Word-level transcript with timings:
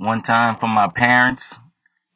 One 0.00 0.22
time 0.22 0.56
for 0.56 0.66
my 0.66 0.88
parents 0.88 1.58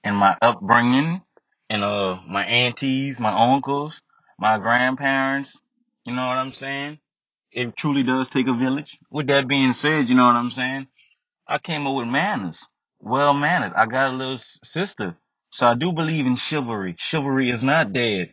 and 0.02 0.16
my 0.16 0.34
upbringing 0.40 1.20
and 1.68 1.84
uh 1.84 2.18
my 2.26 2.42
aunties, 2.42 3.20
my 3.20 3.52
uncles, 3.52 4.00
my 4.38 4.58
grandparents. 4.58 5.60
You 6.06 6.14
know 6.14 6.26
what 6.26 6.38
I'm 6.38 6.52
saying? 6.52 6.98
It 7.52 7.76
truly 7.76 8.02
does 8.02 8.30
take 8.30 8.48
a 8.48 8.54
village. 8.54 8.98
With 9.10 9.26
that 9.26 9.46
being 9.46 9.74
said, 9.74 10.08
you 10.08 10.14
know 10.14 10.24
what 10.24 10.34
I'm 10.34 10.50
saying? 10.50 10.86
I 11.46 11.58
came 11.58 11.86
up 11.86 11.94
with 11.94 12.08
manners. 12.08 12.66
Well 13.00 13.34
mannered. 13.34 13.74
I 13.76 13.84
got 13.84 14.12
a 14.12 14.16
little 14.16 14.38
sister. 14.38 15.16
So 15.50 15.66
I 15.66 15.74
do 15.74 15.92
believe 15.92 16.24
in 16.24 16.36
chivalry. 16.36 16.94
Chivalry 16.98 17.50
is 17.50 17.62
not 17.62 17.92
dead. 17.92 18.32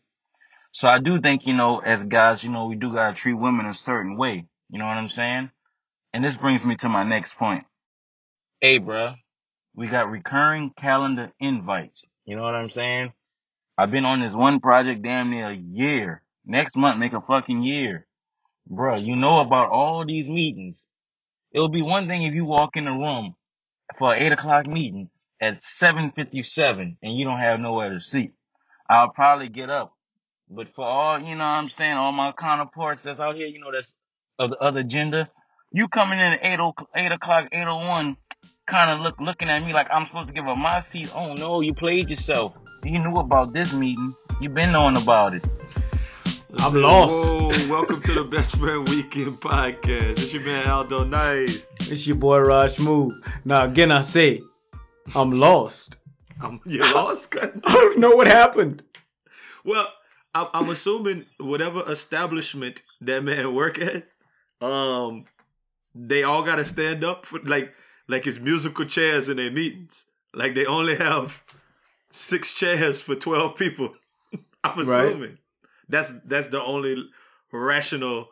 So 0.72 0.88
I 0.88 1.00
do 1.00 1.20
think, 1.20 1.46
you 1.46 1.56
know, 1.56 1.80
as 1.80 2.06
guys, 2.06 2.42
you 2.42 2.50
know, 2.50 2.68
we 2.68 2.76
do 2.76 2.94
gotta 2.94 3.14
treat 3.14 3.34
women 3.34 3.66
a 3.66 3.74
certain 3.74 4.16
way. 4.16 4.46
You 4.70 4.80
know 4.80 4.86
what 4.86 4.96
I'm 4.96 5.10
saying? 5.10 5.52
And 6.14 6.24
this 6.24 6.38
brings 6.38 6.64
me 6.64 6.78
to 6.78 6.88
my 6.88 7.04
next 7.04 7.38
point. 7.38 7.66
Hey, 8.62 8.80
bruh, 8.80 9.18
we 9.76 9.88
got 9.88 10.10
recurring 10.10 10.72
calendar 10.78 11.32
invites. 11.40 12.04
You 12.26 12.36
know 12.36 12.44
what 12.44 12.56
I'm 12.56 12.70
saying? 12.70 13.14
I've 13.78 13.92
been 13.92 14.06
on 14.06 14.22
this 14.22 14.34
one 14.34 14.60
project 14.60 15.02
damn 15.02 15.30
near 15.30 15.50
a 15.50 15.56
year. 15.56 16.22
Next 16.46 16.76
month 16.78 17.00
make 17.00 17.14
a 17.14 17.22
fucking 17.22 17.64
year. 17.64 18.06
Bruh, 18.70 19.04
you 19.04 19.16
know 19.16 19.40
about 19.40 19.70
all 19.70 20.06
these 20.06 20.28
meetings. 20.30 20.84
It'll 21.52 21.70
be 21.70 21.82
one 21.82 22.08
thing 22.08 22.24
if 22.24 22.34
you 22.34 22.46
walk 22.46 22.76
in 22.76 22.86
the 22.86 22.92
room 22.92 23.36
for 23.98 24.14
an 24.14 24.22
eight 24.24 24.32
o'clock 24.32 24.68
meeting 24.68 25.10
at 25.42 25.64
seven 25.64 26.12
fifty 26.16 26.44
seven 26.44 26.98
and 27.02 27.18
you 27.18 27.26
don't 27.26 27.40
have 27.40 27.60
nowhere 27.60 27.90
to 27.94 28.00
sit. 28.02 28.32
I'll 28.90 29.10
probably 29.12 29.50
get 29.50 29.70
up. 29.70 29.94
But 30.50 30.70
for 30.70 30.86
all, 30.86 31.20
you 31.20 31.32
know 31.36 31.44
what 31.44 31.58
I'm 31.60 31.70
saying, 31.70 31.94
all 31.94 32.12
my 32.12 32.34
counterparts 32.34 33.04
that's 33.04 33.20
out 33.20 33.36
here, 33.36 33.48
you 33.48 33.60
know, 33.60 33.72
that's 33.72 33.96
of 34.38 34.52
the 34.52 34.58
other 34.58 34.84
gender, 34.84 35.30
you 35.72 35.88
coming 35.88 36.20
in 36.20 36.34
at 36.34 36.40
eight, 36.46 36.60
o- 36.60 36.74
eight 36.96 37.12
o'clock, 37.12 37.48
801, 37.54 38.18
kind 38.72 38.90
of 38.90 39.02
look 39.02 39.20
looking 39.20 39.50
at 39.50 39.64
me 39.66 39.74
like 39.74 39.88
I'm 39.92 40.06
supposed 40.06 40.30
to 40.30 40.34
give 40.34 40.48
up 40.48 40.58
my 40.58 40.80
seat. 40.80 41.12
Oh 41.14 41.34
no, 41.34 41.60
you 41.60 41.74
played 41.74 42.10
yourself. 42.10 42.56
You 42.84 43.00
knew 43.00 43.18
about 43.18 43.54
this 43.54 43.74
meeting. 43.74 44.14
You 44.40 44.50
been 44.50 44.72
knowing 44.72 44.96
about 44.96 45.34
it. 45.34 45.46
I'm 46.58 46.74
lost. 46.74 47.26
Whoa, 47.26 47.50
welcome 47.70 48.02
to 48.02 48.14
the 48.14 48.24
Best 48.24 48.56
Friend 48.58 48.88
Weekend 48.90 49.34
podcast. 49.42 50.12
It's 50.12 50.34
your 50.34 50.44
man 50.44 50.68
Aldo 50.68 51.04
Nice. 51.04 51.74
It's 51.82 52.08
your 52.08 52.18
boy 52.18 52.40
Raj 52.40 52.80
Move. 52.80 53.14
Now 53.46 53.66
again, 53.66 53.92
I 53.92 54.02
say, 54.02 54.40
I'm 55.14 55.32
lost. 55.32 55.98
I'm, 56.40 56.62
you're 56.66 56.94
lost? 56.94 57.36
I 57.42 57.74
don't 57.74 58.00
know 58.00 58.16
what 58.16 58.28
happened. 58.28 58.84
well, 59.66 59.88
I'm, 60.34 60.48
I'm 60.54 60.70
assuming 60.70 61.26
whatever 61.40 61.84
establishment 61.92 62.84
that 63.02 63.24
man 63.24 63.54
work 63.54 63.80
at, 63.80 64.08
um, 64.66 65.26
they 65.94 66.24
all 66.24 66.42
got 66.44 66.56
to 66.56 66.66
stand 66.66 67.04
up 67.04 67.26
for 67.26 67.40
like 67.40 67.74
like 68.12 68.28
it's 68.28 68.40
musical 68.40 68.86
chairs 68.86 69.30
in 69.30 69.38
their 69.38 69.52
meetings. 69.52 70.06
Like 70.34 70.54
they 70.56 70.66
only 70.66 70.96
have 70.98 71.44
six 72.12 72.54
chairs 72.54 73.02
for 73.02 73.16
twelve 73.16 73.56
people. 73.56 73.90
I'm 74.64 74.86
Right. 74.88 75.06
assuming 75.08 75.38
that's 75.90 76.14
that's 76.26 76.50
the 76.50 76.62
only 76.62 76.94
rational 77.52 78.28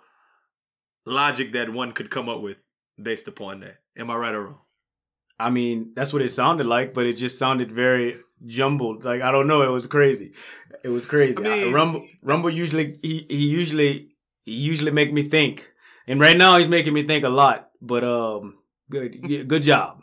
logic 1.06 1.52
that 1.54 1.70
one 1.72 1.92
could 1.92 2.10
come 2.10 2.30
up 2.30 2.42
with 2.42 2.58
based 3.02 3.28
upon 3.28 3.62
that. 3.62 3.78
Am 3.98 4.10
I 4.10 4.16
right 4.16 4.36
or 4.36 4.44
wrong? 4.46 4.60
I 5.40 5.50
mean, 5.50 5.92
that's 5.96 6.12
what 6.14 6.22
it 6.22 6.30
sounded 6.32 6.66
like, 6.66 6.94
but 6.94 7.06
it 7.06 7.14
just 7.14 7.40
sounded 7.40 7.72
very 7.72 8.18
jumbled. 8.46 9.04
Like 9.06 9.22
I 9.22 9.32
don't 9.32 9.48
know, 9.48 9.62
it 9.62 9.72
was 9.72 9.88
crazy. 9.88 10.34
It 10.84 10.90
was 10.90 11.06
crazy. 11.06 11.38
I 11.40 11.42
mean- 11.66 11.74
Rumble, 11.74 12.08
Rumble 12.22 12.50
usually 12.50 13.00
he, 13.02 13.26
he 13.30 13.38
usually 13.48 14.10
he 14.46 14.54
usually 14.54 14.92
make 14.92 15.12
me 15.14 15.24
think, 15.30 15.72
and 16.08 16.20
right 16.20 16.38
now 16.38 16.58
he's 16.58 16.68
making 16.68 16.94
me 16.94 17.04
think 17.04 17.24
a 17.24 17.30
lot. 17.30 17.70
But 17.82 18.04
um, 18.04 18.58
good 18.90 19.20
yeah, 19.28 19.44
good 19.44 19.64
job. 19.64 20.02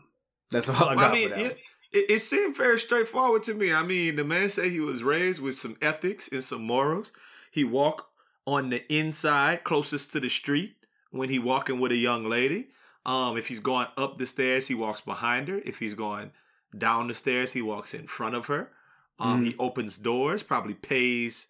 That's 0.50 0.69
all 0.69 0.88
I 0.88 0.94
Well, 0.94 0.97
got 0.97 1.10
I 1.10 1.14
mean, 1.14 1.28
for 1.30 1.34
that. 1.36 1.44
it, 1.47 1.58
it, 1.92 2.10
it 2.10 2.19
seemed 2.20 2.56
very 2.56 2.78
straightforward 2.78 3.42
to 3.44 3.54
me. 3.54 3.72
I 3.72 3.82
mean, 3.82 4.16
the 4.16 4.24
man 4.24 4.48
said 4.48 4.70
he 4.70 4.80
was 4.80 5.02
raised 5.02 5.41
with 5.41 5.56
some 5.56 5.76
ethics 5.82 6.28
and 6.30 6.42
some 6.44 6.62
morals. 6.62 7.12
He 7.50 7.64
walk 7.64 8.08
on 8.46 8.70
the 8.70 8.91
inside, 8.92 9.64
closest 9.64 10.12
to 10.12 10.20
the 10.20 10.28
street, 10.30 10.76
when 11.10 11.28
he 11.30 11.38
walking 11.38 11.80
with 11.80 11.92
a 11.92 11.96
young 11.96 12.28
lady. 12.28 12.69
Um, 13.04 13.36
if 13.36 13.48
he's 13.48 13.60
going 13.60 13.86
up 13.96 14.19
the 14.19 14.26
stairs, 14.26 14.69
he 14.69 14.75
walks 14.75 15.00
behind 15.00 15.48
her. 15.48 15.60
If 15.64 15.78
he's 15.78 15.94
going 15.94 16.32
down 16.76 17.08
the 17.08 17.14
stairs, 17.14 17.52
he 17.52 17.62
walks 17.62 17.94
in 17.94 18.06
front 18.06 18.34
of 18.34 18.46
her. 18.46 18.70
Um, 19.19 19.42
Mm. 19.42 19.46
He 19.46 19.56
opens 19.58 19.96
doors, 19.98 20.42
probably 20.42 20.75
pays 20.75 21.46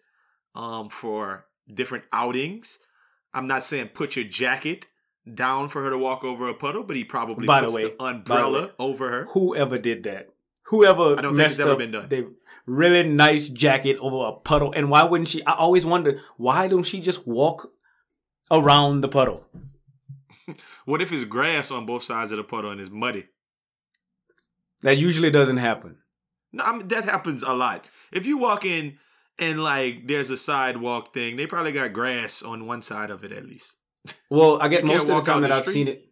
um, 0.55 0.89
for 0.89 1.45
different 1.71 2.05
outings. 2.13 2.79
I'm 3.33 3.47
not 3.47 3.65
saying 3.65 3.89
put 3.89 4.15
your 4.15 4.25
jacket 4.25 4.85
down 5.35 5.69
for 5.69 5.83
her 5.83 5.89
to 5.89 5.97
walk 5.97 6.23
over 6.23 6.47
a 6.49 6.53
puddle, 6.53 6.83
but 6.83 6.95
he 6.95 7.03
probably 7.03 7.45
By 7.47 7.61
the 7.61 7.67
puts 7.67 7.75
way, 7.75 7.83
the 7.83 7.89
by 7.91 8.11
the 8.11 8.17
umbrella 8.17 8.61
way, 8.67 8.71
over 8.79 9.09
her. 9.11 9.25
Whoever 9.31 9.77
did 9.77 10.03
that, 10.03 10.29
whoever 10.63 11.17
I 11.17 11.21
don't 11.21 11.35
think 11.35 11.49
it's 11.49 11.59
ever 11.59 11.75
been 11.75 11.91
done. 11.91 12.09
the 12.09 12.33
really 12.65 13.07
nice 13.07 13.49
jacket 13.49 13.97
over 13.99 14.27
a 14.27 14.33
puddle, 14.33 14.71
and 14.73 14.89
why 14.89 15.03
wouldn't 15.03 15.27
she? 15.29 15.43
I 15.45 15.53
always 15.53 15.85
wonder 15.85 16.19
why 16.37 16.67
don't 16.67 16.83
she 16.83 16.99
just 16.99 17.27
walk 17.27 17.71
around 18.51 19.01
the 19.01 19.07
puddle? 19.09 19.45
What 20.85 21.01
if 21.01 21.11
it's 21.11 21.25
grass 21.25 21.69
on 21.69 21.85
both 21.85 22.03
sides 22.03 22.31
of 22.31 22.37
the 22.37 22.45
puddle 22.45 22.71
and 22.71 22.79
it's 22.79 22.89
muddy? 22.89 23.25
That 24.83 24.97
usually 24.97 25.29
doesn't 25.29 25.57
happen. 25.57 25.97
No, 26.53 26.63
I 26.63 26.77
mean, 26.77 26.87
that 26.87 27.03
happens 27.03 27.43
a 27.43 27.51
lot. 27.53 27.85
If 28.11 28.25
you 28.25 28.37
walk 28.37 28.63
in 28.63 28.97
and 29.37 29.61
like 29.61 30.07
there's 30.07 30.31
a 30.31 30.37
sidewalk 30.37 31.13
thing, 31.13 31.35
they 31.35 31.45
probably 31.45 31.73
got 31.73 31.91
grass 31.91 32.41
on 32.41 32.65
one 32.65 32.81
side 32.81 33.09
of 33.09 33.25
it 33.25 33.33
at 33.33 33.45
least. 33.45 33.75
Well, 34.29 34.61
I 34.61 34.67
get 34.67 34.83
most 34.85 35.03
of 35.03 35.07
the 35.07 35.21
time 35.21 35.41
that 35.41 35.49
the 35.49 35.55
I've 35.55 35.61
street. 35.63 35.73
seen 35.73 35.87
it. 35.87 36.03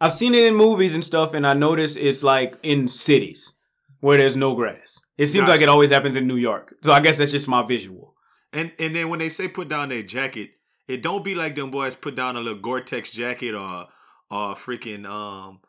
I've 0.00 0.12
seen 0.12 0.34
it 0.34 0.44
in 0.44 0.54
movies 0.54 0.94
and 0.94 1.04
stuff, 1.04 1.34
and 1.34 1.46
I 1.46 1.54
notice 1.54 1.96
it's 1.96 2.22
like 2.22 2.56
in 2.62 2.88
cities 2.88 3.54
where 4.00 4.18
there's 4.18 4.36
no 4.36 4.54
grass. 4.54 5.00
It 5.16 5.28
seems 5.28 5.48
like 5.48 5.60
it 5.60 5.68
always 5.68 5.90
happens 5.90 6.16
in 6.16 6.26
New 6.26 6.36
York. 6.36 6.74
So 6.82 6.92
I 6.92 7.00
guess 7.00 7.18
that's 7.18 7.30
just 7.30 7.48
my 7.48 7.64
visual. 7.64 8.14
And 8.52 8.72
and 8.78 8.94
then 8.94 9.08
when 9.08 9.18
they 9.18 9.28
say 9.28 9.48
put 9.48 9.68
down 9.68 9.88
their 9.88 10.02
jacket, 10.02 10.50
it 10.88 11.02
don't 11.02 11.24
be 11.24 11.34
like 11.34 11.54
them 11.54 11.70
boys 11.70 11.94
put 11.94 12.14
down 12.14 12.36
a 12.36 12.40
little 12.40 12.58
Gore-Tex 12.58 13.12
jacket 13.12 13.54
or 13.54 13.86
or 14.30 14.54
freaking 14.54 15.06
um 15.06 15.60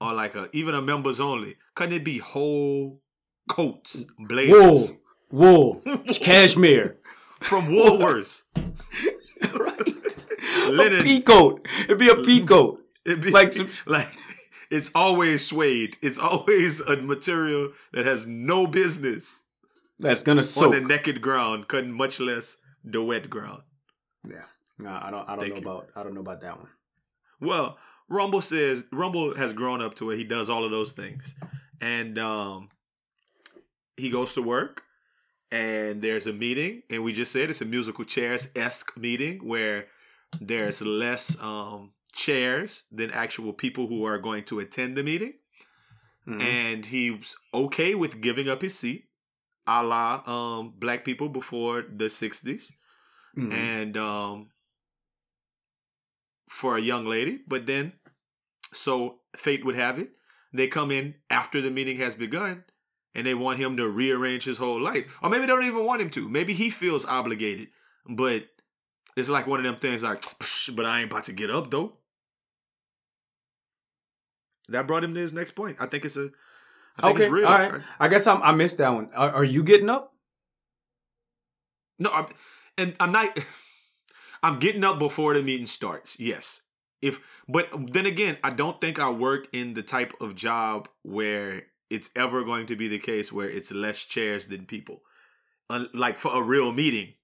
or 0.00 0.12
like 0.12 0.34
a 0.34 0.48
even 0.52 0.74
a 0.74 0.82
members 0.82 1.20
only. 1.20 1.56
Couldn't 1.74 1.94
it 1.94 2.04
be 2.04 2.18
whole 2.18 3.00
coats, 3.48 4.04
blazers 4.18 4.52
Wool, 4.52 4.88
wool, 5.30 5.82
cashmere, 6.20 6.98
from 7.40 7.64
Woolworths? 7.66 8.42
Linen. 10.70 11.00
A 11.00 11.02
pea 11.02 11.20
coat. 11.22 11.66
It'd 11.84 11.98
be 11.98 12.08
a 12.08 12.16
pea 12.16 12.40
coat. 12.52 12.80
It 13.04 13.20
be 13.20 13.30
Like 13.30 13.54
like, 13.86 14.08
it's 14.70 14.90
always 14.94 15.46
suede. 15.46 15.96
It's 16.00 16.18
always 16.18 16.80
a 16.80 16.96
material 16.96 17.72
that 17.92 18.06
has 18.06 18.26
no 18.26 18.66
business 18.66 19.42
That's 19.98 20.22
gonna 20.22 20.40
on 20.40 20.44
soak. 20.44 20.72
the 20.74 20.80
naked 20.80 21.20
ground, 21.20 21.68
couldn't 21.68 21.92
much 21.92 22.20
less 22.20 22.56
the 22.84 23.02
wet 23.02 23.28
ground. 23.30 23.62
yeah, 24.24 24.44
no, 24.78 24.90
I 24.90 25.10
don't. 25.10 25.28
I 25.28 25.36
don't 25.36 25.40
Thank 25.40 25.54
know 25.54 25.60
you. 25.60 25.62
about. 25.68 25.88
I 25.96 26.02
don't 26.02 26.14
know 26.14 26.20
about 26.20 26.40
that 26.42 26.58
one. 26.58 26.68
Well, 27.40 27.76
Rumble 28.08 28.40
says 28.40 28.84
Rumble 28.92 29.34
has 29.36 29.52
grown 29.52 29.82
up 29.82 29.94
to 29.96 30.06
where 30.06 30.16
he 30.16 30.24
does 30.24 30.48
all 30.48 30.64
of 30.64 30.70
those 30.70 30.92
things, 30.92 31.34
and 31.80 32.18
um, 32.18 32.68
he 33.96 34.10
goes 34.10 34.34
to 34.34 34.42
work, 34.42 34.82
and 35.50 36.02
there's 36.02 36.26
a 36.26 36.32
meeting, 36.32 36.82
and 36.88 37.02
we 37.04 37.12
just 37.12 37.32
said 37.32 37.50
it's 37.50 37.60
a 37.60 37.64
musical 37.64 38.04
chairs 38.04 38.48
esque 38.54 38.96
meeting 38.96 39.40
where 39.46 39.86
there's 40.40 40.82
less 40.82 41.40
um 41.40 41.92
chairs 42.12 42.84
than 42.92 43.10
actual 43.10 43.52
people 43.52 43.86
who 43.86 44.04
are 44.04 44.18
going 44.18 44.44
to 44.44 44.60
attend 44.60 44.96
the 44.96 45.02
meeting. 45.02 45.34
Mhm. 46.24 46.40
and 46.40 46.86
he's 46.86 47.34
okay 47.52 47.96
with 47.96 48.20
giving 48.20 48.48
up 48.48 48.62
his 48.62 48.78
seat, 48.78 49.08
a 49.66 49.82
la 49.82 50.22
um, 50.24 50.72
black 50.78 51.04
people 51.04 51.28
before 51.28 51.82
the 51.82 52.08
60s, 52.08 52.70
Mhm. 53.36 53.52
and 53.52 53.96
um, 53.96 54.50
for 56.48 56.76
a 56.76 56.80
young 56.80 57.06
lady. 57.06 57.40
But 57.48 57.66
then, 57.66 57.94
so 58.72 59.18
fate 59.36 59.64
would 59.64 59.74
have 59.74 59.98
it, 59.98 60.12
they 60.52 60.68
come 60.68 60.92
in 60.92 61.16
after 61.28 61.60
the 61.60 61.72
meeting 61.72 61.98
has 61.98 62.14
begun, 62.14 62.62
and 63.16 63.26
they 63.26 63.34
want 63.34 63.58
him 63.58 63.76
to 63.78 63.88
rearrange 63.88 64.44
his 64.44 64.58
whole 64.58 64.80
life, 64.80 65.18
or 65.22 65.28
maybe 65.28 65.40
they 65.42 65.46
don't 65.48 65.64
even 65.64 65.84
want 65.84 66.02
him 66.02 66.10
to. 66.10 66.28
Maybe 66.28 66.54
he 66.54 66.70
feels 66.70 67.04
obligated, 67.04 67.68
but 68.08 68.46
it's 69.16 69.28
like 69.28 69.46
one 69.46 69.60
of 69.60 69.64
them 69.64 69.76
things 69.76 70.02
like, 70.02 70.22
but 70.74 70.86
I 70.86 71.00
ain't 71.00 71.10
about 71.10 71.24
to 71.24 71.32
get 71.32 71.50
up 71.50 71.70
though. 71.70 71.94
That 74.68 74.86
brought 74.86 75.04
him 75.04 75.14
to 75.14 75.20
his 75.20 75.32
next 75.32 75.52
point. 75.52 75.76
I 75.80 75.86
think 75.86 76.04
it's 76.04 76.16
a 76.16 76.30
I 76.98 77.02
think 77.02 77.16
Okay, 77.16 77.24
it's 77.24 77.32
real. 77.32 77.46
all 77.46 77.58
right. 77.58 77.82
I 77.98 78.08
guess 78.08 78.26
I'm, 78.26 78.42
I 78.42 78.52
missed 78.52 78.78
that 78.78 78.90
one. 78.90 79.10
Are, 79.14 79.30
are 79.30 79.44
you 79.44 79.62
getting 79.62 79.88
up? 79.90 80.12
No, 81.98 82.10
I'm, 82.12 82.26
and 82.78 82.94
I'm 83.00 83.12
not. 83.12 83.38
I'm 84.42 84.58
getting 84.58 84.82
up 84.82 84.98
before 84.98 85.34
the 85.34 85.42
meeting 85.42 85.66
starts. 85.66 86.18
Yes, 86.18 86.62
if 87.00 87.20
but 87.48 87.68
then 87.92 88.06
again, 88.06 88.38
I 88.42 88.50
don't 88.50 88.80
think 88.80 88.98
I 88.98 89.08
work 89.10 89.46
in 89.52 89.74
the 89.74 89.82
type 89.82 90.12
of 90.20 90.34
job 90.34 90.88
where 91.02 91.62
it's 91.90 92.10
ever 92.16 92.42
going 92.44 92.66
to 92.66 92.76
be 92.76 92.88
the 92.88 92.98
case 92.98 93.32
where 93.32 93.48
it's 93.48 93.70
less 93.70 94.00
chairs 94.00 94.46
than 94.46 94.66
people, 94.66 95.02
like 95.94 96.18
for 96.18 96.34
a 96.34 96.42
real 96.42 96.72
meeting. 96.72 97.14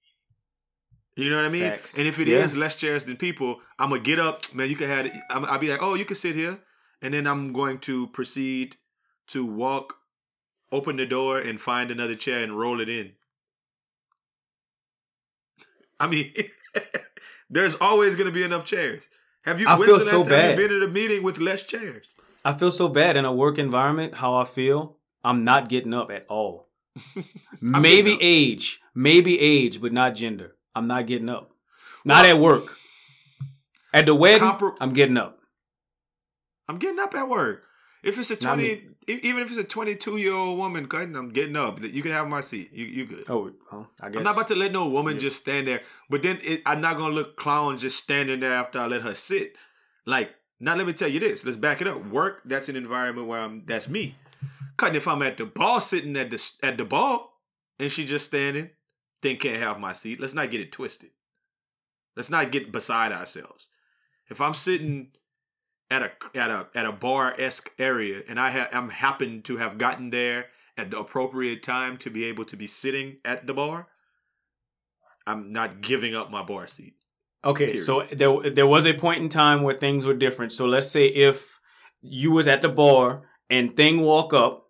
You 1.19 1.31
know 1.31 1.37
what 1.37 1.47
I 1.47 1.49
mean? 1.49 1.62
Facts. 1.62 1.99
And 1.99 2.06
if 2.06 2.20
it 2.20 2.29
is 2.29 2.55
Yeah. 2.55 2.61
less 2.61 2.76
chairs 2.76 3.03
than 3.05 3.17
people, 3.17 3.61
I'm 3.76 3.91
gonna 3.91 4.00
get 4.00 4.20
up, 4.20 4.55
man. 4.55 4.70
You 4.70 4.76
can 4.76 4.88
have. 4.88 5.06
It. 5.06 5.12
I'm, 5.29 5.44
I'll 5.47 5.59
be 5.59 5.69
like, 5.69 5.82
oh, 5.82 5.94
you 5.94 6.05
can 6.05 6.15
sit 6.15 6.37
here, 6.37 6.61
and 7.03 7.12
then 7.12 7.26
I'm 7.26 7.53
going 7.53 7.81
to 7.81 8.06
proceed 8.09 8.76
to 9.29 9.44
walk, 9.44 9.97
open 10.70 10.97
the 10.97 11.06
door, 11.06 11.41
and 11.41 11.61
find 11.61 11.91
another 11.91 12.15
chair 12.15 12.44
and 12.44 12.56
roll 12.56 12.81
it 12.81 12.88
in. 12.88 13.12
I 16.00 16.06
mean, 16.06 16.32
there's 17.50 17.75
always 17.75 18.15
going 18.15 18.26
to 18.29 18.32
be 18.32 18.44
enough 18.44 18.65
chairs. 18.65 19.03
Have 19.43 19.61
you? 19.61 19.67
I 19.69 19.76
feel 19.76 19.99
so 19.99 20.25
bad. 20.25 20.56
been 20.56 20.70
in 20.70 20.85
a 20.85 20.88
meeting 20.88 21.25
with 21.25 21.38
less 21.38 21.65
chairs? 21.65 22.15
I 22.44 22.53
feel 22.55 22.70
so 22.70 22.87
bad 22.87 23.17
in 23.17 23.25
a 23.25 23.32
work 23.32 23.59
environment. 23.59 24.15
How 24.15 24.37
I 24.37 24.44
feel, 24.44 24.99
I'm 25.25 25.43
not 25.43 25.69
getting 25.69 25.94
up 25.94 26.12
at 26.12 26.26
all. 26.29 26.69
maybe 27.61 28.17
age, 28.20 28.81
maybe 28.94 29.41
age, 29.41 29.81
but 29.81 29.93
not 29.93 30.15
gender. 30.15 30.55
I'm 30.79 30.87
not 30.87 31.07
getting 31.07 31.29
up. 31.29 31.51
Not 32.05 32.25
at 32.25 32.39
work. 32.39 32.77
At 33.93 34.07
the 34.07 34.15
wedding, 34.15 34.49
I'm 34.81 34.91
getting 34.91 35.17
up. 35.17 35.39
I'm 36.69 36.79
getting 36.79 36.99
up 37.01 37.15
at 37.15 37.29
work. 37.29 37.65
If 38.05 38.19
it's 38.19 38.31
a 38.31 38.37
twenty, 38.37 38.83
even 39.09 39.43
if 39.43 39.49
it's 39.49 39.59
a 39.59 39.65
twenty-two 39.65 40.19
year 40.19 40.33
old 40.33 40.57
woman, 40.57 40.87
cutting, 40.87 41.17
I'm 41.17 41.31
getting 41.31 41.57
up. 41.57 41.83
You 41.83 42.03
can 42.03 42.13
have 42.13 42.29
my 42.29 42.43
seat. 42.43 42.71
You, 42.73 42.85
you 42.85 43.07
good. 43.07 43.25
Oh, 43.29 43.51
well, 43.73 43.91
I 44.01 44.09
guess. 44.09 44.19
I'm 44.19 44.23
not 44.25 44.35
about 44.35 44.49
to 44.49 44.55
let 44.55 44.73
no 44.73 44.89
woman 44.89 45.15
Yeah. 45.15 45.21
just 45.21 45.39
stand 45.39 45.67
there. 45.67 45.81
But 46.09 46.23
then 46.23 46.39
it, 46.43 46.63
I'm 46.65 46.81
not 46.81 46.97
gonna 46.97 47.15
look 47.15 47.37
clown 47.37 47.77
just 47.77 47.99
standing 47.99 48.41
there 48.41 48.53
after 48.53 48.79
I 48.79 48.87
let 48.87 49.03
her 49.03 49.15
sit. 49.15 49.57
Like, 50.07 50.31
now 50.61 50.77
let 50.77 50.87
me 50.87 50.93
tell 50.93 51.09
you 51.09 51.19
this. 51.19 51.45
Let's 51.45 51.57
back 51.57 51.81
it 51.81 51.89
up. 51.89 52.07
Work. 52.07 52.43
That's 52.45 52.69
an 52.69 52.77
environment 52.77 53.27
where 53.27 53.41
I'm. 53.41 53.65
That's 53.67 53.89
me. 53.89 54.17
Cutting 54.77 54.97
if 54.97 55.09
I'm 55.09 55.23
at 55.23 55.39
the 55.39 55.47
ball, 55.47 55.81
sitting 55.81 56.17
at 56.17 56.31
the 56.31 56.51
at 56.63 56.77
the 56.77 56.85
bar, 56.85 57.23
and 57.81 57.91
she 57.91 58.05
just 58.05 58.27
standing, 58.27 58.71
then 59.23 59.37
can't 59.37 59.61
have 59.62 59.81
my 59.81 59.93
seat. 59.93 60.20
Let's 60.20 60.35
not 60.35 60.50
get 60.50 60.61
it 60.61 60.73
twisted. 60.73 61.11
Let's 62.17 62.31
not 62.31 62.53
get 62.53 62.73
beside 62.73 63.12
ourselves. 63.12 63.69
If 64.29 64.41
I'm 64.41 64.55
sitting 64.55 65.09
at 65.91 66.03
a 66.03 66.11
at 66.38 66.50
a 66.50 66.67
at 66.75 66.87
a 66.87 66.93
bar 66.93 67.35
esque 67.38 67.70
area, 67.79 68.23
and 68.29 68.38
I 68.38 68.50
have 68.50 68.69
I'm 68.73 68.91
happen 68.91 69.43
to 69.43 69.56
have 69.56 69.79
gotten 69.79 70.11
there 70.11 70.47
at 70.76 70.91
the 70.91 70.99
appropriate 70.99 71.62
time 71.62 71.97
to 71.99 72.11
be 72.11 72.25
able 72.25 72.44
to 72.47 72.56
be 72.56 72.67
sitting 72.67 73.17
at 73.25 73.47
the 73.47 73.55
bar, 73.55 73.88
I'm 75.26 75.53
not 75.53 75.81
giving 75.81 76.15
up 76.15 76.31
my 76.31 76.43
bar 76.43 76.67
seat. 76.67 76.94
Okay, 77.44 77.67
Period. 77.67 77.85
so 77.85 78.06
there 78.12 78.50
there 78.50 78.67
was 78.67 78.87
a 78.87 78.94
point 78.94 79.23
in 79.23 79.29
time 79.29 79.62
where 79.62 79.76
things 79.76 80.05
were 80.06 80.15
different. 80.15 80.53
So 80.53 80.67
let's 80.67 80.91
say 80.91 81.06
if 81.06 81.61
you 82.00 82.32
was 82.32 82.49
at 82.49 82.62
the 82.62 82.69
bar 82.69 83.23
and 83.49 83.76
thing 83.76 84.00
walk 84.00 84.35
up 84.35 84.67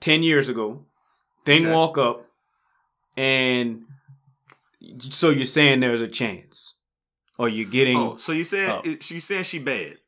ten 0.00 0.22
years 0.22 0.48
ago, 0.48 0.84
thing 1.44 1.62
Okay. 1.64 1.72
walk 1.72 1.96
up, 1.96 2.26
and 3.16 3.84
so 4.98 5.30
you're 5.30 5.44
saying 5.44 5.80
there's 5.80 6.02
a 6.02 6.08
chance, 6.08 6.74
or 7.38 7.48
you're 7.48 7.68
getting 7.68 7.96
Oh, 7.96 8.16
so 8.16 8.32
you 8.32 8.44
said 8.44 8.84
you 8.84 9.20
said 9.20 9.46
she 9.46 9.58
bad? 9.58 9.98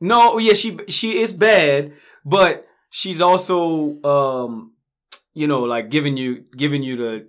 no, 0.00 0.38
yeah, 0.38 0.54
she 0.54 0.78
she 0.88 1.18
is 1.20 1.32
bad, 1.32 1.92
but 2.24 2.66
she's 2.90 3.20
also 3.20 4.02
um, 4.02 4.72
you 5.34 5.46
know, 5.46 5.62
like 5.62 5.90
giving 5.90 6.16
you 6.16 6.44
giving 6.56 6.82
you 6.82 6.96
the 6.96 7.28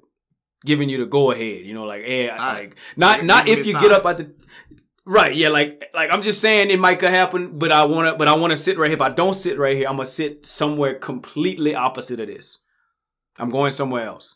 giving 0.66 0.90
you 0.90 0.98
the 0.98 1.06
go 1.06 1.32
ahead. 1.32 1.66
You 1.66 1.74
know, 1.74 1.86
like 1.86 2.04
hey, 2.04 2.30
Alright. 2.30 2.56
like 2.56 2.76
not 2.96 3.24
not 3.24 3.48
if 3.48 3.66
you 3.66 3.74
get 3.74 3.92
up 3.92 4.06
at 4.06 4.18
the 4.18 4.34
right, 5.06 5.36
yeah, 5.36 5.50
like 5.50 5.86
like 5.94 6.10
I'm 6.12 6.22
just 6.22 6.42
saying 6.42 6.72
it 6.72 6.80
might 6.80 7.00
could 7.00 7.12
happen, 7.12 7.58
but 7.60 7.72
I 7.72 7.86
wanna 7.86 8.16
but 8.16 8.28
I 8.28 8.36
wanna 8.36 8.58
sit 8.58 8.78
right 8.78 8.88
here. 8.88 8.96
If 8.96 9.02
I 9.02 9.10
don't 9.10 9.36
sit 9.36 9.58
right 9.58 9.76
here, 9.76 9.88
I'm 9.88 9.96
gonna 9.96 10.06
sit 10.06 10.46
somewhere 10.46 10.96
completely 10.96 11.76
opposite 11.76 12.20
of 12.20 12.28
this. 12.28 12.60
I'm 13.38 13.50
going 13.50 13.72
somewhere 13.72 14.06
else. 14.06 14.36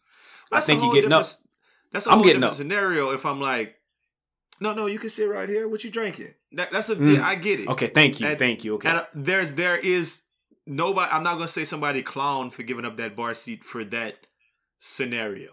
I 0.51 0.55
That's 0.57 0.65
a 0.65 0.67
think 0.67 0.77
you're 0.79 0.85
whole 0.85 0.94
getting 0.95 1.13
up. 1.13 1.25
That's 1.91 2.05
a 2.05 2.09
I'm 2.09 2.15
whole 2.17 2.23
getting 2.25 2.41
different 2.41 2.51
up. 2.53 2.55
scenario. 2.57 3.11
If 3.11 3.25
I'm 3.25 3.39
like, 3.41 3.75
no, 4.59 4.73
no, 4.73 4.85
you 4.88 4.99
can 4.99 5.09
sit 5.09 5.25
right 5.29 5.47
here. 5.47 5.67
What 5.67 5.83
you 5.83 5.89
drinking? 5.91 6.33
That, 6.53 6.71
that's 6.71 6.89
a. 6.89 6.95
Mm. 6.95 7.17
yeah, 7.17 7.27
I 7.27 7.35
get 7.35 7.59
it. 7.59 7.67
Okay, 7.67 7.88
thank 7.88 8.19
you, 8.19 8.27
And- 8.27 8.39
thank 8.39 8.63
you. 8.63 8.75
Okay, 8.75 8.89
uh, 8.89 9.03
there's 9.13 9.53
there 9.53 9.77
is 9.77 10.21
nobody. 10.65 11.11
I'm 11.11 11.23
not 11.23 11.35
gonna 11.35 11.47
say 11.47 11.65
somebody 11.65 12.01
clown 12.01 12.49
for 12.49 12.63
giving 12.63 12.85
up 12.85 12.97
that 12.97 13.15
bar 13.15 13.33
seat 13.33 13.63
for 13.63 13.83
that 13.85 14.15
scenario. 14.79 15.51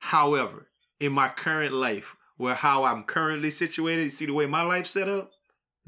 However, 0.00 0.68
in 1.00 1.12
my 1.12 1.28
current 1.28 1.72
life, 1.72 2.16
where 2.36 2.54
how 2.54 2.84
I'm 2.84 3.04
currently 3.04 3.50
situated, 3.50 4.02
you 4.04 4.10
see 4.10 4.26
the 4.26 4.34
way 4.34 4.46
my 4.46 4.62
life's 4.62 4.90
set 4.90 5.08
up, 5.08 5.30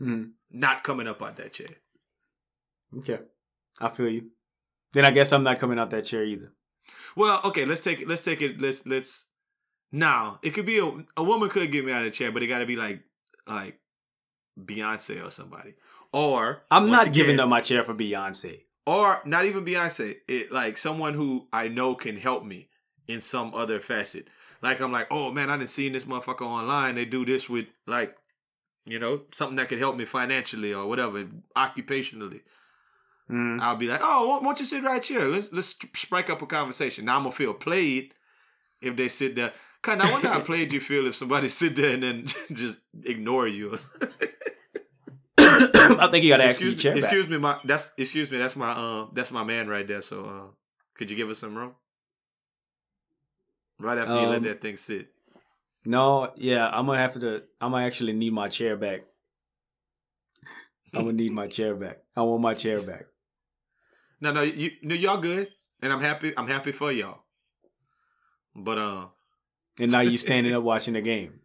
Mhm. 0.01 0.33
not 0.51 0.85
coming 0.85 1.07
up 1.07 1.23
out 1.23 1.37
that 1.37 1.53
chair. 1.53 1.67
okay, 2.99 3.19
I 3.81 3.89
feel 3.91 4.09
you. 4.09 4.31
Then 4.93 5.05
I 5.05 5.11
guess 5.11 5.33
I'm 5.33 5.43
not 5.43 5.59
coming 5.59 5.79
out 5.79 5.91
that 5.91 6.05
chair 6.07 6.25
either. 6.25 6.53
Well, 7.15 7.41
okay, 7.45 7.65
let's 7.65 7.81
take 7.81 8.01
it. 8.01 8.09
Let's 8.09 8.23
take 8.23 8.43
it. 8.43 8.61
Let's 8.61 8.87
let's. 8.87 9.27
Now 9.93 10.39
it 10.43 10.51
could 10.51 10.67
be 10.67 10.79
a 10.79 11.05
a 11.17 11.23
woman 11.23 11.49
could 11.49 11.71
get 11.73 11.85
me 11.85 11.93
out 11.93 12.05
of 12.05 12.13
the 12.13 12.17
chair, 12.17 12.33
but 12.33 12.43
it 12.43 12.49
got 12.49 12.59
to 12.59 12.67
be 12.67 12.77
like 12.77 13.01
like 13.47 13.79
Beyonce 14.59 15.25
or 15.25 15.31
somebody, 15.31 15.75
or 16.13 16.63
I'm 16.71 16.91
not 16.91 17.13
giving 17.13 17.35
again- 17.37 17.41
up 17.41 17.49
my 17.49 17.61
chair 17.61 17.83
for 17.85 17.95
Beyonce. 17.95 18.61
or 18.87 19.21
not 19.25 19.45
even 19.45 19.65
Beyonce. 19.65 20.17
It 20.29 20.51
like 20.53 20.77
someone 20.79 21.15
who 21.15 21.47
I 21.53 21.69
know 21.69 21.95
can 21.95 22.17
help 22.17 22.45
me 22.45 22.69
in 23.07 23.21
some 23.21 23.55
other 23.55 23.81
facet. 23.81 24.29
Like 24.63 24.81
I'm 24.81 24.93
like, 24.93 25.07
oh 25.11 25.31
man, 25.31 25.51
I 25.51 25.57
didn't 25.57 25.71
see 25.71 25.89
this 25.89 26.05
motherfucker 26.05 26.43
online. 26.47 26.95
They 26.97 27.05
do 27.05 27.25
this 27.25 27.49
with 27.49 27.67
like, 27.87 28.17
you 28.87 28.99
know, 28.99 29.23
something 29.33 29.57
that 29.57 29.69
could 29.69 29.79
help 29.79 29.97
me 29.97 30.05
financially 30.05 30.73
or 30.75 30.87
whatever, 30.87 31.25
occupationally. 31.57 32.41
Mm. 33.31 33.61
I'll 33.61 33.77
be 33.77 33.89
like, 33.89 34.01
oh, 34.03 34.29
why 34.29 34.41
don't 34.41 34.61
you 34.61 34.67
sit 34.67 34.85
right 34.85 35.05
here? 35.05 35.23
Let's 35.23 35.53
let's 35.53 35.75
strike 35.95 36.31
up 36.31 36.43
a 36.43 36.47
conversation. 36.47 37.07
Now 37.07 37.17
I'm 37.17 37.23
gonna 37.25 37.35
feel 37.35 37.55
played 37.55 38.15
if 38.81 38.97
they 38.97 39.09
sit 39.09 39.35
there. 39.37 39.53
Kind 39.83 40.01
of, 40.01 40.09
I 40.09 40.13
wonder 40.13 40.29
how 40.29 40.41
played 40.51 40.73
you 40.73 40.81
feel 40.81 41.07
if 41.07 41.17
somebody 41.17 41.49
sit 41.49 41.77
there 41.77 41.91
and 41.95 42.03
then 42.03 42.27
just 42.53 42.79
ignore 43.05 43.49
you. 43.49 43.79
I 45.39 46.09
think 46.11 46.25
you 46.25 46.31
got 46.31 46.39
to 46.39 46.45
ask 46.45 46.61
excuse 46.61 46.77
chair 46.77 46.95
me, 46.95 47.01
back. 47.01 47.09
excuse 47.11 47.29
me, 47.29 47.39
my 47.39 47.59
that's 47.65 47.93
excuse 47.97 48.31
me, 48.31 48.39
that's 48.39 48.57
my 48.57 48.71
uh 48.71 49.07
that's 49.13 49.31
my 49.31 49.45
man 49.45 49.69
right 49.69 49.87
there. 49.87 50.03
So 50.03 50.25
uh 50.25 50.55
could 50.95 51.11
you 51.11 51.17
give 51.17 51.29
us 51.29 51.39
some 51.39 51.57
room? 51.57 51.75
Right 53.79 53.99
after 53.99 54.15
you 54.15 54.27
let 54.29 54.39
Um, 54.39 54.45
that 54.45 54.61
thing 54.63 54.77
sit. 54.77 55.09
No, 55.85 56.33
yeah, 56.37 56.69
I'm 56.69 56.87
gonna 56.87 56.99
have 56.99 57.15
to. 57.21 57.43
I'm 57.61 57.73
gonna 57.73 57.85
actually 57.87 58.13
need 58.13 58.33
my 58.33 58.49
chair 58.49 58.77
back. 58.77 59.03
I'm 60.95 61.05
gonna 61.05 61.13
need 61.13 61.33
my 61.33 61.47
chair 61.47 61.75
back. 61.75 61.99
I 62.17 62.23
want 62.23 62.43
my 62.43 62.55
chair 62.55 62.81
back. 62.81 63.07
No, 64.21 64.33
no, 64.33 64.43
you 64.43 64.71
no, 64.83 64.95
y'all 64.95 65.21
good, 65.21 65.49
and 65.83 65.93
I'm 65.93 66.01
happy. 66.01 66.33
I'm 66.37 66.49
happy 66.49 66.73
for 66.73 66.91
y'all. 66.91 67.25
But 68.55 68.79
uh, 68.79 69.07
And 69.79 69.93
now 69.93 70.01
you 70.01 70.17
standing 70.17 70.55
up 70.55 70.63
watching 70.73 70.95
the 70.95 71.03
game. 71.03 71.41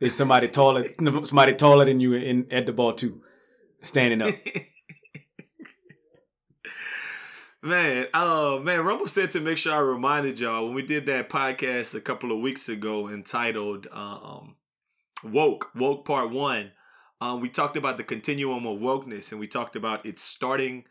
There's 0.00 0.14
somebody 0.14 0.48
taller, 0.48 0.86
somebody 0.98 1.54
taller 1.54 1.84
than 1.84 2.00
you 2.00 2.14
in 2.14 2.50
at 2.50 2.66
the 2.66 2.72
ball 2.72 2.94
too, 2.94 3.22
standing 3.82 4.22
up. 4.22 4.34
man, 7.62 8.06
oh 8.14 8.58
man, 8.60 8.80
Rumble 8.80 9.06
said 9.06 9.30
to 9.32 9.40
make 9.40 9.58
sure 9.58 9.72
I 9.72 9.78
reminded 9.78 10.40
y'all 10.40 10.64
when 10.64 10.74
we 10.74 10.82
did 10.82 11.06
that 11.06 11.28
podcast 11.28 11.94
a 11.94 12.00
couple 12.00 12.32
of 12.32 12.40
weeks 12.40 12.68
ago 12.68 13.08
entitled 13.08 13.86
um 13.92 14.56
"Woke 15.22 15.70
Woke 15.74 16.04
Part 16.06 16.30
One." 16.30 16.72
Um, 17.20 17.40
we 17.40 17.48
talked 17.48 17.76
about 17.76 17.96
the 17.96 18.04
continuum 18.04 18.66
of 18.66 18.80
wokeness, 18.80 19.30
and 19.30 19.40
we 19.40 19.46
talked 19.46 19.76
about 19.76 20.04
it 20.04 20.18
starting 20.18 20.84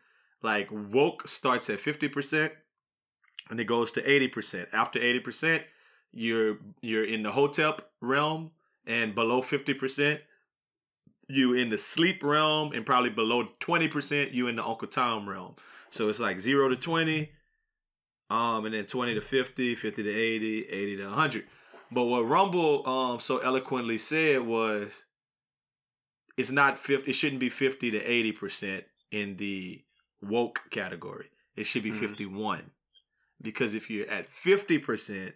like 0.44 0.68
woke 0.72 1.28
starts 1.28 1.70
at 1.70 1.80
fifty 1.80 2.08
percent, 2.08 2.54
and 3.50 3.60
it 3.60 3.66
goes 3.66 3.92
to 3.94 4.10
eighty 4.10 4.28
percent. 4.28 4.70
After 4.74 5.00
eighty 5.00 5.20
percent, 5.20 5.64
you're 6.12 6.58
you're 6.82 7.06
in 7.06 7.24
the 7.24 7.32
hotep 7.32 7.82
realm, 8.02 8.52
and 8.86 9.16
below 9.16 9.42
fifty 9.42 9.74
percent, 9.74 10.22
you 11.28 11.54
in 11.54 11.70
the 11.70 11.78
sleep 11.78 12.22
realm, 12.24 12.74
and 12.74 12.86
probably 12.86 13.10
below 13.10 13.48
twenty 13.60 13.88
percent, 13.88 14.32
you 14.32 14.48
in 14.48 14.58
the 14.58 14.66
Uncle 14.66 14.88
Tom 14.88 15.28
realm. 15.28 15.56
So 15.90 16.10
it's 16.10 16.20
like 16.20 16.40
zero 16.40 16.68
to 16.68 16.76
twenty, 16.76 17.32
um, 18.30 18.66
and 18.66 18.74
then 18.76 18.86
twenty 18.86 19.14
to 19.14 19.22
50, 19.22 19.76
50 19.76 20.04
to 20.04 20.10
80, 20.10 20.66
80 20.70 20.98
to 20.98 21.10
hundred. 21.10 21.46
But 21.90 22.04
what 22.06 22.28
Rumble 22.28 22.88
um 22.88 23.20
so 23.20 23.38
eloquently 23.38 23.98
said 23.98 24.42
was 24.42 25.06
it's 26.36 26.52
not 26.52 26.78
50 26.78 27.10
it 27.10 27.14
shouldn't 27.14 27.40
be 27.40 27.50
50 27.50 27.92
to 27.92 28.02
80 28.02 28.32
percent 28.32 28.84
in 29.12 29.38
the 29.38 29.84
woke 30.24 30.62
category 30.70 31.30
it 31.56 31.65
should 31.65 31.84
be 31.84 31.92
Mhm. 31.92 32.00
51 32.00 32.72
because 33.42 33.74
if 33.74 33.89
you're 33.89 34.10
at 34.10 34.30
50 34.30 34.77
percent 34.80 35.36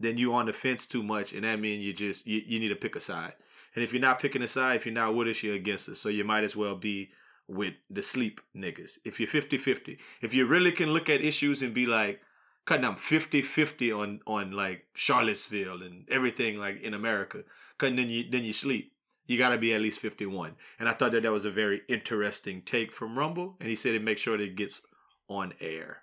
then 0.00 0.16
you're 0.18 0.34
on 0.34 0.46
the 0.46 0.52
fence 0.52 0.86
too 0.86 1.02
much 1.02 1.32
and 1.32 1.44
that 1.44 1.60
means 1.60 1.84
you 1.84 1.92
just 1.92 2.26
you, 2.26 2.42
you 2.46 2.58
need 2.58 2.68
to 2.68 2.76
pick 2.76 2.96
a 2.96 3.00
side 3.00 3.34
and 3.74 3.84
if 3.84 3.92
you're 3.92 4.02
not 4.02 4.20
picking 4.20 4.42
a 4.42 4.48
side 4.48 4.76
if 4.76 4.86
you're 4.86 4.94
not 4.94 5.14
with 5.14 5.28
us 5.28 5.42
you're 5.42 5.54
against 5.54 5.88
us 5.88 5.98
so 6.00 6.08
you 6.08 6.24
might 6.24 6.44
as 6.44 6.56
well 6.56 6.74
be 6.76 7.10
with 7.48 7.74
the 7.90 8.02
sleep 8.02 8.40
niggas. 8.56 8.98
If 9.04 9.18
you're 9.18 9.28
50-50. 9.28 9.98
If 10.22 10.32
you 10.32 10.46
really 10.46 10.72
can 10.72 10.92
look 10.92 11.10
at 11.10 11.20
issues 11.20 11.60
and 11.60 11.74
be 11.74 11.86
like, 11.86 12.20
cutting 12.64 12.84
I'm 12.84 12.94
50-50 12.94 13.92
on 13.92 14.20
on 14.26 14.52
like 14.52 14.86
Charlottesville 14.94 15.82
and 15.82 16.08
everything 16.08 16.56
like 16.58 16.80
in 16.82 16.94
America, 16.94 17.42
cutting 17.78 17.96
then 17.96 18.08
you 18.08 18.30
then 18.30 18.44
you 18.44 18.52
sleep. 18.52 18.92
You 19.26 19.38
got 19.38 19.50
to 19.50 19.58
be 19.58 19.72
at 19.74 19.80
least 19.80 20.00
51. 20.00 20.56
And 20.78 20.88
I 20.88 20.92
thought 20.92 21.12
that 21.12 21.22
that 21.22 21.32
was 21.32 21.44
a 21.44 21.50
very 21.50 21.82
interesting 21.88 22.62
take 22.62 22.92
from 22.92 23.16
Rumble. 23.18 23.56
And 23.60 23.68
he 23.68 23.76
said 23.76 23.94
it 23.94 24.02
makes 24.02 24.20
sure 24.20 24.36
that 24.36 24.42
it 24.44 24.56
gets 24.56 24.82
on 25.28 25.54
air. 25.60 25.98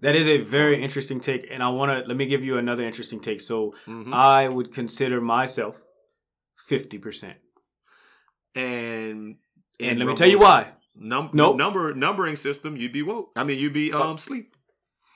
That 0.00 0.16
is 0.16 0.26
a 0.26 0.38
very 0.38 0.82
interesting 0.82 1.20
take, 1.20 1.46
and 1.50 1.62
I 1.62 1.68
want 1.68 1.90
to 1.92 2.08
let 2.08 2.16
me 2.16 2.26
give 2.26 2.42
you 2.42 2.56
another 2.56 2.82
interesting 2.84 3.20
take. 3.20 3.40
So 3.40 3.74
Mhm. 3.86 4.14
I 4.14 4.48
would 4.48 4.72
consider 4.72 5.20
myself 5.20 5.76
fifty 6.66 6.98
percent, 6.98 7.36
And 8.54 9.36
and 9.80 9.98
let 9.98 10.08
me 10.08 10.14
tell 10.14 10.28
you 10.28 10.38
why. 10.38 10.72
Num- 10.94 11.30
Nope. 11.32 11.56
number 11.56 11.94
numbering 11.94 12.36
system, 12.36 12.76
you'd 12.76 12.92
be 12.92 13.02
woke. 13.02 13.30
I 13.36 13.44
mean, 13.44 13.58
you'd 13.58 13.72
be 13.72 13.92
um 13.92 14.18
sleep. 14.18 14.54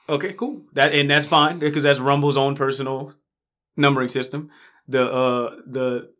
Okay, 0.07 0.33
cool. 0.33 0.65
That 0.73 0.93
and 0.93 1.09
that's 1.09 1.27
fine 1.27 1.59
because 1.59 1.83
that's 1.83 1.99
Rumble's 1.99 2.37
own 2.37 2.55
personal 2.55 3.13
numbering 3.75 4.09
system. 4.09 4.49
The 4.87 5.11
uh 5.11 5.55
the 5.65 6.11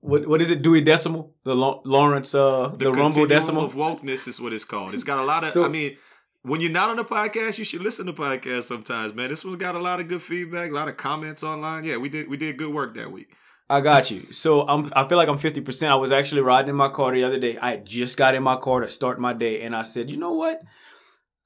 what 0.00 0.26
what 0.26 0.40
is 0.42 0.50
it? 0.50 0.62
Dewey 0.62 0.80
Decimal, 0.80 1.34
the 1.44 1.54
Lawrence 1.54 2.34
uh 2.34 2.68
the, 2.76 2.92
Rumble 2.92 3.26
Decimal. 3.26 3.64
of 3.64 3.74
wokeness 3.74 4.26
is 4.28 4.40
what 4.40 4.52
it's 4.52 4.64
called. 4.64 4.94
It's 4.94 5.04
got 5.04 5.18
a 5.20 5.24
lot 5.24 5.44
of. 5.44 5.52
So- 5.52 5.64
I 5.64 5.68
mean, 5.68 5.96
when 6.42 6.60
you're 6.60 6.70
not 6.70 6.90
on 6.90 6.96
the 6.96 7.04
podcast, 7.04 7.58
you 7.58 7.64
should 7.64 7.82
listen 7.82 8.06
to 8.06 8.12
podcasts 8.12 8.64
sometimes, 8.64 9.14
man. 9.14 9.28
This 9.28 9.44
one 9.44 9.58
got 9.58 9.74
a 9.74 9.78
lot 9.78 10.00
of 10.00 10.08
good 10.08 10.22
feedback, 10.22 10.70
a 10.70 10.74
lot 10.74 10.88
of 10.88 10.96
comments 10.96 11.42
online. 11.42 11.84
Yeah, 11.84 11.98
we 11.98 12.08
did 12.08 12.28
we 12.28 12.36
did 12.36 12.56
good 12.56 12.72
work 12.72 12.94
that 12.96 13.12
week. 13.12 13.28
I 13.68 13.80
got 13.80 14.10
you. 14.10 14.32
So 14.32 14.66
I'm 14.66 14.90
I 14.96 15.06
feel 15.06 15.16
like 15.18 15.28
I'm 15.28 15.38
50%. 15.38 15.88
I 15.88 15.94
was 15.94 16.10
actually 16.10 16.40
riding 16.40 16.70
in 16.70 16.76
my 16.76 16.88
car 16.88 17.12
the 17.12 17.22
other 17.24 17.38
day. 17.38 17.56
I 17.58 17.76
just 17.76 18.16
got 18.16 18.34
in 18.34 18.42
my 18.42 18.56
car 18.56 18.80
to 18.80 18.88
start 18.88 19.20
my 19.20 19.32
day 19.32 19.62
and 19.62 19.76
I 19.76 19.82
said, 19.84 20.10
"You 20.10 20.16
know 20.16 20.32
what? 20.32 20.60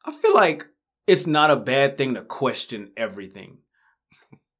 I 0.07 0.13
feel 0.13 0.35
like 0.35 0.67
it's 1.07 1.27
not 1.27 1.51
a 1.51 1.57
bad 1.57 1.99
thing 1.99 2.15
to 2.15 2.23
question 2.23 2.93
everything." 2.97 3.59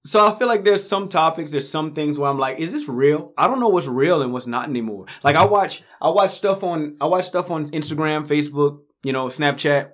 So 0.07 0.27
I 0.27 0.39
feel 0.39 0.49
like 0.49 0.65
there's 0.65 0.87
some 0.87 1.09
topics, 1.09 1.51
there's 1.51 1.69
some 1.69 1.93
things 1.93 2.19
where 2.19 2.31
I'm 2.31 2.39
like, 2.39 2.59
"Is 2.59 2.73
this 2.73 2.89
real?" 2.89 3.33
I 3.39 3.47
don't 3.47 3.61
know 3.61 3.69
what's 3.69 3.87
real 3.87 4.21
and 4.23 4.33
what's 4.33 4.47
not 4.47 4.69
anymore. 4.69 5.07
Like 5.23 5.37
I 5.37 5.45
watch 5.45 5.83
I 6.01 6.11
watch 6.11 6.33
stuff 6.33 6.63
on 6.63 6.97
I 7.01 7.07
watch 7.07 7.27
stuff 7.27 7.51
on 7.51 7.67
Instagram, 7.69 8.27
Facebook, 8.27 8.81
you 9.03 9.13
know, 9.13 9.27
Snapchat, 9.27 9.93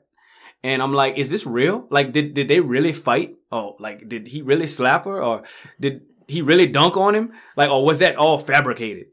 and 0.64 0.82
I'm 0.82 0.92
like, 0.92 1.16
"Is 1.16 1.30
this 1.30 1.46
real? 1.46 1.86
Like 1.90 2.12
did 2.12 2.34
did 2.34 2.48
they 2.48 2.60
really 2.60 2.92
fight? 2.92 3.36
Oh, 3.52 3.76
like 3.78 4.08
did 4.08 4.26
he 4.26 4.42
really 4.42 4.66
slap 4.66 5.04
her 5.04 5.22
or 5.22 5.44
did 5.78 6.02
he 6.26 6.42
really 6.42 6.66
dunk 6.66 6.96
on 6.96 7.14
him? 7.14 7.32
Like, 7.56 7.70
or 7.70 7.84
was 7.84 7.98
that 7.98 8.16
all 8.16 8.38
fabricated? 8.38 9.06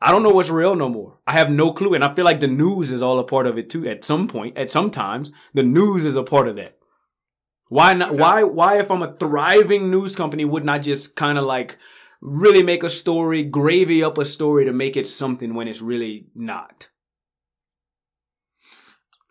I 0.00 0.10
don't 0.10 0.24
know 0.24 0.30
what's 0.30 0.50
real 0.50 0.74
no 0.74 0.88
more. 0.88 1.18
I 1.26 1.32
have 1.32 1.50
no 1.50 1.72
clue. 1.72 1.94
And 1.94 2.02
I 2.02 2.12
feel 2.12 2.24
like 2.24 2.40
the 2.40 2.48
news 2.48 2.90
is 2.90 3.02
all 3.02 3.20
a 3.20 3.24
part 3.24 3.46
of 3.46 3.56
it 3.56 3.70
too. 3.70 3.86
At 3.88 4.04
some 4.04 4.26
point, 4.26 4.58
at 4.58 4.70
some 4.70 4.90
times, 4.90 5.30
the 5.54 5.62
news 5.62 6.04
is 6.04 6.16
a 6.16 6.24
part 6.24 6.48
of 6.48 6.56
that. 6.56 6.76
Why 7.72 7.94
not? 7.94 8.14
Why, 8.14 8.42
why, 8.42 8.80
if 8.80 8.90
I'm 8.90 9.02
a 9.02 9.14
thriving 9.14 9.90
news 9.90 10.14
company, 10.14 10.44
would 10.44 10.62
not 10.62 10.74
I 10.74 10.78
just 10.80 11.16
kind 11.16 11.38
of 11.38 11.44
like 11.46 11.78
really 12.20 12.62
make 12.62 12.82
a 12.82 12.90
story, 12.90 13.44
gravy 13.44 14.04
up 14.04 14.18
a 14.18 14.26
story 14.26 14.66
to 14.66 14.74
make 14.74 14.94
it 14.94 15.06
something 15.06 15.54
when 15.54 15.68
it's 15.68 15.80
really 15.80 16.26
not? 16.34 16.90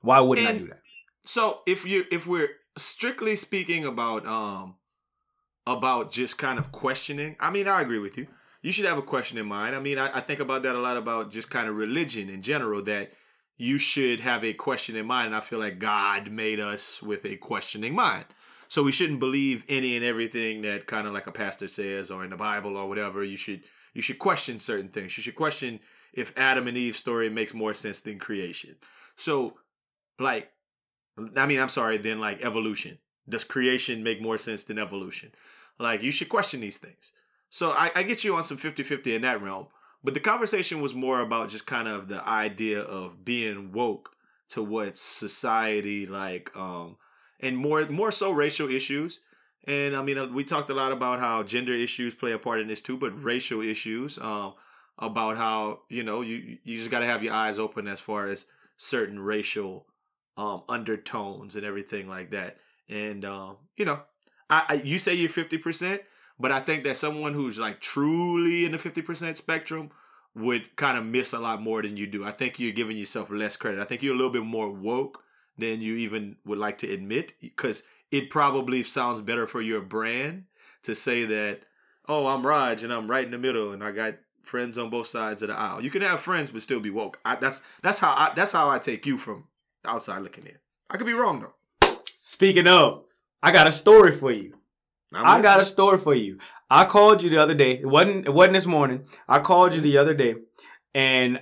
Why 0.01 0.21
wouldn't 0.21 0.48
I 0.48 0.57
do 0.57 0.67
that? 0.69 0.81
So 1.24 1.60
if 1.67 1.86
you 1.86 2.05
if 2.12 2.25
we're 2.25 2.50
strictly 2.79 3.36
speaking 3.36 3.86
about 3.86 4.25
um 4.25 4.77
about 5.67 6.12
just 6.12 6.39
kind 6.39 6.57
of 6.57 6.71
questioning, 6.71 7.36
I 7.39 7.51
mean, 7.51 7.67
I 7.67 7.81
agree 7.81 8.00
with 8.00 8.17
you. 8.17 8.25
You 8.63 8.71
should 8.71 8.86
have 8.86 8.98
a 8.98 9.03
question 9.03 9.38
in 9.38 9.45
mind. 9.45 9.75
I 9.75 9.79
mean, 9.79 10.00
I, 10.00 10.17
I 10.17 10.21
think 10.21 10.39
about 10.39 10.63
that 10.63 10.75
a 10.75 10.79
lot 10.79 10.98
about 10.98 11.31
just 11.31 11.51
kind 11.51 11.69
of 11.69 11.75
religion 11.75 12.27
in 12.27 12.41
general. 12.41 12.81
That 12.81 13.12
you 13.62 13.77
should 13.77 14.22
have 14.22 14.44
a 14.44 14.53
question 14.53 14.96
in 14.96 15.06
mind. 15.06 15.27
And 15.27 15.36
I 15.36 15.39
feel 15.39 15.60
like 15.60 15.77
God 15.77 16.32
made 16.32 16.60
us 16.60 17.00
with 17.00 17.24
a 17.25 17.36
questioning 17.36 17.94
mind. 17.94 18.25
So 18.68 18.82
we 18.82 18.91
shouldn't 18.91 19.20
believe 19.20 19.63
any 19.70 19.96
and 19.96 20.03
everything 20.03 20.63
that 20.63 20.88
kind 20.88 21.06
of 21.06 21.13
like 21.13 21.27
a 21.27 21.32
pastor 21.32 21.68
says 21.68 22.10
or 22.10 22.24
in 22.24 22.32
the 22.32 22.38
Bible 22.38 22.75
or 22.75 22.89
whatever. 22.89 23.24
You 23.24 23.38
should 23.38 23.62
you 23.94 24.01
should 24.01 24.18
question 24.18 24.58
certain 24.58 24.88
things. 24.88 25.15
You 25.15 25.22
should 25.22 25.36
question 25.36 25.80
if 26.12 26.34
Adam 26.36 26.68
and 26.68 26.75
Eve's 26.75 26.98
story 26.98 27.30
makes 27.30 27.53
more 27.53 27.75
sense 27.75 28.00
than 28.00 28.18
creation. 28.18 28.77
So 29.15 29.58
like 30.18 30.50
I 31.38 31.46
mean, 31.46 31.60
I'm 31.60 31.70
sorry, 31.70 32.00
then 32.00 32.20
like 32.20 32.41
evolution. 32.41 32.98
Does 33.30 33.44
creation 33.44 34.01
make 34.01 34.24
more 34.24 34.39
sense 34.39 34.63
than 34.63 34.80
evolution? 34.80 35.34
Like 35.77 36.01
you 36.01 36.12
should 36.12 36.30
question 36.30 36.62
these 36.62 36.77
things. 36.77 37.12
So 37.51 37.70
I, 37.70 37.91
I 37.94 38.01
get 38.01 38.24
you 38.24 38.34
on 38.34 38.44
some 38.44 38.58
50-50 38.58 39.06
in 39.15 39.22
that 39.22 39.39
realm. 39.39 39.68
But 40.03 40.13
the 40.13 40.20
conversation 40.20 40.81
was 40.81 40.93
more 40.93 41.22
about 41.22 41.50
just 41.50 41.65
kind 41.65 41.88
of 41.88 42.08
the 42.08 42.27
idea 42.27 42.81
of 42.81 43.24
being 43.24 43.72
woke 43.72 44.15
to 44.50 44.62
what 44.62 44.98
society 44.98 46.05
like 46.05 46.51
um 46.58 46.98
and 47.39 47.55
more 47.58 47.86
more 47.88 48.12
so 48.12 48.31
racial 48.31 48.70
issues. 48.70 49.20
And 49.65 49.96
I 49.96 50.01
mean 50.01 50.17
uh, 50.17 50.27
we 50.27 50.43
talked 50.43 50.70
a 50.70 50.74
lot 50.74 50.91
about 50.91 51.20
how 51.20 51.43
gender 51.43 51.74
issues 51.74 52.13
play 52.13 52.34
a 52.34 52.39
part 52.39 52.60
in 52.60 52.67
this 52.67 52.81
too, 52.81 52.98
but 52.98 53.24
racial 53.24 53.62
issues 53.62 54.17
um 54.17 54.53
about 54.98 55.38
how, 55.38 55.79
you 55.89 56.03
know, 56.03 56.22
you 56.22 56.58
you 56.63 56.77
just 56.77 56.91
got 56.91 57.00
to 57.00 57.05
have 57.05 57.24
your 57.24 57.34
eyes 57.34 57.58
open 57.60 57.88
as 57.88 58.00
far 58.00 58.27
as 58.27 58.46
certain 58.77 59.20
racial 59.20 59.86
um 60.38 60.63
undertones 60.67 61.55
and 61.55 61.65
everything 61.65 62.08
like 62.08 62.31
that. 62.31 62.58
And 62.89 63.24
um, 63.24 63.58
you 63.77 63.86
know, 63.86 64.01
I, 64.50 64.65
I 64.67 64.74
you 64.84 65.00
say 65.00 65.13
you're 65.13 65.29
fifty 65.29 65.58
percent, 65.58 66.01
but 66.40 66.52
I 66.52 66.60
think 66.60 66.84
that 66.84 66.98
someone 66.98 67.34
who's 67.34 67.60
like 67.60 67.80
truly 67.80 68.66
in 68.66 68.72
the 68.72 68.78
fifty 68.78 69.02
percent 69.02 69.38
spectrum 69.38 69.92
would 70.36 70.76
kind 70.76 70.98
of 70.98 71.06
miss 71.06 71.34
a 71.34 71.40
lot 71.40 71.62
more 71.62 71.82
than 71.82 71.98
you 71.98 72.08
do. 72.08 72.24
I 72.24 72.32
think 72.32 72.60
you're 72.60 72.72
giving 72.72 72.98
yourself 72.98 73.30
less 73.30 73.58
credit. 73.58 73.82
I 73.82 73.86
think 73.86 74.02
you're 74.02 74.14
a 74.14 74.18
little 74.18 74.32
bit 74.32 74.46
more 74.46 74.70
woke 74.70 75.24
than 75.58 75.82
you 75.82 75.96
even 75.96 76.38
would 76.46 76.58
like 76.58 76.78
to 76.80 76.92
admit 76.92 77.34
because 77.42 77.84
it 78.12 78.30
probably 78.30 78.84
sounds 78.84 79.22
better 79.22 79.46
for 79.46 79.62
your 79.62 79.82
brand 79.82 80.46
to 80.84 80.96
say 80.96 81.26
that, 81.26 81.62
oh, 82.08 82.28
I'm 82.28 82.46
Raj 82.46 82.84
and 82.84 82.94
I'm 82.94 83.12
right 83.12 83.26
in 83.26 83.32
the 83.32 83.38
middle 83.38 83.72
and 83.72 83.84
I 83.84 83.92
got 83.92 84.16
friends 84.44 84.78
on 84.78 84.90
both 84.90 85.08
sides 85.08 85.42
of 85.42 85.50
the 85.50 85.58
aisle. 85.58 85.84
You 85.84 85.90
can 85.90 86.02
have 86.02 86.22
friends 86.22 86.52
but 86.52 86.62
still 86.62 86.80
be 86.80 86.90
woke. 86.90 87.20
I, 87.24 87.36
that's 87.36 87.62
that's 87.82 88.00
how 88.00 88.12
I 88.12 88.34
that's 88.36 88.52
how 88.52 88.70
I 88.70 88.80
take 88.80 89.06
you 89.06 89.18
from 89.18 89.46
outside 89.86 90.22
looking 90.22 90.46
in. 90.46 90.58
I 90.90 90.98
could 90.98 91.08
be 91.08 91.14
wrong 91.14 91.42
though. 91.42 91.98
Speaking 92.22 92.68
of, 92.68 93.04
I 93.44 93.52
got 93.52 93.68
a 93.68 93.72
story 93.72 94.12
for 94.12 94.32
you. 94.32 94.56
I'm 95.13 95.41
got 95.41 95.60
a 95.60 95.65
story 95.65 95.98
for 95.98 96.13
you. 96.13 96.39
I 96.70 96.86
called 96.86 97.22
you 97.22 97.30
the 97.30 97.38
other 97.38 97.53
day. 97.53 97.74
It 97.74 97.86
wasn't 97.86 98.25
it 98.25 98.34
wasn't 98.34 98.53
this 98.53 98.65
morning. 98.65 99.06
I 99.27 99.39
called 99.39 99.74
you 99.74 99.82
the 99.82 99.98
other 99.98 100.13
day 100.13 100.36
and 100.94 101.41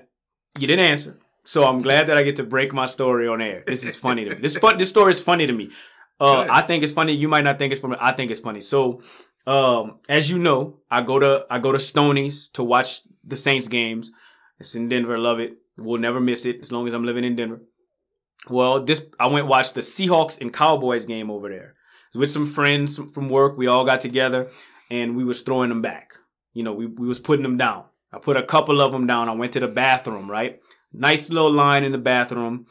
you 0.57 0.67
didn't 0.67 0.85
answer. 0.85 1.19
So 1.45 1.65
I'm 1.65 1.81
glad 1.81 2.07
that 2.07 2.17
I 2.17 2.23
get 2.23 2.35
to 2.37 2.43
break 2.43 2.73
my 2.73 2.85
story 2.85 3.27
on 3.27 3.41
air. 3.41 3.63
This 3.65 3.83
is 3.83 3.95
funny 3.95 4.25
to 4.25 4.35
me. 4.35 4.41
This 4.41 4.57
fun 4.57 4.77
this 4.77 4.89
story 4.89 5.11
is 5.11 5.21
funny 5.21 5.47
to 5.47 5.53
me. 5.53 5.71
Uh, 6.19 6.45
I 6.49 6.61
think 6.63 6.83
it's 6.83 6.91
funny. 6.91 7.13
You 7.13 7.29
might 7.29 7.43
not 7.43 7.57
think 7.59 7.71
it's 7.71 7.79
funny. 7.81 7.95
I 7.99 8.11
think 8.11 8.29
it's 8.29 8.41
funny. 8.41 8.61
So 8.61 9.01
um, 9.47 9.99
as 10.09 10.29
you 10.29 10.37
know, 10.37 10.79
I 10.91 11.01
go 11.01 11.19
to 11.19 11.45
I 11.49 11.59
go 11.59 11.71
to 11.71 11.79
Stoney's 11.79 12.47
to 12.49 12.63
watch 12.63 13.01
the 13.23 13.35
Saints 13.35 13.67
games. 13.67 14.11
It's 14.59 14.75
in 14.75 14.89
Denver. 14.89 15.17
Love 15.17 15.39
it. 15.39 15.57
We'll 15.77 16.01
never 16.01 16.19
miss 16.19 16.45
it 16.45 16.59
as 16.61 16.71
long 16.71 16.87
as 16.87 16.93
I'm 16.93 17.05
living 17.05 17.23
in 17.23 17.35
Denver. 17.35 17.61
Well, 18.49 18.83
this 18.83 19.05
I 19.19 19.27
went 19.27 19.47
watch 19.47 19.73
the 19.73 19.81
Seahawks 19.81 20.41
and 20.41 20.53
Cowboys 20.53 21.05
game 21.05 21.29
over 21.31 21.49
there. 21.49 21.75
With 22.15 22.31
some 22.31 22.45
friends 22.45 22.99
from 23.13 23.29
work. 23.29 23.57
We 23.57 23.67
all 23.67 23.85
got 23.85 24.01
together 24.01 24.49
and 24.89 25.15
we 25.15 25.23
was 25.23 25.41
throwing 25.41 25.69
them 25.69 25.81
back. 25.81 26.13
You 26.53 26.63
know, 26.63 26.73
we, 26.73 26.87
we 26.87 27.07
was 27.07 27.19
putting 27.19 27.43
them 27.43 27.57
down. 27.57 27.85
I 28.11 28.17
put 28.17 28.37
a 28.37 28.43
couple 28.43 28.81
of 28.81 28.91
them 28.91 29.05
down. 29.05 29.29
I 29.29 29.33
went 29.33 29.53
to 29.53 29.59
the 29.59 29.67
bathroom, 29.67 30.29
right? 30.29 30.59
Nice 30.91 31.29
little 31.29 31.51
line 31.51 31.83
in 31.83 31.91
the 31.91 31.99
bathroom. 31.99 32.65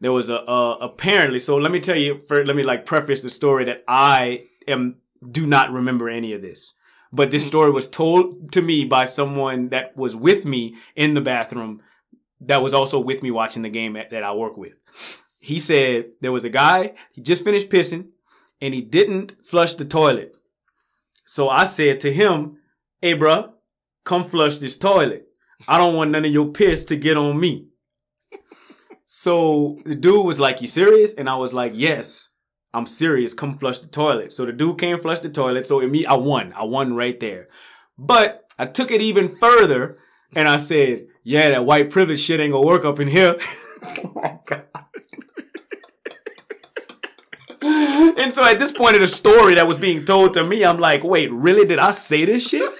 There 0.00 0.12
was 0.12 0.30
a 0.30 0.40
uh, 0.42 0.76
apparently. 0.80 1.38
So 1.38 1.56
let 1.56 1.72
me 1.72 1.80
tell 1.80 1.96
you. 1.96 2.20
For, 2.28 2.44
let 2.44 2.54
me 2.54 2.62
like 2.62 2.86
preface 2.86 3.22
the 3.22 3.30
story 3.30 3.64
that 3.64 3.82
I 3.88 4.44
am 4.68 4.96
do 5.28 5.46
not 5.46 5.72
remember 5.72 6.08
any 6.08 6.32
of 6.32 6.42
this. 6.42 6.74
But 7.12 7.30
this 7.30 7.46
story 7.46 7.70
was 7.70 7.88
told 7.88 8.52
to 8.52 8.62
me 8.62 8.84
by 8.84 9.04
someone 9.04 9.68
that 9.70 9.96
was 9.96 10.14
with 10.14 10.44
me 10.44 10.76
in 10.94 11.14
the 11.14 11.20
bathroom 11.20 11.80
that 12.40 12.62
was 12.62 12.74
also 12.74 12.98
with 13.00 13.22
me 13.22 13.30
watching 13.30 13.62
the 13.62 13.68
game 13.70 13.96
at, 13.96 14.10
that 14.10 14.22
I 14.22 14.34
work 14.34 14.56
with. 14.56 14.74
He 15.38 15.58
said 15.58 16.06
there 16.20 16.32
was 16.32 16.44
a 16.44 16.50
guy, 16.50 16.94
he 17.12 17.20
just 17.20 17.44
finished 17.44 17.68
pissing 17.68 18.08
and 18.64 18.72
he 18.72 18.80
didn't 18.80 19.36
flush 19.44 19.74
the 19.74 19.84
toilet. 19.84 20.34
So 21.26 21.50
I 21.50 21.64
said 21.64 22.00
to 22.00 22.12
him, 22.12 22.56
Hey, 23.02 23.14
bruh, 23.14 23.52
come 24.04 24.24
flush 24.24 24.56
this 24.56 24.78
toilet. 24.78 25.26
I 25.68 25.76
don't 25.76 25.94
want 25.94 26.10
none 26.10 26.24
of 26.24 26.32
your 26.32 26.48
piss 26.48 26.86
to 26.86 26.96
get 26.96 27.16
on 27.16 27.38
me. 27.38 27.68
So 29.06 29.78
the 29.84 29.94
dude 29.94 30.24
was 30.24 30.40
like, 30.40 30.62
You 30.62 30.66
serious? 30.66 31.12
And 31.12 31.28
I 31.28 31.36
was 31.36 31.52
like, 31.52 31.72
Yes, 31.74 32.30
I'm 32.72 32.86
serious. 32.86 33.34
Come 33.34 33.52
flush 33.52 33.80
the 33.80 33.86
toilet. 33.86 34.32
So 34.32 34.46
the 34.46 34.52
dude 34.52 34.78
came 34.78 34.98
flush 34.98 35.20
the 35.20 35.28
toilet. 35.28 35.66
So 35.66 35.80
me, 35.80 36.06
I 36.06 36.14
won. 36.14 36.54
I 36.54 36.64
won 36.64 36.94
right 36.94 37.20
there. 37.20 37.48
But 37.98 38.50
I 38.58 38.64
took 38.64 38.90
it 38.90 39.02
even 39.02 39.36
further 39.36 39.98
and 40.34 40.48
I 40.48 40.56
said, 40.56 41.06
Yeah, 41.22 41.50
that 41.50 41.66
white 41.66 41.90
privilege 41.90 42.20
shit 42.20 42.40
ain't 42.40 42.52
gonna 42.52 42.66
work 42.66 42.86
up 42.86 42.98
in 42.98 43.08
here. 43.08 43.36
oh 43.84 44.12
my 44.14 44.38
God. 44.46 44.64
and 48.18 48.32
so 48.32 48.44
at 48.44 48.58
this 48.58 48.72
point 48.72 48.94
of 48.94 49.00
the 49.00 49.06
story 49.06 49.54
that 49.54 49.66
was 49.66 49.78
being 49.78 50.04
told 50.04 50.34
to 50.34 50.44
me, 50.44 50.64
I'm 50.64 50.78
like, 50.78 51.02
wait, 51.02 51.32
really? 51.32 51.64
Did 51.64 51.78
I 51.78 51.92
say 51.92 52.26
this 52.26 52.46
shit? 52.46 52.70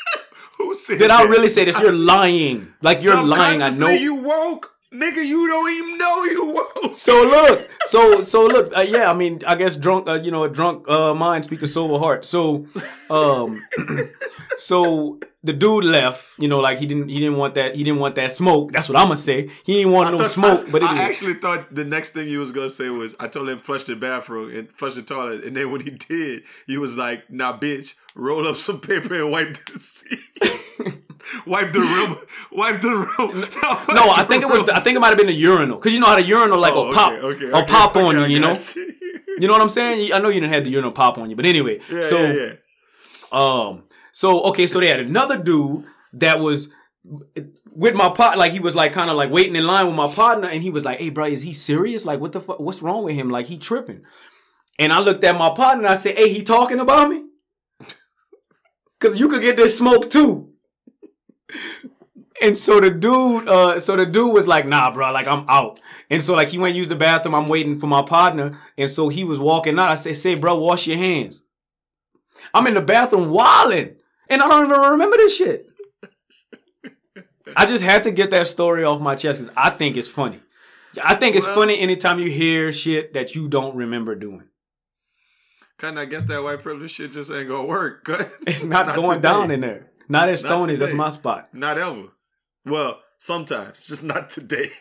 Who 0.58 0.74
said 0.74 0.98
Did 0.98 1.10
I 1.10 1.22
really 1.22 1.46
say 1.46 1.64
this? 1.64 1.78
You're 1.78 1.92
lying. 1.92 2.74
Like 2.82 3.00
you're 3.02 3.22
lying. 3.22 3.62
I 3.62 3.68
know. 3.70 3.88
You 3.88 4.16
woke. 4.16 4.72
Nigga, 4.92 5.24
you 5.24 5.46
don't 5.48 5.70
even 5.72 5.98
know 5.98 6.24
you 6.24 6.46
woke. 6.52 6.94
So 6.94 7.22
look, 7.22 7.68
so 7.82 8.22
so 8.22 8.46
look, 8.46 8.76
uh, 8.76 8.80
yeah. 8.80 9.10
I 9.10 9.14
mean, 9.14 9.40
I 9.46 9.54
guess 9.54 9.76
drunk, 9.76 10.08
uh, 10.08 10.14
you 10.14 10.30
know, 10.30 10.44
a 10.44 10.48
drunk 10.48 10.88
uh, 10.88 11.14
mind 11.14 11.44
speak 11.44 11.62
a 11.62 11.66
sober 11.66 11.98
heart. 11.98 12.24
So, 12.24 12.66
um, 13.10 13.64
so 14.56 15.18
the 15.44 15.52
dude 15.52 15.84
left. 15.84 16.38
You 16.38 16.48
know, 16.48 16.58
like 16.58 16.78
he 16.78 16.86
didn't 16.86 17.08
he 17.10 17.20
didn't 17.20 17.36
want 17.36 17.54
that 17.54 17.76
he 17.76 17.84
didn't 17.84 18.00
want 18.00 18.14
that 18.16 18.32
smoke. 18.32 18.72
That's 18.72 18.88
what 18.88 18.98
I'm 18.98 19.04
gonna 19.08 19.16
say. 19.16 19.50
He 19.64 19.74
didn't 19.74 19.92
want 19.92 20.10
no 20.10 20.18
thought- 20.18 20.26
smoke. 20.28 20.64
I, 20.66 20.70
But 20.70 20.82
I 20.82 21.02
actually 21.02 21.34
thought 21.34 21.72
the 21.74 21.84
next 21.84 22.10
thing 22.10 22.28
you 22.28 22.38
was 22.40 22.50
gonna 22.50 22.70
say 22.70 22.88
was 22.88 23.14
I 23.20 23.28
told 23.28 23.48
him 23.48 23.58
flush 23.58 23.84
the 23.84 23.94
bathroom 23.94 24.56
and 24.56 24.72
flush 24.72 24.94
the 24.94 25.02
toilet, 25.02 25.44
and 25.44 25.56
then 25.56 25.70
when 25.70 25.82
he 25.82 25.90
did, 25.90 26.42
he 26.66 26.78
was 26.78 26.96
like, 26.96 27.30
"Nah, 27.30 27.56
bitch, 27.58 27.94
roll 28.16 28.48
up 28.48 28.56
some 28.56 28.80
paper 28.80 29.14
and 29.22 29.30
wipe 29.30 29.52
the 29.66 29.78
seat, 29.78 30.18
wipe 31.46 31.72
the 31.72 31.80
room, 31.80 32.18
wipe 32.50 32.80
the 32.80 32.90
room." 32.90 33.40
no, 33.94 34.10
I 34.10 34.24
think 34.28 34.42
it 34.42 34.48
was. 34.48 34.64
The, 34.64 34.74
I 34.74 34.80
think 34.80 34.96
it 34.96 35.00
might 35.00 35.08
have 35.10 35.18
been 35.18 35.26
the 35.26 35.32
urinal 35.32 35.76
because 35.76 35.92
you 35.92 36.00
know 36.00 36.06
how 36.06 36.16
the 36.16 36.22
urinal 36.22 36.58
like 36.58 36.74
Oh, 36.74 36.86
will 36.86 36.92
pop, 36.92 37.12
okay, 37.12 37.26
okay, 37.26 37.46
or 37.46 37.62
okay, 37.62 37.72
pop 37.72 37.96
on 37.96 38.16
okay, 38.16 38.28
you. 38.28 38.34
You 38.34 38.40
know, 38.40 38.58
you. 38.76 38.94
you 39.40 39.46
know 39.48 39.52
what 39.52 39.62
I'm 39.62 39.68
saying. 39.68 40.12
I 40.12 40.18
know 40.18 40.28
you 40.28 40.40
didn't 40.40 40.52
have 40.54 40.64
the 40.64 40.70
urinal 40.70 40.92
pop 40.92 41.18
on 41.18 41.28
you, 41.30 41.36
but 41.36 41.46
anyway. 41.46 41.80
yeah, 41.90 42.02
so 42.02 42.22
yeah, 42.22 42.32
yeah. 42.32 42.52
Um. 43.32 43.82
So 44.14 44.44
okay, 44.44 44.68
so 44.68 44.78
they 44.78 44.86
had 44.86 45.00
another 45.00 45.36
dude 45.36 45.86
that 46.12 46.38
was 46.38 46.70
with 47.72 47.96
my 47.96 48.08
pot. 48.10 48.38
Like 48.38 48.52
he 48.52 48.60
was 48.60 48.76
like 48.76 48.92
kind 48.92 49.10
of 49.10 49.16
like 49.16 49.28
waiting 49.28 49.56
in 49.56 49.66
line 49.66 49.86
with 49.86 49.96
my 49.96 50.06
partner, 50.06 50.46
and 50.46 50.62
he 50.62 50.70
was 50.70 50.84
like, 50.84 51.00
"Hey, 51.00 51.10
bro, 51.10 51.24
is 51.24 51.42
he 51.42 51.52
serious? 51.52 52.04
Like, 52.04 52.20
what 52.20 52.30
the 52.30 52.40
fuck? 52.40 52.60
What's 52.60 52.80
wrong 52.80 53.02
with 53.02 53.16
him? 53.16 53.28
Like, 53.28 53.46
he 53.46 53.58
tripping?" 53.58 54.02
And 54.78 54.92
I 54.92 55.00
looked 55.00 55.24
at 55.24 55.36
my 55.36 55.50
partner 55.50 55.82
and 55.82 55.92
I 55.92 55.96
said, 55.96 56.16
"Hey, 56.16 56.32
he 56.32 56.44
talking 56.44 56.78
about 56.78 57.10
me? 57.10 57.24
Cause 59.00 59.18
you 59.18 59.28
could 59.28 59.42
get 59.42 59.56
this 59.56 59.76
smoke 59.76 60.08
too." 60.08 60.50
And 62.40 62.56
so 62.56 62.78
the 62.80 62.90
dude, 62.90 63.48
uh, 63.48 63.80
so 63.80 63.96
the 63.96 64.06
dude 64.06 64.32
was 64.32 64.46
like, 64.46 64.64
"Nah, 64.64 64.94
bro, 64.94 65.10
like 65.10 65.26
I'm 65.26 65.44
out." 65.48 65.80
And 66.08 66.22
so 66.22 66.34
like 66.34 66.50
he 66.50 66.58
went 66.58 66.76
use 66.76 66.86
the 66.86 66.94
bathroom. 66.94 67.34
I'm 67.34 67.46
waiting 67.46 67.80
for 67.80 67.88
my 67.88 68.02
partner, 68.02 68.56
and 68.78 68.88
so 68.88 69.08
he 69.08 69.24
was 69.24 69.40
walking 69.40 69.76
out. 69.76 69.90
I 69.90 69.96
said, 69.96 70.14
"Say, 70.14 70.36
bro, 70.36 70.54
wash 70.54 70.86
your 70.86 70.98
hands." 70.98 71.42
I'm 72.52 72.68
in 72.68 72.74
the 72.74 72.80
bathroom 72.80 73.30
wilding, 73.30 73.96
and 74.28 74.42
I 74.42 74.48
don't 74.48 74.66
even 74.66 74.80
remember 74.92 75.16
this 75.16 75.36
shit. 75.36 75.66
I 77.56 77.66
just 77.66 77.84
had 77.84 78.04
to 78.04 78.10
get 78.10 78.30
that 78.30 78.46
story 78.46 78.84
off 78.84 79.00
my 79.00 79.14
chest 79.14 79.40
because 79.40 79.54
I 79.56 79.70
think 79.70 79.96
it's 79.96 80.08
funny. 80.08 80.40
I 81.02 81.14
think 81.14 81.36
it's 81.36 81.46
Well- 81.46 81.56
funny 81.56 81.78
anytime 81.78 82.18
you 82.18 82.30
hear 82.30 82.72
shit 82.72 83.12
that 83.14 83.34
you 83.34 83.48
don't 83.48 83.76
remember 83.76 84.14
doing. 84.14 84.44
Kind 85.76 85.98
of, 85.98 86.02
I 86.02 86.04
guess 86.06 86.24
that 86.26 86.42
white 86.42 86.62
privilege 86.62 86.92
shit 86.92 87.12
just 87.12 87.30
ain't 87.32 87.48
gonna 87.48 87.64
work. 87.66 88.08
It's 88.46 88.64
not, 88.64 88.86
Not 88.86 88.96
going 88.96 89.18
today. 89.18 89.28
down 89.28 89.50
in 89.50 89.60
there. 89.60 89.90
Not 90.08 90.28
at 90.28 90.38
Stoney's. 90.38 90.78
That's 90.78 90.92
my 90.92 91.10
spot. 91.10 91.48
Not 91.52 91.78
ever. 91.78 92.08
Well, 92.64 93.00
sometimes, 93.18 93.86
just 93.86 94.02
not 94.02 94.30
today. 94.30 94.70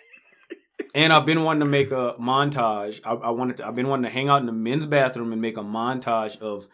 And 0.96 1.12
I've 1.14 1.26
been 1.26 1.44
wanting 1.44 1.62
to 1.62 1.66
make 1.66 1.90
a 1.92 2.14
montage. 2.20 3.00
I, 3.04 3.14
I 3.14 3.30
wanted. 3.32 3.58
To, 3.58 3.68
I've 3.68 3.74
been 3.76 3.88
wanting 3.88 4.04
to 4.04 4.10
hang 4.12 4.30
out 4.30 4.42
in 4.42 4.46
the 4.46 4.52
men's 4.52 4.86
bathroom 4.86 5.32
and 5.32 5.42
make 5.42 5.58
a 5.58 5.62
montage 5.64 6.38
of 6.40 6.68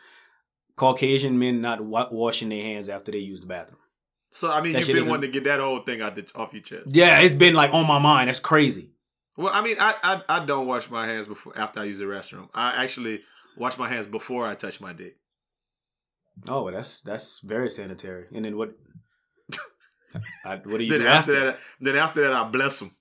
Caucasian 0.80 1.38
men 1.38 1.60
not 1.60 1.82
wa- 1.84 2.08
washing 2.10 2.48
their 2.48 2.64
hands 2.64 2.88
after 2.88 3.12
they 3.12 3.18
use 3.18 3.42
the 3.42 3.48
bathroom. 3.48 3.82
So 4.32 4.50
I 4.50 4.62
mean, 4.62 4.72
That 4.74 4.88
you've 4.88 4.98
been 5.02 5.10
wanting 5.10 5.30
to 5.30 5.34
get 5.40 5.44
that 5.44 5.60
whole 5.60 5.82
thing 5.82 6.00
out 6.02 6.16
the, 6.16 6.26
off 6.36 6.54
your 6.54 6.62
chest. 6.62 6.84
Yeah, 6.88 7.20
it's 7.20 7.36
been 7.36 7.54
like 7.54 7.74
on 7.74 7.86
my 7.86 8.00
mind. 8.00 8.30
That's 8.30 8.40
crazy. 8.40 8.92
Well, 9.36 9.52
I 9.54 9.62
mean, 9.62 9.76
I, 9.80 9.94
I 10.04 10.22
I 10.38 10.46
don't 10.46 10.68
wash 10.68 10.90
my 10.90 11.06
hands 11.06 11.28
before 11.28 11.58
after 11.58 11.82
I 11.82 11.84
use 11.84 12.00
the 12.00 12.06
restroom. 12.06 12.48
I 12.54 12.82
actually 12.84 13.22
wash 13.58 13.78
my 13.78 13.90
hands 13.90 14.06
before 14.08 14.48
I 14.48 14.56
touch 14.56 14.80
my 14.80 14.94
dick. 14.94 15.18
Oh, 16.48 16.72
that's 16.72 17.02
that's 17.02 17.42
very 17.42 17.70
sanitary. 17.70 18.28
And 18.34 18.46
then 18.46 18.56
what? 18.56 18.72
I, 20.46 20.56
what 20.58 20.78
do 20.78 20.84
you 20.86 20.90
Then 20.92 21.02
do 21.02 21.08
after, 21.08 21.32
after? 21.36 21.46
that, 21.46 21.60
then 21.82 21.96
after 21.98 22.22
that, 22.22 22.32
I 22.34 22.44
bless 22.48 22.80
them. 22.80 22.92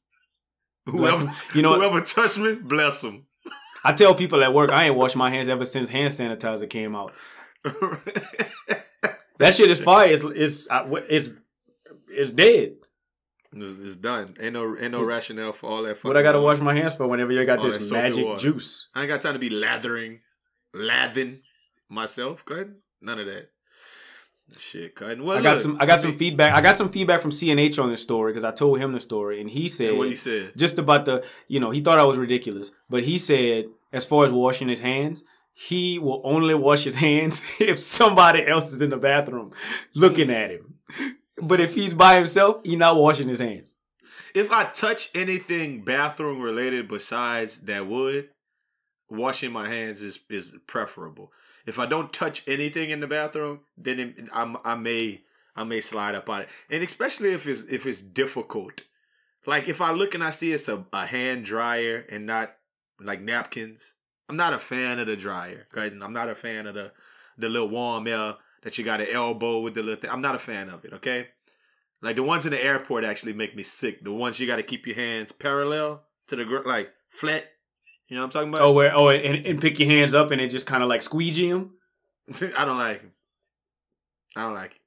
Bless 0.86 1.14
Whoever, 1.16 1.28
'em. 1.30 1.36
You 1.54 1.62
know 1.62 1.74
whoever 1.74 2.00
touched 2.00 2.38
me, 2.38 2.54
bless 2.54 3.02
them. 3.02 3.26
I 3.84 3.92
tell 3.92 4.14
people 4.14 4.42
at 4.42 4.52
work 4.52 4.72
I 4.72 4.86
ain't 4.86 4.96
washed 4.96 5.14
my 5.16 5.30
hands 5.30 5.48
ever 5.48 5.64
since 5.64 5.88
hand 5.88 6.12
sanitizer 6.12 6.68
came 6.68 6.96
out. 6.96 7.12
That 9.38 9.54
shit 9.54 9.70
is 9.70 9.80
fire. 9.80 10.08
It's 10.10 10.24
it's 10.24 10.68
uh, 10.68 10.84
it's 11.08 11.30
it's 12.08 12.30
dead. 12.32 12.72
it's, 13.52 13.78
it's 13.78 13.94
done. 13.96 14.36
Ain't 14.40 14.54
no 14.54 14.76
ain't 14.76 14.90
no 14.90 15.04
rationale 15.04 15.52
for 15.52 15.70
all 15.70 15.82
that. 15.84 16.02
What 16.02 16.16
I 16.16 16.22
gotta 16.22 16.38
fucking- 16.38 16.44
wash 16.44 16.58
my 16.60 16.74
hands 16.74 16.96
for 16.96 17.06
whenever 17.06 17.30
you 17.32 17.44
got 17.46 17.60
All 17.60 17.66
this 17.70 17.88
magic 17.90 18.26
water. 18.26 18.40
juice? 18.40 18.88
I 18.96 19.02
ain't 19.02 19.08
got 19.08 19.22
time 19.22 19.34
to 19.34 19.38
be 19.38 19.48
lathering, 19.50 20.18
lathering 20.74 21.38
myself. 21.88 22.44
Go 22.44 22.54
ahead. 22.54 22.74
None 23.00 23.20
of 23.20 23.26
that. 23.26 23.50
Shit, 24.58 24.96
cut. 24.96 25.20
Well, 25.20 25.38
I 25.38 25.42
got 25.42 25.50
look, 25.52 25.58
some 25.60 25.76
I 25.78 25.86
got 25.86 26.00
some 26.00 26.16
feedback. 26.16 26.54
I 26.54 26.60
got 26.60 26.74
some 26.74 26.88
feedback 26.88 27.20
from 27.20 27.30
CNH 27.30 27.80
on 27.80 27.90
this 27.90 28.02
story 28.02 28.32
because 28.32 28.42
I 28.44 28.50
told 28.50 28.80
him 28.80 28.90
the 28.92 28.98
story 28.98 29.40
and 29.40 29.48
he 29.48 29.68
said 29.68 29.90
And 29.90 29.98
what 29.98 30.08
he 30.08 30.16
said. 30.16 30.52
just 30.56 30.78
about 30.80 31.04
the 31.04 31.24
you 31.46 31.60
know 31.60 31.70
he 31.70 31.80
thought 31.80 32.00
I 32.00 32.04
was 32.04 32.16
ridiculous, 32.16 32.72
but 32.90 33.04
he 33.04 33.18
said 33.18 33.66
as 33.92 34.04
far 34.04 34.24
as 34.24 34.32
washing 34.32 34.66
his 34.68 34.80
hands, 34.80 35.22
he 35.60 35.98
will 35.98 36.20
only 36.22 36.54
wash 36.54 36.84
his 36.84 36.94
hands 36.94 37.42
if 37.60 37.80
somebody 37.80 38.46
else 38.46 38.72
is 38.72 38.80
in 38.80 38.90
the 38.90 38.96
bathroom 38.96 39.52
looking 39.92 40.30
at 40.30 40.52
him. 40.52 40.74
But 41.42 41.60
if 41.60 41.74
he's 41.74 41.94
by 41.94 42.14
himself, 42.14 42.60
he's 42.62 42.78
not 42.78 42.96
washing 42.96 43.28
his 43.28 43.40
hands. 43.40 43.74
If 44.34 44.52
I 44.52 44.66
touch 44.66 45.10
anything 45.16 45.82
bathroom 45.82 46.40
related 46.40 46.86
besides 46.86 47.58
that 47.62 47.88
wood, 47.88 48.28
washing 49.10 49.50
my 49.50 49.68
hands 49.68 50.04
is 50.04 50.20
is 50.30 50.54
preferable. 50.68 51.32
If 51.66 51.80
I 51.80 51.86
don't 51.86 52.12
touch 52.12 52.44
anything 52.46 52.90
in 52.90 53.00
the 53.00 53.08
bathroom, 53.08 53.60
then 53.76 53.98
it, 53.98 54.14
I 54.32 54.76
may 54.76 55.22
I 55.56 55.64
may 55.64 55.80
slide 55.80 56.14
up 56.14 56.30
on 56.30 56.42
it, 56.42 56.48
and 56.70 56.84
especially 56.84 57.32
if 57.32 57.48
it's 57.48 57.64
if 57.64 57.84
it's 57.84 58.00
difficult. 58.00 58.82
Like 59.44 59.66
if 59.66 59.80
I 59.80 59.90
look 59.90 60.14
and 60.14 60.22
I 60.22 60.30
see 60.30 60.52
it's 60.52 60.68
a, 60.68 60.86
a 60.92 61.06
hand 61.06 61.44
dryer 61.44 62.04
and 62.08 62.26
not 62.26 62.54
like 63.00 63.20
napkins, 63.20 63.94
I'm 64.28 64.36
not 64.36 64.52
a 64.52 64.58
fan 64.58 64.98
of 64.98 65.06
the 65.06 65.16
dryer. 65.16 65.66
Right? 65.74 65.92
I'm 65.92 66.12
not 66.12 66.28
a 66.28 66.34
fan 66.34 66.66
of 66.66 66.74
the 66.74 66.92
the 67.36 67.48
little 67.48 67.68
warm 67.68 68.06
air 68.06 68.34
that 68.62 68.76
you 68.76 68.84
got 68.84 69.00
an 69.00 69.08
elbow 69.12 69.60
with 69.60 69.74
the 69.74 69.82
little 69.82 70.00
thing. 70.00 70.10
I'm 70.10 70.20
not 70.20 70.34
a 70.34 70.40
fan 70.40 70.68
of 70.68 70.84
it. 70.84 70.92
Okay. 70.94 71.28
Like 72.00 72.16
the 72.16 72.22
ones 72.22 72.46
in 72.46 72.52
the 72.52 72.62
airport 72.62 73.04
actually 73.04 73.32
make 73.32 73.56
me 73.56 73.62
sick. 73.62 74.04
The 74.04 74.12
ones 74.12 74.38
you 74.38 74.46
got 74.46 74.56
to 74.56 74.62
keep 74.62 74.86
your 74.86 74.96
hands 74.96 75.32
parallel 75.32 76.02
to 76.28 76.36
the 76.36 76.44
ground, 76.44 76.66
like 76.66 76.90
flat. 77.10 77.44
You 78.08 78.16
know 78.16 78.22
what 78.22 78.24
I'm 78.26 78.30
talking 78.30 78.48
about? 78.50 78.62
Oh, 78.62 78.72
where 78.72 78.94
oh 78.94 79.08
and, 79.08 79.44
and 79.46 79.60
pick 79.60 79.78
your 79.78 79.88
hands 79.88 80.14
up 80.14 80.30
and 80.30 80.40
it 80.40 80.48
just 80.48 80.66
kind 80.66 80.82
of 80.82 80.88
like 80.88 81.02
squeegee 81.02 81.48
him. 81.48 81.72
I 82.56 82.64
don't 82.64 82.78
like 82.78 83.02
it. 83.02 83.10
I 84.36 84.42
don't 84.42 84.54
like 84.54 84.72
it. 84.72 84.80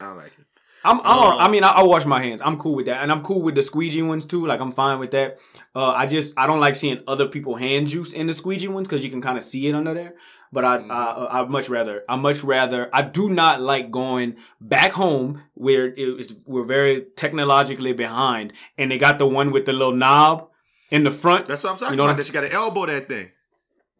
I 0.00 0.06
don't 0.06 0.16
like 0.16 0.32
it. 0.38 0.46
I'm, 0.84 1.00
I'm 1.00 1.18
Uh, 1.18 1.36
I 1.36 1.48
mean, 1.48 1.64
I, 1.64 1.70
I 1.70 1.82
wash 1.82 2.04
my 2.04 2.20
hands. 2.22 2.42
I'm 2.42 2.58
cool 2.58 2.74
with 2.74 2.86
that, 2.86 3.02
and 3.02 3.12
I'm 3.12 3.22
cool 3.22 3.42
with 3.42 3.54
the 3.54 3.62
squeegee 3.62 4.02
ones 4.02 4.26
too. 4.26 4.46
Like, 4.46 4.60
I'm 4.60 4.72
fine 4.72 4.98
with 4.98 5.10
that. 5.12 5.38
Uh, 5.74 5.90
I 5.90 6.06
just 6.06 6.38
I 6.38 6.46
don't 6.46 6.60
like 6.60 6.74
seeing 6.76 7.02
other 7.06 7.26
people 7.26 7.56
hand 7.56 7.88
juice 7.88 8.12
in 8.12 8.26
the 8.26 8.34
squeegee 8.34 8.68
ones 8.68 8.88
because 8.88 9.04
you 9.04 9.10
can 9.10 9.20
kind 9.22 9.38
of 9.38 9.44
see 9.44 9.68
it 9.68 9.74
under 9.74 9.94
there. 9.94 10.14
But 10.54 10.66
I, 10.66 10.76
I 10.76 11.40
I 11.40 11.44
much 11.46 11.70
rather 11.70 12.04
I 12.08 12.16
much 12.16 12.44
rather 12.44 12.90
I 12.92 13.02
do 13.02 13.30
not 13.30 13.62
like 13.62 13.90
going 13.90 14.36
back 14.60 14.92
home 14.92 15.42
where 15.54 15.86
it 15.86 15.98
is 15.98 16.34
we're 16.46 16.64
very 16.64 17.06
technologically 17.16 17.94
behind, 17.94 18.52
and 18.76 18.90
they 18.90 18.98
got 18.98 19.18
the 19.18 19.26
one 19.26 19.50
with 19.50 19.64
the 19.64 19.72
little 19.72 19.94
knob 19.94 20.50
in 20.90 21.04
the 21.04 21.10
front. 21.10 21.48
That's 21.48 21.64
what 21.64 21.70
I'm 21.70 21.78
talking 21.78 21.94
You 21.94 21.96
know 21.96 22.04
about. 22.04 22.18
That 22.18 22.28
you 22.28 22.34
got 22.34 22.42
to 22.42 22.52
elbow 22.52 22.84
that 22.86 23.08
thing. 23.08 23.30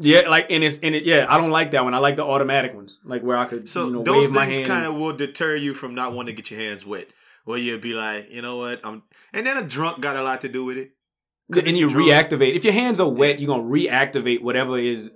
Yeah, 0.02 0.28
like 0.28 0.50
and 0.50 0.62
it's 0.64 0.78
and 0.80 0.94
it 0.94 1.04
yeah. 1.04 1.26
I 1.28 1.38
don't 1.38 1.50
like 1.50 1.70
that 1.72 1.84
one. 1.84 1.94
I 1.94 1.98
like 1.98 2.16
the 2.16 2.24
automatic 2.24 2.74
ones, 2.74 3.00
like 3.04 3.22
where 3.22 3.36
I 3.36 3.44
could 3.46 3.68
So 3.68 3.86
you 3.86 3.92
know 3.92 4.02
those 4.02 4.26
things 4.28 4.66
kind 4.66 4.86
of 4.86 4.94
will 4.94 5.12
deter 5.16 5.56
you 5.56 5.74
from 5.74 5.94
not 5.94 6.12
wanting 6.12 6.34
to 6.36 6.42
get 6.42 6.50
your 6.50 6.60
hands 6.60 6.84
wet. 6.86 7.08
Where 7.44 7.58
you'll 7.58 7.78
be 7.80 7.92
like, 7.92 8.30
you 8.30 8.40
know 8.40 8.56
what, 8.58 8.80
I'm, 8.84 9.02
and 9.32 9.44
then 9.46 9.56
a 9.56 9.62
drunk 9.62 10.00
got 10.00 10.14
a 10.14 10.22
lot 10.22 10.42
to 10.42 10.48
do 10.48 10.64
with 10.64 10.76
it. 10.78 10.92
and 11.66 11.76
you 11.76 11.88
drunk- 11.88 12.08
reactivate. 12.08 12.54
If 12.54 12.62
your 12.64 12.72
hands 12.72 13.00
are 13.00 13.08
wet, 13.08 13.40
you're 13.40 13.48
gonna 13.48 13.64
reactivate 13.64 14.42
whatever 14.42 14.78
is 14.78 15.10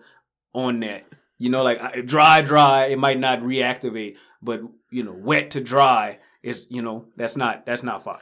on 0.53 0.81
that. 0.81 1.05
You 1.39 1.51
know, 1.51 1.63
like 1.63 2.07
dry, 2.07 2.41
dry, 2.41 2.87
it 2.87 2.99
might 2.99 3.21
not 3.21 3.41
reactivate, 3.41 4.17
but 4.43 4.61
you 4.91 5.03
know, 5.05 5.13
wet 5.13 5.51
to 5.53 5.61
dry 5.61 6.19
is 6.43 6.67
you 6.71 6.83
know 6.83 7.07
that's 7.17 7.37
not 7.37 7.65
that's 7.67 7.83
not 7.83 8.03
fine. 8.03 8.19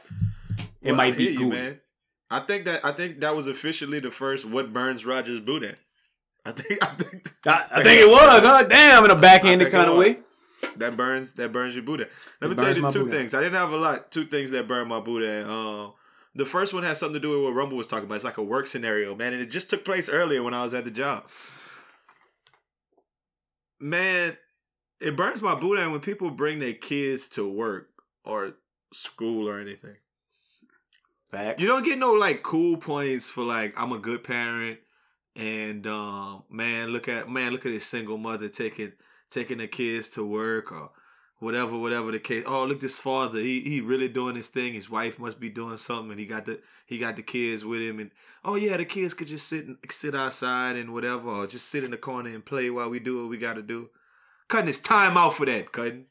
It 0.81 0.91
Well, 0.91 0.95
might 0.97 1.17
be 1.17 1.25
you, 1.33 1.49
man. 1.49 1.79
I 2.29 2.41
think 2.41 2.65
that 2.65 2.83
I 2.85 2.91
think 2.91 3.21
that 3.21 3.35
was 3.35 3.47
officially 3.47 3.99
the 3.99 4.11
first 4.11 4.45
what 4.45 4.71
burns 4.73 5.05
Rogers 5.05 5.39
Boudin. 5.39 5.77
I 6.45 6.51
think 6.51 6.83
I 6.83 6.87
think 6.95 7.33
I, 7.47 7.65
I 7.71 7.83
think 7.83 8.01
it 8.01 8.07
was, 8.09 8.43
huh? 8.43 8.63
Damn, 8.63 9.05
in 9.05 9.11
a 9.11 9.15
backhanded 9.15 9.67
I 9.69 9.71
kind 9.71 9.89
of 9.89 9.97
way. 9.97 10.19
that 10.77 10.95
burns 10.95 11.33
that 11.33 11.51
burns 11.51 11.75
your 11.75 11.83
Buddha. 11.83 12.07
Let 12.41 12.51
It 12.51 12.57
me 12.57 12.63
tell 12.63 12.69
you 12.75 12.89
two 12.91 13.05
Buddha. 13.05 13.11
things. 13.17 13.33
I 13.33 13.39
didn't 13.41 13.55
have 13.55 13.71
a 13.71 13.77
lot. 13.77 14.11
Two 14.11 14.25
things 14.25 14.51
that 14.51 14.67
burn 14.67 14.87
my 14.87 14.99
Buddha. 14.99 15.49
Um, 15.49 15.93
the 16.35 16.45
first 16.45 16.73
one 16.73 16.83
has 16.83 16.99
something 16.99 17.13
to 17.15 17.19
do 17.19 17.31
with 17.31 17.43
what 17.45 17.53
Rumble 17.55 17.77
was 17.77 17.87
talking 17.87 18.05
about. 18.05 18.15
It's 18.15 18.23
like 18.23 18.37
a 18.37 18.43
work 18.43 18.67
scenario, 18.67 19.15
man, 19.15 19.33
and 19.33 19.41
it 19.41 19.47
just 19.47 19.69
took 19.69 19.83
place 19.85 20.07
earlier 20.09 20.43
when 20.43 20.53
I 20.53 20.63
was 20.63 20.73
at 20.73 20.83
the 20.85 20.91
job. 20.91 21.23
Man, 23.79 24.37
it 24.99 25.15
burns 25.15 25.41
my 25.41 25.55
Buddha 25.55 25.89
when 25.89 25.99
people 25.99 26.29
bring 26.31 26.59
their 26.59 26.73
kids 26.73 27.27
to 27.29 27.47
work 27.49 27.89
or 28.23 28.53
school 28.93 29.49
or 29.49 29.59
anything. 29.59 29.95
Facts. 31.31 31.61
You 31.61 31.67
don't 31.67 31.83
get 31.83 31.97
no 31.97 32.13
like 32.13 32.43
cool 32.43 32.77
points 32.77 33.29
for 33.29 33.43
like 33.43 33.73
I'm 33.77 33.91
a 33.91 33.97
good 33.99 34.23
parent 34.23 34.79
and 35.35 35.85
um 35.85 36.43
man 36.49 36.89
look 36.89 37.07
at 37.07 37.29
man 37.29 37.51
look 37.51 37.65
at 37.65 37.71
this 37.71 37.85
single 37.85 38.17
mother 38.17 38.47
taking 38.47 38.93
taking 39.29 39.57
the 39.57 39.67
kids 39.67 40.07
to 40.09 40.25
work 40.25 40.71
or 40.71 40.91
whatever, 41.39 41.77
whatever 41.77 42.11
the 42.11 42.19
case. 42.19 42.43
Oh, 42.47 42.65
look, 42.65 42.79
this 42.79 42.99
father, 42.99 43.39
he 43.39 43.61
he 43.61 43.81
really 43.81 44.07
doing 44.07 44.35
his 44.35 44.49
thing. 44.49 44.73
His 44.73 44.89
wife 44.89 45.19
must 45.19 45.39
be 45.39 45.49
doing 45.49 45.77
something, 45.77 46.11
and 46.11 46.19
he 46.19 46.25
got 46.25 46.45
the 46.45 46.59
he 46.85 46.97
got 46.97 47.15
the 47.15 47.23
kids 47.23 47.65
with 47.65 47.81
him. 47.81 47.99
And 47.99 48.11
oh 48.43 48.55
yeah, 48.55 48.77
the 48.77 48.85
kids 48.85 49.13
could 49.13 49.27
just 49.27 49.47
sit 49.47 49.65
sit 49.89 50.15
outside 50.15 50.75
and 50.75 50.93
whatever, 50.93 51.29
or 51.29 51.47
just 51.47 51.69
sit 51.69 51.83
in 51.83 51.91
the 51.91 51.97
corner 51.97 52.29
and 52.29 52.45
play 52.45 52.69
while 52.69 52.89
we 52.89 52.99
do 52.99 53.21
what 53.21 53.29
we 53.29 53.37
got 53.37 53.53
to 53.53 53.61
do. 53.61 53.89
Cutting 54.47 54.67
his 54.67 54.79
time 54.79 55.17
out 55.17 55.35
for 55.35 55.45
that, 55.45 55.71
cutting, 55.71 56.05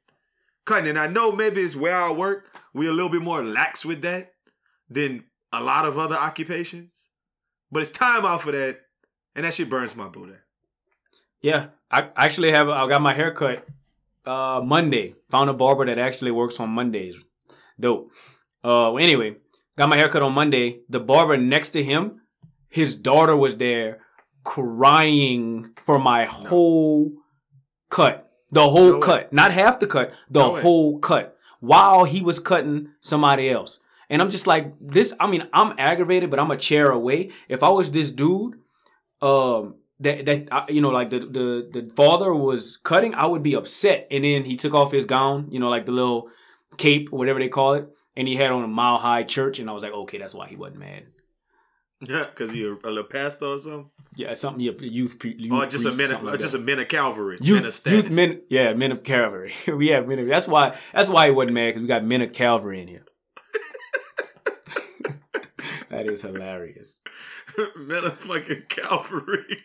cutting. 0.64 0.88
And 0.88 0.98
I 0.98 1.06
know 1.06 1.30
maybe 1.32 1.62
it's 1.62 1.76
where 1.76 2.00
I 2.00 2.10
work. 2.10 2.46
We're 2.72 2.90
a 2.90 2.94
little 2.94 3.10
bit 3.10 3.22
more 3.22 3.44
lax 3.44 3.84
with 3.84 4.02
that 4.02 4.32
than 4.90 5.24
a 5.52 5.60
lot 5.62 5.86
of 5.86 5.96
other 5.96 6.16
occupations, 6.16 7.08
but 7.70 7.80
it's 7.80 7.92
time 7.92 8.24
out 8.24 8.42
for 8.42 8.50
that, 8.50 8.80
and 9.34 9.44
that 9.44 9.54
shit 9.54 9.68
burns 9.70 9.94
my 9.96 10.08
booty. 10.08 10.34
Yeah, 11.40 11.66
I 11.90 12.08
actually 12.16 12.52
have. 12.52 12.68
I 12.68 12.88
got 12.88 13.02
my 13.02 13.12
hair 13.14 13.32
cut 13.32 13.66
uh, 14.26 14.60
Monday. 14.64 15.14
Found 15.30 15.50
a 15.50 15.54
barber 15.54 15.84
that 15.86 15.98
actually 15.98 16.30
works 16.30 16.58
on 16.60 16.70
Mondays. 16.70 17.22
Dope. 17.78 18.10
Uh, 18.62 18.94
anyway, 18.96 19.36
got 19.76 19.88
my 19.88 19.96
hair 19.96 20.08
cut 20.08 20.22
on 20.22 20.32
Monday. 20.32 20.80
The 20.88 21.00
barber 21.00 21.36
next 21.36 21.70
to 21.70 21.84
him, 21.84 22.22
his 22.70 22.94
daughter 22.94 23.36
was 23.36 23.58
there 23.58 23.98
crying 24.42 25.70
for 25.84 25.98
my 25.98 26.24
whole 26.24 27.12
cut. 27.90 28.30
The 28.50 28.68
whole 28.68 28.90
No 28.90 28.94
way. 28.94 29.00
cut. 29.00 29.32
Not 29.32 29.52
half 29.52 29.80
the 29.80 29.86
cut, 29.86 30.12
the 30.30 30.40
No 30.40 30.52
way. 30.52 30.60
whole 30.62 30.98
cut. 30.98 31.36
While 31.60 32.04
he 32.04 32.22
was 32.22 32.38
cutting 32.38 32.88
somebody 33.00 33.50
else. 33.50 33.80
And 34.10 34.20
I'm 34.22 34.30
just 34.30 34.46
like, 34.46 34.74
this, 34.80 35.14
I 35.18 35.26
mean, 35.26 35.48
I'm 35.52 35.74
aggravated, 35.78 36.30
but 36.30 36.38
I'm 36.38 36.50
a 36.50 36.56
chair 36.56 36.90
away. 36.90 37.30
If 37.48 37.62
I 37.62 37.70
was 37.70 37.90
this 37.90 38.10
dude, 38.10 38.54
um, 39.24 39.76
that 40.00 40.26
that 40.26 40.48
I- 40.52 40.70
you 40.70 40.80
know, 40.80 40.90
like 40.90 41.10
the 41.10 41.20
the 41.20 41.68
the 41.72 41.92
father 41.96 42.34
was 42.34 42.76
cutting, 42.76 43.14
I 43.14 43.26
would 43.26 43.42
be 43.42 43.54
upset. 43.54 44.06
And 44.10 44.24
then 44.24 44.44
he 44.44 44.56
took 44.56 44.74
off 44.74 44.92
his 44.92 45.06
gown, 45.06 45.48
you 45.50 45.58
know, 45.60 45.70
like 45.70 45.86
the 45.86 45.92
little 45.92 46.28
cape, 46.76 47.08
or 47.12 47.18
whatever 47.18 47.38
they 47.38 47.48
call 47.48 47.74
it, 47.74 47.88
and 48.16 48.26
he 48.28 48.36
had 48.36 48.50
on 48.50 48.64
a 48.64 48.68
mile 48.68 48.98
high 48.98 49.22
church, 49.22 49.58
and 49.60 49.70
I 49.70 49.72
was 49.72 49.82
like, 49.82 49.92
okay, 49.92 50.18
that's 50.18 50.34
why 50.34 50.48
he 50.48 50.56
wasn't 50.56 50.80
mad. 50.80 51.04
Yeah, 52.06 52.26
because 52.26 52.54
you're 52.54 52.78
a 52.84 52.88
little 52.90 53.04
pastor 53.04 53.46
or 53.46 53.58
something, 53.58 53.90
Yeah, 54.16 54.34
something 54.34 54.60
youth, 54.60 55.18
pre- 55.18 55.36
youth 55.38 55.52
or 55.52 55.66
just 55.66 55.84
a 55.84 55.88
priest, 55.88 55.98
men, 55.98 56.06
something 56.08 56.26
of, 56.26 56.32
like 56.34 56.40
just 56.40 56.54
a 56.54 56.58
men 56.58 56.78
of 56.80 56.88
Calvary, 56.88 57.38
men 57.40 57.56
of 57.58 57.64
youth, 57.64 57.86
youth 57.86 58.10
men, 58.10 58.40
yeah, 58.50 58.74
men 58.74 58.92
of 58.92 59.02
Calvary. 59.04 59.54
we 59.68 59.88
have 59.88 60.06
men 60.06 60.18
of 60.18 60.26
that's 60.26 60.46
why 60.48 60.76
that's 60.92 61.08
why 61.08 61.26
he 61.26 61.32
wasn't 61.32 61.54
mad 61.54 61.68
because 61.68 61.82
we 61.82 61.88
got 61.88 62.04
men 62.04 62.20
of 62.20 62.32
Calvary 62.32 62.82
in 62.82 62.88
here. 62.88 63.04
That 65.94 66.06
is 66.06 66.22
hilarious. 66.22 66.98
of 67.58 68.20
fucking 68.20 68.64
Calvary. 68.68 69.64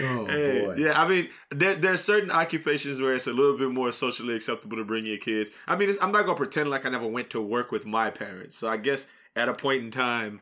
Oh 0.00 0.26
Hey, 0.26 0.64
boy. 0.64 0.74
yeah, 0.76 1.00
I 1.00 1.08
mean, 1.08 1.28
there 1.50 1.74
there's 1.74 2.04
certain 2.04 2.30
occupations 2.30 3.00
where 3.00 3.14
it's 3.14 3.26
a 3.26 3.32
little 3.32 3.58
bit 3.58 3.70
more 3.70 3.90
socially 3.92 4.36
acceptable 4.36 4.76
to 4.76 4.84
bring 4.84 5.04
your 5.06 5.18
kids. 5.18 5.50
I 5.66 5.74
mean, 5.74 5.88
it's, 5.88 5.98
I'm 6.00 6.12
not 6.12 6.26
gonna 6.26 6.36
pretend 6.36 6.70
like 6.70 6.86
I 6.86 6.90
never 6.90 7.08
went 7.08 7.30
to 7.30 7.40
work 7.40 7.72
with 7.72 7.86
my 7.86 8.10
parents. 8.10 8.56
So 8.56 8.68
I 8.68 8.76
guess 8.76 9.06
at 9.34 9.48
a 9.48 9.54
point 9.54 9.82
in 9.82 9.90
time, 9.90 10.40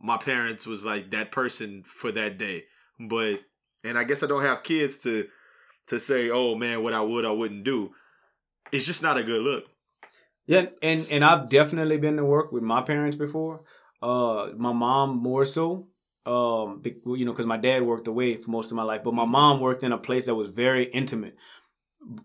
my 0.00 0.16
parents 0.16 0.66
was 0.66 0.84
like 0.84 1.10
that 1.12 1.30
person 1.30 1.84
for 1.86 2.10
that 2.12 2.38
day. 2.38 2.64
But 2.98 3.40
and 3.84 3.96
I 3.96 4.04
guess 4.04 4.22
I 4.22 4.26
don't 4.26 4.42
have 4.42 4.62
kids 4.64 4.98
to 4.98 5.28
to 5.88 6.00
say, 6.00 6.30
oh 6.30 6.54
man, 6.56 6.82
what 6.82 6.92
I 6.92 7.02
would 7.02 7.24
I 7.24 7.30
wouldn't 7.30 7.62
do. 7.62 7.92
It's 8.72 8.86
just 8.86 9.02
not 9.02 9.18
a 9.18 9.22
good 9.22 9.42
look. 9.42 9.68
Yeah, 10.46 10.66
and 10.82 11.06
and 11.10 11.24
I've 11.24 11.48
definitely 11.48 11.98
been 11.98 12.16
to 12.16 12.24
work 12.24 12.52
with 12.52 12.62
my 12.62 12.82
parents 12.82 13.16
before. 13.16 13.62
Uh, 14.02 14.50
my 14.56 14.72
mom 14.72 15.16
more 15.18 15.44
so. 15.44 15.86
Um, 16.26 16.82
you 17.06 17.24
know, 17.26 17.32
because 17.32 17.46
my 17.46 17.58
dad 17.58 17.82
worked 17.82 18.06
away 18.06 18.36
for 18.36 18.50
most 18.50 18.70
of 18.70 18.76
my 18.76 18.82
life, 18.82 19.02
but 19.04 19.12
my 19.12 19.26
mom 19.26 19.60
worked 19.60 19.82
in 19.82 19.92
a 19.92 19.98
place 19.98 20.26
that 20.26 20.34
was 20.34 20.48
very 20.48 20.84
intimate. 20.84 21.36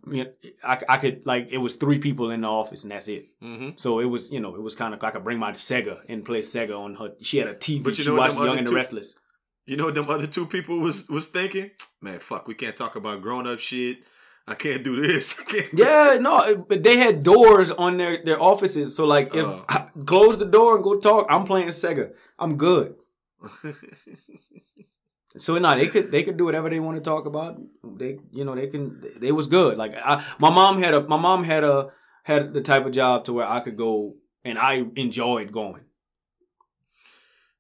You 0.10 0.24
know, 0.26 0.32
I, 0.64 0.80
I 0.88 0.98
could 0.98 1.26
like 1.26 1.50
it 1.52 1.58
was 1.58 1.76
three 1.76 2.00
people 2.00 2.32
in 2.32 2.42
the 2.42 2.48
office 2.50 2.84
and 2.84 2.92
that's 2.92 3.08
it. 3.08 3.28
Mm-hmm. 3.42 3.72
So 3.76 4.00
it 4.00 4.06
was 4.06 4.32
you 4.32 4.40
know 4.40 4.56
it 4.56 4.62
was 4.62 4.76
kind 4.76 4.94
of 4.94 5.04
I 5.04 5.12
could 5.12 5.24
bring 5.24 5.40
my 5.40 5.52
Sega 5.52 6.00
and 6.10 6.24
play 6.26 6.40
Sega 6.40 6.78
on 6.78 6.96
her. 6.96 7.14
She 7.22 7.38
had 7.38 7.48
a 7.48 7.56
TV. 7.56 7.84
But 7.84 7.98
you 7.98 8.04
she 8.04 8.10
know 8.10 8.16
watched 8.16 8.36
Young 8.36 8.58
and 8.58 8.68
the 8.68 8.72
two- 8.72 8.76
Restless. 8.76 9.16
You 9.66 9.78
know 9.78 9.86
what 9.86 9.96
them 9.96 10.10
other 10.10 10.28
two 10.28 10.46
people 10.48 10.80
was 10.80 11.08
was 11.10 11.28
thinking? 11.28 11.72
Man, 12.02 12.20
fuck, 12.20 12.48
we 12.48 12.56
can't 12.56 12.76
talk 12.76 12.96
about 12.96 13.22
grown 13.22 13.48
up 13.48 13.60
shit. 13.60 14.00
I 14.50 14.56
can't 14.56 14.84
do 14.84 15.00
this. 15.06 15.40
I 15.40 15.44
can't 15.44 15.76
do 15.76 15.84
Yeah, 15.84 16.18
no, 16.20 16.66
but 16.68 16.82
they 16.84 16.98
had 16.98 17.24
doors 17.24 17.72
on 17.72 17.98
their 17.98 18.24
their 18.24 18.42
offices. 18.42 18.96
So 18.96 19.06
like 19.06 19.36
if 19.36 19.46
Oh. 19.46 19.64
I 19.70 19.88
close 20.06 20.38
the 20.38 20.46
door 20.58 20.76
and 20.76 20.84
go 20.84 21.00
talk, 21.00 21.28
I'm 21.30 21.46
playing 21.46 21.70
Sega. 21.70 22.12
I'm 22.38 22.58
good. 22.58 22.96
So 25.38 25.58
no, 25.58 25.76
they 25.76 25.88
could 25.88 26.12
they 26.12 26.24
could 26.24 26.38
do 26.38 26.46
whatever 26.46 26.70
they 26.70 26.80
want 26.80 26.98
to 26.98 27.04
talk 27.04 27.26
about. 27.26 27.62
They 27.84 28.18
you 28.32 28.44
know 28.44 28.56
they 28.56 28.68
can 28.68 29.02
they 29.18 29.32
was 29.32 29.48
good. 29.48 29.78
Like 29.78 29.94
I, 29.96 30.26
my 30.40 30.50
mom 30.50 30.82
had 30.82 30.94
a 30.94 31.02
my 31.08 31.18
mom 31.18 31.44
had 31.44 31.64
a 31.64 31.92
had 32.24 32.54
the 32.54 32.62
type 32.62 32.86
of 32.86 32.92
job 32.92 33.26
to 33.26 33.34
where 33.34 33.48
I 33.48 33.60
could 33.62 33.78
go 33.78 34.16
and 34.44 34.58
I 34.58 34.86
enjoyed 34.96 35.52
going. 35.52 35.84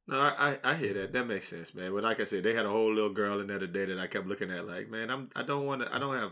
No, 0.07 0.17
I, 0.19 0.57
I 0.63 0.71
I 0.71 0.75
hear 0.75 0.93
that. 0.95 1.13
That 1.13 1.27
makes 1.27 1.47
sense, 1.47 1.73
man. 1.75 1.93
But 1.93 2.03
like 2.03 2.19
I 2.19 2.23
said, 2.25 2.43
they 2.43 2.55
had 2.55 2.65
a 2.65 2.69
whole 2.69 2.91
little 2.93 3.13
girl 3.13 3.39
in 3.39 3.47
there 3.47 3.59
today 3.59 3.85
that 3.85 3.99
I 3.99 4.07
kept 4.07 4.25
looking 4.25 4.49
at, 4.51 4.67
like, 4.67 4.89
man, 4.89 5.11
I'm 5.11 5.29
I 5.35 5.43
don't 5.43 5.65
want 5.67 5.83
to. 5.83 5.95
I 5.95 5.99
don't 5.99 6.15
have 6.15 6.31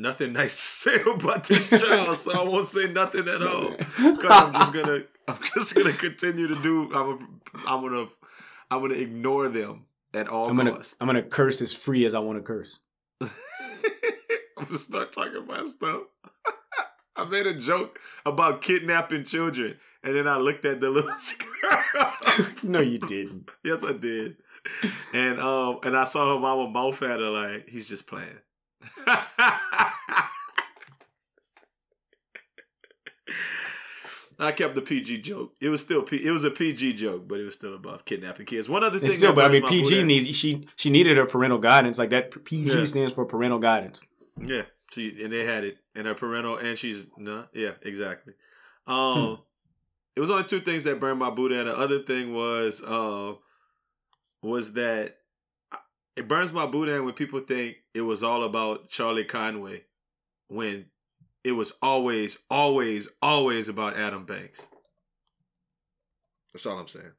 nothing 0.00 0.32
nice 0.32 0.54
to 0.54 0.90
say 0.90 1.02
about 1.06 1.44
this 1.44 1.70
child, 1.82 2.16
so 2.16 2.32
I 2.32 2.42
won't 2.42 2.66
say 2.66 2.86
nothing 2.86 3.28
at 3.28 3.42
all. 3.42 3.74
Cause 3.96 4.24
I'm 4.28 4.52
just 4.52 4.72
gonna 4.72 5.02
I'm 5.28 5.38
just 5.54 5.74
gonna 5.74 5.92
continue 5.92 6.48
to 6.48 6.60
do. 6.62 6.92
I'm 6.94 7.10
a, 7.10 7.68
I'm 7.68 7.82
gonna 7.82 8.06
I'm 8.70 8.80
gonna 8.80 8.94
ignore 8.94 9.48
them 9.48 9.84
at 10.14 10.28
all 10.28 10.48
I'm 10.48 10.56
gonna 10.56 10.72
costs. 10.72 10.96
I'm 11.00 11.06
gonna 11.06 11.22
curse 11.22 11.60
as 11.60 11.72
free 11.72 12.04
as 12.04 12.14
I 12.14 12.18
want 12.18 12.38
to 12.38 12.42
curse. 12.42 12.78
I'm 13.20 14.66
gonna 14.66 14.78
start 14.78 15.12
talking 15.12 15.36
about 15.36 15.68
stuff. 15.68 16.02
I 17.16 17.24
made 17.24 17.46
a 17.46 17.54
joke 17.54 17.98
about 18.24 18.62
kidnapping 18.62 19.24
children, 19.24 19.76
and 20.02 20.16
then 20.16 20.26
I 20.26 20.38
looked 20.38 20.64
at 20.64 20.80
the 20.80 20.88
little 20.88 21.10
girl. 21.10 22.14
no, 22.62 22.80
you 22.80 22.98
didn't. 22.98 23.50
Yes, 23.62 23.84
I 23.84 23.92
did. 23.92 24.36
And 25.12 25.40
um, 25.40 25.80
and 25.82 25.96
I 25.96 26.04
saw 26.04 26.34
her 26.34 26.40
mama 26.40 26.68
mouth 26.70 27.02
at 27.02 27.20
her 27.20 27.30
like 27.30 27.68
he's 27.68 27.88
just 27.88 28.06
playing. 28.06 28.38
I 34.38 34.52
kept 34.52 34.74
the 34.74 34.80
PG 34.80 35.20
joke. 35.20 35.52
It 35.60 35.68
was 35.68 35.82
still 35.82 36.02
P- 36.02 36.24
it 36.24 36.30
was 36.30 36.44
a 36.44 36.50
PG 36.50 36.94
joke, 36.94 37.28
but 37.28 37.38
it 37.40 37.44
was 37.44 37.54
still 37.54 37.74
about 37.74 38.06
kidnapping 38.06 38.46
kids. 38.46 38.68
One 38.70 38.82
other 38.82 38.98
thing, 38.98 39.08
It's 39.08 39.16
still, 39.18 39.34
but 39.34 39.44
I 39.44 39.48
mean, 39.48 39.66
PG 39.66 40.02
needs 40.04 40.34
she 40.36 40.66
she 40.76 40.88
needed 40.88 41.18
her 41.18 41.26
parental 41.26 41.58
guidance. 41.58 41.98
Like 41.98 42.10
that, 42.10 42.30
PG 42.44 42.70
Yeah. 42.70 42.86
stands 42.86 43.12
for 43.12 43.26
parental 43.26 43.58
guidance. 43.58 44.02
yeah, 44.42 44.62
she 44.92 45.22
and 45.22 45.30
they 45.32 45.44
had 45.44 45.64
it, 45.64 45.76
and 45.94 46.06
her 46.06 46.14
parental, 46.14 46.56
and 46.56 46.78
she's 46.78 47.06
no, 47.18 47.46
yeah, 47.52 47.72
exactly. 47.82 48.32
Um, 48.86 48.96
Hmm. 49.36 49.42
it 50.16 50.20
was 50.20 50.30
only 50.30 50.44
two 50.44 50.60
things 50.60 50.84
that 50.84 50.98
burned 51.00 51.18
my 51.18 51.28
boot. 51.30 51.52
And 51.52 51.68
the 51.68 51.76
other 51.78 52.02
thing 52.02 52.32
was, 52.32 52.82
uh, 52.82 53.34
was 54.42 54.72
that 54.72 55.18
it 56.16 56.26
burns 56.26 56.50
my 56.50 56.64
end 56.64 57.04
when 57.04 57.12
people 57.12 57.40
think 57.40 57.76
it 57.94 58.02
was 58.02 58.22
all 58.22 58.44
about 58.44 58.88
Charlie 58.88 59.24
Conway, 59.24 59.84
when 60.48 60.86
it 61.44 61.52
was 61.52 61.72
always, 61.82 62.38
always, 62.50 63.08
always 63.22 63.68
about 63.68 63.96
Adam 63.96 64.24
Banks. 64.24 64.66
That's 66.52 66.66
all 66.66 66.78
I'm 66.78 66.88
saying. 66.88 67.12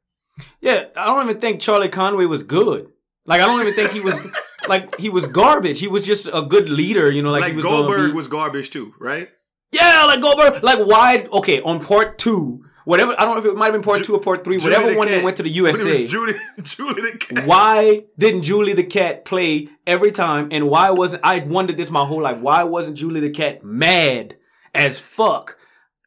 Yeah, 0.60 0.86
I 0.96 1.06
don't 1.06 1.28
even 1.28 1.40
think 1.40 1.60
Charlie 1.60 1.88
Conway 1.88 2.26
was 2.26 2.42
good. 2.42 2.88
Like 3.24 3.40
I 3.40 3.46
don't 3.46 3.60
even 3.60 3.74
think 3.74 3.92
he 3.92 4.00
was 4.00 4.14
like 4.68 4.98
he 4.98 5.08
was 5.08 5.26
garbage. 5.26 5.78
He 5.80 5.88
was 5.88 6.04
just 6.04 6.28
a 6.32 6.42
good 6.42 6.68
leader, 6.68 7.10
you 7.10 7.22
know. 7.22 7.30
Like, 7.30 7.42
Like, 7.42 7.50
he 7.50 7.56
was 7.56 7.64
Goldberg 7.64 8.10
be- 8.10 8.16
was 8.16 8.28
garbage 8.28 8.70
too, 8.70 8.94
right? 8.98 9.28
Yeah, 9.70 10.04
like 10.06 10.20
Goldberg. 10.20 10.62
Like 10.62 10.80
why? 10.80 11.26
Okay, 11.32 11.60
on 11.62 11.80
part 11.80 12.18
two, 12.18 12.64
whatever. 12.84 13.14
I 13.18 13.24
don't 13.24 13.34
know 13.34 13.40
if 13.40 13.44
it 13.46 13.56
might 13.56 13.66
have 13.66 13.74
been 13.74 13.82
part 13.82 13.98
Ju- 13.98 14.04
two 14.04 14.14
or 14.14 14.20
part 14.20 14.44
three. 14.44 14.58
Julie 14.58 14.72
whatever 14.72 14.92
the 14.92 14.98
one 14.98 15.08
that 15.10 15.22
went 15.24 15.36
to 15.38 15.42
the 15.42 15.50
USA. 15.50 16.02
was 16.02 16.10
Julie, 16.10 16.34
Julie 16.62 17.02
the 17.12 17.16
cat. 17.18 17.46
why 17.46 18.04
didn't 18.18 18.42
Julie 18.42 18.72
the 18.74 18.84
Cat 18.84 19.24
play 19.24 19.68
every 19.86 20.10
time? 20.12 20.48
And 20.50 20.68
why 20.68 20.90
wasn't 20.90 21.24
I 21.24 21.38
wondered 21.40 21.76
this 21.76 21.90
my 21.90 22.04
whole 22.04 22.22
life? 22.22 22.38
Why 22.38 22.62
wasn't 22.64 22.96
Julie 22.96 23.20
the 23.20 23.30
Cat 23.30 23.64
mad 23.64 24.36
as 24.74 24.98
fuck 24.98 25.58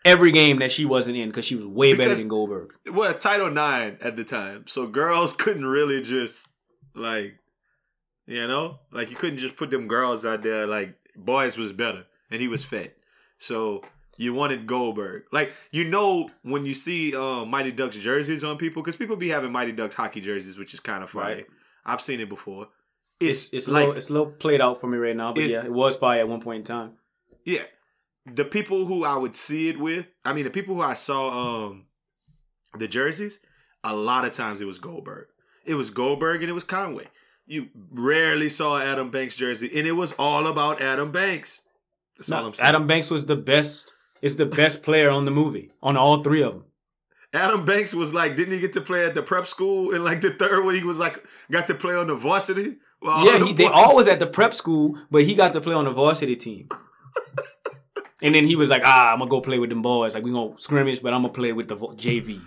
every 0.03 0.31
game 0.31 0.59
that 0.59 0.71
she 0.71 0.85
wasn't 0.85 1.17
in? 1.17 1.29
Because 1.29 1.45
she 1.45 1.55
was 1.55 1.65
way 1.65 1.93
better 1.93 2.15
than 2.15 2.27
Goldberg. 2.27 2.71
well, 2.91 3.13
Title 3.13 3.49
Nine 3.49 3.97
at 4.01 4.15
the 4.15 4.23
time, 4.23 4.65
so 4.67 4.85
girls 4.87 5.33
couldn't 5.37 5.65
really 5.65 6.01
just 6.01 6.47
like, 6.93 7.33
you 8.27 8.47
know, 8.47 8.79
like 8.91 9.09
you 9.09 9.15
couldn't 9.15 9.37
just 9.39 9.55
put 9.55 9.69
them 9.71 9.87
girls 9.87 10.25
out 10.25 10.43
there. 10.43 10.65
Like 10.67 10.95
boys 11.15 11.57
was 11.57 11.71
better, 11.71 12.05
and 12.31 12.41
he 12.41 12.47
was 12.47 12.63
fat, 12.63 12.93
so 13.39 13.81
you 14.17 14.33
wanted 14.33 14.65
Goldberg. 14.67 15.23
Like 15.31 15.51
you 15.71 15.85
know 15.87 16.29
when 16.43 16.65
you 16.65 16.73
see 16.73 17.15
um, 17.15 17.49
Mighty 17.49 17.71
Ducks 17.71 17.95
jerseys 17.97 18.43
on 18.43 18.57
people, 18.57 18.81
because 18.81 18.95
people 18.95 19.15
be 19.15 19.29
having 19.29 19.51
Mighty 19.51 19.71
Ducks 19.71 19.95
hockey 19.95 20.21
jerseys, 20.21 20.57
which 20.57 20.73
is 20.73 20.79
kind 20.79 21.03
of 21.03 21.09
fire. 21.09 21.35
Right. 21.35 21.45
I've 21.85 22.01
seen 22.01 22.19
it 22.19 22.29
before. 22.29 22.67
It's 23.19 23.53
it's 23.53 23.67
a 23.67 23.71
like 23.71 23.81
little, 23.81 23.97
it's 23.97 24.09
a 24.09 24.13
little 24.13 24.31
played 24.31 24.61
out 24.61 24.79
for 24.79 24.87
me 24.87 24.97
right 24.97 25.15
now, 25.15 25.33
but 25.33 25.43
It- 25.43 25.51
yeah, 25.51 25.63
it 25.65 25.71
was 25.71 25.95
fire 25.97 26.19
at 26.19 26.27
one 26.27 26.41
point 26.41 26.59
in 26.59 26.63
time. 26.65 26.93
Yeah. 27.43 27.63
The 28.25 28.43
people 28.45 28.85
who 28.87 29.03
I 29.05 29.15
would 29.17 29.35
see 29.35 29.69
it 29.69 29.77
with, 29.79 30.07
I 30.25 30.33
mean 30.33 30.45
the 30.45 30.49
people 30.49 30.75
who 30.75 30.81
I 30.81 30.95
saw 30.95 31.67
um 31.67 31.85
the 32.77 32.87
jerseys, 32.87 33.39
a 33.83 33.95
lot 33.95 34.25
of 34.25 34.31
times 34.33 34.61
it 34.61 34.65
was 34.65 34.79
Goldberg. 34.79 35.27
It 35.65 35.75
was 35.75 35.89
Goldberg 35.91 36.41
and 36.41 36.49
it 36.49 36.53
was 36.53 36.63
Conway. 36.63 37.05
you 37.45 37.69
rarely 37.91 38.49
saw 38.49 38.79
Adam 38.79 39.11
Banks 39.11 39.35
jersey, 39.37 39.69
and 39.77 39.85
it 39.87 39.91
was 39.91 40.13
all 40.13 40.47
about 40.47 40.81
Adam 40.81 41.11
Banks. 41.11 41.61
That's 42.17 42.31
all 42.31 42.45
I'm 42.47 42.53
saying. 42.55 42.67
Adam 42.67 42.87
Banks 42.87 43.11
was 43.11 43.27
the 43.27 43.35
best. 43.35 43.93
Is 44.25 44.37
the 44.37 44.45
best 44.47 44.81
player 44.81 45.09
on 45.11 45.25
the 45.25 45.31
movie 45.31 45.71
on 45.83 45.95
all 45.97 46.23
three 46.23 46.41
of 46.41 46.53
them. 46.53 46.63
Adam 47.31 47.63
Banks 47.63 47.93
was 47.93 48.11
like, 48.11 48.35
didn't 48.35 48.53
he 48.53 48.59
get 48.59 48.73
to 48.73 48.81
play 48.81 49.05
at 49.05 49.13
the 49.13 49.21
prep 49.21 49.45
school 49.45 49.93
in 49.93 50.03
like 50.03 50.21
the 50.21 50.31
third 50.31 50.65
when 50.65 50.73
he 50.75 50.83
was 50.83 50.97
like 50.97 51.23
got 51.51 51.67
to 51.67 51.75
play 51.75 51.93
on 51.95 52.07
the 52.07 52.15
varsity? 52.15 52.77
Well, 53.01 53.23
yeah, 53.25 53.37
the 53.37 53.45
he, 53.49 53.53
they 53.53 53.65
all 53.65 53.95
was 53.95 54.07
at 54.07 54.17
the 54.19 54.25
prep 54.25 54.53
school, 54.55 54.97
but 55.11 55.23
he 55.25 55.35
got 55.35 55.53
to 55.53 55.61
play 55.61 55.75
on 55.75 55.85
the 55.85 55.91
varsity 55.91 56.35
team. 56.35 56.69
and 58.23 58.33
then 58.33 58.45
he 58.47 58.55
was 58.55 58.69
like, 58.71 58.81
"Ah, 58.83 59.13
I'm 59.13 59.19
gonna 59.19 59.29
go 59.29 59.41
play 59.41 59.59
with 59.59 59.69
them 59.69 59.81
boys. 59.83 60.15
Like 60.15 60.23
we 60.23 60.31
gonna 60.31 60.55
scrimmage, 60.57 61.01
but 61.03 61.13
I'm 61.13 61.21
gonna 61.21 61.33
play 61.33 61.53
with 61.53 61.67
the 61.67 61.75
JV." 61.77 62.41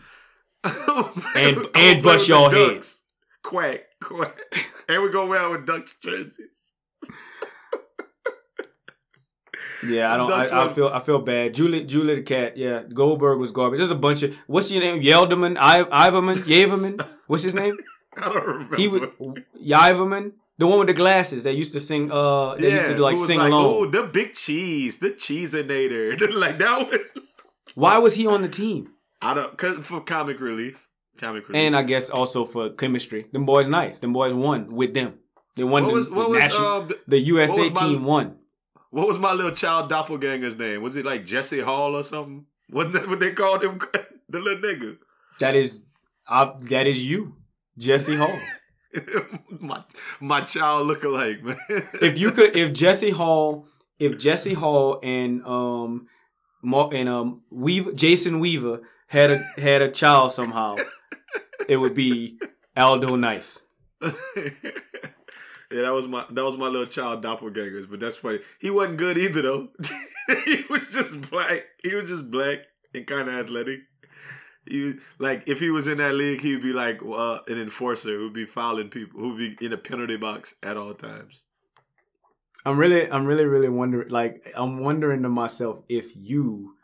And- 1.37 1.67
and 1.77 2.03
bust 2.03 2.27
y'all 2.29 2.51
heads. 2.51 3.03
Quack, 3.45 3.83
quack. 4.03 4.37
and 4.89 5.03
we 5.03 5.11
go 5.11 5.27
well 5.27 5.53
with 5.53 5.65
Ducks 5.65 5.95
jerseys. 6.03 6.59
Yeah, 9.87 10.13
I 10.13 10.17
don't. 10.17 10.31
I, 10.33 10.65
I 10.65 10.69
feel. 10.69 10.89
I 10.89 11.01
feel 11.01 11.21
bad. 11.21 11.55
Julie, 11.55 11.85
Julie 11.85 12.17
the 12.17 12.23
cat. 12.23 12.57
Yeah, 12.57 12.83
Goldberg 12.93 13.39
was 13.39 13.51
garbage. 13.53 13.79
There's 13.79 13.91
a 13.91 13.95
bunch 13.95 14.23
of. 14.23 14.35
What's 14.47 14.71
your 14.71 14.81
name? 14.81 15.03
Yelderman, 15.03 15.57
I, 15.59 15.85
Iverman, 15.85 16.37
Yaverman. 16.39 17.07
What's 17.27 17.43
his 17.45 17.55
name? 17.55 17.77
I 18.17 18.33
don't 18.33 18.47
remember. 18.47 18.77
He 18.77 18.89
was 18.89 19.03
Yverman, 19.63 20.33
the 20.59 20.67
one 20.67 20.79
with 20.81 20.89
the 20.89 20.95
glasses 20.95 21.45
that 21.45 21.55
used 21.55 21.73
to 21.75 21.81
sing. 21.81 22.11
Uh, 22.11 22.57
they 22.57 22.73
used 22.73 22.87
to 22.87 22.99
like 22.99 23.13
was 23.19 23.27
sing 23.27 23.39
like, 23.39 23.53
along. 23.53 23.75
"Ooh, 23.87 23.91
the 23.91 24.05
big 24.05 24.35
cheese, 24.35 24.99
the 24.99 25.11
cheeseinator. 25.11 26.33
like 26.35 26.59
that 26.59 26.89
one. 26.91 27.01
Why 27.75 27.99
was 27.99 28.15
he 28.17 28.27
on 28.27 28.43
the 28.43 28.49
team? 28.49 28.93
I 29.23 29.35
don't 29.35 29.57
cause 29.57 29.79
for 29.87 30.01
comic 30.01 30.41
relief. 30.41 30.89
Comic 31.19 31.49
relief. 31.49 31.61
And 31.63 31.77
I 31.77 31.83
guess 31.83 32.11
also 32.11 32.45
for 32.45 32.71
chemistry. 32.71 33.27
Them 33.33 33.45
boys 33.47 33.69
nice. 33.69 33.99
Them 34.01 34.13
boys 34.13 34.35
won 34.35 34.75
with 34.75 34.95
them. 34.95 35.15
They 35.57 35.65
won 35.65 35.85
what 35.85 35.89
the, 35.91 35.95
was 35.95 36.09
what 36.09 36.23
the 36.25 36.29
was 36.31 36.39
national. 36.41 36.67
uh, 36.67 36.81
the, 36.87 36.99
the 37.09 37.19
USA 37.19 37.61
was 37.63 37.73
my- 37.73 37.81
team 37.81 38.05
won. 38.05 38.37
What 38.91 39.07
was 39.07 39.19
my 39.19 39.33
little 39.33 39.53
child 39.53 39.91
doppelganger's 39.91 40.57
name? 40.57 40.83
Was 40.83 40.97
it 40.97 41.05
like 41.05 41.25
Jesse 41.25 41.61
Hall 41.61 41.97
or 41.97 42.03
something? 42.03 42.47
Wasn't 42.71 42.95
that 42.95 43.09
what 43.09 43.21
they 43.21 43.33
called 43.33 43.65
him? 43.65 43.81
the 44.29 44.39
little 44.39 44.63
nigga. 44.63 44.99
That 45.41 45.55
is, 45.55 45.85
uh, 46.27 46.53
that 46.69 46.87
is 46.87 47.07
you, 47.07 47.37
Jesse 47.77 48.17
Hall. 48.17 48.39
my 49.61 49.83
my 50.21 50.41
child 50.43 50.89
lookalike, 50.89 51.43
man. 51.43 51.89
if 52.01 52.19
you 52.19 52.31
could, 52.31 52.57
if 52.57 52.73
Jesse 52.73 53.11
Hall, 53.11 53.67
if 53.99 54.19
Jesse 54.19 54.55
Hall 54.55 54.99
and 55.03 55.45
um, 55.45 56.09
Mar- 56.63 56.91
and 56.93 57.09
um, 57.09 57.43
Weaver, 57.51 57.93
Jason 57.93 58.41
Weaver 58.41 58.81
had 59.07 59.31
a 59.31 59.39
had 59.61 59.83
a 59.83 59.91
child 59.91 60.33
somehow, 60.33 60.77
it 61.69 61.77
would 61.77 61.95
be 61.95 62.39
Aldo 62.77 63.17
Nice. 63.17 63.63
Yeah, 65.71 65.83
that 65.83 65.93
was 65.93 66.09
my 66.09 66.25
that 66.31 66.45
was 66.45 66.57
my 66.57 66.69
little 66.69 66.87
child 66.87 67.23
doppelgangers, 67.23 67.89
but 67.91 68.01
that's 68.01 68.17
funny. 68.17 68.41
He 68.59 68.71
wasn't 68.71 68.99
good 68.99 69.19
either 69.19 69.43
though. 69.43 69.69
he 70.45 70.65
was 70.71 70.91
just 70.91 71.31
black. 71.31 71.65
He 71.83 71.95
was 71.95 72.09
just 72.09 72.31
black 72.31 72.61
and 72.95 73.07
kind 73.07 73.29
of 73.29 73.35
athletic. 73.35 73.81
He 74.67 74.95
like 75.19 75.45
if 75.47 75.61
he 75.61 75.71
was 75.71 75.87
in 75.87 75.99
that 75.99 76.15
league, 76.15 76.41
he 76.41 76.55
would 76.55 76.63
be 76.63 76.73
like 76.73 77.01
uh, 77.03 77.41
an 77.47 77.61
enforcer 77.61 78.17
who 78.17 78.25
would 78.25 78.35
be 78.35 78.47
fouling 78.47 78.89
people, 78.89 79.21
who 79.21 79.29
would 79.31 79.59
be 79.59 79.67
in 79.67 79.73
a 79.73 79.79
penalty 79.79 80.17
box 80.17 80.55
at 80.63 80.77
all 80.77 80.95
times. 80.95 81.45
I'm 82.65 82.77
really, 82.77 83.11
I'm 83.11 83.25
really, 83.25 83.45
really 83.45 83.69
wondering. 83.69 84.09
Like, 84.09 84.53
I'm 84.57 84.81
wondering 84.81 85.23
to 85.23 85.29
myself 85.29 85.79
if 85.89 86.15
you 86.17 86.75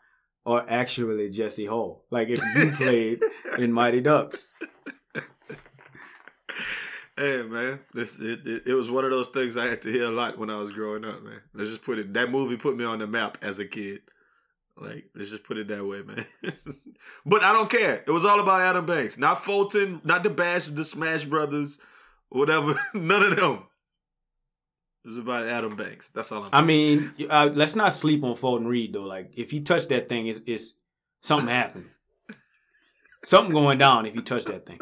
are 0.45 0.65
actually 0.67 1.29
Jesse 1.29 1.65
Hall. 1.65 2.05
Like, 2.09 2.29
if 2.29 2.41
you 2.55 2.71
played 2.75 3.21
in 3.57 3.71
Mighty 3.71 4.01
Ducks. 4.01 4.53
Hey 7.17 7.43
man, 7.43 7.79
this 7.93 8.19
it, 8.19 8.45
it, 8.45 8.63
it 8.65 8.73
was 8.73 8.91
one 8.91 9.05
of 9.05 9.11
those 9.11 9.29
things 9.29 9.55
I 9.55 9.67
had 9.67 9.81
to 9.81 9.91
hear 9.91 10.05
a 10.05 10.11
lot 10.11 10.37
when 10.37 10.49
I 10.49 10.59
was 10.59 10.71
growing 10.71 11.05
up, 11.05 11.23
man. 11.23 11.39
Let's 11.53 11.69
just 11.69 11.83
put 11.83 11.97
it 11.97 12.13
that 12.13 12.29
movie 12.29 12.57
put 12.57 12.75
me 12.75 12.83
on 12.83 12.99
the 12.99 13.07
map 13.07 13.37
as 13.41 13.59
a 13.59 13.65
kid. 13.65 14.01
Like, 14.77 15.05
let's 15.15 15.29
just 15.29 15.45
put 15.45 15.57
it 15.57 15.69
that 15.69 15.85
way, 15.85 16.01
man. 16.01 16.25
but 17.25 17.43
I 17.43 17.53
don't 17.53 17.69
care. 17.69 18.03
It 18.05 18.11
was 18.11 18.25
all 18.25 18.41
about 18.41 18.59
Adam 18.59 18.85
Banks, 18.85 19.17
not 19.17 19.45
Fulton, 19.45 20.01
not 20.03 20.23
the 20.23 20.29
Bash, 20.29 20.65
the 20.65 20.83
Smash 20.83 21.23
Brothers, 21.23 21.79
whatever. 22.27 22.77
None 22.93 23.31
of 23.31 23.37
them. 23.37 23.63
It's 25.05 25.17
about 25.17 25.47
Adam 25.47 25.77
Banks. 25.77 26.09
That's 26.09 26.29
all 26.33 26.43
I'm. 26.43 26.49
I 26.51 26.61
mean, 26.61 27.13
uh, 27.29 27.49
let's 27.53 27.75
not 27.75 27.93
sleep 27.93 28.23
on 28.25 28.35
Fulton 28.35 28.67
Reed 28.67 28.91
though. 28.91 29.03
Like, 29.03 29.31
if 29.37 29.51
he 29.51 29.61
touched 29.61 29.87
that 29.89 30.09
thing, 30.09 30.27
it's, 30.27 30.41
it's 30.45 30.73
something 31.21 31.47
happened. 31.47 31.85
something 33.23 33.53
going 33.53 33.77
down 33.77 34.05
if 34.05 34.15
you 34.15 34.21
touch 34.21 34.43
that 34.45 34.65
thing. 34.65 34.79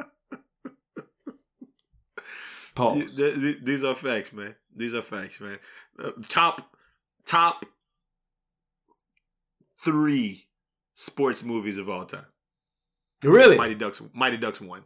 You- 2.78 3.08
th- 3.08 3.36
th- 3.36 3.58
these 3.64 3.84
are 3.84 3.96
facts, 3.96 4.34
man. 4.34 4.56
These 4.76 4.94
are 4.94 5.02
facts, 5.02 5.40
man. 5.40 5.60
Uh, 5.98 6.12
top, 6.28 6.76
top 7.26 7.66
three 9.84 10.48
sports 10.96 11.44
movies 11.44 11.78
of 11.78 11.90
all 11.90 12.06
time. 12.06 12.26
Really? 13.24 13.58
Mighty 13.58 13.76
Ducks. 13.76 14.02
Mighty 14.14 14.38
Ducks 14.38 14.60
one. 14.62 14.84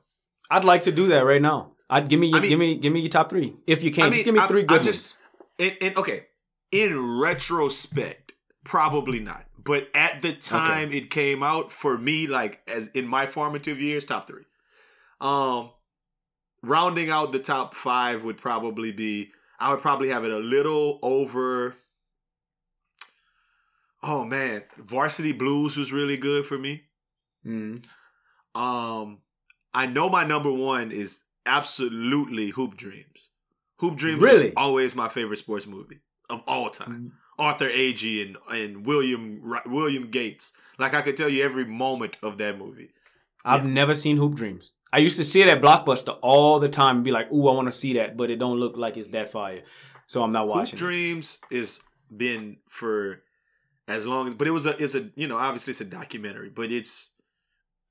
I'd 0.49 0.63
like 0.65 0.83
to 0.83 0.91
do 0.91 1.07
that 1.07 1.25
right 1.25 1.41
now. 1.41 1.73
I'd 1.89 2.09
give 2.09 2.19
me, 2.19 2.27
your, 2.27 2.37
I 2.37 2.41
mean- 2.41 2.49
give 2.49 2.59
me, 2.59 2.75
give 2.75 2.93
me 2.93 2.99
your 3.01 3.09
top 3.09 3.29
three 3.29 3.55
if 3.65 3.83
you 3.83 3.91
can. 3.91 4.05
I 4.05 4.09
just 4.09 4.25
give 4.25 4.33
me 4.33 4.39
I'm- 4.39 4.49
three 4.49 4.63
good 4.63 4.83
just- 4.83 5.15
ones. 5.15 5.15
And, 5.59 5.77
and 5.81 5.97
okay, 5.97 6.25
in 6.71 7.19
retrospect, 7.19 8.33
probably 8.63 9.19
not. 9.19 9.45
But 9.57 9.87
at 9.95 10.21
the 10.21 10.33
time 10.33 10.93
it 10.93 11.09
came 11.09 11.41
out, 11.43 11.71
for 11.71 11.97
me, 11.97 12.27
like 12.27 12.61
as 12.67 12.87
in 12.89 13.07
my 13.07 13.25
formative 13.25 13.81
years, 13.81 14.05
top 14.05 14.27
three. 14.27 14.43
Um, 15.19 15.71
rounding 16.63 17.09
out 17.09 17.31
the 17.31 17.39
top 17.39 17.73
five 17.75 18.23
would 18.23 18.37
probably 18.37 18.91
be. 18.91 19.31
I 19.59 19.71
would 19.71 19.81
probably 19.81 20.09
have 20.09 20.23
it 20.23 20.31
a 20.31 20.37
little 20.37 20.99
over. 21.01 21.77
Oh 24.03 24.23
man, 24.23 24.63
Varsity 24.77 25.31
Blues 25.31 25.75
was 25.77 25.91
really 25.91 26.17
good 26.17 26.45
for 26.45 26.57
me. 26.57 26.83
Mm. 27.45 27.83
Um, 28.53 29.19
I 29.73 29.85
know 29.87 30.09
my 30.09 30.23
number 30.23 30.51
one 30.51 30.91
is 30.91 31.23
absolutely 31.45 32.49
Hoop 32.51 32.77
Dreams. 32.77 33.29
Hoop 33.79 33.95
Dreams 33.95 34.21
Really? 34.21 34.53
always 34.55 34.95
my 34.95 35.09
favorite 35.09 35.37
sports 35.37 35.65
movie 35.67 35.99
of 36.29 36.41
all 36.47 36.69
time. 36.69 37.13
Arthur 37.39 37.69
Agee 37.69 38.25
and 38.25 38.37
and 38.49 38.85
William 38.85 39.41
William 39.67 40.09
Gates. 40.09 40.51
Like 40.79 40.93
I 40.93 41.01
could 41.01 41.17
tell 41.17 41.29
you 41.29 41.43
every 41.43 41.65
moment 41.65 42.17
of 42.23 42.37
that 42.39 42.57
movie. 42.57 42.89
I've 43.45 43.65
never 43.65 43.93
seen 43.95 44.17
Hoop 44.17 44.35
Dreams. 44.35 44.73
I 44.91 44.99
used 44.99 45.17
to 45.17 45.25
see 45.25 45.41
it 45.41 45.47
at 45.49 45.61
Blockbuster 45.61 46.17
all 46.21 46.59
the 46.59 46.69
time 46.69 46.97
and 46.97 47.05
be 47.05 47.11
like, 47.11 47.31
ooh, 47.31 47.47
I 47.49 47.53
want 47.53 47.67
to 47.67 47.71
see 47.73 47.93
that, 47.93 48.15
but 48.15 48.29
it 48.29 48.37
don't 48.39 48.57
look 48.59 48.77
like 48.77 48.95
it's 48.97 49.09
that 49.09 49.29
fire. 49.29 49.63
So 50.05 50.23
I'm 50.23 50.31
not 50.31 50.47
watching. 50.47 50.77
it. 50.77 50.79
Dreams 50.79 51.37
is 51.51 51.81
been 52.15 52.57
for 52.69 53.21
as 53.87 54.05
long 54.07 54.27
as, 54.29 54.33
but 54.33 54.47
it 54.47 54.51
was 54.51 54.65
a 54.65 54.81
it's 54.81 54.95
a 54.95 55.09
you 55.15 55.27
know 55.27 55.37
obviously 55.37 55.71
it's 55.71 55.81
a 55.81 55.85
documentary, 55.85 56.49
but 56.49 56.71
it's 56.71 57.09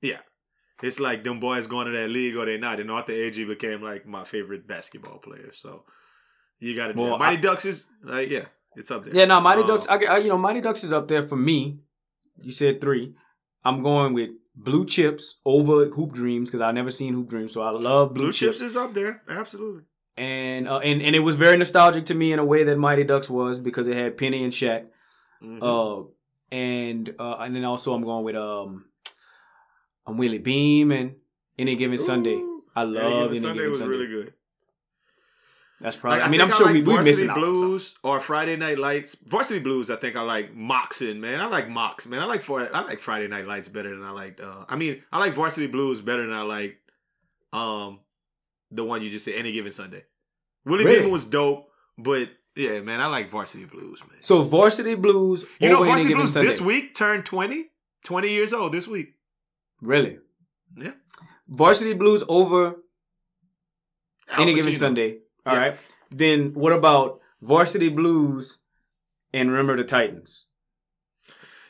yeah. 0.00 0.18
It's 0.82 1.00
like 1.00 1.24
them 1.24 1.40
boys 1.40 1.66
going 1.66 1.86
to 1.86 1.92
that 1.98 2.08
league 2.10 2.36
or 2.36 2.44
they 2.44 2.58
not, 2.58 2.80
and 2.80 2.90
Arthur 2.90 3.12
Agee 3.14 3.46
became 3.48 3.80
like 3.82 4.06
my 4.06 4.24
favorite 4.24 4.66
basketball 4.66 5.18
player. 5.18 5.50
So 5.52 5.84
you 6.58 6.74
got 6.76 6.88
to 6.88 6.92
Well. 7.00 7.18
Mighty 7.18 7.38
I- 7.38 7.40
Ducks 7.40 7.64
is 7.64 7.88
like 8.02 8.28
yeah, 8.30 8.44
it's 8.74 8.90
up 8.90 9.04
there. 9.04 9.14
Yeah, 9.14 9.24
no, 9.26 9.40
Mighty 9.40 9.62
Um, 9.62 9.68
Ducks. 9.68 9.86
I, 9.88 9.96
I, 10.04 10.16
you 10.18 10.28
know, 10.28 10.36
Mighty 10.38 10.60
Ducks 10.60 10.84
is 10.84 10.92
up 10.92 11.08
there 11.08 11.22
for 11.22 11.36
me. 11.36 11.78
You 12.40 12.52
said 12.52 12.80
three. 12.80 13.14
I'm 13.64 13.82
going 13.82 14.12
with 14.12 14.30
Blue 14.56 14.86
Chips 14.86 15.36
over 15.44 15.86
Hoop 15.86 16.12
Dreams 16.12 16.48
because 16.50 16.60
I've 16.62 16.74
never 16.74 16.90
seen 16.90 17.12
Hoop 17.14 17.28
Dreams, 17.28 17.52
so 17.52 17.62
I 17.62 17.70
love 17.70 18.14
Blue, 18.14 18.24
Blue 18.24 18.32
Chips. 18.32 18.58
Chips 18.58 18.70
is 18.70 18.76
up 18.76 18.94
there, 18.94 19.22
absolutely. 19.28 19.82
And 20.16 20.66
uh, 20.66 20.78
and 20.78 21.02
and 21.02 21.14
it 21.14 21.18
was 21.20 21.36
very 21.36 21.56
nostalgic 21.58 22.06
to 22.06 22.14
me 22.14 22.32
in 22.32 22.38
a 22.38 22.44
way 22.44 22.64
that 22.64 22.78
Mighty 22.78 23.04
Ducks 23.04 23.28
was 23.28 23.58
because 23.58 23.86
it 23.86 23.96
had 23.96 24.16
Penny 24.16 24.42
and 24.44 24.52
Shaq. 24.52 24.86
Mhm. 25.42 25.58
Uh, 25.62 26.08
and 26.50 27.14
uh, 27.18 27.36
and 27.40 27.54
then 27.54 27.64
also 27.64 27.92
I'm 27.92 28.02
going 28.02 28.24
with 28.24 28.34
um, 28.36 28.86
I'm 30.06 30.16
Willie 30.16 30.38
Beamen 30.38 31.16
Any 31.58 31.76
Given 31.76 31.98
Sunday. 31.98 32.34
Ooh. 32.36 32.64
I 32.74 32.82
Any 32.82 32.90
love 32.92 33.02
Given 33.04 33.28
Any 33.30 33.40
Sunday 33.40 33.54
Given 33.58 33.68
was 33.70 33.78
Sunday. 33.78 33.94
really 33.96 34.06
good. 34.06 34.32
That's 35.80 35.96
probably. 35.96 36.20
Like, 36.20 36.28
I 36.28 36.30
mean, 36.30 36.40
think 36.40 36.52
I'm 36.52 36.56
sure 36.56 36.66
like 36.66 36.74
we 36.74 36.80
we 36.80 36.86
Varsity 36.94 37.10
missing 37.10 37.30
out. 37.30 37.36
Blues 37.36 37.94
or 38.02 38.20
Friday 38.20 38.56
Night 38.56 38.78
Lights. 38.78 39.14
Varsity 39.26 39.60
Blues, 39.60 39.90
I 39.90 39.96
think 39.96 40.16
I 40.16 40.22
like 40.22 40.54
Moxon, 40.54 41.20
man. 41.20 41.40
I 41.40 41.46
like 41.46 41.68
Mox, 41.68 42.06
man. 42.06 42.20
I 42.20 42.24
like 42.24 42.42
for 42.42 42.60
I 42.74 42.80
like 42.80 43.00
Friday 43.00 43.28
Night 43.28 43.46
Lights 43.46 43.68
better 43.68 43.90
than 43.90 44.02
I 44.02 44.10
like. 44.10 44.40
Uh, 44.40 44.64
I 44.68 44.76
mean, 44.76 45.02
I 45.12 45.18
like 45.18 45.34
Varsity 45.34 45.66
Blues 45.66 46.00
better 46.00 46.22
than 46.22 46.32
I 46.32 46.42
like 46.42 46.78
um 47.52 48.00
the 48.70 48.84
one 48.84 49.02
you 49.02 49.10
just 49.10 49.24
said. 49.24 49.34
Any 49.34 49.52
given 49.52 49.72
Sunday. 49.72 50.04
Willie 50.64 50.84
Really? 50.84 50.96
Beamen 50.98 51.12
was 51.12 51.24
dope, 51.24 51.68
but 51.98 52.28
yeah, 52.56 52.80
man, 52.80 53.00
I 53.00 53.06
like 53.06 53.30
Varsity 53.30 53.66
Blues, 53.66 54.00
man. 54.00 54.22
So 54.22 54.42
Varsity 54.42 54.94
Blues. 54.94 55.44
you 55.60 55.68
know, 55.68 55.84
Varsity 55.84 56.14
Blues 56.14 56.32
this 56.32 56.60
week 56.60 56.94
turned 56.94 57.26
20, 57.26 57.66
20 58.04 58.28
years 58.30 58.52
old 58.54 58.72
this 58.72 58.88
week. 58.88 59.14
Really? 59.82 60.18
Yeah. 60.74 60.92
Varsity 61.48 61.92
Blues 61.92 62.24
over 62.28 62.76
Al 64.30 64.42
Any 64.42 64.54
Given 64.54 64.74
Sunday. 64.74 65.18
All 65.46 65.54
Yeah. 65.54 65.60
right. 65.60 65.78
Then 66.10 66.52
what 66.54 66.72
about 66.72 67.20
Varsity 67.40 67.88
Blues 67.88 68.58
and 69.32 69.50
Remember 69.50 69.76
the 69.76 69.84
Titans? 69.84 70.46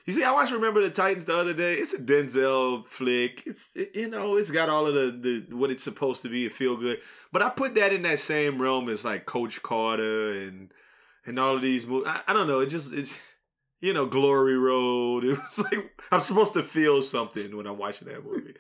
You 0.05 0.13
see, 0.13 0.23
I 0.23 0.31
watched 0.31 0.53
Remember 0.53 0.81
the 0.83 0.91
Titans 0.91 1.25
the 1.25 1.37
other 1.37 1.53
day. 1.53 1.75
It's 1.75 1.93
a 1.93 1.99
Denzel 1.99 2.85
flick. 2.87 3.43
It's 3.45 3.75
it, 3.75 3.91
you 3.95 4.09
know, 4.09 4.37
it's 4.37 4.51
got 4.53 4.69
all 4.69 4.87
of 4.87 4.95
the 4.95 5.11
the 5.49 5.55
what 5.57 5.71
it's 5.71 5.83
supposed 5.83 6.23
to 6.23 6.29
be, 6.29 6.47
a 6.47 6.51
feel 6.51 6.77
good. 6.77 7.01
But 7.33 7.43
I 7.43 7.49
put 7.51 7.75
that 7.75 7.93
in 7.93 8.03
that 8.03 8.21
same 8.21 8.63
realm 8.63 8.89
as 8.89 9.05
like 9.05 9.27
Coach 9.27 9.63
Carter 9.63 10.33
and 10.33 10.73
and 11.25 11.39
all 11.41 11.57
of 11.57 11.63
these 11.63 11.87
movies. 11.87 12.07
I, 12.09 12.21
I 12.29 12.33
don't 12.35 12.47
know. 12.47 12.61
It 12.61 12.67
just 12.69 12.93
it's 12.93 13.19
you 13.81 13.93
know 13.93 14.07
Glory 14.07 14.57
Road. 14.57 15.25
It 15.25 15.39
was 15.43 15.59
like 15.59 15.91
I'm 16.13 16.21
supposed 16.21 16.55
to 16.55 16.63
feel 16.63 17.03
something 17.03 17.57
when 17.57 17.67
I'm 17.67 17.79
watching 17.79 18.07
that 18.07 18.25
movie. 18.25 18.55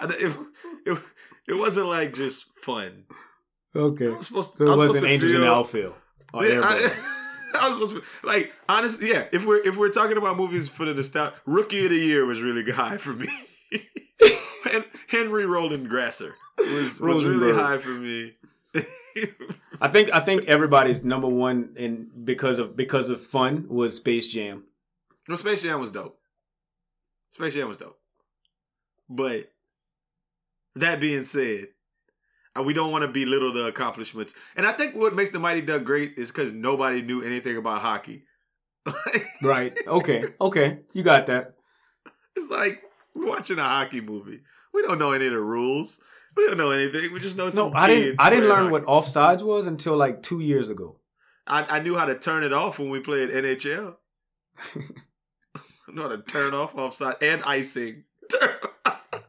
I, 0.00 0.06
it, 0.18 0.36
it, 0.84 0.98
it 1.46 1.54
wasn't 1.54 1.86
like 1.86 2.12
just 2.12 2.46
fun. 2.60 3.04
Okay. 3.74 4.08
I'm 4.08 4.22
supposed 4.22 4.52
to. 4.52 4.58
So 4.58 4.66
I 4.66 4.70
was 4.70 4.78
wasn't 4.78 4.94
supposed 4.94 5.06
to 5.06 5.12
Angels 5.12 5.34
in 5.34 5.40
the 5.42 5.50
Outfield. 5.50 5.94
Or 6.32 6.46
yeah, 6.46 6.60
I, 6.62 6.92
I 7.60 7.68
was 7.68 7.90
supposed 7.90 8.06
to 8.22 8.26
like 8.26 8.52
honestly, 8.68 9.10
yeah. 9.10 9.26
If 9.32 9.46
we're 9.46 9.66
if 9.66 9.76
we're 9.76 9.90
talking 9.90 10.16
about 10.16 10.36
movies 10.36 10.68
for 10.68 10.84
the 10.84 10.94
nostalgia, 10.94 11.34
Rookie 11.46 11.84
of 11.84 11.90
the 11.90 11.98
Year 11.98 12.24
was 12.24 12.40
really 12.40 12.70
high 12.72 12.96
for 12.96 13.12
me. 13.12 13.28
Hen- 14.64 14.84
Henry 15.06 15.44
Rowengartner 15.44 16.32
was, 16.58 17.00
was 17.00 17.26
really 17.26 17.54
high 17.54 17.78
for 17.78 17.90
me. 17.90 18.32
I 19.80 19.88
think 19.88 20.12
I 20.12 20.20
think 20.20 20.44
everybody's 20.44 21.04
number 21.04 21.28
one 21.28 21.74
in 21.76 22.08
because 22.24 22.58
of 22.58 22.76
because 22.76 23.10
of 23.10 23.24
fun 23.24 23.66
was 23.68 23.96
Space 23.96 24.28
Jam. 24.28 24.64
no, 25.28 25.36
Space 25.36 25.62
Jam 25.62 25.80
was 25.80 25.92
dope. 25.92 26.18
Space 27.32 27.54
Jam 27.54 27.68
was 27.68 27.76
dope. 27.76 27.98
But 29.08 29.52
that 30.74 31.00
being 31.00 31.24
said, 31.24 31.68
we 32.62 32.72
don't 32.72 32.90
want 32.90 33.02
to 33.02 33.08
belittle 33.08 33.52
the 33.52 33.66
accomplishments. 33.66 34.34
And 34.56 34.66
I 34.66 34.72
think 34.72 34.94
what 34.94 35.14
makes 35.14 35.30
the 35.30 35.38
Mighty 35.38 35.60
Duck 35.60 35.84
great 35.84 36.14
is 36.16 36.28
because 36.28 36.52
nobody 36.52 37.02
knew 37.02 37.22
anything 37.22 37.56
about 37.56 37.80
hockey. 37.80 38.24
Right. 39.42 39.76
Okay. 39.86 40.24
Okay. 40.40 40.78
You 40.92 41.04
got 41.04 41.26
that. 41.26 41.54
It's 42.34 42.50
like 42.50 42.82
we're 43.14 43.28
watching 43.28 43.58
a 43.58 43.62
hockey 43.62 44.00
movie. 44.00 44.40
We 44.74 44.82
don't 44.82 44.98
know 44.98 45.12
any 45.12 45.26
of 45.26 45.32
the 45.32 45.40
rules. 45.40 46.00
We 46.36 46.46
don't 46.46 46.56
know 46.56 46.70
anything. 46.72 47.12
We 47.12 47.20
just 47.20 47.36
know 47.36 47.48
No, 47.50 47.72
I 47.72 47.86
didn't. 47.86 48.16
I 48.20 48.30
didn't 48.30 48.48
learn 48.48 48.70
what 48.70 48.84
offsides 48.84 49.42
was 49.42 49.66
until 49.66 49.96
like 49.96 50.22
two 50.22 50.40
years 50.40 50.70
ago. 50.70 50.98
I, 51.46 51.76
I 51.76 51.78
knew 51.80 51.96
how 51.96 52.04
to 52.06 52.18
turn 52.18 52.42
it 52.42 52.52
off 52.52 52.78
when 52.78 52.90
we 52.90 53.00
played 53.00 53.30
NHL. 53.30 53.96
I 54.74 54.80
know 55.92 56.02
how 56.02 56.08
to 56.08 56.22
turn 56.22 56.52
off 56.54 56.74
offside 56.74 57.16
and 57.22 57.42
icing. 57.44 58.04
I 58.32 58.56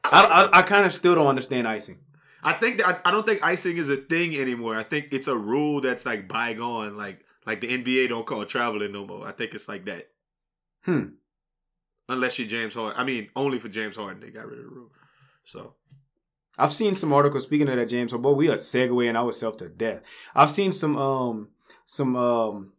I, 0.04 0.60
I 0.60 0.62
kind 0.64 0.86
of 0.86 0.94
still 0.94 1.16
don't 1.16 1.28
understand 1.28 1.68
icing. 1.68 2.00
I 2.44 2.54
think 2.54 2.78
that, 2.78 2.88
I, 2.88 3.10
I 3.10 3.12
don't 3.12 3.26
think 3.26 3.44
icing 3.44 3.78
is 3.78 3.90
a 3.90 3.98
thing 3.98 4.36
anymore. 4.36 4.76
I 4.76 4.84
think 4.84 5.08
it's 5.12 5.28
a 5.28 5.36
rule 5.36 5.82
that's 5.82 6.06
like 6.06 6.28
bygone. 6.28 6.98
Like 6.98 7.26
like 7.46 7.62
the 7.62 7.68
NBA 7.68 8.10
don't 8.10 8.26
call 8.26 8.46
traveling 8.46 8.92
no 8.92 9.06
more. 9.06 9.28
I 9.28 9.32
think 9.32 9.54
it's 9.54 9.68
like 9.68 9.86
that. 9.86 10.10
Hmm. 10.84 11.06
Unless 12.08 12.40
you're 12.40 12.48
James 12.48 12.74
Harden. 12.74 13.00
I 13.00 13.04
mean, 13.04 13.30
only 13.36 13.60
for 13.60 13.70
James 13.70 13.96
Harden 13.96 14.22
they 14.22 14.30
got 14.30 14.48
rid 14.48 14.60
of 14.60 14.66
the 14.66 14.72
rule. 14.72 14.92
So 15.44 15.76
I've 16.58 16.74
seen 16.74 16.94
some 16.94 17.14
articles 17.14 17.46
speaking 17.46 17.70
of 17.70 17.78
that, 17.78 17.88
James. 17.88 18.12
So, 18.12 18.18
boy, 18.18 18.34
we 18.34 18.50
are 18.50 18.56
segueing 18.56 19.16
ourselves 19.16 19.58
to 19.58 19.70
death. 19.70 20.02
I've 20.36 20.50
seen 20.50 20.72
some 20.72 20.98
um 20.98 21.50
some 21.86 22.16
um 22.16 22.74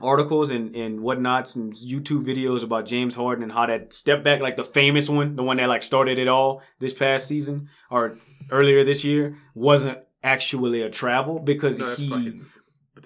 articles 0.00 0.50
and 0.50 0.74
and 0.76 1.00
whatnots 1.00 1.56
and 1.56 1.72
YouTube 1.72 2.24
videos 2.24 2.62
about 2.62 2.86
James 2.86 3.14
Harden 3.14 3.42
and 3.42 3.52
how 3.52 3.66
that 3.66 3.92
step 3.92 4.22
back, 4.22 4.40
like 4.40 4.56
the 4.56 4.64
famous 4.64 5.08
one, 5.08 5.36
the 5.36 5.42
one 5.42 5.56
that 5.56 5.68
like 5.68 5.82
started 5.82 6.18
it 6.18 6.28
all 6.28 6.62
this 6.78 6.92
past 6.92 7.26
season 7.26 7.68
or 7.90 8.18
earlier 8.50 8.84
this 8.84 9.04
year, 9.04 9.36
wasn't 9.54 9.98
actually 10.22 10.82
a 10.82 10.90
travel 10.90 11.38
because 11.38 11.78
no, 11.80 11.94
he. 11.94 12.40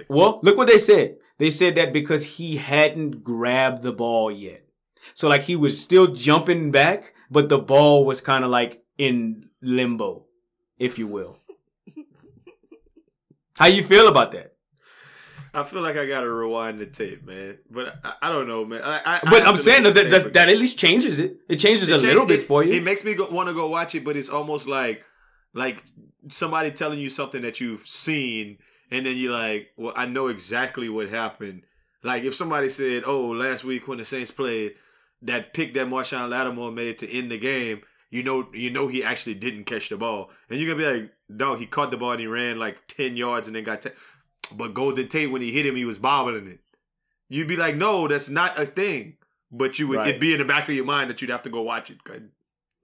Well, 0.08 0.40
look 0.42 0.56
what 0.56 0.68
they 0.68 0.78
said. 0.78 1.16
They 1.38 1.50
said 1.50 1.74
that 1.74 1.92
because 1.92 2.24
he 2.24 2.56
hadn't 2.56 3.24
grabbed 3.24 3.82
the 3.82 3.92
ball 3.92 4.30
yet. 4.30 4.64
So 5.14 5.28
like 5.28 5.42
he 5.42 5.56
was 5.56 5.82
still 5.82 6.08
jumping 6.08 6.70
back, 6.70 7.14
but 7.30 7.48
the 7.48 7.58
ball 7.58 8.04
was 8.04 8.20
kind 8.20 8.44
of 8.44 8.50
like 8.50 8.82
in 8.96 9.48
limbo, 9.60 10.26
if 10.78 10.98
you 10.98 11.06
will. 11.06 11.38
How 13.58 13.66
you 13.66 13.82
feel 13.82 14.08
about 14.08 14.32
that? 14.32 14.51
I 15.54 15.64
feel 15.64 15.82
like 15.82 15.96
I 15.96 16.06
gotta 16.06 16.30
rewind 16.32 16.78
the 16.78 16.86
tape, 16.86 17.24
man. 17.26 17.58
But 17.70 17.96
I, 18.02 18.14
I 18.22 18.32
don't 18.32 18.48
know, 18.48 18.64
man. 18.64 18.80
I, 18.82 18.96
I, 18.98 19.16
I 19.16 19.20
But 19.24 19.40
have 19.42 19.48
I'm 19.48 19.56
saying 19.58 19.82
that 19.82 19.96
at 19.96 20.08
that, 20.10 20.22
the 20.24 20.28
that 20.30 20.48
at 20.48 20.56
least 20.56 20.78
changes 20.78 21.18
it. 21.18 21.36
It 21.48 21.56
changes 21.56 21.90
a 21.90 21.96
It 21.96 22.02
little 22.02 22.24
bit 22.26 22.40
it- 22.40 22.44
for 22.46 22.64
you. 22.64 22.72
It 22.74 22.82
makes 22.82 23.04
me 23.04 23.14
want 23.18 23.48
to 23.48 23.54
go 23.54 23.68
watch 23.68 23.94
it, 23.94 24.04
but 24.04 24.16
it's 24.16 24.30
almost 24.30 24.66
like 24.66 25.04
like 25.54 25.82
somebody 26.30 26.70
telling 26.70 26.98
you 26.98 27.10
something 27.10 27.42
that 27.42 27.60
you've 27.60 27.86
seen, 27.86 28.58
and 28.90 29.04
then 29.04 29.16
you're 29.16 29.32
like, 29.32 29.68
"Well, 29.76 29.92
I 29.94 30.06
know 30.06 30.28
exactly 30.28 30.88
what 30.88 31.08
happened." 31.10 31.62
Like 32.02 32.22
if 32.24 32.34
somebody 32.34 32.68
said, 32.70 33.02
"Oh, 33.06 33.26
last 33.28 33.62
week 33.62 33.86
when 33.86 33.98
the 33.98 34.04
Saints 34.06 34.30
played, 34.30 34.72
that 35.20 35.52
pick 35.52 35.74
that 35.74 35.86
Marshon 35.86 36.30
Lattimore 36.30 36.72
made 36.72 36.98
to 37.00 37.10
end 37.12 37.30
the 37.30 37.38
game," 37.38 37.82
you 38.10 38.22
know, 38.22 38.48
you 38.54 38.70
know 38.70 38.88
he 38.88 39.04
actually 39.04 39.34
didn't 39.34 39.64
catch 39.64 39.90
the 39.90 39.96
ball, 39.98 40.30
and 40.48 40.58
you're 40.58 40.74
gonna 40.74 40.94
be 40.94 41.00
like, 41.00 41.12
"Dog, 41.36 41.58
he 41.58 41.66
caught 41.66 41.90
the 41.90 41.96
ball 41.98 42.12
and 42.12 42.20
he 42.20 42.26
ran 42.26 42.58
like 42.58 42.86
ten 42.88 43.16
yards 43.18 43.46
and 43.46 43.54
then 43.54 43.64
got." 43.64 43.82
T-. 43.82 43.90
But 44.56 44.74
Golden 44.74 45.08
Tate, 45.08 45.30
when 45.30 45.42
he 45.42 45.52
hit 45.52 45.66
him, 45.66 45.76
he 45.76 45.84
was 45.84 45.98
bobbling 45.98 46.46
it. 46.46 46.60
You'd 47.28 47.48
be 47.48 47.56
like, 47.56 47.76
"No, 47.76 48.08
that's 48.08 48.28
not 48.28 48.58
a 48.58 48.66
thing." 48.66 49.16
But 49.50 49.78
you 49.78 49.86
would 49.88 49.98
Right. 49.98 50.08
it'd 50.08 50.20
be 50.20 50.32
in 50.32 50.38
the 50.38 50.44
back 50.46 50.68
of 50.68 50.74
your 50.74 50.84
mind 50.84 51.10
that 51.10 51.20
you'd 51.20 51.30
have 51.30 51.42
to 51.42 51.50
go 51.50 51.60
watch 51.62 51.90
it. 51.90 51.98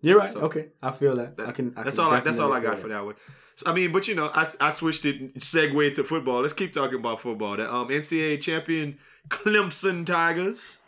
You're 0.01 0.19
right. 0.19 0.29
So- 0.31 0.41
okay, 0.43 0.69
I 0.83 0.91
feel 0.91 1.17
that. 1.17 1.37
that- 1.39 1.49
I 1.49 1.53
can. 1.53 1.73
I 1.77 1.83
that's 1.83 1.97
can 1.97 2.05
all. 2.05 2.11
I, 2.13 2.21
that's 2.21 2.39
all 2.39 2.53
I 2.53 2.61
got 2.61 2.79
for 2.79 2.89
that 2.89 3.05
one. 3.05 3.15
So, 3.57 3.67
I 3.67 3.73
mean, 3.75 3.91
but 3.91 4.07
you 4.07 4.15
know, 4.15 4.31
I, 4.33 4.47
I 4.61 4.71
switched 4.71 5.05
it, 5.05 5.35
segue 5.37 5.95
to 5.97 6.05
football. 6.05 6.43
Let's 6.43 6.53
keep 6.53 6.73
talking 6.73 6.99
about 6.99 7.21
football. 7.21 7.57
The 7.57 7.73
um, 7.73 7.89
NCAA 7.89 8.41
champion 8.41 8.99
Clemson 9.29 10.07
Tigers 10.07 10.79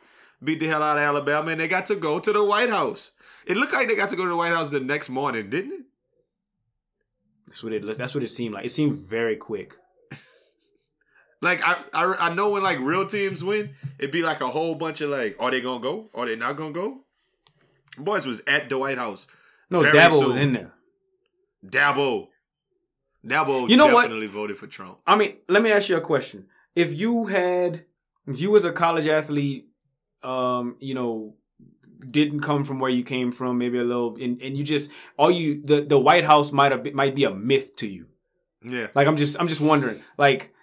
beat 0.44 0.60
the 0.60 0.68
hell 0.68 0.82
out 0.82 0.96
of 0.96 1.02
Alabama, 1.02 1.50
and 1.50 1.60
they 1.60 1.66
got 1.66 1.86
to 1.86 1.96
go 1.96 2.20
to 2.20 2.32
the 2.32 2.44
White 2.44 2.70
House. 2.70 3.10
It 3.46 3.56
looked 3.56 3.72
like 3.72 3.88
they 3.88 3.96
got 3.96 4.10
to 4.10 4.16
go 4.16 4.22
to 4.24 4.28
the 4.28 4.36
White 4.36 4.52
House 4.52 4.70
the 4.70 4.78
next 4.80 5.08
morning, 5.08 5.50
didn't 5.50 5.72
it? 5.72 5.80
That's 7.46 7.64
what 7.64 7.72
it. 7.72 7.98
That's 7.98 8.14
what 8.14 8.22
it 8.22 8.28
seemed 8.28 8.54
like. 8.54 8.64
It 8.64 8.70
seemed 8.72 8.98
very 8.98 9.34
quick. 9.36 9.76
Like 11.42 11.60
I, 11.66 11.82
I, 11.94 12.28
I 12.28 12.34
know 12.34 12.50
when 12.50 12.62
like 12.62 12.78
real 12.80 13.06
teams 13.06 13.42
win, 13.42 13.70
it'd 13.98 14.10
be 14.10 14.22
like 14.22 14.40
a 14.40 14.48
whole 14.48 14.74
bunch 14.74 15.00
of 15.00 15.10
like, 15.10 15.36
are 15.40 15.50
they 15.50 15.60
gonna 15.60 15.82
go? 15.82 16.10
Are 16.14 16.26
they 16.26 16.36
not 16.36 16.56
gonna 16.56 16.72
go? 16.72 17.00
Boys 17.98 18.26
was 18.26 18.42
at 18.46 18.68
the 18.68 18.78
White 18.78 18.98
House. 18.98 19.26
No, 19.70 19.82
Very 19.82 19.96
Dabo 19.98 20.18
soon. 20.18 20.28
was 20.28 20.36
in 20.36 20.52
there. 20.52 20.72
Dabo, 21.66 22.28
Dabo, 23.24 23.68
You 23.68 23.76
know 23.76 23.86
what? 23.92 24.02
definitely 24.02 24.26
voted 24.28 24.58
for 24.58 24.66
Trump. 24.66 24.98
I 25.06 25.16
mean, 25.16 25.36
let 25.48 25.62
me 25.62 25.70
ask 25.72 25.88
you 25.88 25.96
a 25.96 26.00
question. 26.00 26.46
If 26.74 26.98
you 26.98 27.26
had, 27.26 27.84
if 28.26 28.40
you 28.40 28.50
was 28.50 28.64
a 28.64 28.72
college 28.72 29.06
athlete, 29.06 29.68
um, 30.22 30.76
you 30.80 30.94
know, 30.94 31.34
didn't 32.10 32.40
come 32.40 32.64
from 32.64 32.80
where 32.80 32.90
you 32.90 33.02
came 33.04 33.30
from, 33.32 33.58
maybe 33.58 33.78
a 33.78 33.84
little, 33.84 34.16
and, 34.20 34.40
and 34.40 34.56
you 34.56 34.64
just 34.64 34.90
all 35.18 35.30
you 35.30 35.60
the 35.64 35.82
the 35.82 35.98
White 35.98 36.24
House 36.24 36.50
might 36.52 36.72
have 36.72 36.86
might 36.94 37.14
be 37.14 37.24
a 37.24 37.34
myth 37.34 37.76
to 37.76 37.86
you. 37.88 38.06
Yeah. 38.62 38.88
Like 38.94 39.06
I'm 39.06 39.16
just 39.16 39.38
I'm 39.40 39.48
just 39.48 39.60
wondering, 39.60 40.02
like, 40.16 40.54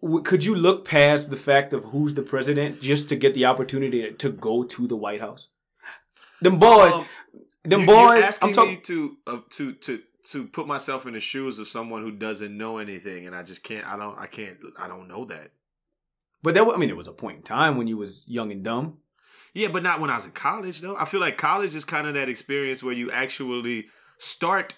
w- 0.00 0.22
could 0.22 0.44
you 0.44 0.54
look 0.54 0.84
past 0.84 1.30
the 1.30 1.36
fact 1.36 1.72
of 1.72 1.84
who's 1.84 2.14
the 2.14 2.22
president 2.22 2.80
just 2.80 3.08
to 3.08 3.16
get 3.16 3.34
the 3.34 3.46
opportunity 3.46 4.12
to 4.12 4.30
go 4.30 4.62
to 4.64 4.86
the 4.86 4.96
White 4.96 5.20
House? 5.20 5.48
Them 6.40 6.58
boys, 6.58 6.92
Um, 6.94 7.06
them 7.64 7.80
You- 7.80 7.86
boys. 7.86 8.38
I'm 8.42 8.52
talking 8.52 8.80
to 8.82 9.16
uh, 9.26 9.38
to 9.50 9.72
to 9.74 10.02
to 10.30 10.46
put 10.46 10.66
myself 10.66 11.06
in 11.06 11.14
the 11.14 11.20
shoes 11.20 11.58
of 11.58 11.68
someone 11.68 12.02
who 12.02 12.10
doesn't 12.12 12.56
know 12.56 12.78
anything, 12.78 13.26
and 13.26 13.34
I 13.34 13.42
just 13.42 13.62
can't. 13.62 13.86
I 13.86 13.96
don't. 13.96 14.18
I 14.18 14.26
can't. 14.26 14.58
I 14.78 14.88
don't 14.88 15.08
know 15.08 15.24
that. 15.26 15.50
But 16.42 16.54
that 16.54 16.66
I 16.66 16.76
mean, 16.76 16.90
it 16.90 16.96
was 16.96 17.08
a 17.08 17.12
point 17.12 17.36
in 17.38 17.42
time 17.42 17.76
when 17.76 17.86
you 17.86 17.96
was 17.96 18.24
young 18.26 18.50
and 18.50 18.62
dumb. 18.64 18.98
Yeah, 19.54 19.68
but 19.68 19.82
not 19.82 20.00
when 20.00 20.10
I 20.10 20.16
was 20.16 20.24
in 20.24 20.32
college 20.32 20.80
though. 20.80 20.96
I 20.96 21.04
feel 21.04 21.20
like 21.20 21.36
college 21.36 21.74
is 21.74 21.84
kind 21.84 22.06
of 22.06 22.14
that 22.14 22.28
experience 22.28 22.82
where 22.82 22.94
you 22.94 23.10
actually 23.10 23.86
start 24.18 24.74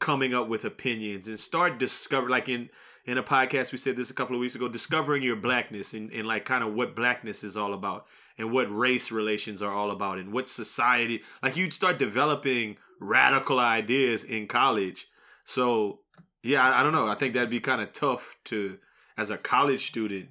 coming 0.00 0.34
up 0.34 0.48
with 0.48 0.64
opinions 0.64 1.28
and 1.28 1.38
start 1.38 1.78
discover 1.78 2.28
like 2.28 2.48
in 2.48 2.70
in 3.04 3.18
a 3.18 3.22
podcast 3.22 3.72
we 3.72 3.78
said 3.78 3.96
this 3.96 4.10
a 4.10 4.14
couple 4.14 4.34
of 4.34 4.40
weeks 4.40 4.54
ago 4.54 4.68
discovering 4.68 5.22
your 5.22 5.36
blackness 5.36 5.92
and, 5.92 6.12
and 6.12 6.26
like 6.26 6.44
kind 6.44 6.62
of 6.62 6.74
what 6.74 6.94
blackness 6.94 7.42
is 7.42 7.56
all 7.56 7.74
about 7.74 8.06
and 8.38 8.52
what 8.52 8.74
race 8.74 9.10
relations 9.10 9.62
are 9.62 9.72
all 9.72 9.90
about 9.90 10.18
and 10.18 10.32
what 10.32 10.48
society 10.48 11.20
like 11.42 11.56
you'd 11.56 11.74
start 11.74 11.98
developing 11.98 12.76
radical 13.00 13.58
ideas 13.58 14.24
in 14.24 14.46
college 14.46 15.08
so 15.44 16.00
yeah 16.42 16.62
i, 16.62 16.80
I 16.80 16.82
don't 16.82 16.92
know 16.92 17.06
i 17.08 17.14
think 17.14 17.34
that'd 17.34 17.50
be 17.50 17.60
kind 17.60 17.80
of 17.80 17.92
tough 17.92 18.36
to 18.44 18.78
as 19.16 19.30
a 19.30 19.36
college 19.36 19.86
student 19.88 20.28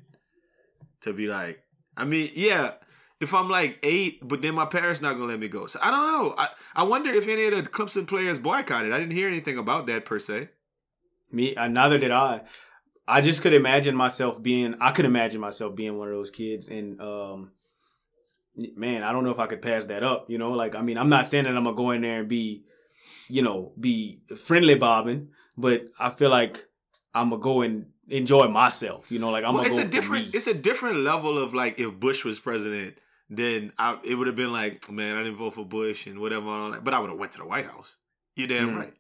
to 1.02 1.14
be 1.14 1.28
like 1.28 1.64
i 1.98 2.06
mean 2.06 2.32
yeah 2.36 2.74
if 3.22 3.36
I'm 3.36 3.50
like 3.50 3.78
eight, 3.84 4.28
but 4.28 4.42
then 4.42 4.56
my 4.56 4.66
parents 4.66 5.00
not 5.00 5.14
gonna 5.14 5.28
let 5.28 5.40
me 5.40 5.48
go. 5.48 5.68
So 5.68 5.80
I 5.82 5.92
don't 5.92 6.08
know. 6.08 6.34
I, 6.40 6.50
I 6.76 6.84
wonder 6.84 7.14
if 7.14 7.28
any 7.28 7.46
of 7.46 7.64
the 7.64 7.70
Clemson 7.70 8.08
players 8.08 8.40
boycotted. 8.40 8.92
I 8.92 8.98
didn't 8.98 9.14
hear 9.14 9.28
anything 9.28 9.60
about 9.60 9.86
that 9.86 10.06
per 10.06 10.18
se. 10.18 10.50
Me, 11.32 11.56
uh, 11.56 11.68
neither 11.68 11.98
did 11.98 12.12
I. 12.12 12.42
I 13.08 13.22
just 13.22 13.42
could 13.42 13.54
imagine 13.54 13.96
myself 13.96 14.42
being. 14.42 14.76
I 14.80 14.92
could 14.92 15.06
imagine 15.06 15.42
myself 15.42 15.76
being 15.76 15.98
one 15.98 16.08
of 16.08 16.14
those 16.14 16.32
kids, 16.32 16.68
and 16.68 17.00
um, 17.02 17.52
man, 18.56 19.04
I 19.04 19.12
don't 19.12 19.24
know 19.24 19.32
if 19.32 19.40
I 19.40 19.48
could 19.48 19.62
pass 19.62 19.86
that 19.86 20.04
up. 20.04 20.30
You 20.30 20.38
know, 20.38 20.52
like 20.52 20.76
I 20.76 20.82
mean, 20.82 20.98
I'm 20.98 21.10
not 21.10 21.28
saying 21.28 21.46
that 21.46 21.56
I'm 21.56 21.64
gonna 21.64 21.76
go 21.76 21.92
in 21.92 22.02
there 22.02 22.20
and 22.20 22.28
be, 22.30 22.64
you 23.28 23.42
know, 23.42 23.74
be 23.80 24.22
friendly 24.38 24.76
bobbing, 24.76 25.30
but 25.58 25.86
I 26.00 26.10
feel 26.10 26.30
like 26.30 26.66
I'm 27.14 27.30
gonna 27.32 27.42
go 27.42 27.62
and 27.62 27.88
enjoy 28.08 28.48
myself. 28.48 29.12
You 29.12 29.20
know, 29.20 29.30
like 29.30 29.44
I'm 29.44 29.54
Well, 29.56 29.64
gonna 29.64 29.76
it's 29.76 29.84
go 29.84 29.98
a 29.98 30.02
different 30.02 30.26
me. 30.28 30.32
it's 30.34 30.48
a 30.48 30.54
different 30.54 30.98
level 30.98 31.38
of 31.38 31.54
like 31.54 31.80
if 31.80 32.00
Bush 32.00 32.24
was 32.26 32.40
president 32.40 32.96
then 33.34 33.72
I, 33.80 33.98
it 34.04 34.16
would 34.16 34.28
have 34.28 34.36
been 34.36 34.52
like, 34.52 34.92
man, 34.92 35.16
I 35.16 35.24
didn't 35.24 35.38
vote 35.38 35.54
for 35.54 35.64
Bush 35.66 36.06
and 36.06 36.20
whatever. 36.20 36.48
and 36.48 36.64
all 36.64 36.72
that. 36.72 36.84
But 36.84 36.94
I 36.94 37.00
would 37.00 37.10
have 37.10 37.18
went 37.18 37.32
to 37.32 37.38
the 37.38 37.46
White 37.46 37.66
House. 37.66 37.96
You 38.36 38.46
damn 38.46 38.72
Mm. 38.74 38.78
right. 38.78 38.94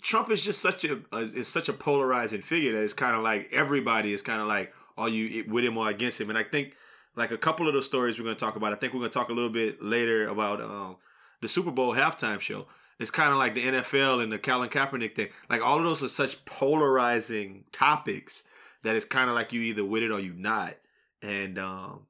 Trump 0.00 0.30
is 0.30 0.42
just 0.42 0.60
such 0.60 0.84
a, 0.84 1.00
is 1.12 1.48
such 1.48 1.68
a 1.68 1.72
polarizing 1.72 2.42
figure 2.42 2.72
that 2.72 2.82
it's 2.82 2.92
kind 2.92 3.16
of 3.16 3.22
like 3.22 3.48
everybody 3.52 4.12
is 4.12 4.22
kind 4.22 4.40
of 4.40 4.48
like, 4.48 4.72
are 4.96 5.08
you 5.08 5.44
with 5.48 5.64
him 5.64 5.76
or 5.76 5.88
against 5.88 6.20
him? 6.20 6.30
And 6.30 6.38
I 6.38 6.42
think 6.44 6.74
like 7.16 7.30
a 7.30 7.38
couple 7.38 7.68
of 7.68 7.74
those 7.74 7.86
stories 7.86 8.18
we're 8.18 8.24
going 8.24 8.36
to 8.36 8.40
talk 8.40 8.56
about. 8.56 8.72
I 8.72 8.76
think 8.76 8.92
we're 8.92 9.00
going 9.00 9.10
to 9.10 9.18
talk 9.18 9.28
a 9.28 9.34
little 9.34 9.50
bit 9.50 9.82
later 9.82 10.28
about 10.28 10.60
um, 10.60 10.96
the 11.40 11.48
Super 11.48 11.70
Bowl 11.70 11.94
halftime 11.94 12.40
show. 12.40 12.66
It's 12.98 13.10
kind 13.10 13.32
of 13.32 13.38
like 13.38 13.54
the 13.54 13.64
NFL 13.64 14.22
and 14.22 14.32
the 14.32 14.38
Colin 14.38 14.68
Kaepernick 14.68 15.14
thing. 15.14 15.28
Like 15.50 15.62
all 15.62 15.78
of 15.78 15.84
those 15.84 16.02
are 16.02 16.08
such 16.08 16.44
polarizing 16.44 17.64
topics 17.72 18.44
that 18.82 18.94
it's 18.94 19.04
kind 19.04 19.28
of 19.28 19.34
like 19.34 19.52
you 19.52 19.60
either 19.62 19.84
with 19.84 20.02
it 20.02 20.12
or 20.12 20.20
you 20.20 20.32
not, 20.32 20.74
and 21.20 21.58
um, 21.58 22.06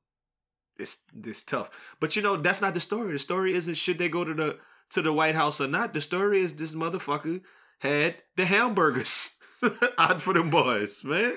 it's 0.78 0.98
it's 1.24 1.42
tough. 1.42 1.70
But 2.00 2.16
you 2.16 2.22
know 2.22 2.36
that's 2.36 2.60
not 2.60 2.74
the 2.74 2.80
story. 2.80 3.12
The 3.12 3.18
story 3.18 3.54
isn't 3.54 3.76
should 3.76 3.96
they 3.96 4.10
go 4.10 4.24
to 4.24 4.34
the 4.34 4.58
to 4.90 5.00
the 5.00 5.12
White 5.12 5.34
House 5.34 5.60
or 5.60 5.68
not. 5.68 5.94
The 5.94 6.02
story 6.02 6.42
is 6.42 6.54
this 6.54 6.74
motherfucker 6.74 7.40
had 7.78 8.16
the 8.36 8.46
hamburgers 8.46 9.34
out 9.98 10.22
for 10.22 10.34
them 10.34 10.50
boys, 10.50 11.04
man. 11.04 11.34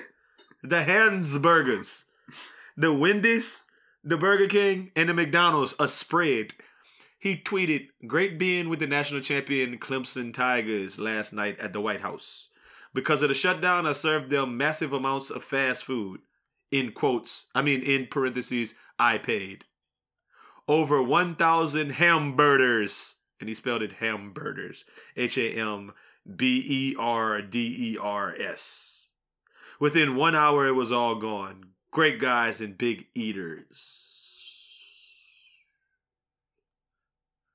The 0.62 0.82
Hansburgers, 0.82 2.04
the 2.76 2.92
Wendy's, 2.92 3.62
the 4.02 4.16
Burger 4.16 4.48
King, 4.48 4.90
and 4.96 5.08
the 5.08 5.14
McDonald's 5.14 5.74
a 5.78 5.86
spread. 5.86 6.54
He 7.18 7.36
tweeted, 7.36 7.88
"Great 8.06 8.38
being 8.38 8.68
with 8.68 8.80
the 8.80 8.86
national 8.86 9.20
champion 9.20 9.78
Clemson 9.78 10.32
Tigers 10.32 10.98
last 10.98 11.32
night 11.32 11.58
at 11.60 11.72
the 11.72 11.80
White 11.80 12.00
House. 12.00 12.48
Because 12.94 13.22
of 13.22 13.28
the 13.28 13.34
shutdown, 13.34 13.86
I 13.86 13.92
served 13.92 14.30
them 14.30 14.56
massive 14.56 14.92
amounts 14.92 15.30
of 15.30 15.44
fast 15.44 15.84
food. 15.84 16.20
In 16.70 16.92
quotes, 16.92 17.46
I 17.54 17.62
mean 17.62 17.82
in 17.82 18.06
parentheses, 18.06 18.74
I 18.98 19.18
paid 19.18 19.64
over 20.68 21.02
1,000 21.02 21.90
hamburgers, 21.92 23.16
and 23.40 23.48
he 23.48 23.54
spelled 23.54 23.82
it 23.82 23.92
hamburgers, 23.92 24.84
H 25.16 25.38
A 25.38 25.54
M 25.54 25.92
B 26.34 26.64
E 26.66 26.96
R 26.98 27.40
D 27.42 27.92
E 27.92 27.98
R 28.00 28.34
S. 28.38 29.10
Within 29.80 30.16
one 30.16 30.34
hour, 30.34 30.66
it 30.66 30.72
was 30.72 30.90
all 30.92 31.14
gone. 31.14 31.66
Great 31.90 32.20
guys 32.20 32.60
and 32.60 32.76
big 32.76 33.06
eaters." 33.14 34.14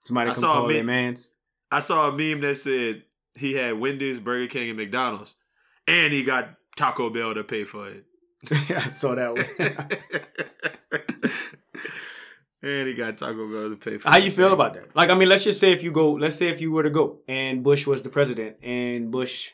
Somebody 0.05 0.31
I 0.31 0.33
saw 0.33 0.53
call 0.55 0.67
me- 0.67 0.73
their 0.75 0.83
mans. 0.83 1.31
I 1.71 1.79
saw 1.79 2.09
a 2.09 2.11
meme 2.11 2.41
that 2.41 2.57
said 2.57 3.03
he 3.35 3.53
had 3.53 3.79
Wendy's, 3.79 4.19
Burger 4.19 4.47
King, 4.47 4.69
and 4.69 4.77
McDonald's, 4.77 5.37
and 5.87 6.13
he 6.13 6.23
got 6.23 6.55
Taco 6.75 7.09
Bell 7.09 7.33
to 7.33 7.43
pay 7.43 7.63
for 7.63 7.89
it. 7.89 8.05
I 8.51 8.79
saw 8.79 9.15
that 9.15 9.33
one. 9.33 11.31
and 12.63 12.87
he 12.87 12.93
got 12.93 13.17
Taco 13.17 13.47
Bell 13.47 13.69
to 13.69 13.75
pay 13.75 13.97
for 13.97 14.09
How 14.09 14.17
you 14.17 14.31
feel 14.31 14.53
about 14.53 14.73
that? 14.73 14.95
Like, 14.95 15.09
I 15.09 15.15
mean, 15.15 15.27
let's 15.27 15.43
just 15.43 15.59
say 15.59 15.71
if 15.73 15.83
you 15.83 15.91
go, 15.91 16.13
let's 16.13 16.35
say 16.35 16.47
if 16.47 16.61
you 16.61 16.71
were 16.71 16.83
to 16.83 16.89
go 16.89 17.19
and 17.27 17.61
Bush 17.63 17.85
was 17.85 18.01
the 18.01 18.09
president 18.09 18.57
and 18.63 19.11
Bush 19.11 19.51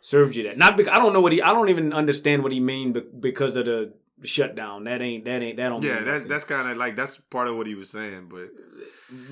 served 0.00 0.34
you 0.34 0.42
that. 0.44 0.58
Not 0.58 0.76
because 0.76 0.92
I 0.92 0.98
don't 0.98 1.12
know 1.12 1.20
what 1.20 1.32
he, 1.32 1.40
I 1.40 1.52
don't 1.52 1.68
even 1.68 1.92
understand 1.92 2.42
what 2.42 2.52
he 2.52 2.60
mean 2.60 2.92
be- 2.92 3.04
because 3.20 3.54
of 3.56 3.66
the 3.66 3.94
shutdown. 4.24 4.84
That 4.84 5.00
ain't, 5.00 5.24
that 5.24 5.40
ain't, 5.40 5.56
that 5.56 5.68
don't. 5.68 5.82
Yeah, 5.82 6.02
that's 6.02 6.24
that's 6.26 6.44
kind 6.44 6.68
of 6.68 6.76
like 6.76 6.96
that's 6.96 7.16
part 7.16 7.46
of 7.46 7.56
what 7.56 7.66
he 7.66 7.74
was 7.76 7.90
saying, 7.90 8.28
but 8.28 8.50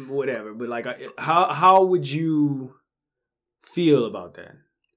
whatever. 0.07 0.55
But 0.55 0.69
like, 0.69 0.87
how 1.19 1.53
how 1.53 1.85
would 1.85 2.09
you 2.09 2.77
feel 3.63 4.07
about 4.07 4.35
that? 4.35 4.55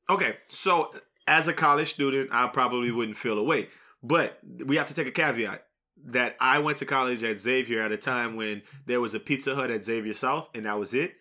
Okay, 0.09 0.38
so 0.47 0.91
as 1.27 1.47
a 1.47 1.53
college 1.53 1.93
student, 1.93 2.30
I 2.32 2.47
probably 2.47 2.91
wouldn't 2.91 3.17
feel 3.17 3.38
away. 3.38 3.69
But 4.01 4.39
we 4.65 4.77
have 4.77 4.88
to 4.88 4.93
take 4.93 5.07
a 5.07 5.11
caveat 5.11 5.65
that 6.06 6.36
I 6.39 6.60
went 6.60 6.78
to 6.80 6.86
college 6.86 7.24
at 7.24 7.39
Xavier 7.39 7.82
at 7.82 7.91
a 7.91 7.97
time 7.97 8.36
when 8.36 8.62
there 8.86 9.02
was 9.02 9.14
a 9.14 9.20
Pizza 9.20 9.56
Hut 9.56 9.72
at 9.72 9.86
Xavier 9.86 10.14
South, 10.14 10.50
and 10.54 10.66
that 10.66 10.80
was 10.80 10.93
it. 10.93 11.14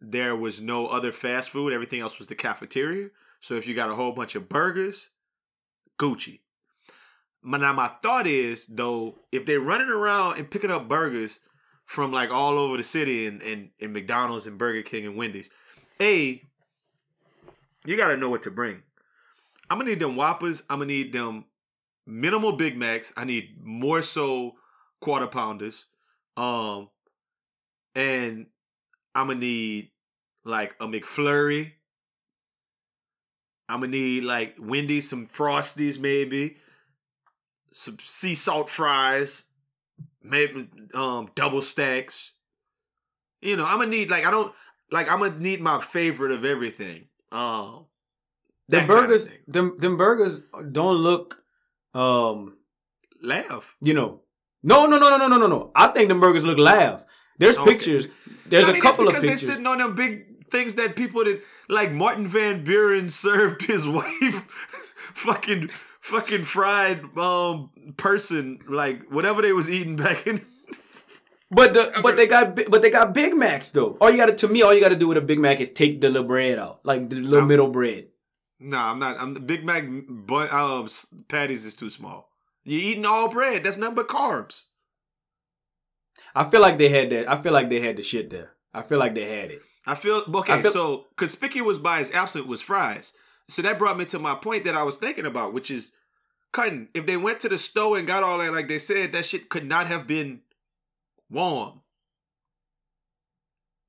There 0.00 0.36
was 0.36 0.60
no 0.60 0.86
other 0.86 1.12
fast 1.12 1.50
food. 1.50 1.72
Everything 1.72 2.00
else 2.00 2.18
was 2.18 2.28
the 2.28 2.34
cafeteria. 2.34 3.08
So 3.40 3.54
if 3.54 3.66
you 3.66 3.74
got 3.74 3.90
a 3.90 3.94
whole 3.94 4.12
bunch 4.12 4.34
of 4.34 4.48
burgers, 4.48 5.10
Gucci. 5.98 6.40
Now 7.42 7.72
my 7.72 7.88
thought 8.02 8.26
is 8.26 8.66
though, 8.66 9.20
if 9.30 9.46
they're 9.46 9.60
running 9.60 9.88
around 9.88 10.38
and 10.38 10.50
picking 10.50 10.70
up 10.70 10.88
burgers 10.88 11.40
from 11.84 12.12
like 12.12 12.30
all 12.30 12.58
over 12.58 12.76
the 12.76 12.82
city 12.82 13.26
and, 13.26 13.40
and, 13.42 13.70
and 13.80 13.92
McDonald's 13.92 14.46
and 14.46 14.58
Burger 14.58 14.82
King 14.82 15.06
and 15.06 15.16
Wendy's, 15.16 15.48
A, 16.00 16.42
you 17.84 17.96
gotta 17.96 18.16
know 18.16 18.28
what 18.28 18.42
to 18.42 18.50
bring. 18.50 18.82
I'm 19.70 19.78
gonna 19.78 19.90
need 19.90 20.00
them 20.00 20.16
Whoppers. 20.16 20.62
I'm 20.68 20.80
gonna 20.80 20.86
need 20.86 21.12
them 21.12 21.44
minimal 22.06 22.52
Big 22.52 22.76
Macs. 22.76 23.12
I 23.16 23.24
need 23.24 23.56
more 23.62 24.02
so 24.02 24.54
quarter 25.00 25.26
pounders. 25.26 25.86
Um, 26.36 26.90
and 27.94 28.46
I'm 29.14 29.28
gonna 29.28 29.40
need 29.40 29.90
like 30.44 30.74
a 30.80 30.86
McFlurry. 30.86 31.72
I'm 33.68 33.80
gonna 33.80 33.92
need 33.92 34.24
like 34.24 34.56
Wendy's, 34.58 35.08
some 35.08 35.26
Frosties, 35.26 35.98
maybe 35.98 36.56
some 37.76 37.98
sea 38.00 38.34
salt 38.34 38.70
fries, 38.70 39.44
maybe 40.22 40.68
um 40.94 41.28
double 41.34 41.60
stacks. 41.60 42.32
You 43.42 43.56
know, 43.56 43.64
I'm 43.66 43.78
gonna 43.78 43.90
need 43.90 44.08
like 44.08 44.26
I 44.26 44.30
don't 44.30 44.52
like 44.90 45.10
I'm 45.10 45.18
gonna 45.18 45.38
need 45.38 45.60
my 45.60 45.80
favorite 45.80 46.32
of 46.32 46.44
everything. 46.44 47.08
Um, 47.30 47.86
The 48.68 48.78
that 48.78 48.88
kind 48.88 48.90
of 48.90 48.96
burgers, 49.08 49.28
them 49.46 49.76
them 49.78 49.96
burgers 49.98 50.40
don't 50.72 50.96
look, 50.96 51.42
um, 51.96 52.56
laugh. 53.22 53.76
you 53.80 53.94
know, 53.94 54.20
no 54.62 54.86
no 54.86 54.98
no 54.98 55.10
no 55.10 55.16
no 55.18 55.28
no 55.28 55.36
no 55.38 55.46
no. 55.46 55.72
I 55.74 55.88
think 55.88 56.08
them 56.08 56.20
burgers 56.20 56.44
look 56.44 56.58
laugh. 56.58 57.04
There's 57.38 57.58
Okay. 57.58 57.72
pictures. 57.72 58.08
There's 58.46 58.64
I 58.64 58.68
a 58.68 58.72
mean, 58.72 58.76
it's 58.76 58.84
couple 58.84 59.06
of 59.08 59.10
because 59.14 59.22
they're 59.22 59.30
pictures. 59.32 59.48
sitting 59.50 59.66
on 59.66 59.78
them 59.78 59.94
big 59.96 60.46
things 60.50 60.74
that 60.76 60.96
people 60.96 61.24
did. 61.24 61.42
Like 61.68 61.90
Martin 61.92 62.26
Van 62.28 62.62
Buren 62.64 63.10
served 63.10 63.62
his 63.62 63.86
wife 63.98 64.46
fucking 65.14 65.68
fucking 66.00 66.44
fried 66.44 67.02
um 67.18 67.70
person 67.96 68.60
like 68.68 69.08
whatever 69.10 69.42
they 69.42 69.52
was 69.52 69.68
eating 69.70 69.96
back 69.96 70.26
in. 70.26 70.44
But 71.50 71.74
the 71.74 71.92
but 72.02 72.16
they 72.16 72.26
got 72.26 72.56
but 72.70 72.82
they 72.82 72.90
got 72.90 73.14
Big 73.14 73.34
Macs 73.34 73.70
though. 73.70 73.96
All 74.00 74.10
you 74.10 74.16
got 74.16 74.26
to 74.26 74.34
to 74.34 74.48
me, 74.48 74.62
all 74.62 74.74
you 74.74 74.80
got 74.80 74.88
to 74.90 74.96
do 74.96 75.06
with 75.08 75.16
a 75.16 75.20
Big 75.20 75.38
Mac 75.38 75.60
is 75.60 75.70
take 75.72 76.00
the 76.00 76.08
little 76.10 76.26
bread 76.26 76.58
out, 76.58 76.80
like 76.84 77.08
the 77.08 77.16
little 77.20 77.38
I'm- 77.38 77.48
middle 77.48 77.68
bread. 77.68 78.06
Nah, 78.58 78.90
I'm 78.90 78.98
not. 78.98 79.18
I'm 79.20 79.34
the 79.34 79.40
Big 79.40 79.64
Mac 79.64 79.84
but 80.08 80.52
um 80.52 80.88
patties 81.28 81.64
is 81.64 81.74
too 81.74 81.90
small. 81.90 82.30
You're 82.64 82.80
eating 82.82 83.04
all 83.06 83.28
bread. 83.28 83.64
That's 83.64 83.76
nothing 83.76 83.94
but 83.96 84.08
carbs. 84.08 84.64
I 86.34 86.44
feel 86.44 86.60
like 86.60 86.78
they 86.78 86.88
had 86.88 87.10
that. 87.10 87.30
I 87.30 87.40
feel 87.40 87.52
like 87.52 87.68
they 87.68 87.80
had 87.80 87.96
the 87.96 88.02
shit 88.02 88.30
there. 88.30 88.52
I 88.72 88.82
feel 88.82 88.98
like 88.98 89.14
they 89.14 89.28
had 89.40 89.50
it. 89.50 89.60
I 89.86 89.94
feel 89.94 90.24
okay. 90.34 90.54
I 90.54 90.62
feel- 90.62 90.72
so 90.72 91.06
conspicuous 91.16 91.78
by 91.78 91.98
his 92.00 92.10
absent 92.10 92.46
was 92.46 92.62
fries. 92.62 93.12
So 93.48 93.62
that 93.62 93.78
brought 93.78 93.96
me 93.98 94.04
to 94.06 94.18
my 94.18 94.34
point 94.34 94.64
that 94.64 94.74
I 94.74 94.82
was 94.82 94.96
thinking 94.96 95.26
about, 95.26 95.52
which 95.52 95.70
is 95.70 95.92
cutting. 96.52 96.88
If 96.94 97.06
they 97.06 97.16
went 97.16 97.38
to 97.40 97.48
the 97.48 97.58
store 97.58 97.96
and 97.96 98.06
got 98.06 98.24
all 98.24 98.38
that, 98.38 98.52
like 98.52 98.66
they 98.66 98.80
said, 98.80 99.12
that 99.12 99.24
shit 99.26 99.48
could 99.48 99.64
not 99.64 99.86
have 99.86 100.06
been 100.08 100.40
warm. 101.30 101.82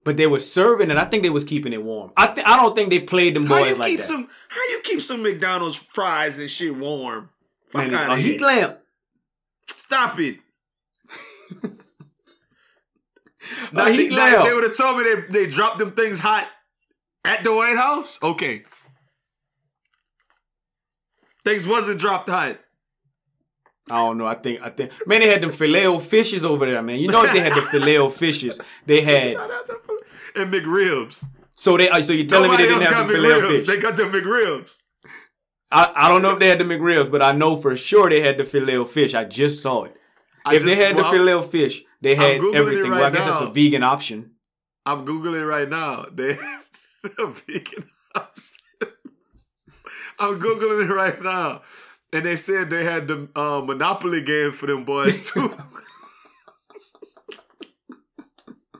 But 0.08 0.16
they 0.16 0.26
were 0.26 0.39
serving 0.39 0.89
it. 0.89 0.95
I 0.95 1.03
think 1.03 1.24
they 1.24 1.30
was 1.30 1.43
keeping 1.43 1.74
it 1.74 1.84
warm. 1.84 2.14
I 2.16 2.28
th- 2.28 2.47
I 2.47 2.55
don't 2.55 2.74
think 2.74 2.89
they 2.91 2.99
played 3.01 3.36
them 3.36 3.45
How 3.45 3.58
boys 3.60 3.72
you 3.72 3.76
like 3.76 3.89
keep 3.89 3.99
that. 3.99 4.08
some? 4.08 4.30
How 4.47 4.62
you 4.70 4.80
keep 4.82 5.01
some 5.01 5.22
McDonald's 5.22 5.76
fries 5.76 6.39
and 6.39 6.49
shit 6.49 6.74
warm? 6.74 7.30
Fuck 7.68 7.88
Man, 7.91 7.93
out 7.93 8.10
a 8.12 8.14
of 8.14 8.20
heat 8.20 8.38
here! 8.38 8.47
lamp. 8.47 8.80
Stop 9.68 10.18
it! 10.22 10.38
Now, 13.74 13.86
heat 13.88 14.12
lamp. 14.14 14.45
they 14.45 14.53
would 14.53 14.64
have 14.64 14.78
told 14.78 14.97
me 14.97 15.03
they 15.03 15.43
they 15.45 15.45
dropped 15.45 15.78
them 15.80 15.91
things 15.91 16.20
hot 16.20 16.47
at 17.26 17.43
the 17.43 17.53
White 17.53 17.76
House. 17.76 18.18
Okay, 18.24 18.64
things 21.43 21.68
wasn't 21.68 21.99
dropped 21.99 22.30
hot. 22.30 22.60
I 23.89 23.97
don't 24.05 24.18
know. 24.18 24.26
I 24.28 24.36
think 24.36 24.62
I 24.62 24.70
think 24.70 24.91
man, 25.08 25.22
they 25.22 25.28
had 25.28 25.41
them 25.41 25.49
filet 25.51 25.99
fishes 25.99 26.43
over 26.43 26.66
there, 26.66 26.82
man. 26.82 26.99
You 26.99 27.08
know 27.08 27.26
they 27.26 27.39
had 27.39 27.53
the 27.53 27.62
filet 27.72 28.10
fishes. 28.10 28.60
They 28.86 29.01
had 29.01 29.38
and 30.36 30.54
McRibs. 30.54 31.24
so 31.56 31.78
they. 31.78 31.90
uh, 31.90 32.02
So 32.02 32.14
you're 32.14 32.26
telling 32.28 32.52
me 32.52 32.58
they 32.58 32.64
didn't 32.66 32.82
have 32.82 32.92
got 32.92 33.08
the 33.08 33.14
filet 33.14 33.30
McRibs. 33.30 33.48
fish? 33.48 33.68
They 33.68 33.78
got 33.78 33.96
the 33.98 34.04
McRibs. 34.04 34.84
I, 35.72 35.92
I 35.96 36.10
don't 36.10 36.22
know 36.22 36.32
if 36.32 36.40
they 36.40 36.48
had 36.48 36.60
the 36.60 36.64
McRibs, 36.64 37.12
but 37.12 37.22
I 37.22 37.34
know 37.34 37.58
for 37.58 37.76
sure 37.76 38.10
they 38.10 38.22
had 38.22 38.38
the 38.38 38.46
filet 38.46 38.84
fish. 38.86 39.14
I 39.14 39.26
just 39.26 39.62
saw 39.62 39.84
it. 39.84 39.96
I 40.46 40.56
if 40.56 40.64
they 40.64 40.76
had 40.76 40.96
well, 40.96 41.12
the 41.12 41.18
filet 41.18 41.42
fish, 41.48 41.84
they 42.02 42.16
had 42.16 42.42
everything. 42.54 42.92
well, 42.92 43.00
I 43.02 43.04
right 43.04 43.14
guess 43.14 43.26
that's 43.26 43.42
a 43.42 43.48
vegan 43.48 43.84
option. 43.84 44.32
I'm 44.86 45.06
googling 45.06 45.46
right 45.48 45.70
now. 45.70 46.06
They 46.16 46.38
a 47.20 47.28
vegan 47.28 47.86
option. 48.16 48.54
I'm 50.20 50.40
googling 50.40 50.90
it 50.90 50.94
right 50.94 51.22
now, 51.22 51.62
and 52.12 52.26
they 52.26 52.36
said 52.36 52.70
they 52.70 52.84
had 52.84 53.08
the 53.08 53.28
uh, 53.36 53.62
Monopoly 53.62 54.22
game 54.24 54.52
for 54.52 54.66
them 54.68 54.84
boys 54.86 55.30
too. 55.30 55.54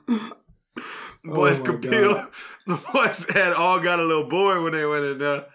Oh 1.30 1.34
boys 1.34 1.60
Oh 1.60 1.64
my 1.64 1.66
could 1.66 1.90
God. 1.90 2.28
The 2.66 2.76
boys 2.92 3.26
had 3.30 3.54
all 3.54 3.80
got 3.80 3.98
a 3.98 4.04
little 4.04 4.28
bored 4.28 4.62
when 4.62 4.72
they 4.72 4.84
went 4.84 5.04
in 5.04 5.18
there, 5.18 5.46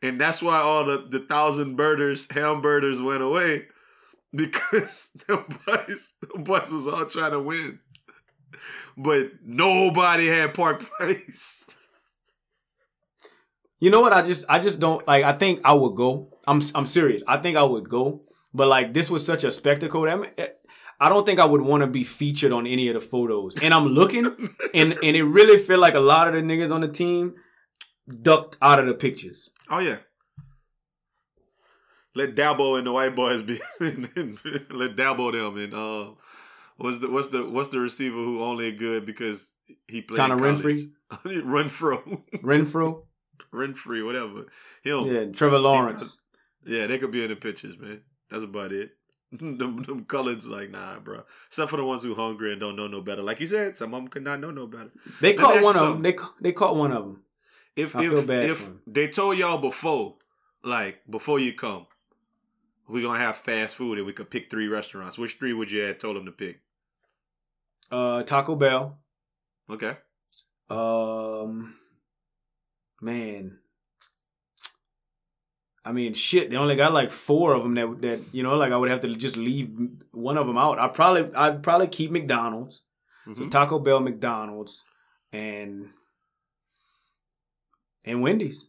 and 0.00 0.18
that's 0.20 0.42
why 0.42 0.58
all 0.58 0.84
the 0.84 1.04
the 1.06 1.20
thousand 1.20 1.76
birders, 1.76 2.26
hamburgers 2.30 3.00
went 3.00 3.22
away 3.22 3.66
because 4.34 5.10
the 5.26 5.36
boys, 5.66 6.14
the 6.20 6.38
boys 6.38 6.70
was 6.70 6.88
all 6.88 7.04
trying 7.06 7.32
to 7.32 7.40
win, 7.40 7.80
but 8.96 9.30
nobody 9.44 10.28
had 10.28 10.54
Park 10.54 10.80
Place. 10.96 11.66
You 13.80 13.90
know 13.90 14.00
what? 14.00 14.12
I 14.12 14.22
just 14.22 14.44
I 14.48 14.60
just 14.60 14.80
don't 14.80 15.06
like. 15.06 15.24
I 15.24 15.32
think 15.32 15.60
I 15.64 15.72
would 15.74 15.96
go. 15.96 16.28
I'm 16.46 16.62
I'm 16.74 16.86
serious. 16.86 17.22
I 17.26 17.36
think 17.36 17.56
I 17.56 17.62
would 17.64 17.88
go. 17.88 18.22
But 18.54 18.68
like 18.68 18.94
this 18.94 19.10
was 19.10 19.26
such 19.26 19.44
a 19.44 19.52
spectacle. 19.52 20.02
That 20.02 20.60
I 21.02 21.08
don't 21.08 21.26
think 21.26 21.40
I 21.40 21.44
would 21.44 21.62
want 21.62 21.80
to 21.80 21.88
be 21.88 22.04
featured 22.04 22.52
on 22.52 22.64
any 22.64 22.86
of 22.86 22.94
the 22.94 23.00
photos. 23.00 23.56
And 23.60 23.74
I'm 23.74 23.88
looking, 23.88 24.26
and 24.72 24.92
and 25.02 25.16
it 25.16 25.24
really 25.24 25.60
feel 25.60 25.80
like 25.80 25.94
a 25.94 26.00
lot 26.00 26.28
of 26.28 26.34
the 26.34 26.40
niggas 26.40 26.72
on 26.72 26.80
the 26.80 26.86
team 26.86 27.34
ducked 28.22 28.56
out 28.62 28.78
of 28.78 28.86
the 28.86 28.94
pictures. 28.94 29.50
Oh 29.68 29.80
yeah. 29.80 29.98
Let 32.14 32.36
Dabo 32.36 32.78
and 32.78 32.86
the 32.86 32.92
white 32.92 33.16
boys 33.16 33.42
be. 33.42 33.60
let 33.80 34.96
Dabo 34.96 35.32
them 35.32 35.58
and 35.58 35.74
uh, 35.74 36.12
what's 36.76 37.00
the 37.00 37.10
what's 37.10 37.28
the 37.28 37.48
what's 37.48 37.70
the 37.70 37.80
receiver 37.80 38.14
who 38.14 38.40
only 38.40 38.70
good 38.70 39.04
because 39.04 39.54
he 39.88 40.02
played 40.02 40.18
Connor 40.18 40.38
college? 40.38 40.88
Renfrow, 41.24 42.22
Renfrow, 42.36 43.02
Renfree, 43.52 44.06
whatever. 44.06 44.46
He'll 44.84 45.04
yeah, 45.08 45.24
Trevor 45.32 45.58
Lawrence. 45.58 46.16
Yeah, 46.64 46.86
they 46.86 47.00
could 47.00 47.10
be 47.10 47.24
in 47.24 47.30
the 47.30 47.36
pictures, 47.36 47.76
man. 47.76 48.02
That's 48.30 48.44
about 48.44 48.70
it. 48.70 48.92
them, 49.58 49.82
them 49.82 50.04
Cullens, 50.04 50.46
like, 50.46 50.70
nah, 50.70 50.98
bro. 50.98 51.22
Except 51.48 51.70
for 51.70 51.76
the 51.76 51.84
ones 51.84 52.02
who 52.02 52.14
hungry 52.14 52.52
and 52.52 52.60
don't 52.60 52.76
know 52.76 52.86
no 52.86 53.00
better. 53.00 53.22
Like 53.22 53.40
you 53.40 53.46
said, 53.46 53.76
some 53.76 53.94
of 53.94 54.00
them 54.00 54.08
could 54.08 54.22
not 54.22 54.40
know 54.40 54.50
no 54.50 54.66
better. 54.66 54.90
They 55.20 55.34
Let 55.34 55.38
caught 55.38 55.62
one 55.62 55.76
of 55.76 55.88
them. 55.88 56.02
They 56.02 56.16
they 56.40 56.52
caught 56.52 56.76
one 56.76 56.92
of 56.92 57.04
them. 57.04 57.22
If 57.74 57.96
I 57.96 58.04
if 58.04 58.10
feel 58.10 58.22
bad 58.22 58.50
if 58.50 58.70
they 58.86 59.08
told 59.08 59.38
y'all 59.38 59.58
before, 59.58 60.16
like 60.62 61.00
before 61.08 61.38
you 61.38 61.54
come, 61.54 61.86
we're 62.86 63.02
gonna 63.02 63.18
have 63.18 63.36
fast 63.36 63.76
food 63.76 63.96
and 63.96 64.06
we 64.06 64.12
could 64.12 64.30
pick 64.30 64.50
three 64.50 64.68
restaurants. 64.68 65.16
Which 65.16 65.38
three 65.38 65.54
would 65.54 65.70
you 65.70 65.80
have 65.82 65.98
told 65.98 66.16
them 66.16 66.26
to 66.26 66.32
pick? 66.32 66.60
Uh, 67.90 68.22
Taco 68.22 68.54
Bell. 68.54 68.98
Okay. 69.70 69.96
Um, 70.68 71.76
man. 73.00 73.58
I 75.84 75.90
mean, 75.92 76.14
shit. 76.14 76.48
They 76.50 76.56
only 76.56 76.76
got 76.76 76.92
like 76.92 77.10
four 77.10 77.54
of 77.54 77.62
them 77.64 77.74
that 77.74 78.02
that 78.02 78.20
you 78.32 78.42
know, 78.42 78.56
like 78.56 78.72
I 78.72 78.76
would 78.76 78.88
have 78.90 79.00
to 79.00 79.14
just 79.16 79.36
leave 79.36 79.70
one 80.12 80.38
of 80.38 80.46
them 80.46 80.56
out. 80.58 80.78
I 80.78 80.88
probably 80.88 81.34
I'd 81.34 81.62
probably 81.62 81.88
keep 81.88 82.10
McDonald's. 82.10 82.82
So 83.34 83.42
Mhm. 83.44 83.50
Taco 83.50 83.78
Bell, 83.78 84.00
McDonald's, 84.00 84.84
and 85.32 85.90
and 88.04 88.22
Wendy's. 88.22 88.68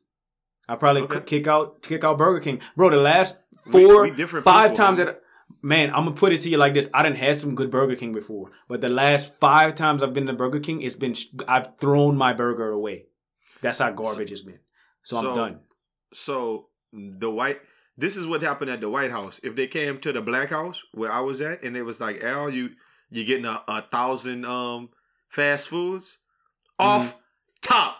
I 0.67 0.75
probably 0.75 1.01
Okay. 1.03 1.21
kick 1.21 1.47
out 1.47 1.81
kick 1.81 2.03
out 2.03 2.17
Burger 2.17 2.39
King, 2.39 2.61
bro. 2.75 2.89
The 2.89 2.97
last 2.97 3.39
four, 3.71 4.03
we 4.03 4.11
different 4.11 4.45
five 4.45 4.71
people, 4.71 4.77
times 4.85 4.97
man. 4.99 5.07
that 5.07 5.21
man, 5.61 5.89
I'm 5.89 6.05
gonna 6.05 6.15
put 6.15 6.31
it 6.33 6.41
to 6.41 6.49
you 6.49 6.57
like 6.57 6.73
this: 6.73 6.89
I 6.93 7.03
didn't 7.03 7.17
have 7.17 7.37
some 7.37 7.55
good 7.55 7.69
Burger 7.69 7.95
King 7.95 8.13
before, 8.13 8.51
but 8.67 8.79
the 8.81 8.89
last 8.89 9.35
five 9.39 9.75
times 9.75 10.01
I've 10.01 10.13
been 10.13 10.27
to 10.27 10.33
Burger 10.33 10.59
King, 10.59 10.81
it's 10.81 10.95
been 10.95 11.15
I've 11.47 11.77
thrown 11.77 12.15
my 12.15 12.33
burger 12.33 12.69
away. 12.69 13.05
That's 13.61 13.79
how 13.79 13.91
garbage 13.91 14.31
it's 14.31 14.41
been. 14.41 14.59
So, 15.03 15.17
I'm 15.17 15.23
So- 15.25 15.35
done. 15.35 15.59
So 16.13 16.67
the 16.93 17.29
white. 17.29 17.59
This 17.97 18.15
is 18.17 18.25
what 18.25 18.41
happened 18.41 18.71
at 18.71 18.81
the 18.81 18.89
White 18.89 19.11
House. 19.11 19.39
If 19.43 19.55
they 19.55 19.67
came 19.67 19.99
to 19.99 20.11
the 20.11 20.21
Black 20.21 20.49
House 20.49 20.81
where 20.93 21.11
I 21.11 21.19
was 21.19 21.41
at, 21.41 21.61
and 21.63 21.75
it 21.77 21.83
was 21.83 21.99
like, 21.99 22.23
Al, 22.23 22.49
you 22.49 22.71
you 23.09 23.23
getting 23.23 23.45
a, 23.45 23.61
a 23.67 23.81
thousand 23.83 24.45
um 24.45 24.89
fast 25.29 25.67
foods 25.67 26.17
off 26.79 27.19
top. 27.61 27.97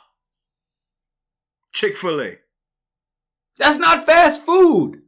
Chick 1.74 1.98
Fil 1.98 2.22
A. 2.22 2.38
That's 3.58 3.78
not 3.78 4.06
fast 4.06 4.44
food. 4.46 5.02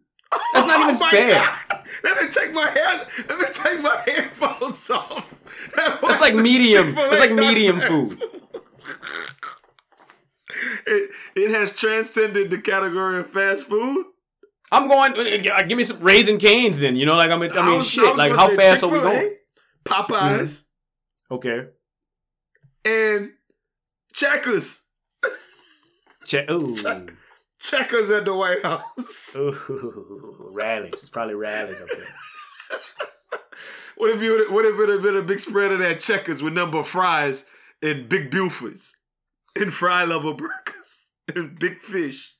That's 0.53 0.67
not 0.67 0.79
even 0.89 0.95
Oh 0.95 0.99
my 0.99 1.11
fair. 1.11 1.35
God. 1.69 1.83
Let 2.03 2.21
me 2.21 2.29
take 2.29 2.53
my 2.53 2.67
head. 2.69 3.07
Let 3.29 3.39
me 3.39 3.45
take 3.53 3.81
my 3.81 4.03
headphones 4.05 4.89
off. 4.89 5.33
That 5.75 5.99
That's 6.01 6.21
like 6.21 6.35
medium. 6.35 6.87
Chick-fil-A, 6.87 7.09
That's 7.09 7.19
like 7.21 7.33
medium 7.33 7.79
food. 7.89 8.21
It, 10.87 11.11
it 11.35 11.51
has 11.51 11.73
transcended 11.73 12.49
the 12.49 12.57
category 12.59 13.19
of 13.19 13.29
fast 13.29 13.67
food. 13.67 14.05
I'm 14.71 14.87
going. 14.87 15.13
Give 15.67 15.77
me 15.77 15.83
some 15.83 15.99
Raising 15.99 16.39
Canes, 16.39 16.79
then. 16.79 16.95
You 16.95 17.05
know, 17.05 17.15
like 17.15 17.31
I 17.31 17.37
mean, 17.37 17.51
I 17.51 17.65
mean, 17.65 17.77
was- 17.77 17.87
shit. 17.87 18.03
was 18.03 18.17
Like 18.17 18.31
how 18.31 18.55
fast 18.55 18.83
are 18.83 18.87
we 18.87 18.99
Chick-fil-A, 18.99 19.21
going? 19.21 19.35
Popeyes 19.85 20.63
mm-hmm. 21.29 21.33
Okay. 21.35 21.67
and 22.83 23.31
Checkers. 24.13 24.83
Check. 26.25 26.49
Ooh. 26.49 26.75
Checkers 27.59 28.11
at 28.11 28.25
the 28.25 28.33
White 28.35 28.63
House. 28.63 29.35
Ooh. 29.37 30.49
Rally's. 30.53 30.93
It's 30.93 31.09
probably 31.09 31.35
Rally's 31.35 31.81
up 31.81 31.89
there. 31.89 32.79
What 33.97 34.09
if 34.09 34.21
you? 34.21 34.51
What 34.51 34.65
if 34.65 34.77
it 34.77 34.89
had 34.89 35.01
been 35.01 35.15
a 35.15 35.21
big 35.21 35.39
spread 35.39 35.71
of 35.71 35.79
that 35.79 36.01
Checkers 36.01 36.43
with 36.43 36.51
number 36.53 36.79
of 36.79 36.87
fries 36.87 37.45
and 37.81 38.09
big 38.09 38.29
Buford's 38.29 38.97
and 39.55 39.73
fry 39.73 40.03
level 40.03 40.33
burgers 40.33 41.13
and 41.35 41.57
big 41.59 41.79
fish? 41.79 42.35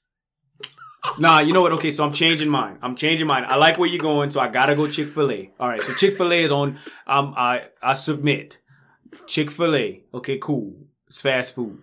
Nah, 1.19 1.39
you 1.39 1.53
know 1.53 1.61
what? 1.61 1.71
Okay, 1.73 1.91
so 1.91 2.03
I'm 2.03 2.13
changing 2.13 2.49
mine. 2.49 2.77
I'm 2.81 2.95
changing 2.95 3.27
mine. 3.27 3.45
I 3.47 3.55
like 3.57 3.77
where 3.77 3.87
you're 3.87 4.01
going, 4.01 4.29
so 4.31 4.39
I 4.39 4.47
gotta 4.47 4.75
go 4.75 4.87
Chick 4.87 5.07
Fil 5.07 5.31
A. 5.31 5.51
All 5.59 5.69
right, 5.69 5.81
so 5.81 5.93
Chick 5.93 6.17
Fil 6.17 6.33
A 6.33 6.43
is 6.43 6.51
on. 6.51 6.79
Um, 7.07 7.33
I 7.37 7.67
I 7.81 7.93
submit. 7.93 8.59
Chick 9.27 9.51
Fil 9.51 9.75
A. 9.75 10.03
Okay, 10.13 10.37
cool. 10.37 10.75
It's 11.07 11.21
fast 11.21 11.55
food. 11.55 11.79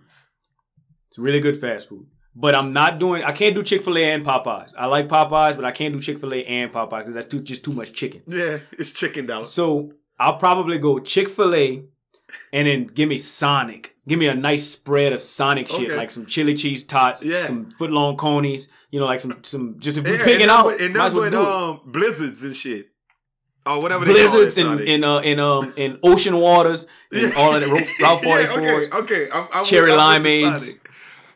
It's 1.07 1.17
really 1.17 1.39
good 1.39 1.57
fast 1.57 1.89
food. 1.89 2.05
But 2.35 2.55
I'm 2.55 2.73
not 2.73 2.99
doing. 2.99 3.23
I 3.23 3.31
can't 3.31 3.55
do 3.55 3.63
Chick 3.63 3.81
Fil 3.81 3.97
A 3.97 4.11
and 4.11 4.25
Popeyes. 4.25 4.73
I 4.77 4.87
like 4.87 5.07
Popeyes, 5.07 5.55
but 5.55 5.65
I 5.65 5.71
can't 5.71 5.93
do 5.93 6.01
Chick 6.01 6.17
Fil 6.19 6.33
A 6.33 6.43
and 6.43 6.71
Popeyes 6.71 6.99
because 6.99 7.13
that's 7.13 7.27
too 7.27 7.41
just 7.41 7.63
too 7.63 7.73
much 7.73 7.93
chicken. 7.93 8.23
Yeah, 8.27 8.59
it's 8.77 8.91
chicken 8.91 9.29
out. 9.31 9.47
So 9.47 9.93
I'll 10.19 10.37
probably 10.37 10.79
go 10.79 10.99
Chick 10.99 11.29
Fil 11.29 11.55
A, 11.55 11.83
and 12.51 12.67
then 12.67 12.87
give 12.87 13.07
me 13.07 13.17
Sonic. 13.17 13.92
Give 14.07 14.19
me 14.19 14.27
a 14.27 14.35
nice 14.35 14.67
spread 14.69 15.13
of 15.13 15.19
Sonic 15.21 15.67
shit, 15.69 15.87
Okay. 15.89 15.95
like 15.95 16.11
some 16.11 16.25
chili 16.25 16.55
cheese 16.55 16.83
tots, 16.83 17.23
Yeah. 17.23 17.45
some 17.45 17.71
foot 17.71 17.89
long 17.91 18.17
conies. 18.17 18.67
You 18.91 18.99
know, 18.99 19.05
like 19.05 19.19
some 19.21 19.43
some 19.43 19.75
just 19.79 19.97
if 19.97 20.03
we're 20.03 20.17
Yeah, 20.17 20.23
picking 20.25 20.49
out, 20.49 20.79
and 20.81 20.93
might 20.93 20.99
that 20.99 21.05
as 21.07 21.13
well 21.13 21.23
with 21.23 21.31
do 21.31 21.41
it. 21.41 21.47
um 21.47 21.79
blizzards 21.85 22.43
and 22.43 22.55
shit. 22.55 22.87
Or 23.65 23.79
whatever 23.79 24.03
they 24.03 24.11
Blizzards 24.11 24.57
and 24.57 24.81
in 24.81 25.03
uh 25.05 25.19
in 25.19 25.39
um 25.39 25.73
in 25.77 25.97
ocean 26.03 26.35
waters 26.37 26.85
and 27.13 27.33
all 27.37 27.55
of 27.55 27.61
the 27.61 27.67
Route 27.69 27.87
Yeah, 27.97 28.11
okay, 28.17 28.89
okay. 28.91 29.29
I'm, 29.31 29.47
I'm 29.53 29.63
Cherry 29.63 29.91
limeades. 29.91 30.57
Sonic. 30.57 30.89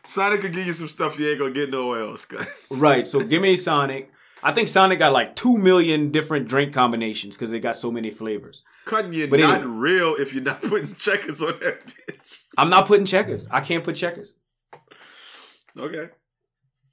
Sonic 0.04 0.40
could 0.42 0.52
give 0.52 0.66
you 0.66 0.72
some 0.74 0.88
stuff 0.88 1.18
you 1.18 1.28
ain't 1.30 1.38
gonna 1.38 1.52
get 1.52 1.70
nowhere 1.70 2.02
else. 2.02 2.24
guys. 2.26 2.46
Right. 2.70 3.06
So 3.06 3.20
give 3.20 3.40
me 3.40 3.56
Sonic. 3.56 4.12
I 4.42 4.52
think 4.52 4.68
Sonic 4.68 4.98
got 4.98 5.12
like 5.14 5.36
two 5.36 5.56
million 5.56 6.10
different 6.12 6.48
drink 6.48 6.72
combinations 6.74 7.34
because 7.36 7.50
they 7.50 7.60
got 7.60 7.76
so 7.76 7.90
many 7.90 8.10
flavors. 8.10 8.62
Cutting 8.84 9.12
you 9.14 9.26
But 9.26 9.40
not 9.40 9.62
anyway. 9.62 9.70
real 9.74 10.14
if 10.16 10.32
you're 10.34 10.44
not 10.44 10.60
putting 10.70 10.94
checkers 10.96 11.42
on 11.42 11.58
that 11.60 11.86
bitch. 11.86 12.37
I'm 12.56 12.70
not 12.70 12.86
putting 12.86 13.04
checkers. 13.06 13.46
I 13.50 13.60
can't 13.60 13.84
put 13.84 13.96
checkers. 13.96 14.34
Okay. 15.78 16.08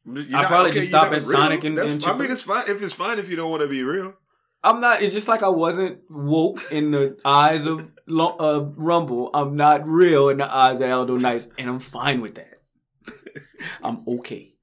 You're 0.05 0.37
I'll 0.37 0.45
probably 0.45 0.69
okay, 0.71 0.79
just 0.79 0.89
stop 0.89 1.05
not 1.07 1.13
at 1.15 1.23
Sonic 1.23 1.63
and- 1.63 1.77
That's- 1.77 1.93
and 1.93 2.05
I 2.05 2.17
mean, 2.17 2.29
it's 2.29 2.41
fine 2.41 2.69
if 2.69 2.81
it's 2.81 2.93
fine 2.93 3.17
if 3.17 3.29
you 3.29 3.35
don't 3.35 3.49
want 3.49 3.63
to 3.63 3.67
be 3.67 3.81
real. 3.83 4.13
I'm 4.63 4.79
not. 4.79 5.01
It's 5.01 5.13
just 5.13 5.27
like 5.27 5.43
I 5.43 5.49
wasn't 5.49 5.99
woke 6.09 6.71
in 6.71 6.91
the 6.91 7.17
eyes 7.23 7.65
of 7.67 7.91
uh, 8.09 8.61
Rumble. 8.75 9.29
I'm 9.33 9.55
not 9.55 9.87
real 9.87 10.29
in 10.29 10.37
the 10.37 10.51
eyes 10.51 10.81
of 10.81 10.89
Aldo 10.89 11.17
Nice, 11.17 11.47
and 11.57 11.69
I'm 11.69 11.79
fine 11.79 12.19
with 12.21 12.35
that. 12.35 12.61
I'm 13.83 14.03
okay. 14.07 14.55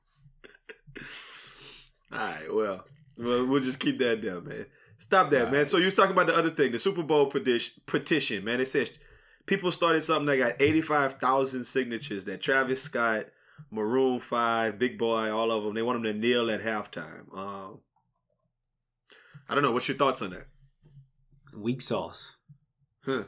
All 2.12 2.18
right, 2.18 2.53
well, 2.55 2.84
well, 3.16 3.47
we'll 3.47 3.62
just 3.62 3.80
keep 3.80 3.99
that 3.99 4.20
down, 4.20 4.45
man. 4.47 4.66
Stop 4.99 5.30
that, 5.30 5.51
man. 5.51 5.66
So 5.66 5.78
you 5.78 5.86
was 5.86 5.95
talking 5.95 6.12
about 6.12 6.26
the 6.26 6.36
other 6.36 6.51
thing, 6.51 6.72
the 6.72 6.78
Super 6.78 7.03
Bowl 7.03 7.26
petition, 7.26 7.82
petition 7.86 8.45
man. 8.45 8.61
It 8.61 8.68
says 8.68 8.90
people 9.47 9.72
started 9.72 10.05
something 10.05 10.26
that 10.26 10.36
got 10.36 10.62
eighty-five 10.62 11.14
thousand 11.14 11.64
signatures. 11.64 12.24
That 12.24 12.40
Travis 12.40 12.82
Scott, 12.82 13.26
Maroon 13.70 14.20
Five, 14.20 14.78
Big 14.78 14.99
Boi, 14.99 15.30
all 15.30 15.51
of 15.51 15.64
them, 15.64 15.74
they 15.74 15.82
want 15.82 16.03
them 16.03 16.12
to 16.12 16.18
kneel 16.18 16.51
at 16.51 16.62
halftime. 16.62 17.32
Um, 17.36 17.80
I 19.49 19.55
don't 19.55 19.62
know. 19.62 19.72
What's 19.72 19.88
your 19.88 19.97
thoughts 19.97 20.22
on 20.22 20.30
that? 20.30 20.47
Weak 21.55 21.80
sauce. 21.80 22.36
Huh. 23.05 23.24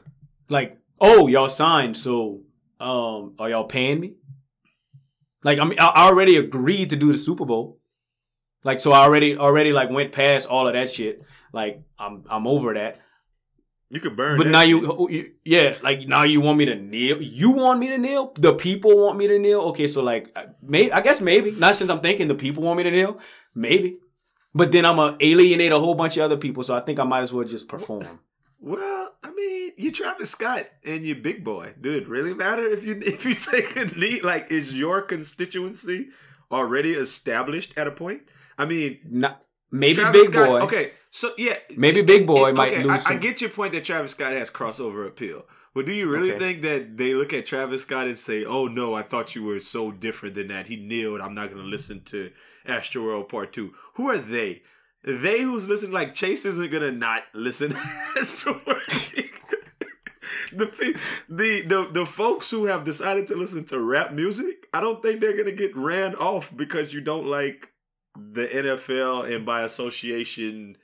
Like, 0.49 0.79
oh, 0.99 1.27
y'all 1.27 1.49
signed, 1.49 1.97
so 1.97 2.41
um, 2.79 3.35
are 3.37 3.49
y'all 3.49 3.65
paying 3.65 3.99
me? 3.99 4.15
Like, 5.43 5.59
I 5.59 5.65
mean, 5.65 5.79
I 5.79 6.07
already 6.07 6.37
agreed 6.37 6.89
to 6.89 6.95
do 6.95 7.11
the 7.11 7.17
Super 7.17 7.45
Bowl. 7.45 7.79
Like, 8.63 8.79
so 8.79 8.91
I 8.91 9.01
already 9.03 9.37
already 9.37 9.73
like 9.73 9.91
went 9.91 10.11
past 10.11 10.47
all 10.47 10.67
of 10.67 10.73
that 10.73 10.89
shit. 10.89 11.21
Like, 11.53 11.83
I'm 11.99 12.23
I'm 12.29 12.47
over 12.47 12.73
that. 12.73 12.99
You 13.89 13.99
could 13.99 14.15
burn. 14.15 14.37
But 14.37 14.47
now 14.47 14.61
you, 14.61 14.91
oh, 14.91 15.07
you, 15.07 15.31
yeah, 15.43 15.75
like 15.83 16.07
now 16.07 16.23
you 16.23 16.41
want 16.41 16.57
me 16.57 16.65
to 16.65 16.75
kneel. 16.75 17.21
You 17.21 17.51
want 17.51 17.79
me 17.79 17.87
to 17.89 17.97
kneel. 17.97 18.33
The 18.35 18.53
people 18.53 18.97
want 18.97 19.17
me 19.17 19.27
to 19.27 19.37
kneel. 19.37 19.61
Okay, 19.61 19.85
so 19.85 20.01
like, 20.01 20.31
uh, 20.35 20.45
maybe 20.61 20.91
I 20.91 21.01
guess 21.01 21.21
maybe 21.21 21.51
not 21.51 21.75
since 21.75 21.91
I'm 21.91 22.01
thinking 22.01 22.27
the 22.27 22.35
people 22.35 22.63
want 22.63 22.77
me 22.77 22.83
to 22.83 22.91
kneel. 22.91 23.19
Maybe, 23.53 23.99
but 24.53 24.71
then 24.71 24.85
I'm 24.85 24.95
gonna 24.95 25.17
alienate 25.19 25.71
a 25.71 25.79
whole 25.79 25.95
bunch 25.95 26.17
of 26.17 26.23
other 26.23 26.37
people. 26.37 26.63
So 26.63 26.75
I 26.75 26.81
think 26.81 26.99
I 26.99 27.03
might 27.03 27.21
as 27.21 27.31
well 27.31 27.45
just 27.45 27.67
perform. 27.67 28.19
Well, 28.59 29.13
I 29.23 29.31
mean, 29.31 29.73
you 29.77 29.91
Travis 29.91 30.31
Scott 30.31 30.65
and 30.83 31.05
you 31.05 31.15
Big 31.15 31.43
Boi. 31.43 31.75
Dude, 31.79 32.07
really 32.07 32.33
matter 32.33 32.67
if 32.67 32.83
you 32.83 32.99
if 33.05 33.23
you 33.23 33.35
take 33.35 33.75
a 33.75 33.85
knee? 33.85 34.21
Like, 34.21 34.51
is 34.51 34.77
your 34.77 35.03
constituency 35.03 36.09
already 36.51 36.93
established 36.93 37.73
at 37.77 37.85
a 37.85 37.91
point? 37.91 38.23
I 38.57 38.65
mean, 38.65 38.99
Not 39.07 39.43
maybe 39.71 39.95
Travis 39.95 40.21
Big 40.23 40.31
Scott, 40.31 40.47
Boy. 40.47 40.59
Okay, 40.61 40.91
so 41.15 41.31
yeah, 41.37 41.57
Maybe 41.77 42.01
Big 42.01 42.27
Boi 42.27 42.51
might 42.51 42.73
okay, 42.73 42.83
lose 42.83 43.05
I, 43.05 43.13
I 43.13 43.15
get 43.15 43.39
your 43.39 43.49
point 43.49 43.71
that 43.71 43.85
Travis 43.85 44.11
Scott 44.11 44.33
has 44.33 44.49
crossover 44.51 45.07
appeal, 45.07 45.45
but 45.73 45.85
do 45.85 45.93
you 45.93 46.11
really 46.11 46.31
Okay. 46.31 46.39
think 46.39 46.61
that 46.63 46.97
they 46.97 47.13
look 47.13 47.31
at 47.31 47.45
Travis 47.45 47.83
Scott 47.83 48.07
and 48.07 48.19
say, 48.19 48.43
"Oh 48.43 48.67
no, 48.67 48.93
I 48.93 49.01
thought 49.01 49.33
you 49.33 49.43
were 49.43 49.59
so 49.61 49.91
different 49.91 50.35
than 50.35 50.49
that. 50.49 50.67
He 50.67 50.75
kneeled. 50.75 51.21
I'm 51.21 51.33
not 51.33 51.51
going 51.51 51.63
to 51.63 51.69
listen 51.69 52.01
to 52.07 52.31
Astroworld 52.67 53.29
Part 53.29 53.53
2. 53.53 53.73
Who 53.93 54.09
are 54.09 54.17
they? 54.17 54.63
They 55.03 55.41
who's 55.41 55.69
listening, 55.69 55.93
like 55.93 56.15
Chase 56.15 56.45
isn't 56.45 56.71
gonna 56.71 56.91
not 56.91 57.23
listen 57.33 57.69
to 57.69 57.75
Astroworld. 58.17 59.31
the, 60.51 60.65
the 61.29 61.61
the 61.61 61.89
the 61.93 62.05
folks 62.05 62.49
who 62.49 62.65
have 62.65 62.83
decided 62.83 63.27
to 63.27 63.35
listen 63.35 63.63
to 63.65 63.79
rap 63.79 64.11
music, 64.11 64.67
I 64.73 64.81
don't 64.81 65.01
think 65.01 65.21
they're 65.21 65.37
gonna 65.37 65.51
get 65.51 65.77
ran 65.77 66.15
off 66.15 66.51
because 66.53 66.93
you 66.93 66.99
don't 66.99 67.27
like 67.27 67.69
the 68.17 68.47
NFL 68.47 69.33
and 69.33 69.45
by 69.45 69.61
association 69.61 70.75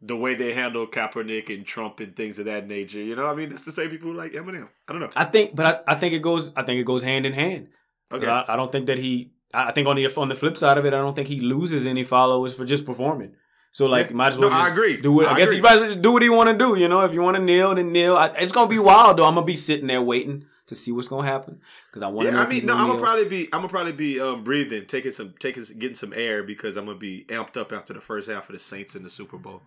the 0.00 0.16
way 0.16 0.34
they 0.34 0.52
handle 0.52 0.86
Kaepernick 0.86 1.52
and 1.52 1.66
Trump 1.66 2.00
and 2.00 2.14
things 2.14 2.38
of 2.38 2.44
that 2.44 2.66
nature. 2.68 2.98
You 3.00 3.16
know, 3.16 3.24
what 3.24 3.32
I 3.32 3.34
mean, 3.36 3.50
it's 3.50 3.62
the 3.62 3.72
same 3.72 3.90
people 3.90 4.10
who 4.10 4.16
like 4.16 4.32
Eminem. 4.32 4.68
I 4.88 4.92
don't 4.92 5.00
know. 5.00 5.10
I 5.16 5.24
think, 5.24 5.56
but 5.56 5.84
I, 5.88 5.92
I 5.92 5.94
think 5.96 6.14
it 6.14 6.20
goes. 6.22 6.52
I 6.56 6.62
think 6.62 6.80
it 6.80 6.84
goes 6.84 7.02
hand 7.02 7.26
in 7.26 7.32
hand. 7.32 7.68
Okay, 8.12 8.26
I, 8.26 8.44
I 8.52 8.56
don't 8.56 8.70
think 8.72 8.86
that 8.86 8.98
he. 8.98 9.32
I 9.52 9.72
think 9.72 9.88
on 9.88 9.96
the 9.96 10.06
on 10.16 10.28
the 10.28 10.34
flip 10.34 10.56
side 10.56 10.78
of 10.78 10.84
it, 10.86 10.94
I 10.94 10.98
don't 10.98 11.14
think 11.14 11.28
he 11.28 11.40
loses 11.40 11.86
any 11.86 12.04
followers 12.04 12.54
for 12.54 12.64
just 12.64 12.84
performing. 12.86 13.32
So 13.70 13.86
like, 13.86 14.08
Yeah. 14.10 14.16
might 14.16 14.32
as 14.32 14.38
well 14.38 14.50
No, 14.50 14.56
I 14.56 14.68
agree. 14.70 14.96
do 14.96 15.12
what 15.12 15.26
I, 15.26 15.34
I 15.34 15.36
guess 15.38 15.52
he 15.52 15.60
might 15.60 15.74
as 15.74 15.80
well 15.80 15.88
just 15.90 16.02
do 16.02 16.12
what 16.12 16.22
he 16.22 16.28
want 16.28 16.48
to 16.50 16.56
do. 16.56 16.78
You 16.78 16.88
know, 16.88 17.02
if 17.02 17.12
you 17.12 17.20
want 17.20 17.36
to 17.36 17.42
kneel, 17.42 17.74
then 17.74 17.92
kneel. 17.92 18.16
I, 18.16 18.28
it's 18.38 18.52
gonna 18.52 18.68
be 18.68 18.78
wild 18.78 19.18
though. 19.18 19.26
I'm 19.26 19.34
gonna 19.34 19.46
be 19.46 19.54
sitting 19.56 19.86
there 19.86 20.00
waiting 20.02 20.44
to 20.66 20.74
see 20.74 20.92
what's 20.92 21.08
gonna 21.08 21.26
happen 21.26 21.60
because 21.88 22.02
I 22.02 22.08
want 22.08 22.28
to 22.28 22.34
yeah. 22.34 22.42
I 22.42 22.46
mean, 22.46 22.64
no, 22.66 22.74
I'm 22.74 22.86
gonna 22.88 23.00
probably 23.00 23.24
be, 23.26 23.44
I'm 23.46 23.60
gonna 23.60 23.68
probably 23.68 23.92
be 23.92 24.20
um, 24.20 24.44
breathing, 24.44 24.86
taking 24.86 25.12
some, 25.12 25.34
taking, 25.38 25.64
getting 25.78 25.94
some 25.96 26.12
air 26.14 26.42
because 26.42 26.76
I'm 26.76 26.86
gonna 26.86 26.98
be 26.98 27.24
amped 27.28 27.56
up 27.56 27.72
after 27.72 27.92
the 27.94 28.00
first 28.00 28.28
half 28.28 28.48
of 28.48 28.52
the 28.54 28.58
Saints 28.58 28.94
in 28.94 29.02
the 29.02 29.10
Super 29.10 29.38
Bowl. 29.38 29.62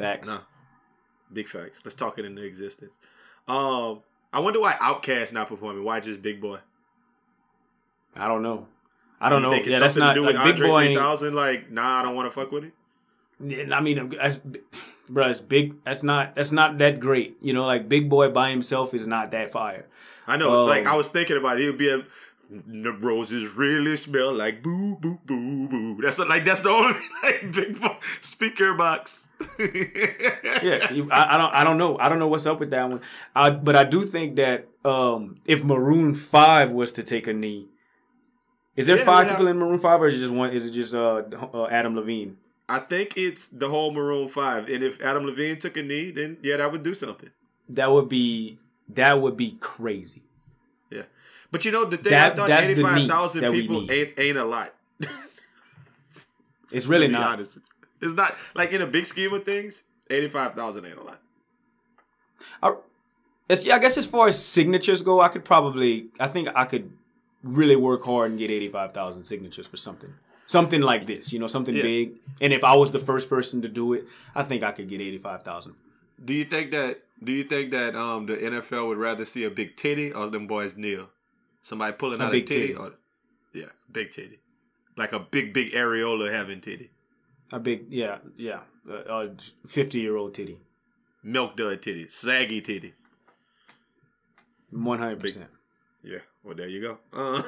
Facts. 0.00 0.28
Nah, 0.28 0.38
big 1.32 1.48
facts. 1.48 1.80
Let's 1.84 1.94
talk 1.94 2.18
it 2.18 2.24
into 2.24 2.42
existence. 2.42 2.98
Um, 3.48 4.00
I 4.32 4.40
wonder 4.40 4.60
why 4.60 4.72
Outkast 4.74 5.32
not 5.32 5.48
performing. 5.48 5.84
Why 5.84 6.00
just 6.00 6.22
Big 6.22 6.40
Boi? 6.40 6.58
I 8.16 8.28
don't 8.28 8.42
know. 8.42 8.66
I 9.20 9.28
don't 9.28 9.42
You 9.42 9.48
know. 9.48 9.54
Yeah, 9.56 9.78
that's 9.78 9.96
not 9.96 10.14
to 10.14 10.14
do 10.14 10.22
with 10.22 10.36
Big 10.36 10.36
Andre 10.36 10.68
Boy. 10.68 10.80
ain't- 10.82 10.94
3000? 10.98 11.34
Like, 11.34 11.70
nah, 11.70 12.00
I 12.00 12.02
don't 12.02 12.14
want 12.14 12.26
to 12.26 12.30
fuck 12.40 12.50
with 12.52 12.64
it. 12.64 12.72
Yeah, 13.42 13.74
I 13.76 13.80
mean, 13.80 14.10
that's, 14.10 14.40
bro, 15.08 15.28
it's 15.28 15.40
big. 15.40 15.82
That's 15.84 16.02
not. 16.02 16.34
That's 16.36 16.52
not 16.52 16.78
that 16.78 17.00
great. 17.00 17.36
You 17.40 17.52
know, 17.52 17.66
like 17.66 17.88
Big 17.88 18.08
Boi 18.08 18.28
by 18.30 18.50
himself 18.50 18.92
is 18.94 19.06
not 19.06 19.30
that 19.30 19.50
fire. 19.50 19.86
I 20.26 20.36
know. 20.36 20.62
Um, 20.62 20.68
like, 20.68 20.86
I 20.86 20.94
was 20.94 21.08
thinking 21.08 21.36
about 21.36 21.58
it. 21.58 21.64
It 21.64 21.66
would 21.66 21.78
be 21.78 21.90
a. 21.90 22.02
The 22.50 22.90
roses 22.90 23.54
really 23.54 23.96
smell 23.96 24.32
like 24.32 24.60
boo 24.60 24.96
boo 24.96 25.20
boo 25.24 25.68
boo. 25.68 26.00
That's 26.02 26.18
like 26.18 26.44
that's 26.44 26.60
the 26.60 26.70
only 26.70 26.98
like 27.22 27.52
big 27.52 27.80
Boi 27.80 27.96
speaker 28.20 28.74
box. 28.74 29.28
Yeah, 30.62 30.92
you, 30.92 31.08
I, 31.10 31.34
I 31.34 31.38
don't. 31.38 31.54
I 31.54 31.64
don't 31.64 31.78
know. 31.78 31.96
I 31.98 32.08
don't 32.08 32.18
know 32.18 32.26
what's 32.26 32.46
up 32.46 32.58
with 32.60 32.70
that 32.72 32.88
one. 32.88 33.00
I, 33.34 33.50
but 33.50 33.76
I 33.76 33.84
do 33.84 34.02
think 34.02 34.36
that 34.36 34.66
um, 34.84 35.36
if 35.46 35.62
Maroon 35.64 36.12
Five 36.14 36.72
was 36.72 36.92
to 36.92 37.02
take 37.02 37.26
a 37.28 37.32
knee, 37.32 37.68
is 38.76 38.86
there 38.86 38.98
Yeah, 38.98 39.04
five 39.04 39.28
people 39.28 39.46
in 39.46 39.56
Maroon 39.58 39.78
Five, 39.78 40.02
or 40.02 40.06
is 40.08 40.16
it 40.18 40.20
just 40.20 40.32
one? 40.32 40.50
Is 40.50 40.66
it 40.66 40.72
just 40.72 40.92
uh, 40.94 41.22
uh, 41.54 41.66
Adam 41.70 41.94
Levine? 41.94 42.36
I 42.68 42.80
think 42.80 43.16
it's 43.16 43.48
the 43.48 43.68
whole 43.68 43.92
Maroon 43.92 44.28
Five, 44.28 44.68
and 44.68 44.82
if 44.82 45.00
Adam 45.00 45.24
Levine 45.24 45.58
took 45.58 45.76
a 45.76 45.82
knee, 45.82 46.10
then 46.10 46.36
yeah, 46.42 46.56
that 46.56 46.70
would 46.72 46.82
do 46.82 46.94
something. 46.94 47.30
That 47.68 47.90
would 47.92 48.08
be 48.08 48.58
that 48.88 49.20
would 49.20 49.36
be 49.36 49.52
crazy. 49.60 50.22
But 51.50 51.64
you 51.64 51.72
know 51.72 51.84
the 51.84 51.96
thing, 51.96 52.12
That- 52.12 52.32
I 52.32 52.36
thought 52.36 52.50
eighty 52.64 52.80
five 52.82 53.06
thousand 53.08 53.50
people 53.52 53.90
ain't 53.90 54.18
ain't 54.18 54.38
a 54.38 54.44
lot. 54.44 54.74
It's 56.72 56.86
really 56.86 57.08
not. 57.08 57.32
honest. 57.32 57.58
It's 58.00 58.14
not 58.14 58.34
like 58.54 58.70
in 58.72 58.80
a 58.82 58.86
big 58.86 59.06
scheme 59.06 59.32
of 59.32 59.44
things, 59.44 59.82
eighty 60.08 60.28
five 60.28 60.54
thousand 60.54 60.84
ain't 60.86 60.98
a 60.98 61.02
lot. 61.02 61.20
I, 62.62 62.74
yeah, 63.62 63.74
I 63.74 63.78
guess 63.80 63.96
as 63.98 64.06
far 64.06 64.28
as 64.28 64.42
signatures 64.42 65.02
go, 65.02 65.20
I 65.20 65.28
could 65.28 65.44
probably. 65.44 66.06
I 66.20 66.28
think 66.28 66.48
I 66.54 66.64
could 66.64 66.92
really 67.42 67.76
work 67.76 68.04
hard 68.04 68.30
and 68.30 68.38
get 68.38 68.50
eighty 68.50 68.68
five 68.68 68.92
thousand 68.92 69.24
signatures 69.24 69.66
for 69.66 69.76
something. 69.76 70.14
Something 70.46 70.80
like 70.80 71.06
this, 71.06 71.32
you 71.32 71.38
know, 71.38 71.46
something 71.46 71.74
Yeah. 71.76 71.82
big. 71.82 72.12
And 72.40 72.52
if 72.52 72.64
I 72.64 72.74
was 72.76 72.90
the 72.92 72.98
first 72.98 73.28
person 73.28 73.62
to 73.62 73.68
do 73.68 73.92
it, 73.92 74.04
I 74.34 74.42
think 74.42 74.62
I 74.62 74.72
could 74.72 74.88
get 74.88 75.00
eighty 75.00 75.18
five 75.18 75.42
thousand. 75.42 75.74
Do 76.24 76.32
you 76.34 76.44
think 76.44 76.70
that? 76.70 77.02
Do 77.22 77.32
you 77.32 77.44
think 77.44 77.70
that 77.72 77.94
um 77.96 78.26
the 78.26 78.36
NFL 78.36 78.86
would 78.88 78.98
rather 78.98 79.24
see 79.24 79.44
a 79.44 79.50
big 79.50 79.76
titty 79.76 80.12
or 80.12 80.28
them 80.28 80.46
boys 80.46 80.76
kneel? 80.76 81.08
Somebody 81.62 81.92
pulling 81.96 82.20
A 82.20 82.24
out 82.24 82.32
big 82.32 82.44
a 82.44 82.46
titty, 82.46 82.60
titty. 82.68 82.74
or 82.74 82.92
yeah, 83.52 83.66
big 83.90 84.10
titty, 84.10 84.38
like 84.96 85.12
a 85.12 85.18
big 85.20 85.52
big 85.52 85.72
areola 85.72 86.30
having 86.32 86.60
titty, 86.60 86.90
A 87.52 87.58
big, 87.58 87.86
yeah, 87.90 88.18
yeah, 88.36 88.60
a 88.88 89.28
fifty 89.66 89.98
year 90.00 90.16
old 90.16 90.34
titty, 90.34 90.58
milk 91.22 91.56
dud 91.56 91.82
titty, 91.82 92.08
saggy 92.08 92.60
titty. 92.60 92.94
one 94.70 94.98
hundred 94.98 95.20
percent. 95.20 95.48
Yeah, 96.02 96.20
well 96.42 96.54
there 96.54 96.68
you 96.68 96.80
go. 96.80 96.98
Uh, 97.12 97.42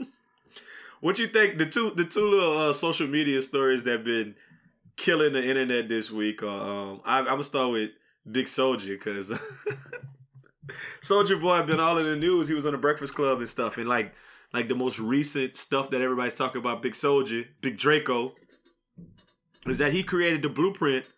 what 1.00 1.18
you 1.18 1.26
think? 1.28 1.58
The 1.58 1.66
two 1.66 1.92
the 1.94 2.04
two 2.04 2.28
little 2.30 2.58
uh, 2.68 2.72
social 2.72 3.06
media 3.06 3.40
stories 3.42 3.82
that 3.84 4.04
been 4.04 4.34
killing 4.96 5.32
the 5.32 5.42
internet 5.48 5.88
this 5.88 6.10
week. 6.10 6.42
Are, 6.42 6.46
um, 6.90 7.00
I, 7.04 7.20
I'm 7.20 7.24
gonna 7.26 7.44
start 7.44 7.70
with 7.72 7.90
Big 8.30 8.46
Soulja 8.46 8.88
because 8.88 9.32
Soulja 11.02 11.40
Boy 11.40 11.62
been 11.62 11.80
all 11.80 11.98
in 11.98 12.04
the 12.06 12.16
news. 12.16 12.48
He 12.48 12.54
was 12.54 12.66
on 12.66 12.72
the 12.72 12.78
Breakfast 12.78 13.14
Club 13.14 13.40
and 13.40 13.48
stuff, 13.48 13.78
and 13.78 13.88
like 13.88 14.14
like 14.52 14.68
the 14.68 14.74
most 14.74 14.98
recent 14.98 15.56
stuff 15.56 15.90
that 15.90 16.00
everybody's 16.00 16.34
talking 16.34 16.60
about. 16.60 16.82
Big 16.82 16.94
Soulja, 16.94 17.46
Big 17.60 17.76
Draco, 17.76 18.34
is 19.66 19.78
that 19.78 19.92
he 19.92 20.02
created 20.02 20.42
the 20.42 20.48
blueprint 20.48 21.10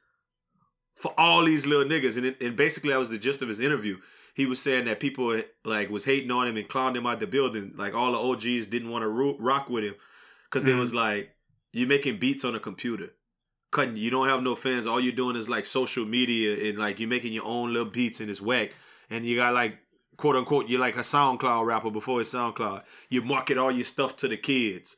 for 0.94 1.12
all 1.18 1.44
these 1.44 1.66
little 1.66 1.84
niggas, 1.84 2.16
and 2.16 2.26
it, 2.26 2.40
and 2.40 2.56
basically 2.56 2.90
that 2.90 2.98
was 2.98 3.10
the 3.10 3.18
gist 3.18 3.42
of 3.42 3.48
his 3.48 3.60
interview 3.60 3.98
he 4.34 4.46
was 4.46 4.62
saying 4.62 4.84
that 4.84 5.00
people 5.00 5.42
like 5.64 5.90
was 5.90 6.04
hating 6.04 6.30
on 6.30 6.46
him 6.46 6.56
and 6.56 6.68
clowned 6.68 6.96
him 6.96 7.04
out 7.08 7.18
the 7.18 7.26
building. 7.26 7.72
Like 7.76 7.92
all 7.92 8.12
the 8.12 8.18
OGs 8.18 8.68
didn't 8.68 8.88
want 8.88 9.02
to 9.02 9.08
ro- 9.08 9.36
rock 9.40 9.68
with 9.68 9.82
him 9.82 9.96
because 10.44 10.62
they 10.62 10.70
Mhm. 10.70 10.78
was 10.78 10.94
like, 10.94 11.34
"You're 11.72 11.88
making 11.88 12.18
beats 12.20 12.44
on 12.44 12.54
a 12.54 12.60
computer, 12.60 13.14
cutting. 13.72 13.96
You 13.96 14.10
don't 14.12 14.28
have 14.28 14.44
no 14.44 14.54
fans. 14.54 14.86
All 14.86 15.00
you're 15.00 15.12
doing 15.12 15.34
is 15.34 15.48
like 15.48 15.66
social 15.66 16.04
media 16.06 16.68
and 16.68 16.78
like 16.78 17.00
you're 17.00 17.08
making 17.08 17.32
your 17.32 17.46
own 17.46 17.72
little 17.72 17.90
beats 17.90 18.20
and 18.20 18.30
it's 18.30 18.40
whack. 18.40 18.74
And 19.10 19.24
you 19.26 19.36
got 19.36 19.54
like 19.54 19.78
quote 20.16 20.36
unquote, 20.36 20.68
you're 20.68 20.80
like 20.80 20.96
a 20.96 21.00
SoundCloud 21.00 21.64
rapper 21.64 21.90
before 21.90 22.20
it's 22.20 22.34
SoundCloud. 22.34 22.82
You 23.08 23.22
market 23.22 23.56
all 23.58 23.70
your 23.70 23.84
stuff 23.84 24.16
to 24.16 24.28
the 24.28 24.36
kids, 24.36 24.96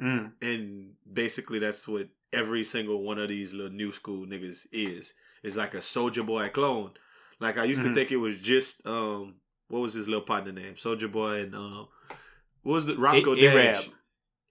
Mm. 0.00 0.32
and 0.40 0.92
basically 1.12 1.58
that's 1.58 1.86
what 1.86 2.08
every 2.32 2.64
single 2.64 3.02
one 3.02 3.18
of 3.18 3.28
these 3.28 3.52
little 3.52 3.70
new 3.72 3.92
school 3.92 4.24
niggas 4.26 4.66
is. 4.72 5.12
It's 5.42 5.56
like 5.56 5.74
a 5.74 5.78
Soulja 5.78 6.24
Boy 6.24 6.48
clone. 6.48 6.92
Like 7.38 7.58
I 7.58 7.64
used 7.64 7.82
to 7.82 7.88
Mhm. 7.88 7.94
think 7.94 8.10
it 8.12 8.16
was 8.16 8.36
just 8.36 8.86
um 8.86 9.36
what 9.68 9.80
was 9.80 9.94
his 9.94 10.08
little 10.08 10.24
partner 10.24 10.52
name? 10.52 10.74
Soulja 10.74 11.10
Boy 11.10 11.40
and 11.42 11.54
um 11.54 11.88
what 12.62 12.72
was 12.74 12.86
the 12.86 12.96
Roscoe 12.96 13.32
A- 13.32 13.40
Dash? 13.40 13.54
A-Rab. 13.86 13.94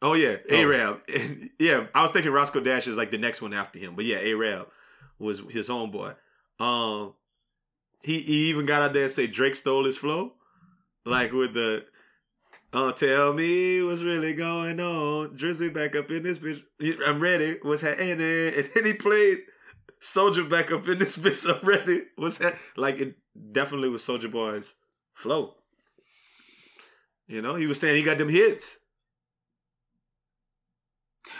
Oh 0.02 0.14
yeah, 0.14 0.38
Oh. 0.50 0.56
Arab. 0.56 1.02
yeah, 1.60 1.88
I 1.94 2.02
was 2.04 2.12
thinking 2.12 2.32
Roscoe 2.32 2.62
Dash 2.62 2.88
is 2.88 2.96
like 2.98 3.12
the 3.12 3.18
next 3.18 3.42
one 3.42 3.54
after 3.54 3.80
him, 3.80 3.96
but 3.96 4.06
yeah, 4.06 4.18
Arab 4.20 4.70
was 5.20 5.40
his 5.50 5.68
homeboy. 5.68 6.16
Um, 6.60 7.14
he 8.04 8.20
he 8.20 8.50
even 8.50 8.66
got 8.66 8.82
out 8.82 8.94
there 8.94 9.04
and 9.04 9.12
say 9.12 9.28
Drake 9.28 9.56
stole 9.56 9.86
his 9.86 9.98
flow, 9.98 10.34
like 11.06 11.32
with 11.32 11.54
the. 11.54 11.86
Oh, 12.72 12.92
tell 12.92 13.34
me 13.34 13.82
what's 13.82 14.04
really 14.04 14.34
going 14.36 14.80
on. 14.80 15.36
Drizzy 15.36 15.74
back 15.74 15.96
up 15.96 16.12
in 16.12 16.22
this 16.22 16.38
bitch. 16.38 16.62
I'm 17.06 17.20
ready. 17.20 17.58
What's 17.64 17.82
happening? 17.82 18.12
And 18.12 18.22
then 18.22 18.86
he 18.86 18.94
played 18.94 19.40
Soulja 20.02 20.48
back 20.48 20.72
up 20.72 20.88
in 20.88 21.00
this 21.00 21.18
bitch. 21.18 21.50
I'm 21.52 21.68
ready. 21.68 22.04
What's 22.16 22.38
that? 22.38 22.58
Like 22.78 23.00
it 23.00 23.16
definitely 23.52 23.90
was 23.90 24.04
Soulja 24.04 24.32
Boy's 24.32 24.76
flow. 25.14 25.56
You 27.28 27.42
know, 27.42 27.56
he 27.56 27.68
was 27.68 27.80
saying 27.80 27.96
he 27.96 28.04
got 28.04 28.18
them 28.18 28.30
hits. 28.30 28.80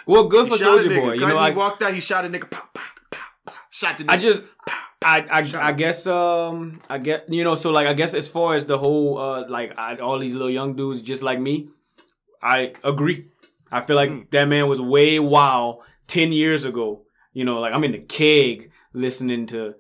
Well, 0.06 0.28
good 0.28 0.50
He 0.50 0.58
for 0.58 0.64
Soulja. 0.64 0.96
Boy. 0.96 1.14
You 1.14 1.28
know, 1.28 1.38
I, 1.38 1.52
walked 1.52 1.82
out. 1.82 1.94
He 1.94 2.00
shot 2.00 2.26
a 2.26 2.30
nigga. 2.30 2.50
Pop, 2.50 2.74
pop, 2.74 3.00
pop, 3.12 3.30
pop. 3.46 3.56
Shot 3.70 3.98
the 3.98 4.04
nigga. 4.04 4.10
I 4.12 4.18
just, 4.18 4.44
Pow, 4.68 4.78
I, 5.02 5.22
I, 5.32 5.68
I 5.70 5.72
guess, 5.72 6.06
um, 6.08 6.82
I 6.90 6.98
get, 6.98 7.32
you 7.32 7.44
know, 7.46 7.56
so 7.56 7.72
like, 7.72 7.88
I 7.88 7.94
guess 7.94 8.14
as 8.14 8.28
far 8.28 8.56
as 8.56 8.66
the 8.66 8.78
whole, 8.78 9.18
uh, 9.18 9.48
like, 9.48 9.74
I, 9.78 9.96
all 9.98 10.20
these 10.20 10.34
little 10.34 10.50
young 10.50 10.76
dudes 10.76 11.02
just 11.02 11.24
like 11.24 11.40
me, 11.40 11.70
I 12.42 12.74
agree. 12.84 13.28
I 13.72 13.82
feel 13.82 13.96
like 13.96 14.10
Mm. 14.10 14.30
that 14.32 14.46
man 14.48 14.68
was 14.68 14.82
way 14.82 15.20
wild 15.20 15.84
ten 16.08 16.32
years 16.32 16.66
ago. 16.66 17.04
You 17.34 17.46
know, 17.46 17.60
like 17.60 17.74
I'm 17.74 17.84
in 17.84 17.92
the 17.92 18.00
keg 18.00 18.72
listening 18.94 19.46
to 19.48 19.76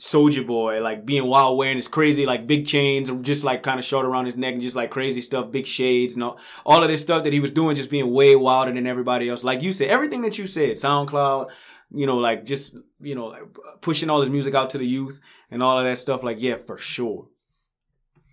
Soulja 0.00 0.46
Boy, 0.46 0.80
like 0.82 1.06
being 1.06 1.26
wild, 1.26 1.56
wearing 1.56 1.76
his 1.76 1.88
crazy 1.88 2.26
like 2.26 2.46
big 2.46 2.66
chains, 2.66 3.10
just 3.22 3.44
like 3.44 3.62
kind 3.62 3.78
of 3.78 3.84
short 3.84 4.04
around 4.04 4.26
his 4.26 4.36
neck, 4.36 4.52
and 4.54 4.62
just 4.62 4.76
like 4.76 4.90
crazy 4.90 5.20
stuff, 5.20 5.50
big 5.52 5.66
shades, 5.66 6.14
and 6.14 6.24
all, 6.24 6.38
all 6.66 6.82
of 6.82 6.88
this 6.88 7.00
stuff 7.00 7.24
that 7.24 7.32
he 7.32 7.40
was 7.40 7.52
doing, 7.52 7.76
just 7.76 7.90
being 7.90 8.12
way 8.12 8.36
wilder 8.36 8.72
than 8.72 8.86
everybody 8.86 9.28
else. 9.30 9.44
Like 9.44 9.62
you 9.62 9.72
said, 9.72 9.88
everything 9.88 10.22
that 10.22 10.36
you 10.38 10.46
said, 10.46 10.72
SoundCloud, 10.76 11.48
you 11.90 12.06
know, 12.06 12.18
like 12.18 12.44
just 12.44 12.76
you 13.00 13.14
know, 13.14 13.26
like 13.26 13.42
pushing 13.80 14.10
all 14.10 14.20
his 14.20 14.30
music 14.30 14.54
out 14.54 14.70
to 14.70 14.78
the 14.78 14.86
youth 14.86 15.20
and 15.50 15.62
all 15.62 15.78
of 15.78 15.84
that 15.84 15.98
stuff. 15.98 16.22
Like 16.22 16.40
yeah, 16.40 16.56
for 16.56 16.76
sure. 16.76 17.28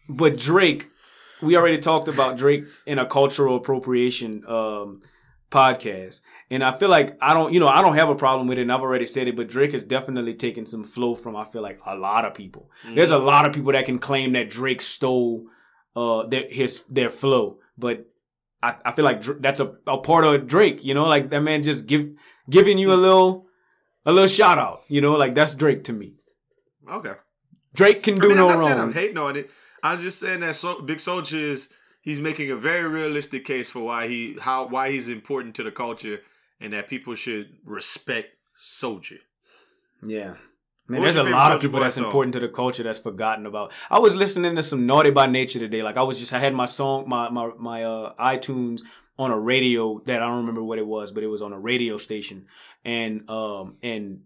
But 0.08 0.38
Drake, 0.38 0.89
we 1.41 1.58
already 1.58 1.80
talked 1.80 2.08
about 2.08 2.38
Drake 2.38 2.66
in 2.86 2.99
a 2.99 3.06
cultural 3.06 3.58
appropriation 3.58 4.43
um, 4.47 5.01
podcast. 5.49 6.22
And 6.51 6.64
I 6.64 6.78
feel 6.78 6.89
like 6.89 7.18
I 7.22 7.34
don't, 7.34 7.53
you 7.53 7.60
know, 7.60 7.68
I 7.68 7.82
don't 7.82 7.95
have 7.95 8.10
a 8.10 8.16
problem 8.16 8.47
with 8.47 8.60
it. 8.60 8.64
And 8.64 8.72
I've 8.72 8.82
already 8.82 9.06
said 9.06 9.28
it, 9.28 9.36
but 9.36 9.47
Drake 9.47 9.72
has 9.72 9.84
definitely 9.84 10.36
taken 10.36 10.66
some 10.66 10.84
flow 10.84 11.16
from. 11.16 11.36
I 11.36 11.43
feel 11.43 11.62
like 11.62 11.80
a 11.86 11.95
lot 11.95 12.26
of 12.26 12.34
people. 12.34 12.70
There's 12.93 13.10
a 13.10 13.18
lot 13.18 13.47
of 13.47 13.53
people 13.53 13.72
that 13.72 13.86
can 13.86 13.99
claim 13.99 14.34
that 14.34 14.49
Drake 14.49 14.82
stole 14.82 15.47
uh 15.95 16.28
their 16.28 16.43
his 16.49 16.84
their 16.89 17.10
flow, 17.10 17.60
but 17.78 18.06
I, 18.62 18.76
I 18.84 18.91
feel 18.91 19.06
like 19.06 19.22
Dr- 19.22 19.41
that's 19.41 19.62
a, 19.62 19.76
a 19.88 19.97
part 19.97 20.26
of 20.26 20.45
Drake. 20.45 20.84
You 20.84 20.93
know, 20.93 21.06
like 21.06 21.30
that 21.30 21.41
man 21.41 21.64
just 21.64 21.86
give 21.86 22.10
giving 22.49 22.78
you 22.78 22.93
a 22.93 22.95
little 22.95 23.45
a 24.06 24.12
little 24.12 24.28
shout 24.28 24.58
out. 24.58 24.84
You 24.88 25.01
know, 25.01 25.14
like 25.14 25.34
that's 25.34 25.53
Drake 25.53 25.84
to 25.86 25.93
me. 25.93 26.14
Okay. 26.89 27.14
Drake 27.74 28.03
can 28.03 28.16
I 28.16 28.22
do 28.22 28.28
mean, 28.30 28.38
no 28.38 28.49
I'm 28.49 28.58
saying 28.60 28.80
I'm 28.80 28.93
hating 28.93 29.18
on 29.18 29.36
it. 29.36 29.49
I'm 29.84 29.99
just 29.99 30.20
saying 30.20 30.39
that 30.39 30.56
so, 30.56 30.82
Big 30.82 30.97
Soulja 30.97 31.39
is 31.39 31.70
he's 32.01 32.20
making 32.20 32.51
a 32.51 32.56
very 32.56 32.88
realistic 32.88 33.45
case 33.45 33.70
for 33.70 33.82
why 33.82 34.08
he 34.08 34.38
how 34.39 34.68
why 34.68 34.91
he's 34.91 35.10
important 35.10 35.56
to 35.56 35.64
the 35.64 35.72
culture 35.72 36.20
and 36.60 36.74
that 36.74 36.89
people 36.89 37.16
should 37.16 37.49
respect 37.66 38.30
Soulja. 38.62 39.18
Yeah. 40.03 40.36
Man, 40.88 41.01
there's 41.01 41.16
a 41.16 41.24
lot 41.24 41.51
of 41.51 41.62
people 41.62 41.80
that's 41.80 41.95
song? 41.95 42.06
important 42.06 42.34
to 42.34 42.39
the 42.39 42.47
culture 42.47 42.84
that's 42.84 42.99
forgotten 42.99 43.47
about. 43.47 43.72
I 43.89 43.97
was 43.97 44.16
listening 44.16 44.56
to 44.56 44.62
some 44.62 44.86
Naughty 44.86 45.10
by 45.10 45.26
Nature 45.26 45.58
today. 45.58 45.82
Like 45.82 45.97
I 45.97 46.03
was 46.03 46.20
just 46.20 46.32
I 46.32 46.39
had 46.39 46.53
my 46.53 46.68
song 46.68 47.10
my 47.10 47.30
my 47.30 47.51
my 47.58 47.84
uh 47.84 48.14
iTunes 48.20 48.82
on 49.18 49.32
a 49.32 49.39
radio 49.39 49.99
that 50.05 50.22
I 50.22 50.28
don't 50.28 50.38
remember 50.38 50.63
what 50.63 50.78
it 50.78 50.88
was, 50.88 51.11
but 51.11 51.24
it 51.24 51.28
was 51.28 51.41
on 51.41 51.53
a 51.53 51.59
radio 51.59 51.97
station. 51.97 52.47
And 52.84 53.30
um 53.30 53.78
and 53.82 54.22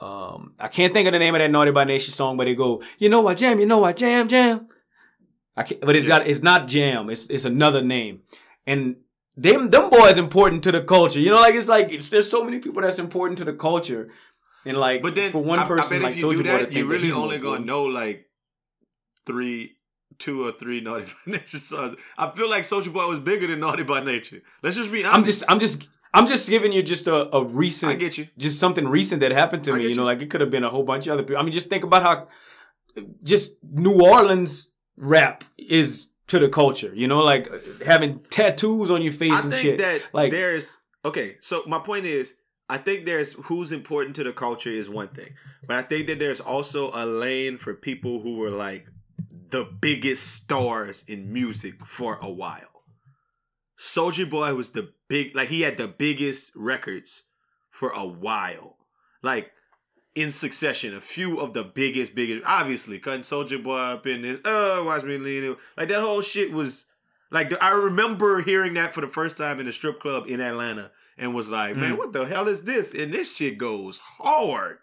um 0.00 0.54
I 0.58 0.68
can't 0.68 0.92
think 0.92 1.06
of 1.06 1.12
the 1.12 1.18
name 1.18 1.34
of 1.34 1.40
that 1.40 1.50
Naughty 1.50 1.70
by 1.72 1.84
Nature 1.84 2.10
song, 2.10 2.36
but 2.36 2.48
it 2.48 2.54
go, 2.54 2.82
you 2.98 3.08
know 3.08 3.20
what 3.20 3.36
jam, 3.38 3.60
you 3.60 3.66
know 3.66 3.78
what 3.78 3.96
jam, 3.96 4.28
jam. 4.28 4.68
I 5.56 5.64
can't, 5.64 5.80
but 5.80 5.96
it's 5.96 6.08
got 6.08 6.26
it's 6.26 6.42
not 6.42 6.68
jam, 6.68 7.10
it's 7.10 7.26
it's 7.26 7.44
another 7.44 7.82
name. 7.82 8.22
And 8.66 8.96
them 9.36 9.70
them 9.70 9.90
boys 9.90 10.18
important 10.18 10.62
to 10.64 10.72
the 10.72 10.82
culture. 10.82 11.20
You 11.20 11.30
know, 11.30 11.40
like 11.40 11.54
it's 11.54 11.68
like 11.68 11.90
it's, 11.92 12.08
there's 12.10 12.30
so 12.30 12.44
many 12.44 12.58
people 12.58 12.82
that's 12.82 12.98
important 12.98 13.38
to 13.38 13.44
the 13.44 13.52
culture. 13.52 14.10
And 14.64 14.76
like 14.76 15.02
But 15.02 15.14
then 15.14 15.32
for 15.32 15.42
one 15.42 15.66
person 15.66 15.98
I 15.98 16.00
bet 16.00 16.08
like 16.10 16.16
you 16.16 16.24
Soulja 16.24 16.36
Boy 16.36 16.42
to 16.42 16.64
think 16.64 16.74
you're 16.74 16.88
that 16.88 16.92
really 16.92 17.12
only 17.12 17.38
gonna 17.38 17.64
know 17.64 17.84
like 17.84 18.28
three, 19.26 19.76
two 20.20 20.46
or 20.46 20.52
three 20.52 20.80
Naughty 20.80 21.06
by 21.26 21.32
Nature 21.32 21.58
songs. 21.58 21.96
I 22.16 22.30
feel 22.30 22.48
like 22.48 22.62
Soulja 22.62 22.92
Boy 22.92 23.06
was 23.08 23.18
bigger 23.18 23.48
than 23.48 23.58
Naughty 23.60 23.82
by 23.82 24.04
Nature. 24.04 24.42
Let's 24.62 24.76
just 24.76 24.92
be 24.92 25.04
honest. 25.04 25.16
I'm 25.16 25.24
just 25.24 25.44
I'm 25.48 25.58
just 25.58 25.88
I'm 26.14 26.26
just 26.28 26.48
giving 26.48 26.72
you 26.72 26.82
just 26.82 27.06
a, 27.08 27.34
a 27.34 27.44
recent 27.44 27.90
I 27.92 27.94
get 27.96 28.18
you. 28.18 28.28
just 28.38 28.60
something 28.60 28.86
recent 28.86 29.20
that 29.20 29.32
happened 29.32 29.64
to 29.64 29.72
me. 29.72 29.82
get 29.82 29.90
You 29.90 29.96
know, 29.96 30.02
you. 30.02 30.06
like 30.06 30.22
it 30.22 30.30
could 30.30 30.40
have 30.40 30.50
been 30.50 30.64
a 30.64 30.70
whole 30.70 30.84
bunch 30.84 31.06
of 31.08 31.14
other 31.14 31.22
people. 31.24 31.38
I 31.38 31.42
mean, 31.42 31.52
just 31.52 31.68
think 31.68 31.82
about 31.84 32.02
how 32.02 32.28
just 33.22 33.56
New 33.62 34.00
Orleans 34.02 34.72
rap 34.96 35.44
is 35.58 36.10
to 36.28 36.38
the 36.38 36.48
culture. 36.48 36.92
You 36.94 37.08
know, 37.08 37.20
like 37.22 37.48
having 37.82 38.20
tattoos 38.30 38.90
on 38.90 39.02
your 39.02 39.12
face 39.12 39.32
I 39.32 39.42
and 39.42 39.50
think 39.52 39.62
shit. 39.62 39.78
that 39.78 40.02
like 40.12 40.30
there's 40.30 40.78
okay. 41.04 41.36
So 41.40 41.62
my 41.66 41.78
point 41.78 42.06
is, 42.06 42.34
I 42.68 42.78
think 42.78 43.04
there's 43.06 43.32
who's 43.44 43.72
important 43.72 44.16
to 44.16 44.24
the 44.24 44.32
culture 44.32 44.70
is 44.70 44.88
one 44.88 45.08
thing, 45.08 45.30
but 45.66 45.76
I 45.76 45.82
think 45.82 46.06
that 46.08 46.18
there's 46.18 46.40
also 46.40 46.90
a 46.92 47.06
lane 47.06 47.58
for 47.58 47.74
people 47.74 48.20
who 48.20 48.36
were 48.36 48.50
like 48.50 48.86
the 49.50 49.64
biggest 49.64 50.26
stars 50.34 51.04
in 51.06 51.32
music 51.32 51.84
for 51.86 52.18
a 52.22 52.30
while. 52.30 52.84
Soulja 53.78 54.28
Boy 54.28 54.54
was 54.54 54.70
the 54.70 54.92
big, 55.08 55.34
like 55.34 55.48
he 55.48 55.62
had 55.62 55.76
the 55.76 55.88
biggest 55.88 56.52
records 56.54 57.22
for 57.70 57.90
a 57.90 58.06
while, 58.06 58.76
like 59.22 59.50
in 60.14 60.32
succession. 60.32 60.94
A 60.94 61.00
few 61.00 61.38
of 61.40 61.54
the 61.54 61.64
biggest, 61.64 62.14
biggest, 62.14 62.42
obviously 62.46 62.98
cutting 62.98 63.22
Soulja 63.22 63.62
Boy 63.62 63.76
up 63.78 64.06
in 64.06 64.22
this. 64.22 64.38
Oh, 64.44 64.84
watch 64.84 65.04
me 65.04 65.16
lean. 65.16 65.56
Like 65.76 65.88
that 65.88 66.00
whole 66.02 66.20
shit 66.20 66.52
was 66.52 66.84
like 67.30 67.52
I 67.62 67.70
remember 67.70 68.42
hearing 68.42 68.74
that 68.74 68.92
for 68.92 69.00
the 69.00 69.08
first 69.08 69.38
time 69.38 69.60
in 69.60 69.68
a 69.68 69.72
strip 69.72 70.00
club 70.00 70.24
in 70.28 70.40
Atlanta 70.40 70.90
and 71.16 71.34
was 71.34 71.48
like, 71.50 71.76
man, 71.76 71.94
Mm. 71.94 71.98
what 71.98 72.12
the 72.12 72.26
hell 72.26 72.48
is 72.48 72.64
this? 72.64 72.92
And 72.92 73.14
this 73.14 73.34
shit 73.36 73.56
goes 73.56 73.98
hard. 73.98 74.78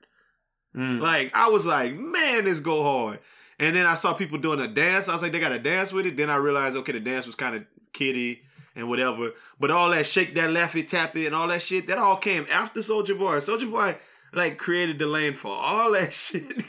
mm, 0.76 1.00
Like 1.00 1.32
I 1.36 1.50
was 1.50 1.66
like, 1.68 1.94
man, 1.96 2.46
this 2.46 2.60
go 2.60 2.82
hard. 2.84 3.20
And 3.60 3.76
then 3.76 3.86
I 3.86 3.96
saw 3.96 4.14
people 4.14 4.38
doing 4.38 4.60
a 4.60 4.68
dance. 4.68 5.08
I 5.08 5.14
was 5.14 5.22
like, 5.22 5.32
they 5.32 5.40
got 5.40 5.50
to 5.50 5.60
dance 5.60 5.92
with 5.92 6.06
it. 6.06 6.16
Then 6.16 6.30
I 6.30 6.36
realized, 6.36 6.76
okay, 6.78 6.92
the 6.92 7.00
dance 7.00 7.26
was 7.26 7.36
kind 7.36 7.56
of 7.56 7.66
kiddie 7.92 8.42
and 8.76 8.88
whatever. 8.88 9.32
But 9.60 9.72
all 9.72 9.90
that 9.90 10.06
shake 10.06 10.36
that 10.36 10.52
Laffy 10.52 10.88
Taffy 10.88 11.26
and 11.26 11.34
all 11.36 11.48
that 11.48 11.62
shit, 11.62 11.88
that 11.88 11.98
all 11.98 12.18
came 12.18 12.46
after 12.52 12.82
Soulja 12.82 13.18
Boy. 13.18 13.38
Soulja 13.38 13.70
Boy 13.70 13.98
like 14.34 14.58
created 14.58 15.00
the 15.00 15.08
lane 15.08 15.34
for 15.34 15.52
all 15.52 15.92
that 15.94 16.14
shit. 16.14 16.64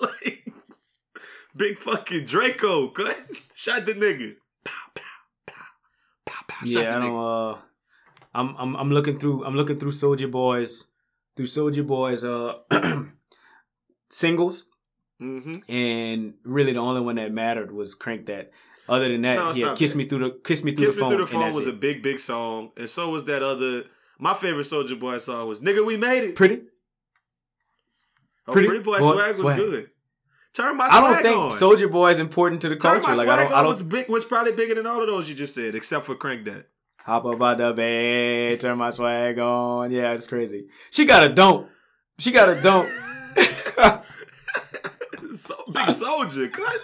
like 0.00 0.52
big 1.56 1.78
fucking 1.78 2.26
Draco, 2.26 2.88
cut. 2.88 3.16
Shot 3.54 3.86
the 3.86 3.94
nigga. 3.94 4.36
Pow 4.64 4.72
pow 4.94 5.02
pow 5.46 5.54
pow 6.26 6.40
pow. 6.46 6.66
Shot 6.66 6.82
yeah, 6.82 6.96
I 6.96 7.00
don't. 7.00 7.16
Uh, 7.16 7.58
I'm 8.34 8.54
I'm 8.58 8.76
I'm 8.76 8.90
looking 8.90 9.18
through 9.18 9.44
I'm 9.44 9.56
looking 9.56 9.78
through 9.78 9.92
Soulja 9.92 10.30
Boys 10.30 10.86
through 11.36 11.46
Soulja 11.46 11.86
Boys 11.86 12.24
uh 12.24 12.58
singles. 14.10 14.64
Mm-hmm. 15.20 15.72
and 15.72 16.34
really 16.44 16.72
the 16.74 16.78
only 16.80 17.00
one 17.00 17.16
that 17.16 17.32
mattered 17.32 17.72
was 17.72 17.94
Crank 17.94 18.26
That. 18.26 18.50
Other 18.88 19.08
than 19.08 19.22
that, 19.22 19.36
No, 19.36 19.52
yeah, 19.52 19.74
Kiss 19.74 19.92
that. 19.92 19.98
Me 19.98 20.04
Through 20.04 20.18
the 20.18 20.30
Kiss 20.44 20.62
Me 20.62 20.72
Through 20.72 20.86
Kiss 20.86 20.94
the 20.94 21.00
Me 21.00 21.02
Phone. 21.02 21.10
Through 21.16 21.26
the 21.26 21.32
Phone 21.32 21.54
was 21.54 21.66
a 21.66 21.72
big, 21.72 22.02
big 22.02 22.20
song. 22.20 22.70
And 22.76 22.88
so 22.88 23.08
was 23.10 23.24
that 23.24 23.42
other 23.42 23.84
my 24.18 24.34
favorite 24.34 24.66
Soulja 24.66 24.98
Boy 24.98 25.18
song 25.18 25.48
was 25.48 25.60
Nigga 25.60 25.84
We 25.84 25.96
Made 25.96 26.24
It. 26.24 26.36
pretty. 26.36 26.62
Oh, 28.48 28.52
Pretty 28.52 28.68
Pretty, 28.68 28.82
Boy, 28.84 28.98
Boy 29.00 29.12
Swag 29.12 29.28
was 29.28 29.38
Swag. 29.38 29.56
good. 29.56 29.90
Turn 30.54 30.76
my 30.76 30.88
swag 30.88 31.02
on. 31.02 31.14
I 31.14 31.22
don't 31.22 31.50
think. 31.50 31.62
Soulja 31.62 31.90
Boy 31.90 32.10
is 32.10 32.18
important 32.20 32.60
to 32.62 32.68
the 32.68 32.76
Turn 32.76 33.00
culture. 33.02 33.16
Like 33.16 33.28
I 33.28 33.42
don't, 33.44 33.52
I 33.52 33.56
don't 33.58 33.66
was 33.66 33.82
big 33.82 34.08
was 34.08 34.24
probably 34.24 34.52
bigger 34.52 34.74
than 34.74 34.86
all 34.86 35.00
of 35.00 35.08
those 35.08 35.28
you 35.28 35.34
just 35.34 35.54
said, 35.54 35.74
except 35.74 36.06
for 36.06 36.14
Crank 36.14 36.44
That. 36.44 36.68
hop 36.98 37.24
up 37.24 37.40
out 37.42 37.58
the 37.58 37.72
bed, 37.72 38.60
turn 38.60 38.78
my 38.78 38.90
swag 38.90 39.38
on. 39.38 39.90
Yeah, 39.90 40.12
it's 40.12 40.26
crazy. 40.26 40.66
She 40.90 41.04
got 41.04 41.24
a 41.24 41.28
don't. 41.34 41.68
She 42.18 42.30
got 42.30 42.48
a 42.48 42.60
don't. 42.60 42.88
so, 45.36 45.54
big 45.66 45.86
soulja, 45.86 46.52
cut. 46.52 46.80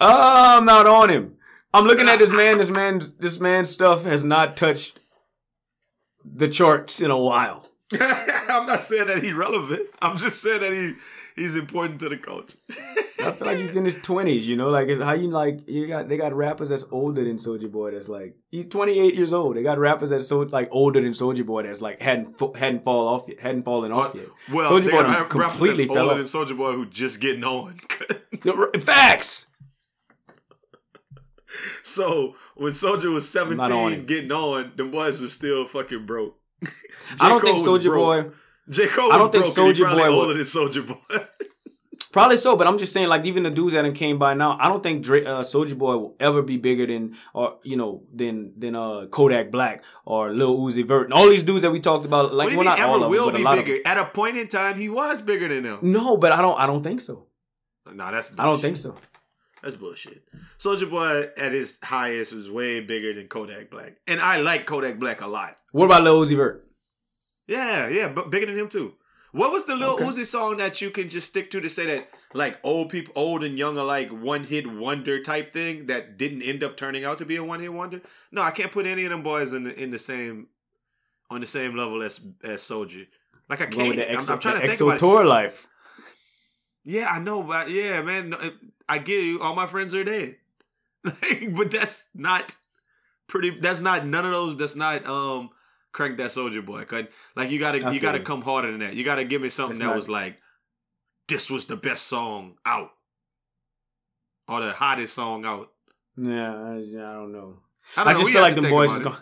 Oh, 0.00 0.56
I'm 0.58 0.64
not 0.64 0.86
on 0.86 1.10
him. 1.10 1.36
I'm 1.72 1.84
looking 1.84 2.08
at 2.08 2.18
this 2.18 2.32
man. 2.32 2.58
This 2.58 2.70
man. 2.70 3.02
This 3.18 3.40
man's 3.40 3.70
stuff 3.70 4.04
has 4.04 4.24
not 4.24 4.56
touched 4.56 5.00
the 6.24 6.48
charts 6.48 7.00
in 7.00 7.10
a 7.10 7.18
while. 7.18 7.68
I'm 8.00 8.66
not 8.66 8.82
saying 8.82 9.08
that 9.08 9.22
he's 9.22 9.34
relevant. 9.34 9.86
I'm 10.00 10.16
just 10.16 10.42
saying 10.42 10.60
that 10.60 10.72
he 10.72 10.94
he's 11.40 11.56
important 11.56 11.98
to 12.00 12.08
the 12.08 12.16
culture. 12.16 12.58
I 13.18 13.32
feel 13.32 13.46
like 13.46 13.58
he's 13.58 13.76
in 13.76 13.84
his 13.84 13.96
twenties. 13.96 14.46
You 14.48 14.56
know, 14.56 14.68
like 14.70 14.88
it's 14.88 15.02
how 15.02 15.12
you 15.12 15.28
like 15.28 15.66
you 15.68 15.86
got 15.86 16.08
they 16.08 16.16
got 16.16 16.32
rappers 16.34 16.68
that's 16.68 16.84
older 16.90 17.24
than 17.24 17.36
Soulja 17.36 17.70
Boy. 17.70 17.92
That's 17.92 18.08
like 18.08 18.36
he's 18.50 18.66
28 18.66 19.14
years 19.14 19.32
old. 19.32 19.56
They 19.56 19.62
got 19.62 19.78
rappers 19.78 20.10
that's 20.10 20.26
so 20.26 20.40
like 20.40 20.68
older 20.70 21.00
than 21.00 21.12
Soulja 21.12 21.44
Boy. 21.44 21.62
That's 21.62 21.80
like 21.80 22.00
hadn't 22.00 22.40
hadn't 22.56 22.84
fall 22.84 23.08
off 23.08 23.28
yet, 23.28 23.40
hadn't 23.40 23.64
fallen 23.64 23.92
off 23.92 24.14
yet. 24.14 24.26
Well, 24.52 24.70
Soulja 24.70 24.84
Boy 24.84 24.90
got 24.90 25.02
done 25.02 25.12
rappers 25.12 25.38
that's 25.40 25.50
completely 25.50 25.86
fell 25.86 26.10
older 26.10 26.22
off. 26.22 26.30
than 26.32 26.40
Soulja 26.40 26.56
Boy 26.56 26.72
who 26.72 26.86
just 26.86 27.20
getting 27.20 27.44
on. 27.44 27.78
Facts. 28.80 29.46
so 31.82 32.36
when 32.54 32.72
Soulja 32.72 33.12
was 33.12 33.34
not 33.34 33.72
on 33.72 33.90
17 33.92 34.06
getting 34.06 34.32
on, 34.32 34.72
the 34.76 34.84
boys 34.84 35.20
were 35.20 35.28
still 35.28 35.66
fucking 35.66 36.06
broke. 36.06 36.36
I 37.20 37.28
don't 37.28 37.40
Cole 37.40 37.54
think 37.56 37.66
Soulja. 37.66 37.94
Boy. 37.94 38.30
J. 38.70 38.86
Cole 38.86 39.12
I 39.12 39.18
don't 39.18 39.32
think 39.32 39.52
probably 39.52 39.74
Boy 39.82 40.08
older 40.08 40.34
than 40.34 40.44
Soulja 40.44 40.86
Boy. 40.86 41.24
Probably 42.12 42.38
so, 42.38 42.56
but 42.56 42.66
I'm 42.66 42.76
just 42.76 42.92
saying, 42.92 43.08
like 43.08 43.24
even 43.24 43.44
the 43.44 43.50
dudes 43.50 43.72
that 43.72 43.94
came 43.94 44.18
by 44.18 44.34
now, 44.34 44.56
I 44.58 44.66
don't 44.66 44.82
think 44.82 45.04
Dre, 45.04 45.24
uh, 45.24 45.42
Soulja 45.42 45.78
Boy 45.78 45.96
will 45.96 46.16
ever 46.18 46.42
be 46.42 46.56
bigger 46.56 46.84
than, 46.84 47.16
or 47.32 47.58
you 47.62 47.76
know, 47.76 48.02
than 48.12 48.52
than 48.58 48.74
uh, 48.74 49.06
Kodak 49.06 49.52
Black 49.52 49.84
or 50.04 50.32
Lil 50.32 50.58
Uzi 50.58 50.84
Vert 50.84 51.04
and 51.04 51.12
all 51.14 51.28
these 51.28 51.44
dudes 51.44 51.62
that 51.62 51.70
we 51.70 51.78
talked 51.78 52.04
about. 52.04 52.34
Like, 52.34 52.56
well, 52.56 52.64
not 52.64 52.80
all 52.80 52.96
of 52.96 53.00
them, 53.02 53.10
will 53.10 53.26
but 53.26 53.34
a 53.34 53.38
be 53.38 53.46
of 53.46 53.64
bigger? 53.64 53.78
At 53.86 53.96
a 53.96 54.06
point 54.06 54.36
in 54.36 54.48
time, 54.48 54.76
he 54.76 54.88
was 54.88 55.22
bigger 55.22 55.46
than 55.46 55.62
them. 55.62 55.78
them. 55.80 55.92
No, 55.92 56.16
but 56.16 56.32
I 56.32 56.42
don't. 56.42 56.58
I 56.58 56.66
don't 56.66 56.82
think 56.82 57.00
so. 57.00 57.26
Nah, 57.92 58.10
that's 58.10 58.26
bullshit. 58.26 58.40
I 58.40 58.44
don't 58.44 58.60
think 58.60 58.76
so. 58.76 58.96
That's 59.62 59.76
bullshit. 59.76 60.24
Soulja 60.58 60.90
Boy 60.90 61.28
at 61.36 61.52
his 61.52 61.78
highest 61.80 62.32
was 62.32 62.50
way 62.50 62.80
bigger 62.80 63.14
than 63.14 63.28
Kodak 63.28 63.70
Black, 63.70 63.98
and 64.08 64.20
I 64.20 64.40
like 64.40 64.66
Kodak 64.66 64.98
Black 64.98 65.20
a 65.20 65.28
lot. 65.28 65.56
What 65.70 65.84
about 65.84 66.02
Lil 66.02 66.24
Uzi 66.24 66.36
Vert? 66.36 66.66
Yeah, 67.50 67.88
yeah, 67.88 68.08
but 68.08 68.30
bigger 68.30 68.46
than 68.46 68.56
him 68.56 68.68
too. 68.68 68.94
What 69.32 69.50
was 69.50 69.64
the 69.64 69.74
little 69.74 69.94
Okay. 69.94 70.04
Uzi 70.04 70.24
song 70.24 70.56
that 70.58 70.80
you 70.80 70.90
can 70.90 71.08
just 71.08 71.28
stick 71.28 71.50
to 71.50 71.60
to 71.60 71.68
say 71.68 71.86
that 71.86 72.08
like 72.32 72.58
old 72.62 72.90
people, 72.90 73.12
old 73.16 73.42
and 73.42 73.58
young 73.58 73.76
are 73.76 73.84
like 73.84 74.08
one 74.10 74.44
hit 74.44 74.70
wonder 74.70 75.20
type 75.20 75.52
thing 75.52 75.86
that 75.86 76.16
didn't 76.16 76.42
end 76.42 76.62
up 76.62 76.76
turning 76.76 77.04
out 77.04 77.18
to 77.18 77.24
be 77.24 77.36
a 77.36 77.42
one 77.44 77.60
hit 77.60 77.72
wonder? 77.72 78.02
No, 78.30 78.40
I 78.42 78.52
can't 78.52 78.70
put 78.70 78.86
any 78.86 79.04
of 79.04 79.10
them 79.10 79.24
boys 79.24 79.52
in 79.52 79.64
the 79.64 79.74
in 79.78 79.90
the 79.90 79.98
same 79.98 80.46
on 81.28 81.40
the 81.40 81.46
same 81.46 81.76
level 81.76 82.02
as 82.02 82.20
as 82.44 82.62
Soulja. 82.62 83.06
Like 83.48 83.60
I 83.60 83.66
can't. 83.66 83.96
the 83.96 84.08
I'm, 84.10 84.18
I'm 84.18 84.38
trying 84.38 84.60
to 84.60 84.66
think 84.68 84.72
XO 84.74 84.82
about 84.82 84.94
it. 84.94 84.98
tour 85.00 85.24
life. 85.24 85.66
Yeah, 86.84 87.08
I 87.08 87.18
know, 87.18 87.42
but 87.42 87.68
yeah, 87.68 88.00
man, 88.02 88.34
I 88.88 88.98
get 88.98 89.22
you. 89.22 89.40
All 89.40 89.56
my 89.56 89.66
friends 89.66 89.92
are 89.94 90.04
dead, 90.04 90.36
but 91.02 91.72
that's 91.72 92.08
not 92.14 92.54
pretty. 93.26 93.50
That's 93.50 93.80
not 93.80 94.06
none 94.06 94.24
of 94.24 94.30
those. 94.30 94.56
That's 94.56 94.76
not 94.76 95.04
um 95.04 95.50
crank 95.92 96.16
that 96.18 96.30
soulja 96.30 96.64
boy. 96.64 96.84
'cause, 96.84 97.04
Like 97.36 97.50
you 97.50 97.58
gotta 97.58 97.86
I 97.86 97.92
you 97.92 98.00
gotta 98.00 98.18
you. 98.18 98.24
come 98.24 98.42
harder 98.42 98.70
than 98.70 98.80
that. 98.80 98.94
You 98.94 99.04
gotta 99.04 99.24
give 99.24 99.42
me 99.42 99.48
something 99.50 99.72
It's 99.72 99.80
that 99.80 99.86
not- 99.86 99.96
was 99.96 100.08
like, 100.08 100.38
this 101.28 101.48
was 101.50 101.66
the 101.66 101.76
best 101.76 102.06
song 102.06 102.56
out, 102.66 102.90
or 104.48 104.60
the 104.60 104.72
hottest 104.72 105.14
song 105.14 105.44
out. 105.44 105.70
Yeah, 106.16 106.52
I, 106.54 106.76
I 106.76 107.12
don't 107.14 107.32
know. 107.32 107.58
I, 107.96 108.02
I, 108.02 108.04
don't 108.04 108.12
know. 108.14 108.18
just 108.18 108.24
We 108.26 108.32
feel 108.32 108.42
like 108.42 108.54
the 108.56 108.62
boys 108.62 108.90
is 108.90 109.00
it. 109.00 109.04
going. 109.04 109.16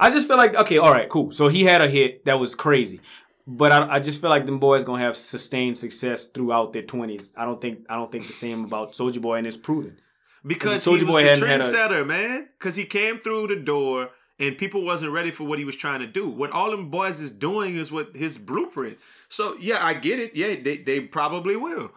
I 0.00 0.10
just 0.10 0.26
feel 0.26 0.36
like 0.36 0.54
okay, 0.54 0.78
all 0.78 0.90
right, 0.92 1.08
cool. 1.08 1.30
So 1.30 1.48
he 1.48 1.64
had 1.64 1.80
a 1.80 1.88
hit 1.88 2.24
that 2.24 2.38
was 2.40 2.54
crazy, 2.54 3.00
but 3.46 3.72
I, 3.72 3.96
I 3.96 4.00
just 4.00 4.20
feel 4.20 4.30
like 4.30 4.46
them 4.46 4.58
boys 4.58 4.84
gonna 4.84 5.00
have 5.02 5.16
sustained 5.16 5.78
success 5.78 6.26
throughout 6.28 6.72
their 6.72 6.82
twenties. 6.82 7.32
I 7.36 7.44
don't 7.44 7.60
think 7.60 7.80
I 7.88 7.94
don't 7.96 8.10
think 8.10 8.26
the 8.26 8.32
same 8.32 8.64
about 8.64 8.92
Soulja 8.92 9.20
Boy, 9.20 9.36
and 9.38 9.46
it's 9.46 9.56
proven. 9.56 9.98
Because 10.46 10.86
was 10.86 11.02
Boy 11.04 11.22
the 11.22 11.28
had 11.30 11.38
a- 11.38 11.42
trendsetter, 11.46 12.06
man. 12.06 12.48
Because 12.58 12.76
he 12.76 12.84
came 12.84 13.18
through 13.18 13.46
the 13.48 13.56
door 13.56 14.10
and 14.38 14.58
people 14.58 14.84
wasn't 14.84 15.12
ready 15.12 15.30
for 15.30 15.44
what 15.44 15.58
he 15.58 15.64
was 15.64 15.76
trying 15.76 16.00
to 16.00 16.06
do. 16.06 16.28
What 16.28 16.50
all 16.50 16.70
them 16.70 16.90
boys 16.90 17.20
is 17.20 17.30
doing 17.30 17.76
is 17.76 17.92
what 17.92 18.16
his 18.16 18.38
blueprint. 18.38 18.98
So 19.28 19.56
yeah, 19.60 19.84
I 19.84 19.94
get 19.94 20.18
it. 20.18 20.34
Yeah, 20.34 20.54
they, 20.60 20.78
they 20.78 21.00
probably 21.00 21.56
will. 21.56 21.92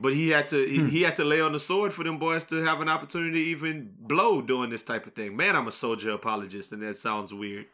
But 0.00 0.14
he 0.14 0.30
had 0.30 0.48
to 0.48 0.64
Hmm. 0.64 0.86
he, 0.86 0.90
he 0.98 1.02
had 1.02 1.16
to 1.16 1.24
lay 1.24 1.40
on 1.40 1.52
the 1.52 1.60
sword 1.60 1.92
for 1.92 2.02
them 2.04 2.18
boys 2.18 2.44
to 2.44 2.62
have 2.64 2.80
an 2.80 2.88
opportunity 2.88 3.44
to 3.44 3.50
even 3.50 3.92
blow 3.98 4.40
doing 4.40 4.70
this 4.70 4.82
type 4.82 5.06
of 5.06 5.12
thing. 5.12 5.36
Man, 5.36 5.54
I'm 5.54 5.68
a 5.68 5.70
soulja 5.70 6.14
apologist, 6.14 6.72
and 6.72 6.82
that 6.82 6.96
sounds 6.96 7.32
weird. 7.32 7.66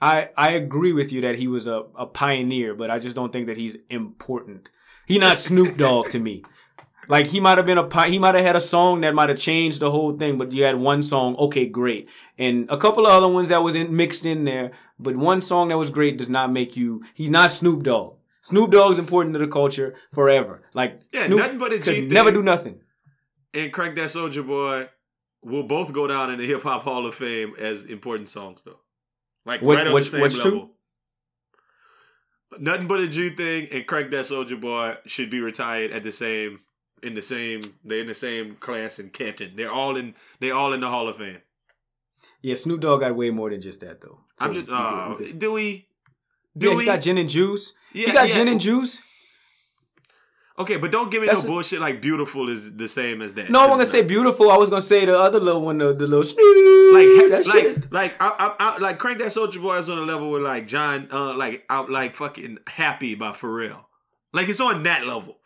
I 0.00 0.28
I 0.36 0.50
agree 0.52 0.92
with 0.92 1.12
you 1.12 1.20
that 1.22 1.36
he 1.36 1.48
was 1.48 1.66
a, 1.66 1.84
a 1.96 2.06
pioneer, 2.06 2.74
but 2.74 2.90
I 2.90 2.98
just 2.98 3.16
don't 3.16 3.32
think 3.32 3.46
that 3.46 3.56
he's 3.56 3.76
important. 3.88 4.70
He 5.06 5.18
not 5.18 5.38
Snoop 5.38 5.76
Dogg 5.76 6.10
to 6.10 6.18
me. 6.18 6.44
Like 7.08 7.28
he 7.28 7.40
might 7.40 7.56
have 7.58 7.66
been 7.66 7.78
a 7.78 8.06
he 8.08 8.18
might 8.18 8.34
have 8.34 8.44
had 8.44 8.56
a 8.56 8.60
song 8.60 9.00
that 9.02 9.14
might 9.14 9.28
have 9.28 9.38
changed 9.38 9.80
the 9.80 9.90
whole 9.90 10.12
thing, 10.16 10.38
but 10.38 10.52
you 10.52 10.64
had 10.64 10.76
one 10.76 11.02
song, 11.02 11.36
okay, 11.36 11.66
great, 11.66 12.08
and 12.38 12.68
a 12.70 12.76
couple 12.76 13.06
of 13.06 13.12
other 13.12 13.28
ones 13.28 13.48
that 13.50 13.62
was 13.62 13.74
in, 13.74 13.94
mixed 13.94 14.26
in 14.26 14.44
there. 14.44 14.72
But 14.98 15.16
one 15.16 15.40
song 15.40 15.68
that 15.68 15.78
was 15.78 15.90
great 15.90 16.18
does 16.18 16.28
not 16.30 16.50
make 16.52 16.76
you. 16.76 17.04
He's 17.14 17.30
not 17.30 17.50
Snoop 17.50 17.82
Dogg. 17.84 18.16
Snoop 18.42 18.70
Dogg's 18.70 18.98
important 18.98 19.34
to 19.34 19.38
the 19.38 19.48
culture 19.48 19.94
forever. 20.14 20.62
Like 20.74 21.00
Yeah, 21.12 21.26
Snoop 21.26 21.38
nothing 21.38 21.58
but 21.58 21.72
a 21.72 21.78
G 21.78 21.84
could 21.84 21.94
thing. 21.94 22.08
never 22.08 22.30
do 22.32 22.42
nothing. 22.42 22.80
And 23.54 23.72
Crank 23.72 23.94
That 23.96 24.10
Soulja 24.10 24.46
Boy 24.46 24.88
will 25.42 25.62
both 25.64 25.92
go 25.92 26.06
down 26.06 26.30
in 26.32 26.38
the 26.38 26.46
Hip 26.46 26.62
Hop 26.64 26.82
Hall 26.82 27.06
of 27.06 27.14
Fame 27.14 27.54
as 27.58 27.84
important 27.84 28.28
songs, 28.28 28.62
though. 28.64 28.80
Like 29.44 29.62
What- 29.62 29.76
right 29.76 29.86
on 29.86 29.92
what's- 29.92 30.06
the 30.08 30.12
same 30.12 30.20
what's 30.22 30.38
two? 30.38 30.70
Nothing 32.58 32.86
but 32.86 33.00
a 33.00 33.08
G 33.08 33.30
thing 33.30 33.68
and 33.70 33.86
Crank 33.86 34.10
That 34.12 34.24
Soulja 34.26 34.60
Boy 34.60 34.96
should 35.06 35.30
be 35.30 35.40
retired 35.40 35.90
at 35.92 36.02
the 36.04 36.12
same 36.12 36.60
in 37.02 37.14
the 37.14 37.22
same 37.22 37.60
they're 37.84 38.00
in 38.00 38.06
the 38.06 38.14
same 38.14 38.56
class 38.56 38.98
in 38.98 39.10
Canton. 39.10 39.52
They're 39.56 39.72
all 39.72 39.96
in 39.96 40.14
they 40.40 40.50
all 40.50 40.72
in 40.72 40.80
the 40.80 40.88
Hall 40.88 41.08
of 41.08 41.16
Fame. 41.16 41.38
Yeah, 42.42 42.54
Snoop 42.54 42.80
Dogg 42.80 43.00
got 43.00 43.14
way 43.16 43.30
more 43.30 43.50
than 43.50 43.60
just 43.60 43.80
that 43.80 44.00
though. 44.00 44.20
I'm 44.40 44.52
just 44.52 44.68
uh, 44.68 45.14
we 45.18 45.26
could- 45.26 45.38
do 45.38 45.52
we 45.52 45.88
do 46.56 46.70
yeah, 46.70 46.76
we 46.76 46.82
he 46.84 46.86
got 46.86 47.00
gin 47.00 47.18
and 47.18 47.28
juice. 47.28 47.74
Yeah, 47.92 48.06
he 48.06 48.12
got 48.12 48.28
yeah. 48.28 48.34
gin 48.34 48.48
and 48.48 48.60
juice. 48.60 49.00
Okay, 50.58 50.78
but 50.78 50.90
don't 50.90 51.10
give 51.10 51.20
me 51.20 51.26
That's 51.26 51.42
no 51.42 51.50
a- 51.50 51.52
bullshit 51.52 51.80
like 51.80 52.00
beautiful 52.00 52.48
is 52.48 52.74
the 52.74 52.88
same 52.88 53.20
as 53.20 53.34
that. 53.34 53.50
No, 53.50 53.60
I'm 53.60 53.68
gonna 53.68 53.84
say 53.84 54.02
beautiful. 54.02 54.50
I 54.50 54.56
was 54.56 54.70
gonna 54.70 54.80
say 54.80 55.04
the 55.04 55.18
other 55.18 55.38
little 55.38 55.60
one, 55.60 55.78
the, 55.78 55.92
the 55.92 56.06
little 56.06 56.20
like 56.20 57.30
that 57.30 57.42
like 57.46 57.64
shit. 57.64 57.92
like 57.92 58.14
I, 58.20 58.54
I, 58.58 58.74
I, 58.74 58.78
like 58.78 58.98
crank 58.98 59.18
that 59.18 59.28
soulja 59.28 59.60
boy 59.60 59.76
is 59.76 59.90
on 59.90 59.98
a 59.98 60.02
level 60.02 60.30
with 60.30 60.42
like 60.42 60.66
John 60.66 61.08
uh 61.12 61.34
like 61.34 61.64
out 61.68 61.90
like 61.90 62.14
fucking 62.14 62.58
happy 62.66 63.14
by 63.14 63.32
Pharrell. 63.32 63.84
Like 64.32 64.48
it's 64.48 64.60
on 64.60 64.82
that 64.84 65.06
level. 65.06 65.38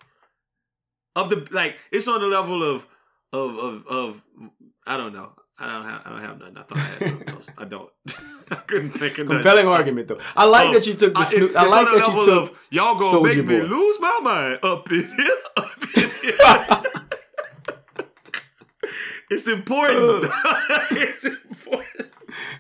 Of 1.20 1.30
the 1.30 1.46
like 1.50 1.76
it's 1.92 2.08
on 2.08 2.20
the 2.20 2.26
level 2.26 2.62
of 2.62 2.86
of 3.32 3.56
of 3.58 3.86
of 3.86 4.22
I 4.86 4.96
don't 4.96 5.12
know. 5.12 5.32
I 5.58 5.66
don't 5.70 5.84
have 5.84 6.02
I 6.06 6.10
don't 6.10 6.20
have 6.20 6.38
nothing. 6.38 6.56
I 6.56 6.62
thought 6.62 6.78
I 6.78 6.80
had 6.80 7.08
something 7.10 7.28
else. 7.28 7.50
I 7.58 7.64
don't. 7.66 7.90
I 8.50 8.54
couldn't 8.56 8.90
think 8.92 9.18
of 9.18 9.26
nothing. 9.26 9.42
Compelling 9.42 9.66
argument 9.68 10.08
though. 10.08 10.18
I 10.34 10.44
like 10.46 10.70
Oh, 10.70 10.72
that 10.74 10.86
you 10.86 10.94
took 10.94 11.12
the 11.12 11.20
I- 11.20 11.24
Snoop. 11.24 11.54
I 11.56 11.66
like 11.66 11.86
that 11.86 12.06
you 12.08 12.24
took. 12.24 12.50
of, 12.50 12.58
y'all 12.70 12.94
gonna 12.98 13.18
Soulja 13.18 13.36
make 13.36 13.46
me 13.46 13.60
Boy. 13.60 13.66
lose 13.66 14.00
my 14.00 14.18
mind 14.22 14.58
up 14.62 14.90
in 14.90 15.06
here. 15.16 15.36
Up 15.56 15.82
in 15.96 16.10
here. 16.22 16.38
it's 19.30 19.46
important. 19.48 20.32
it's 20.92 21.24
important. 21.24 22.12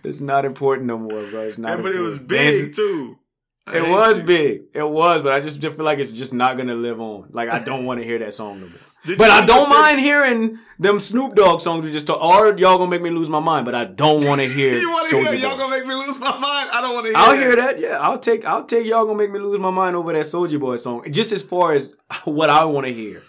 It's 0.04 0.20
not 0.20 0.44
important 0.44 0.86
no 0.86 0.98
more, 0.98 1.22
bro. 1.30 1.42
It's 1.48 1.58
not. 1.58 1.78
Yeah, 1.78 1.82
but 1.82 1.94
it 1.94 2.00
was 2.00 2.18
big 2.18 2.74
too. 2.74 3.18
It 3.66 3.88
was 3.88 4.18
you. 4.18 4.24
big. 4.24 4.62
It 4.74 4.88
was, 4.88 5.22
but 5.22 5.32
I 5.32 5.40
just 5.40 5.60
feel 5.60 5.74
like 5.84 5.98
it's 5.98 6.12
just 6.12 6.32
not 6.32 6.56
gonna 6.56 6.74
live 6.74 7.00
on. 7.00 7.28
Like 7.30 7.48
I 7.48 7.58
don't 7.60 7.84
want 7.84 8.00
to 8.00 8.06
hear 8.06 8.18
that 8.18 8.34
song 8.34 8.60
no 8.60 8.66
more. 8.66 8.76
But 9.16 9.30
I 9.30 9.46
don't 9.46 9.70
mind 9.70 9.98
hearing 9.98 10.58
them 10.78 11.00
Snoop 11.00 11.34
Dogg 11.34 11.62
songs. 11.62 11.82
We 11.82 11.90
just 11.90 12.06
talk, 12.06 12.22
or 12.22 12.54
y'all 12.58 12.76
gonna 12.76 12.90
make 12.90 13.00
me 13.00 13.08
lose 13.08 13.30
my 13.30 13.40
mind. 13.40 13.64
But 13.64 13.74
I 13.74 13.86
don't 13.86 14.26
want 14.26 14.42
to 14.42 14.46
hear. 14.52 14.74
You 14.74 14.90
want 14.90 15.08
to 15.08 15.24
hear 15.24 15.34
y'all 15.36 15.56
gonna 15.56 15.74
make 15.74 15.86
me 15.86 15.94
lose 15.94 16.18
my 16.18 16.36
mind? 16.36 16.68
I 16.70 16.82
don't 16.82 16.92
want 16.92 17.06
to 17.06 17.12
hear. 17.12 17.18
I'll 17.18 17.30
that. 17.30 17.38
hear 17.38 17.56
that. 17.56 17.78
Yeah, 17.80 17.98
I'll 17.98 18.18
take. 18.18 18.44
I'll 18.44 18.64
take 18.64 18.84
y'all 18.86 19.06
gonna 19.06 19.16
make 19.16 19.30
me 19.30 19.38
lose 19.38 19.58
my 19.58 19.70
mind 19.70 19.96
over 19.96 20.12
that 20.12 20.26
Soulja 20.26 20.60
Boy 20.60 20.76
song. 20.76 21.10
Just 21.10 21.32
as 21.32 21.42
far 21.42 21.72
as 21.72 21.96
what 22.24 22.50
I 22.50 22.66
want 22.66 22.86
to 22.88 22.92
hear. 22.92 23.22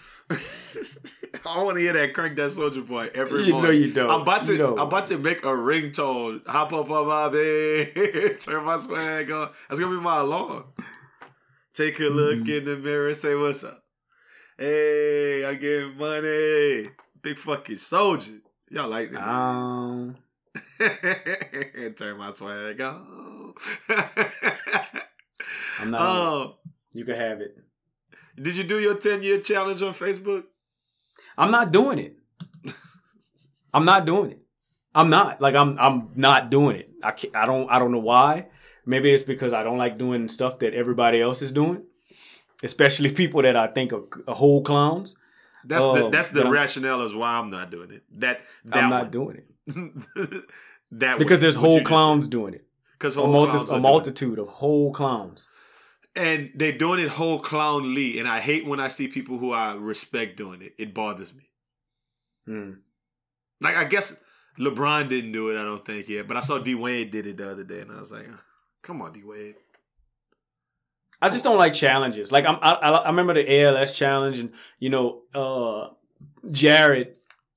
I 1.46 1.62
want 1.62 1.76
to 1.76 1.82
hear 1.82 1.92
that 1.94 2.12
crank 2.14 2.36
that 2.36 2.50
soulja 2.50 2.86
boy 2.86 3.10
every 3.14 3.44
You 3.44 3.52
know 3.52 3.60
morning. 3.62 3.82
you 3.82 3.92
don't. 3.92 4.10
I'm 4.10 4.20
about 4.22 4.46
to. 4.46 4.56
Don't. 4.56 4.78
I'm 4.78 4.86
about 4.86 5.06
to 5.08 5.18
make 5.18 5.38
a 5.44 5.48
ringtone. 5.48 6.46
Hop 6.46 6.72
up 6.72 6.90
on 6.90 7.06
my 7.06 7.28
bed, 7.28 8.38
turn 8.40 8.64
my 8.64 8.76
swag 8.78 9.30
on. 9.30 9.50
That's 9.68 9.80
gonna 9.80 9.96
be 9.96 10.02
my 10.02 10.20
alarm. 10.20 10.64
Take 11.74 11.98
a 12.00 12.04
look 12.04 12.40
Mm-hmm. 12.40 12.50
in 12.50 12.64
the 12.66 12.76
mirror, 12.76 13.14
say 13.14 13.34
what's 13.34 13.64
up. 13.64 13.82
Hey, 14.58 15.44
I 15.44 15.54
get 15.54 15.96
money. 15.96 16.90
Big 17.22 17.38
fucking 17.38 17.76
soulja. 17.76 18.40
Y'all 18.70 18.88
like 18.88 19.10
that? 19.12 19.26
Um, 19.26 20.16
turn 21.96 22.18
my 22.18 22.32
swag 22.32 22.80
on. 22.80 23.54
I'm 25.78 25.90
not. 25.90 26.00
oh, 26.00 26.56
you 26.92 27.04
can 27.04 27.14
have 27.16 27.40
it. 27.40 27.56
did 28.40 28.56
you 28.56 28.64
do 28.64 28.78
your 28.78 28.94
10 28.96 29.22
year 29.22 29.40
challenge 29.40 29.82
on 29.82 29.94
Facebook? 29.94 30.44
I'm 31.42 31.50
not 31.50 31.72
doing 31.72 31.98
it. 31.98 32.16
I'm 33.74 33.84
not 33.84 34.06
doing 34.06 34.32
it. 34.32 34.38
I'm 34.94 35.08
not 35.10 35.40
like 35.40 35.54
I'm. 35.54 35.78
I'm 35.78 36.10
not 36.14 36.50
doing 36.50 36.76
it. 36.76 36.90
I 37.02 37.12
can't, 37.12 37.34
I 37.34 37.46
don't. 37.46 37.70
I 37.70 37.78
don't 37.78 37.92
know 37.92 37.98
why. 37.98 38.46
Maybe 38.84 39.12
it's 39.12 39.24
because 39.24 39.52
I 39.52 39.62
don't 39.62 39.78
like 39.78 39.96
doing 39.96 40.28
stuff 40.28 40.58
that 40.58 40.74
everybody 40.74 41.20
else 41.20 41.40
is 41.40 41.52
doing, 41.52 41.82
especially 42.62 43.10
people 43.22 43.42
that 43.42 43.56
I 43.56 43.68
think 43.68 43.92
are, 43.92 44.02
are 44.28 44.34
whole 44.34 44.62
clowns. 44.62 45.16
That's 45.64 45.84
the 45.84 46.04
Oh, 46.04 46.10
that's 46.10 46.30
the 46.30 46.50
rationale 46.50 47.02
as 47.02 47.14
why 47.14 47.38
I'm 47.38 47.48
not 47.50 47.70
doing 47.70 47.90
it. 47.92 48.02
That 48.20 48.40
that 48.66 48.84
I'm 48.84 48.90
not 48.90 49.02
one. 49.04 49.10
doing 49.10 49.36
it 49.36 49.46
that 50.90 51.18
because 51.18 51.38
one, 51.38 51.42
there's 51.42 51.56
whole 51.56 51.82
clowns 51.82 52.28
doing 52.28 52.54
it. 52.54 52.66
Because 52.98 53.16
A, 53.16 53.26
multi- 53.26 53.72
a 53.74 53.78
multitude 53.80 54.38
of 54.38 54.48
whole 54.48 54.92
clowns. 54.92 55.48
And 56.14 56.50
they're 56.54 56.76
doing 56.76 57.00
it 57.00 57.08
whole 57.08 57.42
clownly, 57.42 58.18
and 58.18 58.28
I 58.28 58.40
hate 58.40 58.66
when 58.66 58.80
I 58.80 58.88
see 58.88 59.08
people 59.08 59.38
who 59.38 59.52
I 59.52 59.74
respect 59.74 60.36
doing 60.36 60.62
it. 60.62 60.74
It 60.78 60.94
bothers 60.94 61.32
me. 61.34 61.50
Mm. 62.48 62.78
Like 63.60 63.76
I 63.76 63.84
guess 63.84 64.16
LeBron 64.58 65.08
didn't 65.08 65.32
do 65.32 65.50
it. 65.50 65.60
I 65.60 65.64
don't 65.64 65.84
think 65.84 66.08
yet, 66.08 66.28
but 66.28 66.36
I 66.36 66.40
saw 66.40 66.58
D 66.58 66.74
Wade 66.74 67.10
did 67.10 67.26
it 67.26 67.38
the 67.38 67.50
other 67.50 67.64
day, 67.64 67.80
and 67.80 67.92
I 67.92 67.98
was 67.98 68.12
like, 68.12 68.26
"Come 68.82 69.00
on, 69.00 69.12
D 69.12 69.22
Wade." 69.22 69.54
I 71.20 71.28
just 71.28 71.44
don't 71.44 71.56
like 71.56 71.72
challenges. 71.72 72.32
Like 72.32 72.46
I'm, 72.46 72.56
I, 72.60 72.72
I 72.72 72.90
I 72.90 73.08
remember 73.08 73.34
the 73.34 73.62
ALS 73.62 73.92
challenge, 73.92 74.38
and 74.38 74.52
you 74.80 74.90
know, 74.90 75.22
uh, 75.34 75.90
Jared 76.50 77.14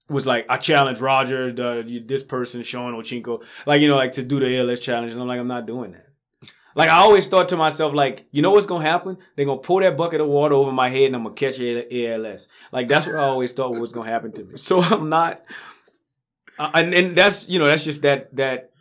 was 0.07 0.27
like, 0.27 0.45
I 0.49 0.57
challenge 0.57 1.01
Roger, 1.01 1.51
the, 1.51 2.03
this 2.05 2.21
person, 2.21 2.61
Sean 2.61 2.93
Ochinko, 2.93 3.43
like 3.65 3.81
you 3.81 3.87
know, 3.87 3.95
like 3.95 4.13
to 4.13 4.23
do 4.23 4.39
the 4.39 4.59
ALS 4.59 4.79
challenge, 4.79 5.11
and 5.11 5.21
I'm 5.21 5.27
like, 5.27 5.39
I'm 5.39 5.47
not 5.47 5.65
doing 5.65 5.93
that. 5.93 6.04
Like 6.75 6.89
I 6.89 6.97
always 6.97 7.27
thought 7.27 7.49
to 7.49 7.57
myself, 7.57 7.93
like, 7.93 8.25
you 8.31 8.41
know 8.41 8.51
what's 8.51 8.65
gonna 8.65 8.83
happen? 8.83 9.17
They're 9.35 9.45
gonna 9.45 9.61
pour 9.61 9.81
that 9.81 9.95
bucket 9.95 10.21
of 10.21 10.27
water 10.27 10.55
over 10.55 10.71
my 10.71 10.89
head, 10.89 11.05
and 11.05 11.15
I'm 11.15 11.23
gonna 11.23 11.35
catch 11.35 11.59
ALS. 11.59 12.47
Like 12.71 12.87
that's 12.89 13.07
what 13.07 13.15
I 13.15 13.19
always 13.23 13.53
thought 13.53 13.71
was 13.71 13.93
gonna 13.93 14.09
happen 14.09 14.31
to 14.33 14.43
me. 14.43 14.53
So 14.57 14.81
I'm 14.81 15.09
not, 15.09 15.43
uh, 16.59 16.71
and 16.73 16.93
and 16.93 17.15
that's 17.15 17.49
you 17.49 17.59
know 17.59 17.67
that's 17.67 17.85
just 17.85 18.01
that 18.01 18.35
that 18.35 18.71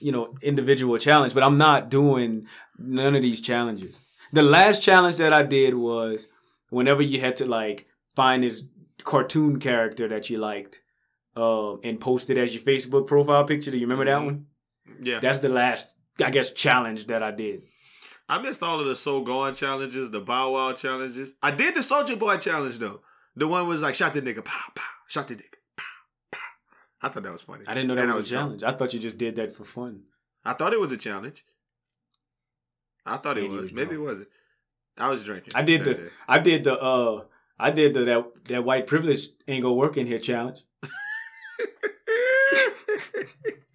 you 0.00 0.10
know 0.12 0.34
individual 0.42 0.98
challenge. 0.98 1.32
But 1.32 1.44
I'm 1.44 1.56
not 1.56 1.88
doing 1.88 2.46
none 2.78 3.14
of 3.14 3.22
these 3.22 3.40
challenges. 3.40 4.00
The 4.32 4.42
last 4.42 4.82
challenge 4.82 5.16
that 5.16 5.32
I 5.32 5.44
did 5.44 5.74
was 5.74 6.28
whenever 6.70 7.02
you 7.02 7.20
had 7.20 7.36
to 7.36 7.46
like 7.46 7.86
find 8.16 8.42
this 8.42 8.64
cartoon 9.04 9.58
character 9.60 10.08
that 10.08 10.30
you 10.30 10.38
liked 10.38 10.80
uh, 11.36 11.76
and 11.78 12.00
post 12.00 12.30
it 12.30 12.38
as 12.38 12.54
your 12.54 12.62
Facebook 12.62 13.06
profile 13.06 13.44
picture. 13.44 13.70
Do 13.70 13.78
you 13.78 13.86
remember 13.86 14.04
that 14.06 14.24
one? 14.24 14.46
Yeah, 15.02 15.20
That's 15.20 15.38
the 15.38 15.48
last, 15.48 15.96
I 16.22 16.30
guess, 16.30 16.50
challenge 16.50 17.06
that 17.06 17.22
I 17.22 17.30
did. 17.30 17.62
I 18.28 18.40
missed 18.40 18.62
all 18.62 18.78
of 18.78 18.86
the 18.86 18.94
so 18.94 19.22
going 19.22 19.54
challenges, 19.54 20.10
the 20.10 20.20
Bow 20.20 20.52
Wow 20.52 20.72
challenges. 20.72 21.32
I 21.42 21.50
did 21.50 21.74
the 21.74 21.80
Soulja 21.80 22.18
Boy 22.18 22.36
challenge 22.36 22.78
though. 22.78 23.00
The 23.34 23.48
one 23.48 23.66
was 23.66 23.82
like 23.82 23.94
shot 23.94 24.14
the 24.14 24.22
nigga, 24.22 24.44
pow 24.44 24.70
pow, 24.74 24.84
shot 25.08 25.28
the 25.28 25.34
nigga, 25.34 25.54
pow 25.76 25.84
pow. 26.30 26.38
I 27.02 27.08
thought 27.08 27.22
that 27.24 27.32
was 27.32 27.42
funny. 27.42 27.64
I 27.66 27.74
didn't 27.74 27.88
know 27.88 27.96
that 27.96 28.08
I 28.08 28.14
was 28.14 28.30
a 28.30 28.34
challenge. 28.34 28.62
I 28.62 28.72
thought 28.72 28.94
you 28.94 29.00
just 29.00 29.18
did 29.18 29.36
that 29.36 29.52
for 29.52 29.64
fun. 29.64 30.02
I 30.44 30.54
thought 30.54 30.72
it 30.72 30.80
was 30.80 30.92
a 30.92 30.96
challenge. 30.96 31.44
I 33.04 33.16
thought 33.16 33.36
it 33.36 33.42
Maybe 33.42 33.54
was. 33.54 33.62
was 33.62 33.72
Maybe 33.72 33.94
it 33.96 34.00
wasn't. 34.00 34.28
I 34.96 35.08
was 35.08 35.24
drinking. 35.24 35.52
I 35.54 35.62
did 35.62 35.84
the, 35.84 35.94
day. 35.94 36.08
I 36.28 36.38
did 36.38 36.64
the, 36.64 36.80
uh, 36.80 37.24
I 37.58 37.70
did 37.70 37.94
the 37.94 38.04
that 38.04 38.24
that 38.48 38.64
white 38.64 38.86
privilege 38.86 39.26
ain't 39.48 39.62
gonna 39.62 39.74
work 39.74 39.96
in 39.96 40.06
here 40.06 40.18
challenge. 40.18 40.62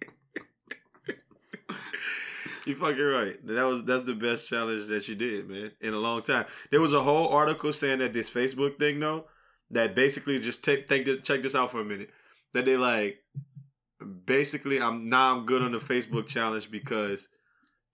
you 2.66 2.76
fucking 2.76 3.02
right. 3.02 3.46
That 3.46 3.64
was 3.64 3.84
that's 3.84 4.02
the 4.02 4.14
best 4.14 4.48
challenge 4.48 4.88
that 4.88 5.08
you 5.08 5.14
did, 5.14 5.48
man, 5.48 5.72
in 5.80 5.94
a 5.94 5.98
long 5.98 6.22
time. 6.22 6.46
There 6.70 6.80
was 6.80 6.94
a 6.94 7.02
whole 7.02 7.28
article 7.28 7.72
saying 7.72 7.98
that 8.00 8.12
this 8.12 8.30
Facebook 8.30 8.78
thing, 8.78 9.00
though, 9.00 9.26
that 9.70 9.94
basically 9.94 10.38
just 10.38 10.64
take 10.64 10.88
check 10.88 11.42
this 11.42 11.54
out 11.54 11.70
for 11.70 11.80
a 11.80 11.84
minute. 11.84 12.10
That 12.54 12.64
they 12.64 12.76
like 12.76 13.18
basically 14.24 14.80
I'm 14.80 15.08
now 15.08 15.36
I'm 15.36 15.46
good 15.46 15.62
on 15.62 15.72
the 15.72 15.78
Facebook 15.78 16.26
challenge 16.26 16.70
because 16.70 17.28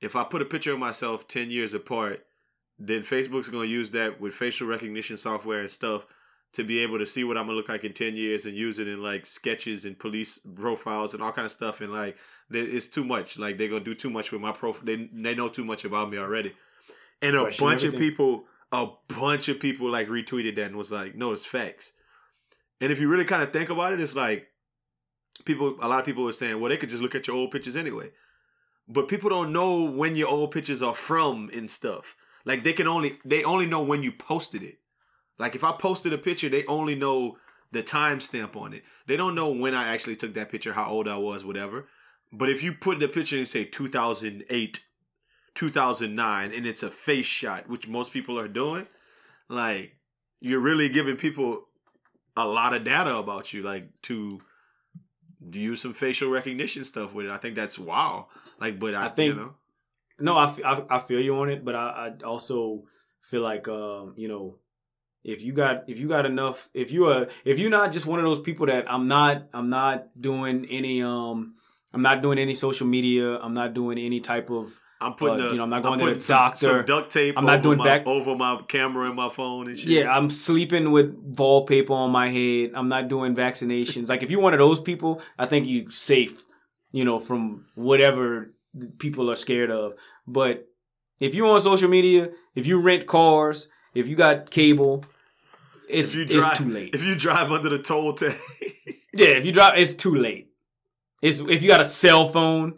if 0.01 0.17
I 0.17 0.25
put 0.25 0.43
a 0.43 0.47
picture 0.47 0.73
of 0.73 0.79
myself 0.79 1.29
ten 1.29 1.51
years 1.51 1.75
apart, 1.75 2.25
then 2.79 3.03
Facebook's 3.03 3.49
gonna 3.49 3.67
use 3.67 3.91
that 3.93 4.21
with 4.21 4.35
facial 4.35 4.67
recognition 4.67 5.17
software 5.17 5.61
and 5.61 5.71
stuff 5.71 6.07
to 6.53 6.65
be 6.65 6.81
able 6.81 6.99
to 6.99 7.07
see 7.07 7.25
what 7.25 7.37
I'm 7.37 7.47
gonna 7.47 7.57
look 7.57 7.69
like 7.69 7.85
in 7.85 7.95
ten 7.95 8.15
years 8.15 8.45
and 8.45 8.57
use 8.57 8.79
it 8.79 8.89
in 8.89 9.03
like 9.03 9.27
sketches 9.27 9.85
and 9.85 9.99
police 9.99 10.39
profiles 10.55 11.15
and 11.15 11.23
all 11.23 11.33
kind 11.33 11.47
of 11.47 11.53
stuff. 11.53 11.81
And 11.81 11.93
like 11.93 12.17
it's 12.55 12.87
too 12.87 13.05
much. 13.05 13.39
Like 13.39 13.59
they're 13.59 13.69
gonna 13.69 13.85
do 13.85 13.95
too 13.95 14.11
much 14.11 14.33
with 14.33 14.41
my 14.41 14.53
profile. 14.53 14.85
They 14.85 15.09
they 15.13 15.35
know 15.35 15.49
too 15.49 15.65
much 15.65 15.85
about 15.85 16.11
me 16.11 16.19
already. 16.19 16.55
And 17.21 17.37
a 17.37 17.43
Question 17.43 17.67
bunch 17.67 17.85
of 17.85 17.97
people, 17.97 18.45
a 18.73 18.89
bunch 19.09 19.49
of 19.49 19.61
people 19.61 19.91
like 19.91 20.09
retweeted 20.09 20.57
that 20.57 20.67
and 20.67 20.77
was 20.77 20.91
like, 20.91 21.15
no, 21.15 21.33
it's 21.33 21.45
facts. 21.45 21.93
And 22.81 22.91
if 22.91 22.99
you 22.99 23.09
really 23.09 23.25
kind 23.25 23.43
of 23.43 23.53
think 23.53 23.71
about 23.71 23.93
it, 23.93 24.01
it's 24.01 24.17
like 24.17 24.49
people 25.45 25.77
a 25.81 25.89
lot 25.89 26.01
of 26.01 26.07
people 26.07 26.25
were 26.25 26.33
saying, 26.33 26.61
well, 26.61 26.71
they 26.71 26.77
could 26.77 26.91
just 26.91 27.03
look 27.03 27.15
at 27.15 27.27
your 27.27 27.37
old 27.37 27.51
pictures 27.51 27.77
anyway. 27.77 28.11
But 28.89 29.09
people 29.09 29.31
don't 29.31 29.53
know 29.53 29.85
when 29.85 30.17
your 30.17 30.29
old 30.29 30.51
pictures 30.51 30.83
are 30.83 30.95
from 30.95 31.51
and 31.55 31.71
stuff. 31.71 32.17
Like 32.45 32.65
they 32.65 32.73
can 32.73 32.89
only 32.89 33.19
they 33.25 33.45
only 33.45 33.67
know 33.67 33.83
when 33.83 34.03
you 34.03 34.13
posted 34.13 34.63
it. 34.63 34.79
Like 35.39 35.55
if 35.55 35.65
I 35.65 35.73
posted 35.73 36.13
a 36.13 36.19
picture, 36.19 36.49
they 36.49 36.65
only 36.67 36.95
know 36.95 37.39
the 37.71 37.83
timestamp 37.83 38.55
on 38.57 38.75
it. 38.75 38.83
They 39.07 39.17
don't 39.17 39.35
know 39.35 39.51
when 39.51 39.75
I 39.75 39.93
actually 39.93 40.17
took 40.17 40.35
that 40.35 40.51
picture, 40.51 40.73
how 40.73 40.91
old 40.91 41.09
I 41.09 41.17
was, 41.17 41.45
whatever. 41.45 41.87
But 42.33 42.49
if 42.49 42.63
you 42.63 42.73
put 42.73 42.99
the 42.99 43.09
picture 43.09 43.37
and 43.37 43.47
say 43.47 43.65
2008, 43.65 44.81
2009, 45.55 46.53
and 46.53 46.67
it's 46.67 46.83
a 46.83 46.91
face 46.91 47.27
shot, 47.27 47.69
which 47.69 47.87
most 47.89 48.13
people 48.13 48.39
are 48.39 48.49
doing, 48.49 48.87
like 49.49 49.97
you're 50.41 50.61
really 50.61 50.89
giving 50.89 51.17
people 51.17 51.67
a 52.37 52.47
lot 52.47 52.75
of 52.75 52.85
data 52.85 53.15
about 53.17 53.53
you, 53.53 53.63
like 53.63 53.89
to 54.03 54.41
use 55.53 55.83
some 55.83 55.93
facial 55.93 56.31
recognition 56.31 56.85
stuff 56.85 57.13
with 57.13 57.27
it. 57.27 57.33
I 57.33 57.37
think 57.37 57.55
that's 57.55 57.79
wow. 57.79 58.29
Like, 58.61 58.79
but 58.79 58.97
I, 58.97 59.07
I 59.07 59.09
think- 59.09 59.35
you 59.35 59.41
know, 59.41 59.55
No, 60.21 60.37
I, 60.39 60.45
f- 60.49 60.61
I, 60.65 60.97
I 60.97 60.99
feel 61.01 61.21
you 61.21 61.37
on 61.37 61.51
it, 61.51 61.65
but 61.65 61.75
I, 61.75 62.13
I 62.23 62.25
also 62.25 62.85
feel 63.21 63.43
like 63.43 63.69
um, 63.69 64.15
you 64.17 64.29
know, 64.29 64.57
if 65.25 65.43
you 65.43 65.53
got 65.53 65.85
if 65.89 65.99
you 66.01 66.09
got 66.09 66.27
enough, 66.27 66.69
if 66.75 66.91
you 66.93 67.07
are 67.09 67.29
if 67.45 67.59
you're 67.59 67.71
not 67.71 67.93
just 67.93 68.07
one 68.07 68.19
of 68.19 68.25
those 68.25 68.41
people 68.41 68.67
that 68.67 68.91
I'm 68.91 69.07
not 69.09 69.49
I'm 69.53 69.69
not 69.69 70.09
doing 70.21 70.67
any 70.71 71.03
um 71.03 71.55
I'm 71.95 72.03
not 72.03 72.23
doing 72.23 72.39
any 72.39 72.55
social 72.55 72.87
media, 72.87 73.39
I'm 73.39 73.53
not 73.55 73.75
doing 73.75 73.99
any 73.99 74.21
type 74.21 74.51
of 74.51 74.79
I'm 75.01 75.15
putting, 75.15 75.35
uh, 75.35 75.39
But, 75.39 75.47
a- 75.47 75.51
you 75.51 75.57
know, 75.57 75.65
I'm 75.65 75.71
not 75.71 75.83
going 75.83 75.99
to 75.99 76.05
putting 76.05 76.19
the 76.21 76.25
doctor. 76.27 76.67
Some 76.79 76.85
duct 76.87 77.11
tape. 77.11 77.37
I'm 77.37 77.45
not 77.45 77.55
over 77.55 77.63
doing 77.63 77.79
my, 77.79 77.85
back- 77.85 78.07
over 78.07 78.37
my 78.37 78.61
camera 78.69 79.07
and 79.09 79.17
my 79.17 79.29
phone 79.31 79.69
and 79.69 79.77
shit. 79.79 79.89
yeah, 79.91 80.17
I'm 80.17 80.31
sleeping 80.31 80.93
with 80.93 81.13
wallpaper 81.37 81.93
on 81.93 82.11
my 82.13 82.29
head. 82.29 82.71
I'm 82.75 82.89
not 82.89 83.09
doing 83.09 83.35
vaccinations. 83.35 84.09
like 84.09 84.23
if 84.23 84.31
you're 84.31 84.41
one 84.41 84.53
of 84.53 84.61
those 84.61 84.81
people, 84.81 85.21
I 85.39 85.47
think 85.47 85.67
you 85.67 85.91
safe, 85.91 86.45
you 86.93 87.05
know, 87.05 87.19
from 87.19 87.67
whatever 87.75 88.53
people 88.99 89.29
are 89.31 89.35
scared 89.37 89.71
of. 89.73 89.95
But 90.27 90.69
if 91.19 91.35
you're 91.35 91.49
on 91.53 91.61
social 91.61 91.89
media, 91.91 92.31
if 92.55 92.67
you 92.67 92.79
rent 92.81 93.07
cars, 93.09 93.69
if 93.95 94.07
you 94.09 94.15
got 94.15 94.51
cable, 94.51 95.05
it's 95.89 96.15
If 96.15 96.19
you 96.21 96.25
drive, 96.27 96.51
it's 96.53 96.59
too 96.61 96.71
late. 96.71 96.95
If 96.95 97.03
you 97.03 97.17
drive 97.17 97.51
under 97.51 97.69
the 97.69 97.79
toll 97.81 98.13
tag, 98.21 98.37
yeah, 99.15 99.29
if 99.31 99.45
you 99.45 99.51
drive, 99.53 99.77
it's 99.77 99.95
too 99.95 100.15
late. 100.15 100.49
It's 101.23 101.39
if 101.41 101.63
you 101.63 101.69
got 101.69 101.81
a 101.81 101.85
cell 101.85 102.27
phone, 102.27 102.75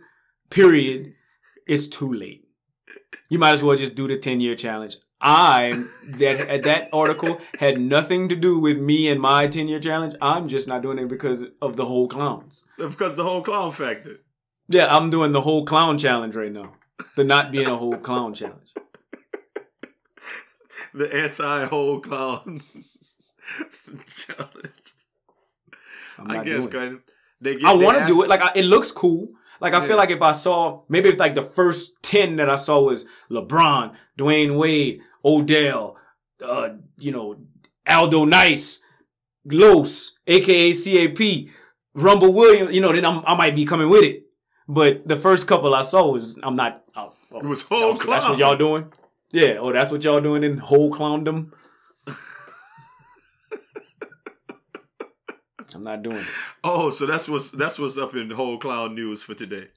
period, 0.51 1.15
it's 1.67 1.87
too 1.89 2.13
late. 2.13 2.47
You 3.31 3.39
might 3.39 3.53
as 3.53 3.63
well 3.63 3.77
just 3.77 3.95
do 3.95 4.07
the 4.07 4.19
10 4.19 4.41
year 4.41 4.55
challenge. 4.55 4.97
I 5.21 5.85
that 6.19 6.63
that 6.65 6.91
article 6.93 7.41
had 7.59 7.81
nothing 7.81 8.29
to 8.29 8.37
do 8.37 8.59
with 8.59 8.79
me 8.79 9.09
and 9.09 9.19
my 9.21 9.47
10 9.49 9.67
year 9.69 9.81
challenge. 9.81 10.15
I'm 10.21 10.49
just 10.49 10.69
not 10.69 10.83
doing 10.83 10.99
it 10.99 11.09
because 11.09 11.47
of 11.63 11.77
the 11.77 11.87
whole 11.87 12.07
clowns. 12.07 12.65
because 12.77 13.15
the 13.15 13.25
whole 13.25 13.43
clown 13.43 13.73
factor. 13.73 14.21
Yeah, 14.69 14.95
I'm 14.95 15.09
doing 15.11 15.33
the 15.33 15.41
whole 15.41 15.65
clown 15.65 15.99
challenge 15.99 16.37
right 16.37 16.53
now. 16.53 16.75
The 17.17 17.25
not 17.25 17.51
being 17.51 17.69
a 17.69 17.77
whole 17.77 17.97
clown 17.97 18.35
challenge. 18.35 18.73
The 20.93 21.13
anti 21.13 21.65
whole 21.65 21.99
clown 21.99 22.63
challenge. 24.07 24.95
I 26.19 26.45
guess 26.45 26.69
kind 26.69 26.95
of. 26.95 27.01
They 27.45 27.55
get, 27.57 27.65
I 27.67 27.75
want 27.75 27.99
to 27.99 28.07
do 28.07 28.23
it. 28.23 28.29
Like 28.29 28.41
I, 28.41 28.51
it 28.57 28.65
looks 28.65 28.91
cool. 28.91 29.29
Like 29.61 29.75
I 29.75 29.81
Yeah. 29.81 29.87
feel 29.89 29.97
like 29.97 30.11
if 30.11 30.23
I 30.23 30.33
saw 30.33 30.83
maybe 30.89 31.11
if 31.11 31.19
like 31.19 31.35
the 31.35 31.43
first 31.43 31.93
ten 32.03 32.37
that 32.37 32.49
I 32.51 32.57
saw 32.57 32.81
was 32.81 33.05
LeBron, 33.31 33.95
Dwyane 34.19 34.57
Wade, 34.57 35.01
Odell, 35.25 35.97
uh, 36.43 36.71
you 36.99 37.13
know, 37.13 37.37
Aldo 37.87 38.25
Nice, 38.25 38.81
Los, 39.45 40.19
aka 40.27 40.73
CAP, 40.73 41.51
Rumble 41.95 42.33
Williams. 42.33 42.75
You 42.75 42.81
know, 42.81 42.93
then 42.93 43.05
I'm, 43.05 43.23
I 43.27 43.35
might 43.35 43.55
be 43.55 43.65
coming 43.65 43.89
with 43.91 44.05
it. 44.05 44.23
But 44.67 45.07
the 45.07 45.17
first 45.17 45.47
couple 45.47 45.75
I 45.75 45.83
saw 45.83 46.11
was 46.11 46.39
I'm 46.43 46.57
not. 46.57 46.83
Oh, 46.97 47.13
oh, 47.33 47.37
It 47.39 47.45
was 47.45 47.63
whole 47.63 47.97
so 47.97 48.11
That's 48.11 48.27
what 48.29 48.39
y'all 48.39 48.57
doing. 48.57 48.91
Yeah. 49.33 49.57
Oh, 49.61 49.73
that's 49.73 49.91
what 49.91 50.03
y'all 50.03 50.21
doing 50.21 50.43
in 50.43 50.59
whole 50.59 50.91
clowndom. 50.91 51.51
I'm 55.75 55.83
not 55.83 56.03
doing 56.03 56.19
it. 56.19 56.27
Oh, 56.63 56.91
so 56.91 57.07
that's 57.07 57.29
what's 57.29 57.51
that's 57.51 57.79
what's 57.79 57.99
up 57.99 58.15
in 58.15 58.31
whole 58.31 58.59
clown 58.59 58.95
news 58.95 59.23
for 59.23 59.35
today. 59.35 59.69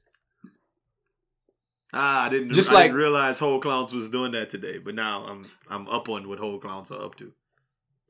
Ah, 1.94 2.26
I 2.26 2.30
didn't 2.30 2.54
Just 2.54 2.72
I 2.72 2.76
like- 2.76 2.84
didn't 2.86 2.98
realize 2.98 3.40
whole 3.40 3.60
clowns 3.60 3.94
was 3.94 4.10
doing 4.10 4.32
that 4.34 4.50
today, 4.50 4.78
but 4.78 4.94
now 4.96 5.26
I'm 5.26 5.46
I'm 5.70 5.88
up 5.88 6.10
on 6.10 6.28
what 6.28 6.40
whole 6.40 6.60
clowns 6.60 6.92
are 6.92 7.02
up 7.02 7.16
to. 7.16 7.34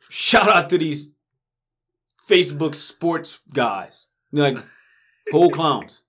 shout 0.10 0.48
out 0.50 0.70
to 0.70 0.78
these 0.78 1.14
Facebook 2.28 2.76
sports 2.76 3.40
guys. 3.54 4.08
Like 4.32 4.58
whole 5.32 5.50
clowns. 5.50 6.02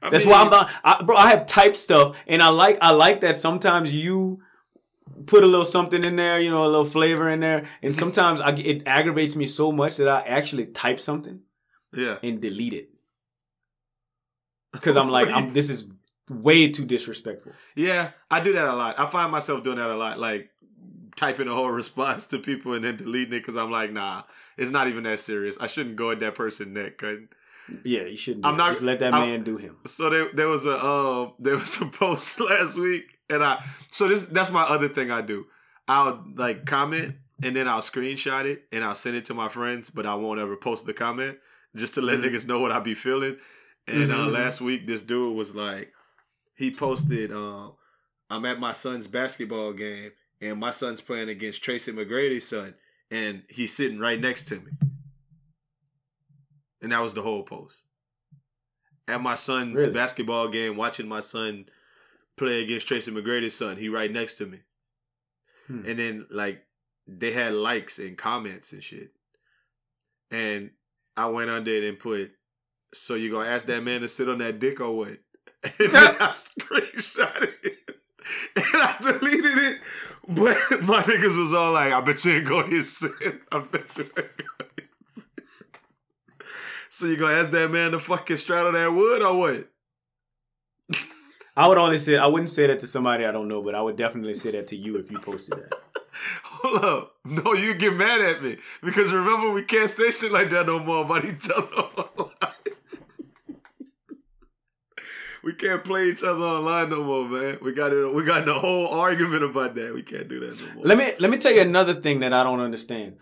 I 0.00 0.10
That's 0.10 0.24
mean, 0.24 0.32
why 0.32 0.42
I'm 0.42 0.50
not, 0.50 0.70
I, 0.84 1.02
bro. 1.02 1.16
I 1.16 1.30
have 1.30 1.46
typed 1.46 1.74
stuff, 1.76 2.16
and 2.28 2.40
I 2.40 2.50
like 2.50 2.78
I 2.80 2.90
like 2.92 3.20
that 3.22 3.34
sometimes 3.34 3.92
you 3.92 4.40
put 5.26 5.42
a 5.44 5.46
little 5.46 5.64
something 5.64 6.04
in 6.04 6.16
there, 6.16 6.38
you 6.40 6.50
know, 6.50 6.64
a 6.64 6.68
little 6.68 6.84
flavor 6.84 7.28
in 7.28 7.40
there, 7.40 7.66
and 7.82 7.94
sometimes 7.94 8.40
I, 8.40 8.50
it 8.52 8.82
aggravates 8.86 9.36
me 9.36 9.46
so 9.46 9.70
much 9.72 9.96
that 9.96 10.08
I 10.08 10.20
actually 10.22 10.66
type 10.66 11.00
something 11.00 11.40
Yeah. 11.92 12.18
and 12.22 12.40
delete 12.40 12.72
it 12.74 12.90
because 14.72 14.96
I'm 14.96 15.08
like, 15.16 15.28
I'm, 15.28 15.52
this 15.52 15.70
is 15.70 15.90
way 16.30 16.70
too 16.70 16.84
disrespectful. 16.84 17.52
Yeah, 17.74 18.10
I 18.30 18.40
do 18.40 18.52
that 18.52 18.66
a 18.68 18.74
lot. 18.74 18.98
I 18.98 19.06
find 19.08 19.30
myself 19.32 19.62
doing 19.62 19.78
that 19.78 19.90
a 19.90 19.96
lot, 19.96 20.18
like 20.18 20.50
typing 21.16 21.48
a 21.48 21.54
whole 21.54 21.70
response 21.82 22.26
to 22.28 22.38
people 22.38 22.74
and 22.74 22.84
then 22.84 22.96
deleting 22.96 23.34
it 23.34 23.40
because 23.40 23.56
I'm 23.56 23.70
like, 23.70 23.92
nah, 23.92 24.22
it's 24.56 24.70
not 24.70 24.88
even 24.88 25.04
that 25.04 25.20
serious. 25.20 25.56
I 25.60 25.66
shouldn't 25.66 25.96
go 25.96 26.10
at 26.10 26.20
that 26.20 26.34
person 26.34 26.72
neck. 26.74 26.98
'cause- 26.98 27.18
Yeah, 27.84 28.02
you 28.04 28.16
shouldn't. 28.16 28.46
I'm 28.46 28.56
not- 28.56 28.70
just 28.70 28.82
let 28.82 28.98
that 29.00 29.14
I'm- 29.14 29.28
man 29.28 29.44
do 29.44 29.56
him. 29.56 29.76
So 29.86 30.10
there, 30.10 30.28
there 30.34 30.48
was 30.48 30.66
a 30.66 30.82
um, 30.84 31.32
there 31.38 31.56
was 31.56 31.80
a 31.80 31.86
post 31.86 32.40
last 32.40 32.78
week, 32.78 33.17
and 33.30 33.42
I 33.44 33.64
so 33.90 34.08
this 34.08 34.24
that's 34.24 34.50
my 34.50 34.62
other 34.62 34.88
thing 34.88 35.10
I 35.10 35.20
do. 35.20 35.46
I'll 35.86 36.24
like 36.36 36.66
comment 36.66 37.16
and 37.42 37.54
then 37.56 37.66
I'll 37.68 37.80
screenshot 37.80 38.44
it 38.44 38.64
and 38.72 38.84
I'll 38.84 38.94
send 38.94 39.16
it 39.16 39.24
to 39.26 39.34
my 39.34 39.48
friends, 39.48 39.90
but 39.90 40.06
I 40.06 40.14
won't 40.14 40.40
ever 40.40 40.56
post 40.56 40.86
the 40.86 40.92
comment 40.94 41.38
just 41.76 41.94
to 41.94 42.02
let 42.02 42.18
Mhm. 42.18 42.24
niggas 42.24 42.46
know 42.46 42.58
what 42.60 42.72
I 42.72 42.80
be 42.80 42.94
feeling. 42.94 43.36
And 43.86 44.10
uh, 44.12 44.26
Mhm. 44.26 44.32
last 44.32 44.60
week, 44.60 44.86
this 44.86 45.00
dude 45.02 45.34
was 45.36 45.54
like, 45.54 45.92
he 46.56 46.70
posted, 46.70 47.32
um, 47.32 47.74
I'm 48.28 48.44
at 48.44 48.58
my 48.60 48.72
son's 48.74 49.06
basketball 49.06 49.72
game 49.72 50.12
and 50.40 50.58
my 50.60 50.70
son's 50.72 51.00
playing 51.00 51.28
against 51.30 51.62
Tracy 51.62 51.92
McGrady's 51.92 52.46
son, 52.46 52.74
and 53.10 53.44
he's 53.48 53.74
sitting 53.74 53.98
right 53.98 54.20
next 54.20 54.44
to 54.48 54.56
me. 54.56 54.72
And 56.82 56.92
that 56.92 57.00
was 57.02 57.14
the 57.14 57.22
whole 57.22 57.42
post. 57.42 57.82
At 59.06 59.22
my 59.22 59.34
son's 59.36 59.74
Really? 59.76 59.92
basketball 59.92 60.48
game, 60.48 60.76
watching 60.76 61.08
my 61.08 61.20
son 61.20 61.66
play 62.38 62.62
against 62.62 62.88
Tracy 62.88 63.10
McGrady's 63.10 63.56
son, 63.56 63.76
he 63.76 63.88
right 63.88 64.10
next 64.10 64.34
to 64.34 64.46
me. 64.46 64.60
Hmm. 65.66 65.84
And 65.86 65.98
then 65.98 66.26
like 66.30 66.62
they 67.06 67.32
had 67.32 67.54
likes 67.54 67.98
and 67.98 68.16
comments 68.16 68.72
and 68.72 68.82
shit. 68.82 69.12
And 70.30 70.70
I 71.16 71.26
went 71.26 71.50
under 71.50 71.70
it 71.70 71.84
and 71.84 71.98
put, 71.98 72.30
so 72.92 73.14
you 73.14 73.32
gonna 73.32 73.48
ask 73.48 73.66
that 73.66 73.82
man 73.82 74.02
to 74.02 74.08
sit 74.08 74.28
on 74.28 74.38
that 74.38 74.58
dick 74.58 74.80
or 74.80 74.96
what? 74.96 75.18
And 75.64 75.92
then 75.92 76.16
I 76.20 76.28
screenshot 76.28 77.50
it. 77.64 77.78
And 78.54 78.64
I 78.74 78.96
deleted 79.00 79.58
it. 79.58 79.80
But 80.28 80.82
my 80.82 81.02
niggas 81.02 81.36
was 81.36 81.54
all 81.54 81.72
like, 81.72 81.92
I 81.92 82.00
bet 82.00 82.24
you 82.24 82.32
ain't 82.32 82.46
gonna 82.46 82.68
hit 82.68 82.84
send. 82.84 83.12
I 83.50 83.60
bet 83.60 83.96
you 83.96 84.04
ain't 84.04 84.14
gonna 84.14 84.70
hit 84.76 84.88
send. 85.14 85.26
So 86.90 87.06
you 87.06 87.16
gonna 87.16 87.34
ask 87.34 87.50
that 87.50 87.70
man 87.70 87.90
to 87.92 87.98
fucking 87.98 88.38
straddle 88.38 88.72
that 88.72 88.92
wood 88.92 89.22
or 89.22 89.36
what? 89.36 89.68
I 91.58 91.66
would 91.66 91.76
only 91.76 91.98
say 91.98 92.16
I 92.16 92.28
wouldn't 92.28 92.50
say 92.50 92.68
that 92.68 92.78
to 92.78 92.86
somebody 92.86 93.26
I 93.26 93.32
don't 93.32 93.48
know, 93.48 93.60
but 93.60 93.74
I 93.74 93.82
would 93.82 93.96
definitely 93.96 94.34
say 94.34 94.52
that 94.52 94.68
to 94.68 94.76
you 94.76 94.96
if 94.96 95.10
you 95.10 95.18
posted 95.18 95.58
that. 95.58 95.74
Hold 96.44 96.84
up. 96.84 97.16
No, 97.24 97.52
you 97.52 97.74
get 97.74 97.94
mad 97.96 98.20
at 98.20 98.44
me. 98.44 98.58
Because 98.80 99.12
remember, 99.12 99.50
we 99.50 99.64
can't 99.64 99.90
say 99.90 100.12
shit 100.12 100.30
like 100.30 100.50
that 100.50 100.66
no 100.66 100.78
more 100.78 101.04
about 101.04 101.24
each 101.24 101.50
other 101.50 101.66
online. 101.66 102.28
we 105.42 105.52
can't 105.52 105.82
play 105.82 106.08
each 106.10 106.22
other 106.22 106.44
online 106.44 106.90
no 106.90 107.02
more, 107.02 107.28
man. 107.28 107.58
We 107.60 107.72
got 107.72 107.92
it. 107.92 108.14
We 108.14 108.24
got 108.24 108.42
in 108.42 108.48
a 108.48 108.58
whole 108.58 108.86
argument 108.86 109.42
about 109.42 109.74
that. 109.74 109.92
We 109.92 110.04
can't 110.04 110.28
do 110.28 110.38
that 110.38 110.60
no 110.64 110.74
more. 110.74 110.84
Let 110.84 110.96
me 110.96 111.12
let 111.18 111.28
me 111.28 111.38
tell 111.38 111.52
you 111.52 111.62
another 111.62 111.94
thing 111.94 112.20
that 112.20 112.32
I 112.32 112.44
don't 112.44 112.60
understand. 112.60 113.16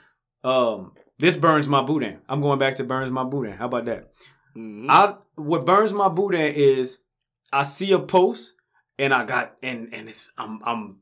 Um, 0.45 0.93
this 1.18 1.37
burns 1.37 1.68
my 1.68 1.80
boudin. 1.80 2.18
I'm 2.28 2.43
going 2.43 2.59
back 2.59 2.76
to 2.76 2.84
burns 2.84 3.11
my 3.11 3.24
boudin. 3.24 3.53
How 3.55 3.64
about 3.64 3.87
that? 3.87 4.11
Mhm. 4.55 4.91
I 4.91 5.14
what 5.37 5.64
burns 5.64 5.95
my 5.95 6.09
at 6.09 6.55
is 6.55 6.99
I 7.53 7.62
see 7.62 7.92
a 7.92 7.99
post 7.99 8.55
and 8.99 9.12
I 9.12 9.24
got 9.24 9.57
and 9.62 9.92
and 9.92 10.09
it's 10.09 10.32
I'm 10.38 10.61
I'm 10.64 10.97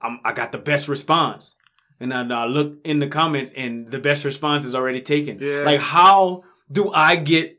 I'm 0.00 0.20
I 0.24 0.32
got 0.32 0.52
the 0.52 0.58
best 0.58 0.88
response. 0.88 1.56
And 2.00 2.10
then 2.10 2.32
I 2.32 2.46
look 2.46 2.78
in 2.84 2.98
the 2.98 3.06
comments 3.06 3.52
and 3.56 3.90
the 3.90 4.00
best 4.00 4.24
response 4.24 4.64
is 4.64 4.74
already 4.74 5.00
taken. 5.00 5.38
Yeah. 5.40 5.60
Like 5.60 5.80
how 5.80 6.44
do 6.70 6.92
I 6.92 7.16
get 7.16 7.58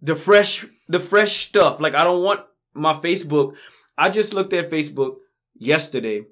the 0.00 0.16
fresh 0.16 0.64
the 0.88 1.00
fresh 1.00 1.48
stuff? 1.48 1.80
Like 1.80 1.94
I 1.94 2.04
don't 2.04 2.22
want 2.22 2.40
my 2.74 2.94
Facebook. 2.94 3.56
I 3.98 4.10
just 4.10 4.34
looked 4.34 4.52
at 4.52 4.70
Facebook 4.70 5.16
yesterday 5.54 6.26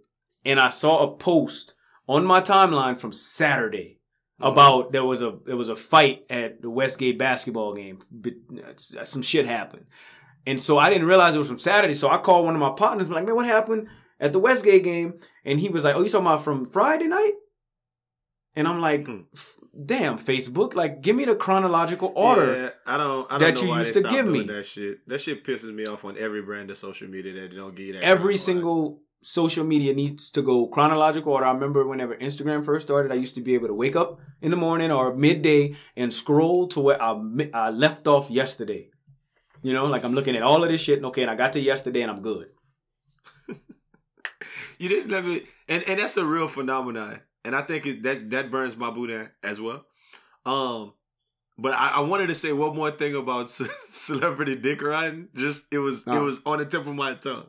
and 0.44 0.60
I 0.60 0.68
saw 0.68 1.02
a 1.02 1.16
post 1.16 1.74
on 2.08 2.24
my 2.24 2.40
timeline 2.40 2.96
from 2.96 3.12
Saturday 3.12 3.98
mm-hmm. 4.40 4.52
about 4.52 4.92
there 4.92 5.04
was 5.04 5.22
a 5.22 5.38
there 5.46 5.56
was 5.56 5.68
a 5.68 5.76
fight 5.76 6.24
at 6.30 6.62
the 6.62 6.70
Westgate 6.70 7.18
basketball 7.18 7.74
game. 7.74 7.98
Some 8.76 9.22
shit 9.22 9.46
happened, 9.46 9.86
and 10.46 10.60
so 10.60 10.78
I 10.78 10.90
didn't 10.90 11.06
realize 11.06 11.34
it 11.34 11.38
was 11.38 11.48
from 11.48 11.58
Saturday. 11.58 11.94
So 11.94 12.08
I 12.10 12.18
called 12.18 12.44
one 12.44 12.54
of 12.54 12.60
my 12.60 12.72
partners, 12.76 13.08
I'm 13.08 13.14
like, 13.14 13.26
"Man, 13.26 13.36
what 13.36 13.46
happened 13.46 13.88
at 14.20 14.32
the 14.32 14.38
Westgate 14.38 14.84
game?" 14.84 15.14
And 15.44 15.58
he 15.60 15.68
was 15.68 15.84
like, 15.84 15.94
"Oh, 15.94 16.02
you 16.02 16.08
talking 16.08 16.26
about 16.26 16.44
from 16.44 16.64
Friday 16.64 17.06
night?" 17.06 17.34
And 18.56 18.68
I'm 18.68 18.80
like, 18.80 19.06
Hmm. 19.06 19.22
"Damn, 19.84 20.18
Facebook! 20.18 20.74
Like, 20.74 21.00
give 21.02 21.16
me 21.16 21.24
the 21.24 21.34
chronological 21.34 22.12
order." 22.14 22.54
Yeah, 22.54 22.70
I 22.86 22.96
don't. 22.96 23.26
I 23.30 23.38
don't 23.38 23.40
that 23.40 23.54
know 23.56 23.62
you 23.62 23.68
why 23.68 23.78
used 23.78 23.94
to 23.94 24.02
give 24.02 24.26
me. 24.26 24.44
That 24.44 24.64
shit. 24.66 25.06
That 25.08 25.20
shit 25.20 25.44
pisses 25.44 25.74
me 25.74 25.86
off 25.86 26.04
on 26.04 26.16
every 26.16 26.42
brand 26.42 26.70
of 26.70 26.78
social 26.78 27.08
media 27.08 27.32
that 27.34 27.50
they 27.50 27.56
don't 27.56 27.74
give 27.74 27.86
you 27.88 27.92
that. 27.94 28.04
Every 28.04 28.36
single 28.36 29.02
social 29.22 29.64
media 29.64 29.94
needs 29.94 30.30
to 30.30 30.42
go 30.42 30.66
chronological 30.68 31.32
order. 31.32 31.46
I 31.46 31.52
remember 31.52 31.86
whenever 31.86 32.14
Instagram 32.16 32.62
first 32.64 32.86
started, 32.86 33.10
I 33.10 33.14
used 33.14 33.34
to 33.36 33.40
be 33.40 33.54
able 33.54 33.68
to 33.68 33.74
wake 33.74 33.96
up 33.96 34.20
in 34.42 34.50
the 34.50 34.56
morning 34.56 34.92
or 34.92 35.14
midday 35.16 35.76
and 35.96 36.12
scroll 36.12 36.66
to 36.68 36.80
where 36.80 37.02
I, 37.02 37.18
I 37.54 37.70
left 37.70 38.06
off 38.06 38.30
yesterday. 38.30 38.90
You 39.64 39.72
know, 39.72 39.86
like 39.86 40.04
I'm 40.04 40.14
looking 40.14 40.36
at 40.36 40.42
all 40.42 40.62
of 40.62 40.68
this 40.70 40.80
shit, 40.80 40.98
and 40.98 41.06
okay, 41.06 41.22
and 41.22 41.30
I 41.30 41.34
got 41.34 41.54
to 41.54 41.60
yesterday, 41.60 42.02
and 42.02 42.10
I'm 42.10 42.20
good. 42.22 42.48
You 44.78 44.88
didn't 44.88 45.10
let 45.10 45.24
me, 45.24 45.42
and 45.68 45.82
and 45.84 46.00
that's 46.00 46.16
a 46.16 46.24
real 46.24 46.48
phenomenon, 46.48 47.20
and 47.44 47.54
I 47.54 47.62
think 47.62 47.86
it, 47.86 48.02
that 48.02 48.30
that 48.30 48.50
burns 48.50 48.76
my 48.76 48.90
boot 48.90 49.30
as 49.42 49.60
well. 49.60 49.86
Um, 50.44 50.92
but 51.56 51.72
I, 51.72 51.90
I 51.90 52.00
wanted 52.00 52.26
to 52.26 52.34
say 52.34 52.52
one 52.52 52.74
more 52.74 52.90
thing 52.90 53.14
about 53.14 53.50
ce- 53.50 53.62
celebrity 53.90 54.56
dick 54.56 54.82
riding. 54.82 55.28
Just 55.36 55.64
it 55.70 55.78
was 55.78 56.00
it 56.06 56.10
Oh. 56.14 56.24
was 56.24 56.40
on 56.44 56.58
the 56.58 56.66
tip 56.66 56.86
of 56.86 56.94
my 56.94 57.14
tongue. 57.14 57.46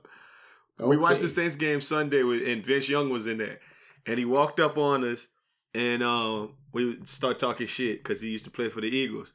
We 0.80 0.98
watched 0.98 1.22
the 1.22 1.30
Saints 1.30 1.56
game 1.56 1.82
Sunday, 1.82 2.22
with, 2.22 2.48
and 2.48 2.64
Vince 2.64 2.88
Young 2.90 3.10
was 3.10 3.28
in 3.28 3.38
there, 3.40 3.60
and 4.06 4.20
he 4.20 4.26
walked 4.26 4.60
up 4.60 4.78
on 4.78 5.04
us, 5.04 5.28
and 5.74 6.04
um, 6.04 6.54
we 6.74 6.86
would 6.86 7.08
start 7.10 7.40
talking 7.40 7.66
shit 7.68 8.04
because 8.04 8.22
he 8.22 8.30
used 8.30 8.46
to 8.46 8.52
play 8.52 8.70
for 8.70 8.82
the 8.82 8.88
Eagles, 8.88 9.34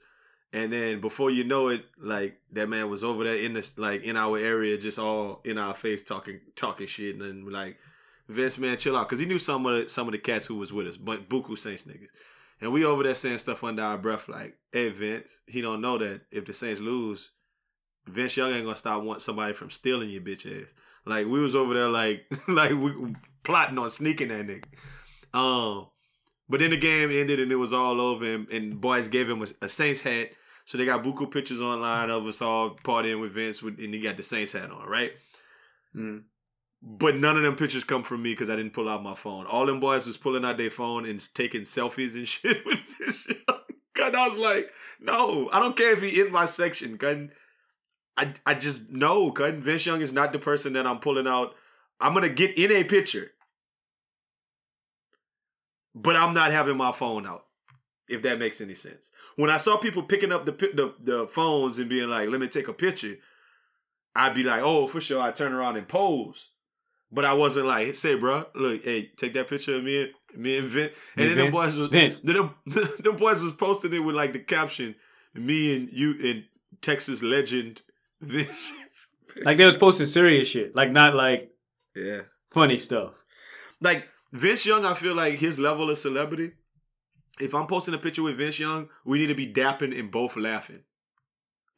and 0.53 0.73
then 0.73 1.01
before 1.01 1.31
you 1.31 1.45
know 1.45 1.69
it, 1.69 1.85
like 2.01 2.41
that 2.53 2.69
man 2.69 2.91
was 2.91 3.05
over 3.05 3.25
there 3.25 3.37
in 3.37 3.53
this, 3.53 3.79
like 3.79 4.03
in 4.03 4.17
our 4.17 4.39
area, 4.39 4.79
just 4.79 4.99
all 4.99 5.41
in 5.45 5.59
our 5.59 5.75
face 5.75 6.03
talking 6.03 6.41
talking 6.57 6.87
shit, 6.87 7.15
and 7.15 7.23
then 7.23 7.51
like 7.51 7.79
Vince 8.29 8.59
man, 8.59 8.77
chill 8.77 8.97
out, 8.97 9.09
because 9.09 9.21
he 9.21 9.27
knew 9.27 9.39
some 9.39 9.65
of 9.67 9.85
the, 9.85 9.89
some 9.89 10.09
of 10.09 10.13
the 10.13 10.19
cats 10.19 10.47
who 10.47 10.57
was 10.57 10.73
with 10.73 10.87
us, 10.87 10.97
but 10.97 11.29
Buku 11.29 11.59
Saints 11.59 11.85
niggas, 11.85 12.11
and 12.61 12.73
we 12.73 12.85
over 12.85 13.03
there 13.03 13.15
saying 13.15 13.39
stuff 13.39 13.65
under 13.65 13.83
our 13.83 13.99
breath, 13.99 14.29
like, 14.29 14.57
"Hey 14.73 14.89
Vince, 14.89 15.41
he 15.47 15.61
don't 15.61 15.81
know 15.81 15.99
that 15.99 16.23
if 16.31 16.45
the 16.45 16.53
Saints 16.53 16.81
lose." 16.81 17.31
Vince 18.07 18.37
Young 18.37 18.53
ain't 18.53 18.65
gonna 18.65 18.77
stop 18.77 19.03
want 19.03 19.23
somebody 19.23 19.53
from 19.53 19.71
stealing 19.71 20.11
your 20.11 20.23
bitch 20.23 20.47
ass. 20.47 20.75
Like 21.07 21.27
we 21.27 21.41
was 21.41 21.55
over 21.55 21.75
there 21.75 21.89
like 21.89 22.25
like 22.49 22.73
we 22.73 23.15
plotting 23.43 23.79
on 23.79 23.91
sneaking 23.91 24.29
that 24.29 24.47
nigga. 24.47 24.65
Um, 25.33 25.87
but 26.49 26.61
then 26.61 26.71
the 26.71 26.77
game 26.77 27.11
ended 27.11 27.39
and 27.41 27.53
it 27.53 27.57
was 27.57 27.73
all 27.73 28.01
over 28.01 28.25
and, 28.25 28.49
and 28.49 28.81
boys 28.81 29.09
gave 29.09 29.31
him 29.31 29.43
a, 29.43 29.65
a 29.65 29.69
Saints 29.69 30.01
hat. 30.01 30.31
So 30.71 30.79
they 30.79 30.85
got 30.85 31.03
buku 31.03 31.29
pictures 31.29 31.61
online 31.61 32.11
of 32.11 32.25
us 32.29 32.41
all 32.41 32.77
partying 32.85 33.21
with 33.21 33.33
Vince 33.33 33.61
with, 33.61 33.81
and 33.81 33.93
he 33.93 33.99
got 33.99 34.17
the 34.17 34.23
Saints 34.23 34.53
hat 34.53 34.71
on, 34.71 34.89
right? 34.89 35.11
Mm. 35.97 36.23
But 36.81 37.17
none 37.17 37.37
of 37.37 37.43
them 37.43 37.57
pictures 37.57 37.83
come 37.83 38.05
from 38.05 38.23
me 38.23 38.35
because 38.35 38.49
I 38.49 38.55
didn't 38.55 38.73
pull 38.73 38.89
out 38.89 39.03
my 39.03 39.17
phone. 39.17 39.47
All 39.47 39.67
them 39.67 39.81
boys 39.81 40.07
was 40.07 40.17
pulling 40.17 40.45
out 40.45 40.59
their 40.59 40.71
phone 40.71 41.07
and 41.07 41.35
taking 41.35 41.63
selfies 41.63 42.15
and 42.15 42.29
shit 42.29 42.65
with 42.65 42.79
Vince 43.01 43.27
Young. 43.27 43.59
Cause 43.97 44.15
I 44.15 44.29
was 44.29 44.39
like, 44.39 44.71
no, 45.01 45.49
I 45.53 45.59
don't 45.59 45.77
care 45.77 45.91
if 45.91 46.03
he 46.03 46.21
in 46.21 46.31
my 46.31 46.47
section. 46.47 46.97
Cause 46.97 47.17
I 48.17 48.35
I 48.47 48.55
just 48.55 48.91
know, 48.91 49.33
cause 49.33 49.55
Vince 49.55 49.87
Young 49.87 50.03
is 50.03 50.13
not 50.13 50.33
the 50.33 50.39
person 50.39 50.75
that 50.75 50.87
I'm 50.87 51.01
pulling 51.01 51.27
out. 51.27 51.57
I'm 52.01 52.15
gonna 52.15 52.29
get 52.29 52.57
in 52.57 52.71
a 52.71 52.85
picture, 52.85 53.33
but 55.97 56.15
I'm 56.15 56.33
not 56.33 56.53
having 56.53 56.77
my 56.77 56.93
phone 56.93 57.27
out. 57.27 57.47
If 58.09 58.23
that 58.23 58.39
makes 58.39 58.61
any 58.61 58.77
sense. 58.77 59.11
When 59.41 59.49
I 59.49 59.57
saw 59.57 59.79
people 59.79 60.03
picking 60.03 60.33
up 60.33 60.45
the 60.45 60.53
the, 60.53 60.95
the 61.03 61.27
phones 61.27 61.79
and 61.79 61.89
being 61.89 62.11
like, 62.11 62.29
"Let 62.29 62.41
me 62.41 62.49
take 62.49 62.69
a 62.69 62.75
picture," 62.75 63.17
I'd 64.15 64.35
be 64.35 64.43
like, 64.43 64.61
"Oh, 64.63 64.87
for 64.87 65.01
sure." 65.01 65.23
I 65.23 65.31
turn 65.31 65.55
around 65.55 65.79
and 65.79 65.89
pose, 65.89 66.51
but 67.11 67.25
I 67.25 67.33
wasn't 67.33 67.67
like, 67.67 67.97
"Say, 67.97 68.17
bro, 68.17 68.45
look, 68.55 68.85
hey, 68.85 69.11
take 69.17 69.33
that 69.33 69.49
picture 69.49 69.77
of 69.77 69.85
me 69.85 70.03
and 70.03 70.43
me 70.43 70.59
and 70.59 70.69
Vince." 70.69 70.95
And 71.17 71.31
then 71.31 71.47
the 71.47 71.51
boys 71.51 71.75
was 71.75 71.89
Vince. 71.89 72.21
then 72.21 72.51
the, 72.67 72.95
the 73.03 73.13
boys 73.13 73.43
was 73.43 73.53
posting 73.53 73.95
it 73.95 74.01
with 74.01 74.15
like 74.15 74.35
the 74.35 74.41
caption, 74.41 74.95
"Me 75.33 75.75
and 75.75 75.89
you 75.91 76.15
and 76.23 76.45
Texas 76.83 77.23
legend 77.23 77.83
Vince." 78.21 78.73
Like 79.43 79.59
they 79.59 79.65
was 79.65 79.77
posting 79.77 80.07
serious 80.07 80.49
shit, 80.49 80.75
like 80.75 80.91
not 80.91 81.15
like 81.15 81.53
yeah, 81.95 82.23
funny 82.51 82.79
stuff. 82.79 83.13
like 83.81 84.09
Vince 84.33 84.67
Young, 84.67 84.85
I 84.85 84.95
feel 84.95 85.15
like 85.15 85.39
his 85.39 85.57
level 85.57 85.89
of 85.89 85.99
celebrity. 85.99 86.51
If 87.41 87.55
I'm 87.55 87.67
posting 87.67 87.95
a 87.95 87.99
picture 87.99 88.23
with 88.23 88.37
Vince 88.37 88.59
Young, 88.59 88.89
we 89.05 89.19
need 89.19 89.29
to 89.29 89.35
be 89.35 89.51
dapping 89.53 89.99
and 89.99 90.11
both 90.11 90.37
laughing. 90.37 90.81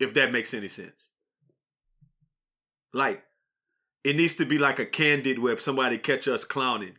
If 0.00 0.12
that 0.14 0.32
makes 0.32 0.52
any 0.52 0.68
sense. 0.68 1.08
Like, 2.92 3.22
it 4.04 4.16
needs 4.16 4.36
to 4.36 4.44
be 4.44 4.58
like 4.58 4.78
a 4.78 4.86
candid 4.86 5.38
where 5.38 5.58
somebody 5.58 5.98
catch 5.98 6.26
us 6.28 6.44
clowning. 6.44 6.98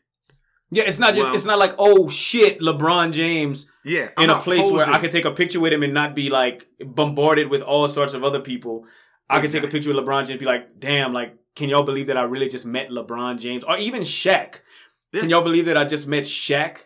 Yeah, 0.72 0.84
it's 0.84 0.98
not 0.98 1.14
just 1.14 1.28
Well- 1.28 1.36
it's 1.36 1.46
not 1.46 1.60
like 1.60 1.76
oh 1.78 2.10
shit, 2.10 2.60
LeBron 2.60 3.12
James 3.14 3.70
Yeah, 3.84 4.10
in 4.18 4.30
a 4.32 4.40
place 4.40 4.72
where 4.72 4.82
I 4.84 4.86
posing. 4.86 5.02
could 5.02 5.12
take 5.12 5.26
a 5.26 5.32
picture 5.32 5.60
with 5.60 5.72
him 5.72 5.84
and 5.84 5.94
not 5.94 6.16
be 6.16 6.30
like 6.30 6.66
bombarded 6.80 7.50
with 7.52 7.62
all 7.62 7.88
sorts 7.88 8.14
of 8.16 8.24
other 8.24 8.40
people. 8.40 8.88
I 9.30 9.40
could 9.40 9.52
take 9.52 9.64
a 9.64 9.68
picture 9.68 9.94
with 9.94 10.04
LeBron 10.04 10.20
James 10.22 10.30
and 10.32 10.40
be 10.40 10.46
like, 10.46 10.80
damn, 10.80 11.14
like, 11.14 11.36
can 11.56 11.70
y'all 11.70 11.84
believe 11.84 12.08
that 12.08 12.18
I 12.18 12.24
really 12.24 12.48
just 12.50 12.66
met 12.66 12.90
LeBron 12.90 13.40
James? 13.40 13.64
Or 13.64 13.78
even 13.78 14.02
Shaq. 14.02 14.62
Yeah. 15.12 15.22
Can 15.22 15.30
y'all 15.30 15.44
believe 15.44 15.66
that 15.66 15.78
I 15.78 15.86
just 15.86 16.08
met 16.08 16.24
Shaq? 16.24 16.86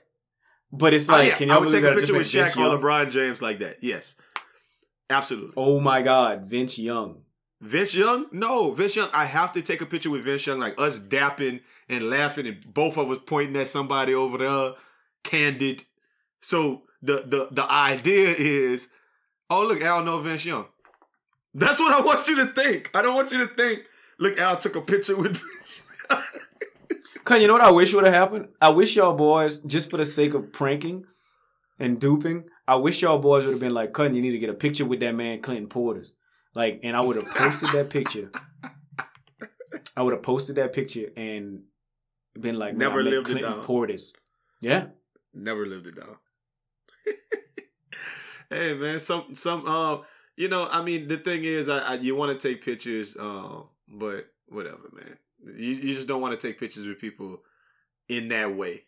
But 0.77 0.93
it's 0.93 1.09
Oh, 1.09 1.13
like, 1.13 1.29
yeah, 1.29 1.35
can 1.37 1.49
I 1.49 1.53
y'all 1.55 1.61
would 1.63 1.69
believe 1.69 1.83
take 1.83 1.91
a 1.91 1.93
I 1.93 1.95
picture 1.99 2.13
with 2.17 2.31
Vince 2.31 2.55
Shaq 2.55 2.57
or 2.57 2.67
Young? 2.67 2.81
LeBron 2.81 3.11
James 3.11 3.41
like 3.41 3.59
that. 3.59 3.77
Yes, 3.83 4.15
absolutely. 5.09 5.53
Oh 5.57 5.79
my 5.79 6.01
God, 6.01 6.43
Vince 6.43 6.77
Young. 6.77 7.21
Vince 7.61 7.95
Young? 7.95 8.27
No, 8.31 8.71
Vince 8.71 8.95
Young. 8.95 9.09
I 9.13 9.25
have 9.25 9.51
to 9.53 9.61
take 9.61 9.81
a 9.81 9.85
picture 9.85 10.09
with 10.11 10.23
Vince 10.23 10.45
Young, 10.45 10.59
like 10.59 10.79
us 10.79 10.99
dapping 10.99 11.61
and 11.89 12.09
laughing, 12.09 12.45
and 12.47 12.73
both 12.73 12.97
of 12.97 13.09
us 13.09 13.17
pointing 13.25 13.55
at 13.59 13.67
somebody 13.67 14.13
over 14.13 14.37
there, 14.37 14.73
candid. 15.23 15.83
So 16.41 16.83
the 17.01 17.23
the 17.25 17.47
the 17.51 17.71
idea 17.71 18.29
is, 18.37 18.89
oh 19.49 19.65
look, 19.65 19.81
Al 19.81 20.03
know 20.03 20.19
Vince 20.19 20.45
Young. 20.45 20.65
That's 21.53 21.79
what 21.79 21.91
I 21.91 22.05
want 22.05 22.27
you 22.27 22.35
to 22.45 22.47
think. 22.53 22.91
I 22.93 23.01
don't 23.01 23.15
want 23.15 23.31
you 23.31 23.39
to 23.39 23.47
think. 23.47 23.83
Look, 24.19 24.37
Al 24.37 24.57
took 24.57 24.75
a 24.75 24.81
picture 24.81 25.15
with 25.15 25.37
Vince. 25.55 25.81
Cause 27.27 27.41
you 27.41 27.47
know 27.47 27.53
what 27.53 27.61
I 27.61 27.71
wish 27.71 27.93
would 27.93 28.05
have 28.05 28.13
happened? 28.13 28.47
I 28.61 28.69
wish 28.69 28.95
y'all 28.95 29.13
boys, 29.13 29.57
just 29.57 29.89
for 29.89 29.97
the 29.97 30.05
sake 30.05 30.33
of 30.33 30.53
pranking 30.53 31.03
and 31.77 31.99
duping, 31.99 32.45
I 32.65 32.75
wish 32.75 33.01
y'all 33.01 33.19
boys 33.19 33.43
would 33.43 33.51
have 33.51 33.59
been 33.59 33.73
like, 33.73 33.91
Cutting, 33.91 34.15
you 34.15 34.21
need 34.21 34.31
to 34.31 34.39
get 34.39 34.49
a 34.49 34.53
picture 34.53 34.85
with 34.85 35.01
that 35.01 35.11
man 35.13 35.41
Clinton 35.41 35.67
Portis. 35.67 36.11
Like, 36.55 36.79
and 36.83 36.95
I 36.95 37.01
would 37.01 37.17
have 37.17 37.27
posted 37.35 37.73
that 37.73 37.89
picture. 37.89 38.31
I 39.97 40.03
would 40.03 40.13
have 40.13 40.23
posted 40.23 40.55
that 40.55 40.71
picture 40.71 41.09
and 41.17 41.63
been 42.39 42.57
like, 42.57 42.77
Never 42.77 43.03
Never 43.03 43.03
man, 43.03 43.07
I 43.07 43.09
met 43.09 43.11
lived 43.11 43.27
it 43.27 43.31
Clinton 43.31 43.51
down. 43.51 43.65
Portis. 43.65 44.13
Yeah. 44.61 44.85
Never 45.33 45.65
lived 45.65 45.87
it 45.87 45.95
down. 45.97 46.15
hey 48.49 48.73
man, 48.73 49.01
some 49.01 49.35
some 49.35 49.67
uh, 49.67 49.97
you 50.37 50.47
know, 50.47 50.65
I 50.71 50.81
mean, 50.81 51.09
the 51.09 51.17
thing 51.17 51.43
is, 51.43 51.67
I, 51.67 51.79
I 51.79 51.93
you 51.95 52.15
want 52.15 52.39
to 52.39 52.47
take 52.47 52.63
pictures, 52.63 53.17
uh, 53.19 53.63
but 53.85 54.27
whatever, 54.47 54.89
man. 54.93 55.17
You 55.55 55.73
you 55.73 55.93
just 55.93 56.07
don't 56.07 56.21
want 56.21 56.39
to 56.39 56.47
take 56.47 56.59
pictures 56.59 56.85
with 56.87 56.99
people 56.99 57.41
in 58.09 58.27
that 58.29 58.55
way. 58.55 58.83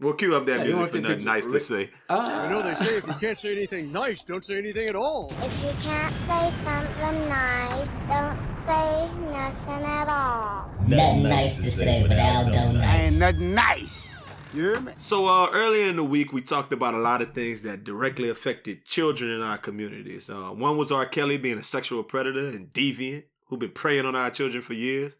We'll 0.00 0.14
cue 0.14 0.34
up 0.34 0.44
that 0.46 0.58
Yeah, 0.58 0.64
music 0.64 0.92
for 0.92 0.98
nothing 0.98 1.02
pictures- 1.04 1.24
nice 1.24 1.46
to 1.46 1.60
say. 1.60 1.90
Ah. 2.10 2.44
You 2.44 2.50
know 2.50 2.62
they 2.62 2.74
say 2.74 2.96
if 2.98 3.06
you 3.06 3.12
can't 3.20 3.38
say 3.38 3.52
anything 3.56 3.92
nice, 3.92 4.24
don't 4.24 4.44
say 4.44 4.58
anything 4.58 4.88
at 4.88 4.96
all. 4.96 5.32
If 5.40 5.62
you 5.62 5.70
can't 5.82 6.14
say 6.26 6.52
something 6.64 7.28
nice, 7.28 7.88
don't 8.08 8.38
say 8.66 9.10
nothing 9.30 9.84
at 9.84 10.08
all. 10.08 10.70
Nothing 10.88 11.22
nice 11.22 11.56
to 11.58 11.64
say, 11.70 12.02
but 12.06 12.18
Al 12.18 12.50
don't 12.50 12.78
nice. 12.78 13.00
Ain't 13.00 13.18
nothing 13.18 13.54
nice. 13.54 14.10
You 14.52 14.62
hear 14.72 14.80
me? 14.80 14.92
So 14.98 15.26
uh, 15.26 15.50
earlier 15.52 15.86
in 15.88 15.96
the 15.96 16.04
week, 16.04 16.32
we 16.32 16.40
talked 16.42 16.72
about 16.72 16.94
a 16.94 16.98
lot 16.98 17.22
of 17.22 17.32
things 17.32 17.62
that 17.62 17.82
directly 17.84 18.28
affected 18.28 18.84
children 18.84 19.30
in 19.30 19.42
our 19.42 19.58
communities. 19.58 20.28
Uh, 20.28 20.50
one 20.50 20.76
was 20.76 20.92
R. 20.92 21.06
Kelly 21.06 21.36
being 21.38 21.58
a 21.58 21.62
sexual 21.62 22.02
predator 22.04 22.48
and 22.48 22.72
deviant 22.72 23.24
who've 23.46 23.58
been 23.58 23.70
preying 23.70 24.06
on 24.06 24.16
our 24.16 24.30
children 24.30 24.62
for 24.62 24.74
years. 24.74 25.16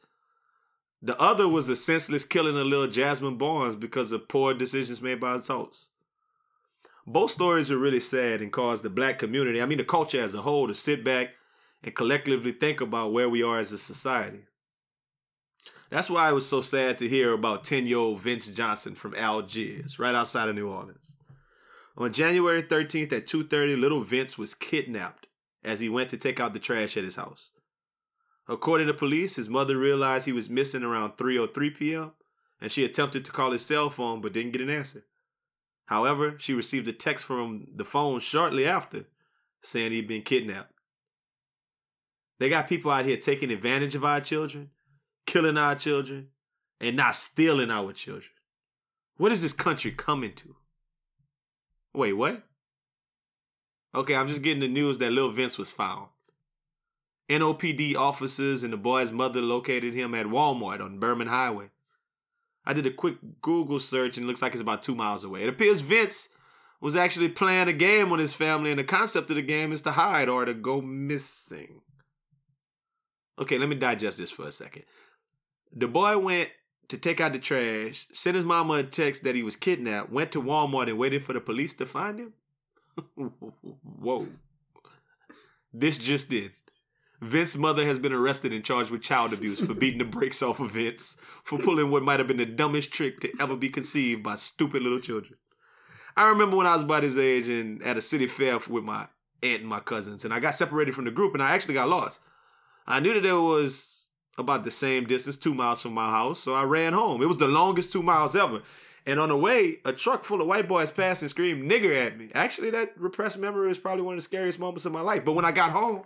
The 1.02 1.20
other 1.20 1.46
was 1.46 1.66
the 1.66 1.76
senseless 1.76 2.24
killing 2.24 2.56
of 2.56 2.66
little 2.66 2.86
Jasmine 2.86 3.36
Barnes 3.36 3.76
because 3.76 4.12
of 4.12 4.28
poor 4.28 4.54
decisions 4.54 5.02
made 5.02 5.20
by 5.20 5.34
adults. 5.34 5.88
Both 7.06 7.32
stories 7.32 7.70
are 7.70 7.76
really 7.76 8.00
sad 8.00 8.40
and 8.40 8.50
cause 8.50 8.80
the 8.80 8.88
black 8.88 9.18
community, 9.18 9.60
I 9.60 9.66
mean 9.66 9.78
the 9.78 9.84
culture 9.84 10.22
as 10.22 10.34
a 10.34 10.40
whole, 10.40 10.66
to 10.68 10.74
sit 10.74 11.04
back 11.04 11.30
and 11.82 11.94
collectively 11.94 12.52
think 12.52 12.80
about 12.80 13.12
where 13.12 13.28
we 13.28 13.42
are 13.42 13.58
as 13.58 13.72
a 13.72 13.78
society. 13.78 14.46
That's 15.90 16.08
why 16.08 16.30
it 16.30 16.32
was 16.32 16.48
so 16.48 16.62
sad 16.62 16.96
to 16.98 17.08
hear 17.08 17.32
about 17.32 17.62
10-year-old 17.62 18.22
Vince 18.22 18.46
Johnson 18.48 18.94
from 18.94 19.14
Algiers, 19.14 19.98
right 19.98 20.14
outside 20.14 20.48
of 20.48 20.54
New 20.54 20.68
Orleans. 20.70 21.18
On 21.96 22.10
January 22.10 22.62
13th 22.62 23.12
at 23.12 23.26
2:30, 23.26 23.78
little 23.78 24.00
Vince 24.00 24.38
was 24.38 24.54
kidnapped 24.54 25.26
as 25.62 25.80
he 25.80 25.88
went 25.88 26.10
to 26.10 26.16
take 26.16 26.40
out 26.40 26.52
the 26.52 26.58
trash 26.58 26.96
at 26.96 27.04
his 27.04 27.16
house. 27.16 27.50
According 28.46 28.88
to 28.88 28.94
police, 28.94 29.36
his 29.36 29.48
mother 29.48 29.78
realized 29.78 30.26
he 30.26 30.32
was 30.32 30.50
missing 30.50 30.82
around 30.82 31.16
3:03 31.16 31.76
p.m. 31.76 32.12
and 32.60 32.70
she 32.70 32.84
attempted 32.84 33.24
to 33.24 33.32
call 33.32 33.52
his 33.52 33.64
cell 33.64 33.90
phone 33.90 34.20
but 34.20 34.32
didn't 34.32 34.52
get 34.52 34.60
an 34.60 34.70
answer. 34.70 35.04
However, 35.86 36.36
she 36.38 36.52
received 36.54 36.88
a 36.88 36.92
text 36.92 37.24
from 37.24 37.66
the 37.74 37.84
phone 37.84 38.20
shortly 38.20 38.66
after 38.66 39.06
saying 39.62 39.92
he'd 39.92 40.08
been 40.08 40.22
kidnapped. 40.22 40.72
They 42.38 42.48
got 42.48 42.68
people 42.68 42.90
out 42.90 43.04
here 43.04 43.16
taking 43.16 43.50
advantage 43.50 43.94
of 43.94 44.04
our 44.04 44.20
children, 44.20 44.70
killing 45.26 45.56
our 45.56 45.74
children, 45.74 46.28
and 46.80 46.96
not 46.96 47.16
stealing 47.16 47.70
our 47.70 47.92
children. 47.92 48.32
What 49.16 49.32
is 49.32 49.42
this 49.42 49.52
country 49.52 49.92
coming 49.92 50.34
to? 50.34 50.56
Wait, 51.94 52.12
what? 52.14 52.42
Okay, 53.94 54.16
I'm 54.16 54.28
just 54.28 54.42
getting 54.42 54.60
the 54.60 54.68
news 54.68 54.98
that 54.98 55.12
Lil 55.12 55.30
Vince 55.30 55.56
was 55.56 55.70
found. 55.70 56.08
NOPD 57.28 57.96
officers 57.96 58.62
and 58.62 58.72
the 58.72 58.76
boy's 58.76 59.10
mother 59.10 59.40
located 59.40 59.94
him 59.94 60.14
at 60.14 60.26
Walmart 60.26 60.80
on 60.80 60.98
Behrman 60.98 61.28
Highway. 61.28 61.70
I 62.66 62.72
did 62.72 62.86
a 62.86 62.90
quick 62.90 63.16
Google 63.40 63.80
search 63.80 64.16
and 64.16 64.24
it 64.24 64.26
looks 64.26 64.42
like 64.42 64.52
it's 64.52 64.60
about 64.60 64.82
two 64.82 64.94
miles 64.94 65.24
away. 65.24 65.42
It 65.42 65.48
appears 65.48 65.80
Vince 65.80 66.28
was 66.80 66.96
actually 66.96 67.28
playing 67.28 67.68
a 67.68 67.72
game 67.72 68.10
with 68.10 68.20
his 68.20 68.34
family, 68.34 68.70
and 68.70 68.78
the 68.78 68.84
concept 68.84 69.30
of 69.30 69.36
the 69.36 69.42
game 69.42 69.72
is 69.72 69.80
to 69.80 69.92
hide 69.92 70.28
or 70.28 70.44
to 70.44 70.52
go 70.52 70.82
missing. 70.82 71.80
Okay, 73.38 73.56
let 73.56 73.70
me 73.70 73.74
digest 73.74 74.18
this 74.18 74.30
for 74.30 74.46
a 74.46 74.52
second. 74.52 74.82
The 75.74 75.88
boy 75.88 76.18
went 76.18 76.50
to 76.88 76.98
take 76.98 77.22
out 77.22 77.32
the 77.32 77.38
trash, 77.38 78.06
sent 78.12 78.36
his 78.36 78.44
mama 78.44 78.74
a 78.74 78.82
text 78.82 79.24
that 79.24 79.34
he 79.34 79.42
was 79.42 79.56
kidnapped, 79.56 80.12
went 80.12 80.30
to 80.32 80.42
Walmart 80.42 80.88
and 80.88 80.98
waited 80.98 81.24
for 81.24 81.32
the 81.32 81.40
police 81.40 81.72
to 81.74 81.86
find 81.86 82.20
him. 82.20 82.32
Whoa. 83.82 84.28
This 85.72 85.96
just 85.96 86.28
did. 86.28 86.52
Vince's 87.24 87.58
mother 87.58 87.86
has 87.86 87.98
been 87.98 88.12
arrested 88.12 88.52
and 88.52 88.64
charged 88.64 88.90
with 88.90 89.02
child 89.02 89.32
abuse 89.32 89.58
for 89.58 89.74
beating 89.74 89.98
the 89.98 90.04
brakes 90.04 90.42
off 90.42 90.60
of 90.60 90.72
Vince 90.72 91.16
for 91.42 91.58
pulling 91.58 91.90
what 91.90 92.02
might 92.02 92.20
have 92.20 92.28
been 92.28 92.36
the 92.36 92.46
dumbest 92.46 92.92
trick 92.92 93.20
to 93.20 93.32
ever 93.40 93.56
be 93.56 93.70
conceived 93.70 94.22
by 94.22 94.36
stupid 94.36 94.82
little 94.82 95.00
children. 95.00 95.38
I 96.16 96.28
remember 96.28 96.56
when 96.56 96.66
I 96.66 96.74
was 96.74 96.82
about 96.82 97.02
his 97.02 97.18
age 97.18 97.48
and 97.48 97.82
at 97.82 97.96
a 97.96 98.02
city 98.02 98.26
fair 98.26 98.58
with 98.68 98.84
my 98.84 99.08
aunt 99.42 99.60
and 99.60 99.68
my 99.68 99.80
cousins, 99.80 100.24
and 100.24 100.32
I 100.34 100.40
got 100.40 100.54
separated 100.54 100.94
from 100.94 101.06
the 101.06 101.10
group 101.10 101.34
and 101.34 101.42
I 101.42 101.54
actually 101.54 101.74
got 101.74 101.88
lost. 101.88 102.20
I 102.86 103.00
knew 103.00 103.14
that 103.14 103.22
there 103.22 103.40
was 103.40 104.08
about 104.36 104.64
the 104.64 104.70
same 104.70 105.06
distance, 105.06 105.36
two 105.36 105.54
miles 105.54 105.80
from 105.80 105.94
my 105.94 106.10
house, 106.10 106.40
so 106.40 106.54
I 106.54 106.64
ran 106.64 106.92
home. 106.92 107.22
It 107.22 107.26
was 107.26 107.38
the 107.38 107.48
longest 107.48 107.92
two 107.92 108.02
miles 108.02 108.36
ever. 108.36 108.62
And 109.06 109.20
on 109.20 109.28
the 109.28 109.36
way, 109.36 109.78
a 109.84 109.92
truck 109.92 110.24
full 110.24 110.40
of 110.40 110.46
white 110.46 110.68
boys 110.68 110.90
passed 110.90 111.22
and 111.22 111.30
screamed 111.30 111.70
nigger 111.70 111.94
at 111.94 112.18
me. 112.18 112.30
Actually, 112.34 112.70
that 112.70 112.98
repressed 112.98 113.38
memory 113.38 113.70
is 113.70 113.78
probably 113.78 114.02
one 114.02 114.14
of 114.14 114.18
the 114.18 114.22
scariest 114.22 114.58
moments 114.58 114.86
of 114.86 114.92
my 114.92 115.02
life. 115.02 115.24
But 115.24 115.32
when 115.32 115.44
I 115.44 115.52
got 115.52 115.72
home, 115.72 116.04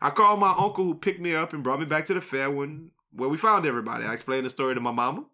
I 0.00 0.10
called 0.10 0.40
my 0.40 0.50
uncle 0.50 0.84
who 0.84 0.94
picked 0.94 1.20
me 1.20 1.34
up 1.34 1.52
and 1.52 1.62
brought 1.62 1.80
me 1.80 1.86
back 1.86 2.06
to 2.06 2.14
the 2.14 2.20
fair 2.20 2.50
when 2.50 2.90
where 3.12 3.28
we 3.28 3.36
found 3.36 3.66
everybody. 3.66 4.04
I 4.04 4.12
explained 4.12 4.44
the 4.44 4.50
story 4.50 4.74
to 4.74 4.80
my 4.80 4.92
mama, 4.92 5.24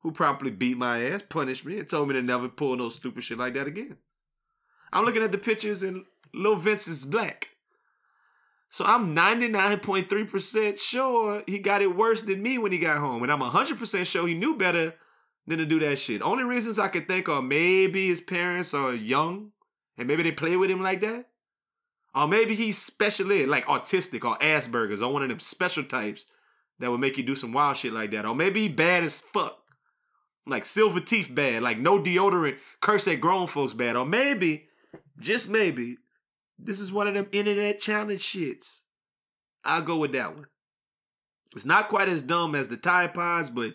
who 0.00 0.12
promptly 0.12 0.50
beat 0.50 0.76
my 0.76 1.04
ass, 1.04 1.22
punished 1.22 1.64
me, 1.64 1.78
and 1.78 1.88
told 1.88 2.08
me 2.08 2.14
to 2.14 2.22
never 2.22 2.48
pull 2.48 2.76
no 2.76 2.88
stupid 2.88 3.22
shit 3.22 3.38
like 3.38 3.54
that 3.54 3.68
again. 3.68 3.96
I'm 4.92 5.04
looking 5.04 5.22
at 5.22 5.32
the 5.32 5.38
pictures 5.38 5.82
and 5.82 6.04
little 6.34 6.58
Vince 6.58 6.88
is 6.88 7.06
black. 7.06 7.48
So 8.70 8.84
I'm 8.84 9.14
99.3% 9.16 10.78
sure 10.78 11.42
he 11.46 11.58
got 11.58 11.82
it 11.82 11.96
worse 11.96 12.22
than 12.22 12.42
me 12.42 12.56
when 12.56 12.72
he 12.72 12.78
got 12.78 12.98
home. 12.98 13.22
And 13.22 13.32
I'm 13.32 13.40
100% 13.40 14.06
sure 14.06 14.26
he 14.28 14.34
knew 14.34 14.56
better 14.56 14.94
than 15.46 15.58
to 15.58 15.66
do 15.66 15.80
that 15.80 15.98
shit. 15.98 16.22
Only 16.22 16.44
reasons 16.44 16.78
I 16.78 16.88
could 16.88 17.08
think 17.08 17.28
are 17.28 17.42
maybe 17.42 18.08
his 18.08 18.20
parents 18.20 18.72
are 18.72 18.94
young 18.94 19.50
and 19.98 20.06
maybe 20.06 20.22
they 20.22 20.32
play 20.32 20.56
with 20.56 20.70
him 20.70 20.82
like 20.82 21.00
that. 21.00 21.29
Or 22.14 22.26
maybe 22.26 22.54
he's 22.54 22.78
special 22.78 23.32
ed, 23.32 23.48
like 23.48 23.66
autistic 23.66 24.24
or 24.24 24.36
Asperger's 24.38 25.02
or 25.02 25.12
one 25.12 25.22
of 25.22 25.28
them 25.28 25.40
special 25.40 25.84
types 25.84 26.26
that 26.80 26.90
would 26.90 27.00
make 27.00 27.16
you 27.16 27.22
do 27.22 27.36
some 27.36 27.52
wild 27.52 27.76
shit 27.76 27.92
like 27.92 28.10
that. 28.10 28.26
Or 28.26 28.34
maybe 28.34 28.62
he 28.62 28.68
bad 28.68 29.04
as 29.04 29.20
fuck. 29.20 29.58
Like 30.46 30.66
silver 30.66 31.00
teeth 31.00 31.32
bad, 31.32 31.62
like 31.62 31.78
no 31.78 32.00
deodorant, 32.00 32.56
curse 32.80 33.06
at 33.06 33.20
grown 33.20 33.46
folks 33.46 33.72
bad. 33.72 33.94
Or 33.96 34.04
maybe, 34.04 34.66
just 35.18 35.48
maybe, 35.48 35.98
this 36.58 36.80
is 36.80 36.92
one 36.92 37.06
of 37.06 37.14
them 37.14 37.28
internet 37.30 37.78
challenge 37.78 38.20
shits. 38.20 38.80
I'll 39.64 39.82
go 39.82 39.98
with 39.98 40.12
that 40.12 40.34
one. 40.34 40.46
It's 41.54 41.64
not 41.64 41.88
quite 41.88 42.08
as 42.08 42.22
dumb 42.22 42.54
as 42.54 42.68
the 42.68 42.76
Tide 42.76 43.12
Pods, 43.14 43.50
but 43.50 43.74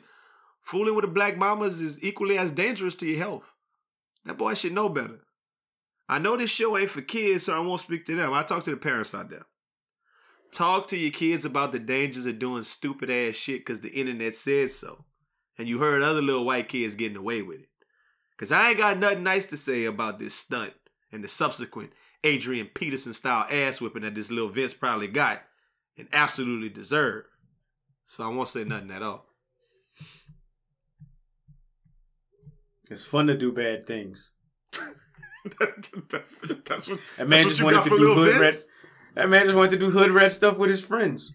fooling 0.62 0.96
with 0.96 1.04
the 1.04 1.12
black 1.12 1.38
mamas 1.38 1.82
is 1.82 2.02
equally 2.04 2.38
as 2.38 2.52
dangerous 2.52 2.96
to 2.96 3.06
your 3.06 3.20
health. 3.20 3.52
That 4.26 4.38
boy 4.38 4.56
should 4.56 4.74
know 4.74 4.90
better. 4.90 5.25
I 6.08 6.20
know 6.20 6.38
this 6.38 6.50
show 6.50 6.78
ain't 6.78 6.90
for 6.90 7.02
kids, 7.02 7.46
so 7.46 7.56
I 7.56 7.60
won't 7.60 7.82
speak 7.82 8.06
to 8.06 8.16
them. 8.16 8.34
I 8.34 8.44
talk 8.44 8.64
to 8.66 8.72
the 8.72 8.78
parents 8.78 9.16
out 9.16 9.30
there. 9.30 9.46
Talk 10.52 10.88
to 10.90 10.98
your 10.98 11.12
kids 11.12 11.46
about 11.46 11.72
the 11.72 11.80
dangers 11.80 12.26
of 12.26 12.40
doing 12.40 12.64
stupid 12.64 13.10
ass 13.10 13.36
shit 13.36 13.62
because 13.62 13.82
the 13.82 13.90
internet 13.90 14.36
said 14.36 14.72
so. 14.72 15.06
And 15.58 15.68
you 15.68 15.80
heard 15.80 16.02
other 16.02 16.22
little 16.22 16.46
white 16.46 16.70
kids 16.70 16.96
getting 16.96 17.18
away 17.18 17.42
with 17.42 17.62
it. 17.62 17.70
Because 18.32 18.52
I 18.52 18.70
ain't 18.70 18.78
got 18.78 18.98
nothing 18.98 19.24
nice 19.24 19.46
to 19.48 19.58
say 19.58 19.86
about 19.86 20.20
this 20.20 20.36
stunt 20.36 20.74
and 21.12 21.24
the 21.24 21.30
subsequent 21.30 21.92
Adrian 22.24 22.68
Peterson 22.68 23.14
style 23.14 23.48
ass 23.50 23.80
whipping 23.82 24.02
that 24.04 24.16
this 24.16 24.32
little 24.32 24.50
Vince 24.50 24.74
probably 24.74 25.08
got 25.08 25.42
and 25.98 26.08
absolutely 26.12 26.70
deserved. 26.70 27.28
So 28.08 28.24
I 28.24 28.28
won't 28.28 28.50
say 28.50 28.64
nothing 28.64 28.92
at 28.92 29.02
all. 29.02 29.26
It's 32.92 33.06
fun 33.06 33.28
to 33.28 33.38
do 33.38 33.52
bad 33.52 33.88
things. 33.88 34.32
that's, 36.10 36.40
that's 36.66 36.90
what, 36.90 37.00
That 37.18 37.28
man 37.28 37.48
just 37.48 37.62
wanted 37.62 37.84
to 37.84 37.90
do 37.90 37.98
Lil 38.00 38.16
hood 38.16 38.36
red. 38.36 38.40
Vince? 38.54 38.68
That 39.16 39.30
man 39.30 39.46
just 39.46 39.56
wanted 39.56 39.72
to 39.72 39.78
do 39.78 39.90
hood 39.92 40.12
red 40.12 40.32
stuff 40.32 40.58
with 40.58 40.70
his 40.70 40.84
friends. 40.84 41.34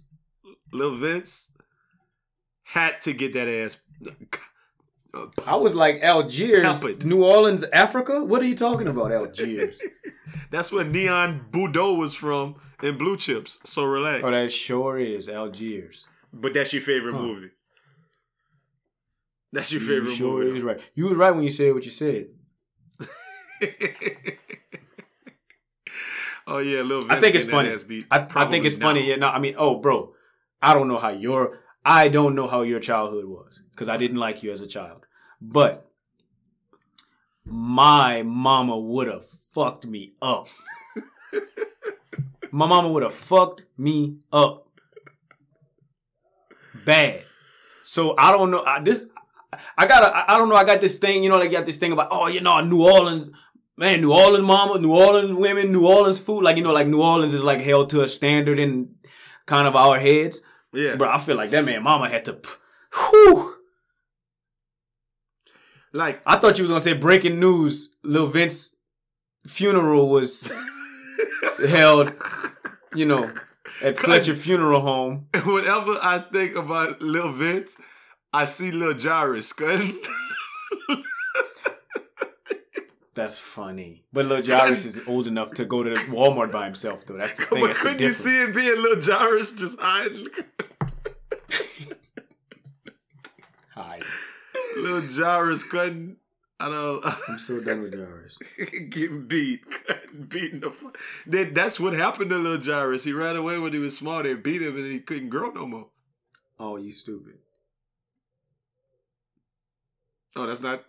Lil 0.73 0.95
Vince 0.97 1.51
had 2.62 3.01
to 3.03 3.12
get 3.12 3.32
that 3.35 3.49
ass. 3.49 3.78
I 5.47 5.57
was 5.57 5.74
like 5.74 6.01
Algiers, 6.03 6.82
Help. 6.82 7.03
New 7.05 7.24
Orleans, 7.24 7.65
Africa. 7.73 8.24
What 8.24 8.43
are 8.43 8.47
you 8.47 8.55
talking 8.55 8.87
about, 8.87 9.11
Algiers? 9.11 9.81
That's 10.51 10.70
where 10.70 10.85
Neon 10.85 11.47
Boudeaux 11.51 11.95
was 11.97 12.15
from 12.15 12.57
in 12.82 12.97
Blue 12.97 13.16
Chips. 13.16 13.59
So 13.65 13.85
relax. 13.85 14.23
oh, 14.24 14.31
that 14.31 14.53
sure 14.53 14.99
is 14.99 15.28
Algiers. 15.28 16.07
But 16.32 16.55
that's 16.55 16.73
your 16.73 16.82
favorite 16.82 17.15
Huh. 17.15 17.23
movie. 17.23 17.51
That's 19.53 19.73
your 19.73 19.81
You 19.82 19.89
favorite 19.89 20.15
sure 20.15 20.45
movie. 20.45 20.59
is 20.59 20.62
right. 20.62 20.78
You 20.95 21.07
was 21.09 21.16
right 21.16 21.32
when 21.32 21.43
you 21.43 21.51
said 21.51 21.74
what 21.74 21.85
you 21.85 21.91
said. 21.91 22.28
oh 26.47 26.59
yeah, 26.59 26.82
Vince. 26.82 27.07
I 27.09 27.20
think 27.20 27.35
it's 27.35 27.49
funny. 27.49 28.05
I, 28.11 28.27
I 28.35 28.47
think 28.47 28.65
it's 28.65 28.77
not. 28.77 28.89
funny. 28.89 29.09
Yeah, 29.09 29.16
no, 29.16 29.27
I 29.28 29.39
mean, 29.39 29.55
oh, 29.59 29.78
bro, 29.78 30.15
I 30.62 30.74
don't 30.74 30.89
know 30.89 30.99
how 30.99 31.11
your 31.11 31.61
I 31.85 32.09
don't 32.09 32.35
know 32.35 32.47
how 32.47 32.62
your 32.62 32.81
childhood 32.81 33.24
was 33.27 33.62
because 33.70 33.89
I 33.89 33.97
didn't 33.97 34.19
like 34.19 34.43
you 34.43 34.51
as 34.51 34.61
a 34.61 34.66
child, 34.66 35.07
but 35.41 35.91
my 37.45 38.23
mama 38.23 38.78
would 38.78 39.09
have 39.09 39.24
fucked 39.24 39.87
me 39.87 40.12
up. 40.20 40.49
my 42.51 42.66
mama 42.66 42.91
would 42.91 43.03
have 43.03 43.15
fucked 43.15 43.65
me 43.77 44.16
up 44.32 44.69
bad. 46.85 47.23
So 47.82 48.15
I 48.19 48.31
don't 48.31 48.51
know. 48.51 48.62
I, 48.65 48.81
this 48.81 49.07
I 49.77 49.87
got. 49.87 50.15
I 50.15 50.35
I 50.35 50.39
don't 50.39 50.49
know. 50.49 50.57
I 50.57 50.65
got 50.65 50.81
this 50.81 50.99
thing. 50.99 51.23
You 51.23 51.31
know, 51.31 51.39
like 51.39 51.51
you 51.51 51.57
got 51.57 51.66
this 51.66 51.78
thing 51.78 51.93
about. 51.93 52.09
Oh, 52.11 52.27
you 52.27 52.41
know, 52.41 52.61
New 52.61 52.82
Orleans. 52.82 53.31
Man, 53.81 54.02
New 54.02 54.12
Orleans 54.12 54.47
mama, 54.47 54.78
New 54.78 54.93
Orleans 54.93 55.32
women, 55.32 55.73
New 55.73 55.86
Orleans 55.86 56.19
food. 56.19 56.43
Like, 56.43 56.59
you 56.59 56.62
know, 56.62 56.70
like 56.70 56.86
New 56.86 57.01
Orleans 57.01 57.32
is 57.32 57.43
like 57.43 57.62
held 57.62 57.89
to 57.90 58.02
a 58.02 58.07
standard 58.07 58.59
in 58.59 58.97
kind 59.47 59.66
of 59.66 59.74
our 59.74 59.98
heads. 59.98 60.43
Yeah. 60.74 60.97
Bro, 60.97 61.11
I 61.11 61.19
feel 61.19 61.35
like 61.35 61.51
that 61.52 61.65
man 61.65 61.82
mama 61.82 62.11
had 62.11 62.27
to. 62.27 62.39
Whew. 62.94 63.57
Like 65.94 66.20
I 66.27 66.36
thought 66.36 66.59
you 66.59 66.65
was 66.65 66.70
gonna 66.70 66.82
say 66.82 66.93
breaking 66.93 67.40
news. 67.40 67.97
Lil 68.05 68.27
Vince 68.27 68.77
funeral 69.47 70.11
was 70.11 70.52
held, 71.66 72.12
you 72.94 73.07
know, 73.07 73.31
at 73.82 73.97
Fletcher 73.97 74.35
Funeral 74.35 74.82
Home. 74.82 75.28
whenever 75.47 75.97
I 76.02 76.23
think 76.31 76.55
about 76.55 77.01
Lil 77.01 77.32
Vince, 77.32 77.77
I 78.31 78.44
see 78.44 78.73
Lil 78.73 79.01
Jairus. 79.01 79.52
cuz. 79.55 79.94
That's 83.21 83.39
funny. 83.39 84.03
But 84.15 84.25
Lil 84.25 84.43
Jairus 84.43 84.87
is 84.87 84.99
old 85.07 85.27
enough 85.27 85.53
to 85.53 85.67
go 85.67 85.83
to 85.83 85.91
Walmart 85.91 86.51
by 86.53 86.65
himself, 86.65 87.05
though. 87.05 87.19
That's 87.19 87.35
the 87.35 87.43
thing. 87.51 87.61
but 87.67 87.77
couldn't 87.77 88.01
you 88.01 88.13
see 88.13 88.41
it 88.41 88.55
being 88.55 88.83
Lil 88.83 89.03
Jairus 89.03 89.53
just 89.53 89.79
hiding? 89.79 90.27
Hi. 93.75 94.01
Lil 94.79 95.03
Jairus 95.03 95.63
cutting 95.65 96.17
I 96.59 96.71
don't. 96.71 97.05
I'm 97.29 97.39
so 97.39 97.61
done 97.61 97.83
with 97.83 97.93
Jairus. 97.93 98.39
getting 98.89 99.27
beat, 99.27 99.61
beating 100.31 100.61
the. 100.61 100.71
fu- 100.71 100.95
that's 101.27 101.79
what 101.79 101.93
happened 101.93 102.31
to 102.31 102.39
little 102.39 102.65
Jairus. 102.65 103.05
He 103.05 103.13
ran 103.13 103.37
away 103.37 103.59
when 103.59 103.75
he 103.75 103.79
was 103.79 103.99
small. 103.99 104.23
They 104.23 104.33
beat 104.33 104.63
him 104.63 104.77
and 104.77 104.91
he 104.91 105.01
couldn't 105.01 105.29
grow 105.29 105.51
no 105.51 105.67
more. 105.67 105.89
Oh, 106.59 106.79
you 106.79 106.91
stupid. 106.91 107.35
Oh, 110.37 110.47
that's 110.47 110.63
not. 110.63 110.85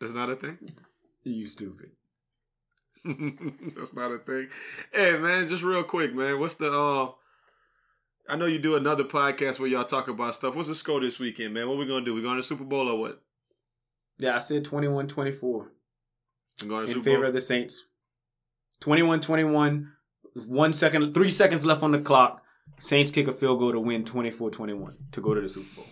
That's 0.00 0.14
not 0.14 0.30
a 0.30 0.36
thing. 0.36 0.56
You 1.26 1.46
stupid. 1.46 1.90
that's 3.04 3.94
not 3.94 4.12
a 4.12 4.18
thing. 4.18 4.48
Hey 4.92 5.16
man, 5.18 5.48
just 5.48 5.62
real 5.62 5.82
quick, 5.82 6.14
man. 6.14 6.38
What's 6.38 6.54
the 6.54 6.70
uh? 6.72 7.10
I 8.28 8.36
know 8.36 8.46
you 8.46 8.58
do 8.58 8.76
another 8.76 9.04
podcast 9.04 9.58
where 9.58 9.68
y'all 9.68 9.84
talk 9.84 10.08
about 10.08 10.34
stuff. 10.36 10.54
What's 10.54 10.68
the 10.68 10.74
score 10.74 11.00
this 11.00 11.18
weekend, 11.18 11.52
man? 11.54 11.68
What 11.68 11.78
we 11.78 11.86
gonna 11.86 12.04
do? 12.04 12.14
We 12.14 12.22
going 12.22 12.36
to 12.36 12.42
the 12.42 12.46
Super 12.46 12.64
Bowl 12.64 12.88
or 12.88 12.98
what? 12.98 13.22
Yeah, 14.18 14.36
I 14.36 14.38
said 14.38 14.64
21-24 14.64 15.66
We 16.62 16.68
going 16.68 16.86
to 16.86 16.90
in 16.90 16.94
Super 16.94 17.04
favor 17.04 17.16
Bowl? 17.18 17.26
of 17.28 17.34
the 17.34 17.40
Saints. 17.40 17.84
21-21. 18.80 19.88
One 20.48 20.72
second, 20.72 21.12
three 21.12 21.30
seconds 21.30 21.66
left 21.66 21.82
on 21.82 21.90
the 21.92 21.98
clock. 22.00 22.42
Saints 22.78 23.10
kick 23.10 23.28
a 23.28 23.32
field 23.32 23.58
goal 23.58 23.72
to 23.72 23.80
win 23.80 24.04
24-21 24.04 24.96
to 25.12 25.20
go 25.20 25.34
to 25.34 25.40
the 25.40 25.48
Super 25.48 25.74
Bowl. 25.76 25.86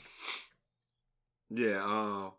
Yeah, 1.50 1.84
uh, 1.84 2.30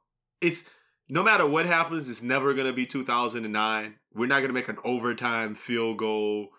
it's 0.41 0.63
no 1.07 1.23
matter 1.23 1.45
what 1.45 1.65
happens, 1.65 2.09
it's 2.09 2.23
never 2.23 2.53
gonna 2.53 2.73
be 2.73 2.85
2009. 2.85 3.95
We're 4.13 4.27
not 4.27 4.41
gonna 4.41 4.53
make 4.53 4.69
an 4.69 4.77
overtime 4.83 5.55
field 5.55 5.97
goal 5.97 6.49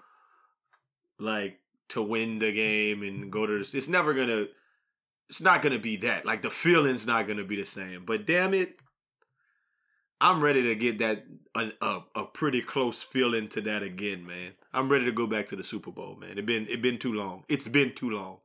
like 1.18 1.58
to 1.88 2.02
win 2.02 2.38
the 2.38 2.52
game 2.52 3.02
and 3.02 3.30
go 3.30 3.46
to. 3.46 3.64
The, 3.64 3.76
it's 3.76 3.88
never 3.88 4.14
gonna. 4.14 4.46
It's 5.28 5.40
not 5.40 5.62
gonna 5.62 5.78
be 5.78 5.96
that. 5.98 6.24
Like 6.24 6.42
the 6.42 6.50
feeling's 6.50 7.06
not 7.06 7.26
gonna 7.26 7.44
be 7.44 7.56
the 7.56 7.66
same. 7.66 8.04
But 8.04 8.26
damn 8.26 8.54
it, 8.54 8.76
I'm 10.20 10.42
ready 10.42 10.62
to 10.62 10.74
get 10.74 10.98
that 10.98 11.24
a, 11.54 11.70
a, 11.82 12.00
a 12.14 12.24
pretty 12.24 12.62
close 12.62 13.02
feeling 13.02 13.48
to 13.48 13.60
that 13.62 13.82
again, 13.82 14.26
man. 14.26 14.52
I'm 14.72 14.88
ready 14.88 15.06
to 15.06 15.12
go 15.12 15.26
back 15.26 15.48
to 15.48 15.56
the 15.56 15.64
Super 15.64 15.90
Bowl, 15.90 16.16
man. 16.16 16.38
It 16.38 16.46
been 16.46 16.66
it 16.68 16.80
been 16.80 16.98
too 16.98 17.12
long. 17.12 17.44
It's 17.48 17.68
been 17.68 17.94
too 17.94 18.10
long, 18.10 18.38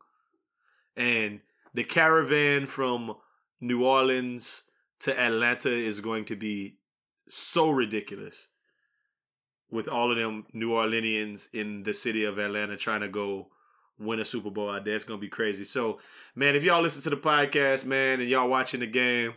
and 0.97 1.41
the 1.73 1.83
caravan 1.83 2.65
from 2.65 3.15
New 3.59 3.85
Orleans 3.85 4.63
to 5.01 5.19
Atlanta 5.19 5.71
is 5.71 5.99
going 5.99 6.25
to 6.25 6.35
be 6.35 6.77
so 7.29 7.69
ridiculous 7.69 8.47
with 9.71 9.87
all 9.87 10.11
of 10.11 10.17
them 10.17 10.45
New 10.53 10.69
Orleanians 10.71 11.47
in 11.53 11.83
the 11.83 11.93
city 11.93 12.25
of 12.25 12.37
Atlanta 12.37 12.77
trying 12.77 13.01
to 13.01 13.07
go 13.07 13.47
win 13.97 14.19
a 14.19 14.25
Super 14.25 14.49
Bowl 14.49 14.69
out 14.69 14.83
there. 14.85 14.95
It's 14.95 15.03
gonna 15.03 15.19
be 15.19 15.29
crazy. 15.29 15.63
So, 15.63 15.99
man, 16.35 16.55
if 16.55 16.63
y'all 16.63 16.81
listen 16.81 17.01
to 17.03 17.09
the 17.09 17.17
podcast, 17.17 17.85
man, 17.85 18.19
and 18.19 18.29
y'all 18.29 18.49
watching 18.49 18.81
the 18.81 18.87
game, 18.87 19.33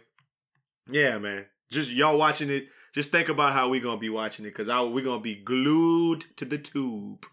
yeah, 0.91 1.19
man, 1.19 1.47
just 1.71 1.91
y'all 1.91 2.19
watching 2.19 2.51
it. 2.51 2.67
Just 2.93 3.11
think 3.11 3.29
about 3.29 3.53
how 3.53 3.69
we 3.69 3.81
gonna 3.81 3.99
be 3.99 4.11
watching 4.11 4.45
it 4.45 4.51
because 4.51 4.69
I, 4.69 4.81
we're 4.83 5.05
gonna 5.05 5.21
be 5.21 5.35
glued 5.37 6.25
to 6.37 6.45
the 6.45 6.59
tube. 6.59 7.27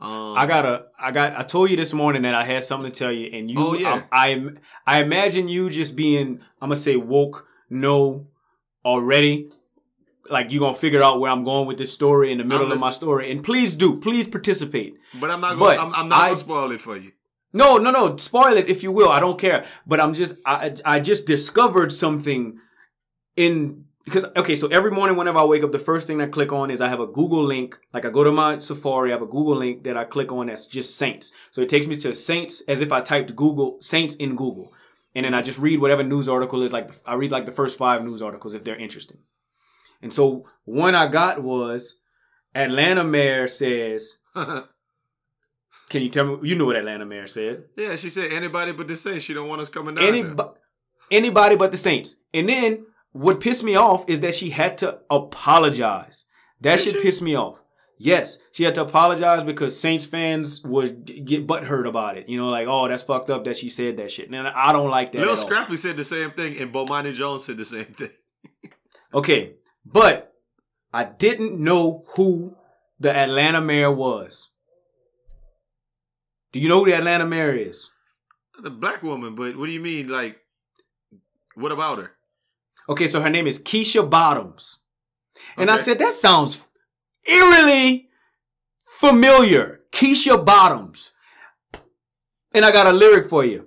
Um, 0.00 0.34
I 0.36 0.46
got 0.46 0.64
a, 0.64 0.86
I 0.98 1.10
got, 1.10 1.36
I 1.36 1.42
told 1.42 1.68
you 1.70 1.76
this 1.76 1.92
morning 1.92 2.22
that 2.22 2.34
I 2.34 2.44
had 2.44 2.62
something 2.64 2.90
to 2.90 2.98
tell 2.98 3.12
you, 3.12 3.30
and 3.32 3.50
you, 3.50 3.56
Oh, 3.58 3.74
yeah. 3.74 4.04
I, 4.10 4.32
I, 4.32 4.50
I 4.86 5.02
imagine 5.02 5.48
you 5.48 5.68
just 5.68 5.94
being, 5.94 6.40
I'm 6.60 6.68
gonna 6.70 6.76
say 6.76 6.96
woke, 6.96 7.46
no, 7.70 8.26
already, 8.84 9.50
like 10.28 10.52
you're 10.52 10.60
gonna 10.60 10.76
figure 10.76 11.02
out 11.02 11.20
where 11.20 11.30
I'm 11.30 11.44
going 11.44 11.66
with 11.66 11.78
this 11.78 11.92
story 11.92 12.30
in 12.32 12.38
the 12.38 12.44
middle 12.44 12.70
of 12.72 12.80
my 12.80 12.90
story, 12.90 13.30
and 13.30 13.42
please 13.42 13.74
do, 13.74 13.98
please 13.98 14.28
participate. 14.28 14.94
but 15.20 15.30
I'm 15.30 15.40
not 15.40 15.58
but 15.58 15.76
gonna. 15.76 15.88
I'm, 15.88 15.94
I'm 15.94 16.08
not 16.08 16.20
I- 16.20 16.26
gonna 16.28 16.36
spoil 16.38 16.70
it 16.72 16.80
for 16.80 16.96
you. 16.96 17.12
No, 17.52 17.78
no, 17.78 17.90
no, 17.90 18.16
spoil 18.16 18.56
it 18.56 18.68
if 18.68 18.84
you 18.84 18.92
will. 18.92 19.08
I 19.08 19.18
don't 19.18 19.36
care, 19.38 19.66
but 19.84 19.98
I'm 19.98 20.14
just, 20.14 20.36
I, 20.46 20.72
I 20.84 21.00
just 21.00 21.26
discovered 21.26 21.90
something 21.90 22.58
in 23.36 23.86
because 24.04 24.24
okay, 24.36 24.54
so 24.56 24.68
every 24.68 24.90
morning 24.92 25.16
whenever 25.16 25.38
I 25.38 25.44
wake 25.44 25.64
up, 25.64 25.72
the 25.72 25.78
first 25.78 26.06
thing 26.06 26.20
I 26.20 26.26
click 26.26 26.52
on 26.52 26.70
is 26.70 26.80
I 26.80 26.88
have 26.88 27.00
a 27.00 27.06
Google 27.06 27.42
link. 27.44 27.78
Like 27.92 28.04
I 28.04 28.10
go 28.10 28.22
to 28.24 28.30
my 28.32 28.58
Safari, 28.58 29.10
I 29.10 29.14
have 29.14 29.22
a 29.22 29.26
Google 29.26 29.56
link 29.56 29.82
that 29.84 29.96
I 29.96 30.04
click 30.04 30.30
on 30.32 30.46
that's 30.46 30.66
just 30.66 30.96
Saints. 30.96 31.32
So 31.50 31.60
it 31.60 31.68
takes 31.68 31.86
me 31.86 31.96
to 31.96 32.14
Saints 32.14 32.62
as 32.68 32.80
if 32.80 32.92
I 32.92 33.00
typed 33.00 33.34
Google 33.36 33.78
Saints 33.80 34.14
in 34.14 34.36
Google, 34.36 34.72
and 35.14 35.24
then 35.24 35.34
I 35.34 35.42
just 35.42 35.58
read 35.58 35.80
whatever 35.80 36.02
news 36.02 36.28
article 36.28 36.62
is. 36.62 36.72
Like 36.72 36.90
I 37.06 37.14
read 37.14 37.30
like 37.32 37.46
the 37.46 37.52
first 37.52 37.78
five 37.78 38.04
news 38.04 38.22
articles 38.22 38.54
if 38.54 38.64
they're 38.64 38.76
interesting. 38.76 39.18
And 40.02 40.12
so 40.12 40.44
one 40.64 40.94
I 40.94 41.06
got 41.08 41.42
was 41.42 41.96
Atlanta 42.54 43.04
mayor 43.04 43.46
says, 43.48 44.16
"Can 44.34 44.64
you 45.92 46.08
tell 46.08 46.24
me? 46.24 46.48
You 46.48 46.54
know 46.54 46.64
what 46.66 46.76
Atlanta 46.76 47.04
mayor 47.06 47.26
said? 47.26 47.64
yeah, 47.76 47.96
she 47.96 48.10
said 48.10 48.32
anybody 48.32 48.72
but 48.72 48.88
the 48.88 48.96
Saints. 48.96 49.24
She 49.24 49.34
don't 49.34 49.48
want 49.48 49.60
us 49.60 49.68
coming 49.68 49.94
down. 49.96 50.04
Anybody, 50.04 50.50
anybody 51.10 51.56
but 51.56 51.70
the 51.72 51.76
Saints. 51.78 52.16
And 52.32 52.48
then 52.48 52.86
what 53.12 53.40
pissed 53.40 53.64
me 53.64 53.74
off 53.76 54.08
is 54.08 54.20
that 54.20 54.34
she 54.34 54.50
had 54.50 54.78
to 54.78 54.98
apologize. 55.10 56.24
That 56.60 56.76
Did 56.76 56.84
shit 56.84 56.94
she? 56.94 57.02
pissed 57.02 57.22
me 57.22 57.36
off. 57.36 57.62
Yes, 58.02 58.38
she 58.52 58.64
had 58.64 58.74
to 58.76 58.82
apologize 58.82 59.44
because 59.44 59.78
Saints 59.78 60.06
fans 60.06 60.64
would 60.64 61.04
get 61.04 61.46
butthurt 61.46 61.86
about 61.86 62.16
it. 62.16 62.30
You 62.30 62.38
know, 62.38 62.48
like, 62.48 62.66
oh, 62.66 62.88
that's 62.88 63.02
fucked 63.02 63.28
up 63.28 63.44
that 63.44 63.58
she 63.58 63.68
said 63.68 63.98
that 63.98 64.10
shit. 64.10 64.30
And 64.30 64.48
I 64.48 64.72
don't 64.72 64.88
like 64.88 65.12
that. 65.12 65.18
Lil 65.18 65.32
at 65.32 65.38
all. 65.38 65.44
Scrappy 65.44 65.76
said 65.76 65.98
the 65.98 66.04
same 66.04 66.30
thing, 66.30 66.56
and 66.58 66.72
Bomani 66.72 67.12
Jones 67.12 67.44
said 67.44 67.58
the 67.58 67.64
same 67.66 67.92
thing. 67.92 68.10
Okay, 69.12 69.54
but 69.84 70.32
I 70.92 71.02
didn't 71.02 71.58
know 71.58 72.04
who 72.14 72.54
the 73.00 73.12
Atlanta 73.12 73.60
mayor 73.60 73.90
was. 73.90 74.50
Do 76.52 76.60
you 76.60 76.68
know 76.68 76.84
who 76.84 76.90
the 76.92 76.96
Atlanta 76.96 77.26
mayor 77.26 77.50
is? 77.50 77.90
The 78.62 78.70
black 78.70 79.02
woman, 79.02 79.34
but 79.34 79.56
what 79.58 79.66
do 79.66 79.72
you 79.72 79.80
mean? 79.80 80.06
Like, 80.06 80.38
what 81.56 81.72
about 81.72 81.98
her? 81.98 82.12
Okay, 82.88 83.08
so 83.08 83.20
her 83.20 83.30
name 83.30 83.48
is 83.48 83.60
Keisha 83.60 84.08
Bottoms. 84.08 84.78
And 85.56 85.72
I 85.72 85.76
said, 85.76 85.98
that 85.98 86.14
sounds 86.14 86.64
eerily 87.26 88.08
familiar. 88.82 89.80
Keisha 89.92 90.44
Bottoms. 90.44 91.12
And 92.52 92.64
I 92.64 92.72
got 92.72 92.86
a 92.86 92.92
lyric 92.92 93.28
for 93.28 93.44
you. 93.44 93.66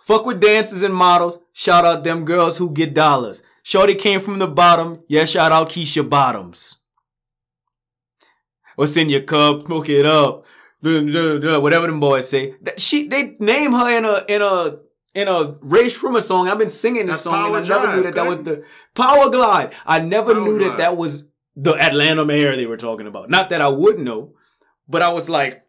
Fuck 0.00 0.26
with 0.26 0.40
dancers 0.40 0.82
and 0.82 0.94
models. 0.94 1.38
Shout 1.52 1.84
out 1.84 2.04
them 2.04 2.24
girls 2.24 2.58
who 2.58 2.72
get 2.72 2.94
dollars. 2.94 3.42
Shorty 3.62 3.94
came 3.94 4.20
from 4.20 4.38
the 4.38 4.48
bottom. 4.48 5.02
Yeah, 5.06 5.24
shout 5.24 5.52
out 5.52 5.70
Keisha 5.70 6.08
Bottoms. 6.08 6.78
What's 8.74 8.96
in 8.96 9.08
your 9.08 9.20
cup? 9.20 9.62
Smoke 9.66 9.88
it 9.88 10.06
up. 10.06 10.44
Whatever 10.82 11.86
them 11.86 12.00
boys 12.00 12.28
say. 12.28 12.54
She 12.76 13.06
they 13.06 13.36
name 13.38 13.72
her 13.72 13.96
in 13.96 14.04
a 14.04 14.24
in 14.28 14.42
a 14.42 14.78
in 15.14 15.28
a 15.28 15.56
Rae 15.60 15.86
Sremmurd 15.86 16.22
song. 16.22 16.48
I've 16.48 16.58
been 16.58 16.68
singing 16.68 17.06
this 17.06 17.16
That's 17.16 17.22
song 17.22 17.54
and 17.54 17.64
I 17.64 17.68
never 17.68 17.94
knew 17.94 18.02
that 18.02 18.14
that 18.14 18.26
was 18.26 18.38
the 18.38 18.64
Powerglide. 18.96 19.74
I 19.86 20.00
never 20.00 20.34
Power 20.34 20.44
knew 20.44 20.58
that 20.60 20.78
that 20.78 20.96
was 20.96 21.28
the 21.56 21.74
Atlanta 21.74 22.24
mayor 22.24 22.56
they 22.56 22.66
were 22.66 22.76
talking 22.76 23.06
about. 23.06 23.30
Not 23.30 23.50
that 23.50 23.60
I 23.60 23.68
would 23.68 23.98
know, 23.98 24.34
but 24.88 25.02
I 25.02 25.12
was 25.12 25.28
like, 25.28 25.64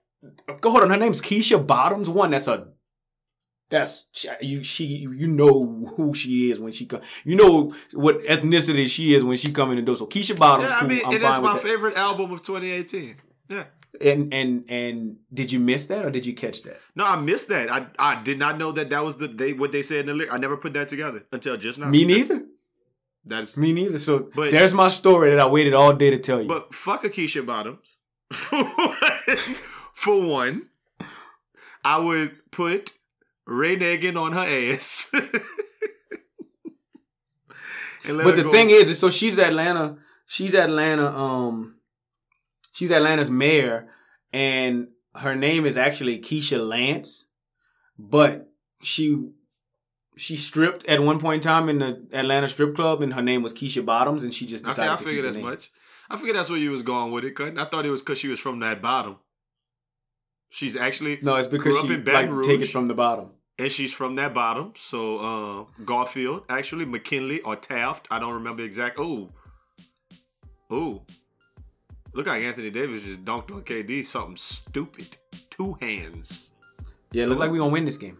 go 0.61 0.71
hold 0.71 0.83
on. 0.83 0.89
Her 0.89 0.97
name's 0.97 1.21
Keisha 1.21 1.65
Bottoms. 1.65 2.09
One, 2.09 2.31
that's 2.31 2.47
a 2.47 2.67
that's 3.69 4.27
you. 4.39 4.63
She 4.63 4.85
you 4.85 5.27
know 5.27 5.85
who 5.95 6.13
she 6.13 6.51
is 6.51 6.59
when 6.59 6.71
she 6.71 6.85
come. 6.85 7.01
You 7.23 7.35
know 7.35 7.73
what 7.93 8.19
ethnicity 8.23 8.87
she 8.87 9.15
is 9.15 9.23
when 9.23 9.37
she 9.37 9.51
come 9.51 9.71
in 9.71 9.77
the 9.77 9.81
door. 9.81 9.97
So 9.97 10.05
Keisha 10.05 10.37
Bottoms, 10.37 10.69
yeah, 10.69 10.77
I 10.77 10.87
mean, 10.87 11.01
I'm 11.05 11.13
and 11.13 11.23
that's 11.23 11.41
my 11.41 11.57
favorite 11.57 11.97
album 11.97 12.31
of 12.31 12.43
2018. 12.43 13.15
Yeah. 13.49 13.65
And 14.01 14.33
and 14.33 14.65
and 14.69 15.17
did 15.31 15.51
you 15.51 15.59
miss 15.59 15.87
that 15.87 16.05
or 16.05 16.09
did 16.09 16.25
you 16.25 16.33
catch 16.33 16.63
that? 16.63 16.79
No, 16.95 17.05
I 17.05 17.15
missed 17.15 17.49
that. 17.49 17.71
I 17.71 17.87
I 17.99 18.21
did 18.23 18.39
not 18.39 18.57
know 18.57 18.71
that 18.71 18.89
that 18.89 19.03
was 19.03 19.17
the 19.17 19.27
they 19.27 19.53
what 19.53 19.71
they 19.71 19.81
said 19.81 20.01
in 20.01 20.05
the 20.07 20.13
lyric. 20.13 20.33
I 20.33 20.37
never 20.37 20.57
put 20.57 20.73
that 20.73 20.87
together 20.87 21.25
until 21.31 21.57
just 21.57 21.77
now. 21.77 21.89
Me 21.89 22.05
neither. 22.05 22.35
That's 22.35 22.47
That's 23.25 23.55
me 23.57 23.71
neither. 23.73 23.97
So 23.97 24.29
But- 24.35 24.51
there's 24.51 24.73
my 24.73 24.89
story 24.89 25.29
that 25.31 25.39
I 25.39 25.47
waited 25.47 25.73
all 25.73 25.93
day 25.93 26.09
to 26.09 26.19
tell 26.19 26.41
you. 26.41 26.47
but 26.47 26.73
fuck 26.73 27.03
Akeisha 27.03 27.45
Bottoms. 27.45 27.97
For 29.93 30.21
one, 30.21 30.69
I 31.85 31.97
would 31.99 32.31
put 32.51 32.91
Ray 33.45 33.77
Nagin 33.77 34.17
on 34.19 34.31
her 34.33 34.73
ass. 34.75 35.09
But 38.05 38.35
the 38.35 38.43
go- 38.43 38.51
thing 38.51 38.69
is, 38.69 38.89
is 38.89 38.99
so 38.99 39.09
she's 39.09 39.37
Atlanta. 39.39 39.97
She's 40.25 40.53
Atlanta. 40.53 41.07
Um, 41.07 41.75
she's 42.73 42.91
Atlanta's 42.91 43.29
mayor, 43.31 43.87
and 44.33 44.87
her 45.15 45.35
name 45.35 45.65
is 45.65 45.77
actually 45.77 46.19
Keisha 46.19 46.59
Lance, 46.67 47.27
but 47.97 48.51
she 48.81 49.29
she 50.15 50.37
stripped 50.37 50.85
at 50.87 51.01
one 51.01 51.19
point 51.19 51.43
in 51.43 51.49
time 51.49 51.69
in 51.69 51.79
the 51.79 52.01
Atlanta 52.13 52.47
strip 52.47 52.75
club, 52.75 53.01
and 53.01 53.13
her 53.13 53.21
name 53.21 53.41
was 53.41 53.53
Keisha 53.53 53.85
Bottoms, 53.85 54.23
and 54.23 54.33
she 54.33 54.45
just 54.45 54.63
decided. 54.65 54.91
Okay, 54.93 55.03
I 55.03 55.05
figured 55.07 55.25
as 55.25 55.37
much. 55.37 55.71
I 56.09 56.17
figured 56.17 56.35
that's 56.35 56.49
where 56.49 56.59
you 56.59 56.71
was 56.71 56.83
going 56.83 57.11
with 57.11 57.23
it, 57.23 57.31
cuz 57.35 57.57
I 57.57 57.65
thought 57.65 57.85
it 57.85 57.89
was 57.89 58.01
because 58.03 58.19
she 58.19 58.27
was 58.27 58.39
from 58.39 58.59
that 58.59 58.81
bottom. 58.81 59.17
She's 60.49 60.75
actually 60.75 61.17
No, 61.21 61.35
it's 61.37 61.47
because 61.47 61.79
she 61.79 61.91
in 61.91 62.03
Baton 62.03 62.35
likes 62.35 62.35
to 62.35 62.43
take 62.43 62.61
it 62.61 62.71
from 62.71 62.87
the 62.87 62.93
bottom. 62.93 63.31
and 63.57 63.71
she's 63.71 63.91
from 63.93 64.15
that 64.15 64.33
bottom. 64.33 64.73
So 64.75 65.17
uh 65.19 65.83
Garfield, 65.83 66.43
actually 66.49 66.85
McKinley 66.85 67.41
or 67.41 67.55
Taft, 67.55 68.07
I 68.11 68.19
don't 68.19 68.33
remember 68.33 68.63
exact. 68.63 68.99
Oh, 68.99 69.31
oh, 70.69 71.01
look 72.13 72.27
like 72.27 72.43
Anthony 72.43 72.69
Davis 72.69 73.03
just 73.03 73.25
dunked 73.25 73.51
on 73.51 73.63
KD. 73.63 74.05
Something 74.05 74.37
stupid. 74.37 75.17
Two 75.49 75.73
hands. 75.81 76.51
Yeah, 77.11 77.23
it 77.23 77.29
looks 77.29 77.39
like 77.39 77.51
we 77.51 77.57
gonna 77.57 77.71
win 77.71 77.85
this 77.85 77.97
game. 77.97 78.17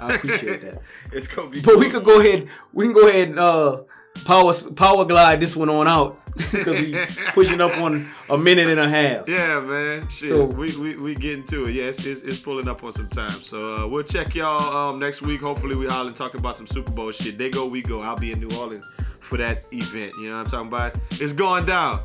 I 0.00 0.14
appreciate 0.14 0.60
that. 0.62 0.80
It's 1.12 1.28
gonna 1.28 1.50
be. 1.50 1.60
But 1.60 1.78
we 1.78 1.88
could 1.88 2.04
go 2.04 2.20
ahead. 2.20 2.48
We 2.72 2.84
can 2.84 2.92
go 2.92 3.08
ahead 3.08 3.28
and 3.30 3.38
uh, 3.38 3.82
power 4.24 4.52
power 4.74 5.04
glide 5.04 5.40
this 5.40 5.54
one 5.56 5.70
on 5.70 5.86
out 5.88 6.16
because 6.36 6.78
we 6.80 6.94
pushing 7.32 7.60
up 7.60 7.76
on 7.78 8.10
a 8.28 8.36
minute 8.36 8.68
and 8.68 8.78
a 8.80 8.88
half. 8.88 9.28
Yeah, 9.28 9.60
man. 9.60 10.06
Shit, 10.08 10.28
So- 10.30 10.44
we, 10.46 10.76
we 10.76 10.96
we 10.96 11.14
getting 11.14 11.46
to 11.48 11.64
it. 11.64 11.72
Yeah, 11.74 11.84
it's, 11.84 12.04
it's, 12.04 12.22
it's 12.22 12.40
pulling 12.42 12.68
up 12.68 12.82
on 12.84 12.92
some 12.92 13.08
time. 13.08 13.40
So 13.42 13.58
uh, 13.84 13.88
we'll 13.88 14.02
check 14.02 14.34
y'all 14.34 14.76
um, 14.92 14.98
next 14.98 15.22
week. 15.22 15.40
Hopefully, 15.40 15.76
we 15.76 15.88
all 15.88 16.06
and 16.06 16.16
talking 16.16 16.40
about 16.40 16.56
some 16.56 16.66
Super 16.66 16.92
Bowl 16.92 17.12
shit. 17.12 17.38
They 17.38 17.48
go, 17.48 17.68
we 17.68 17.82
go. 17.82 18.02
I'll 18.02 18.16
be 18.16 18.32
in 18.32 18.40
New 18.40 18.54
Orleans 18.58 18.86
for 19.20 19.38
that 19.38 19.58
event. 19.72 20.12
You 20.20 20.30
know 20.30 20.36
what 20.38 20.44
I'm 20.44 20.50
talking 20.50 20.68
about? 20.68 20.94
It's 21.22 21.32
going 21.32 21.64
down. 21.66 22.00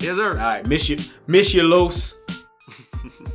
Yes, 0.00 0.16
sir. 0.16 0.30
All 0.30 0.34
right, 0.36 0.66
miss 0.66 0.88
you, 0.88 0.96
miss 1.28 1.54
you, 1.54 1.62
Los. 1.62 2.14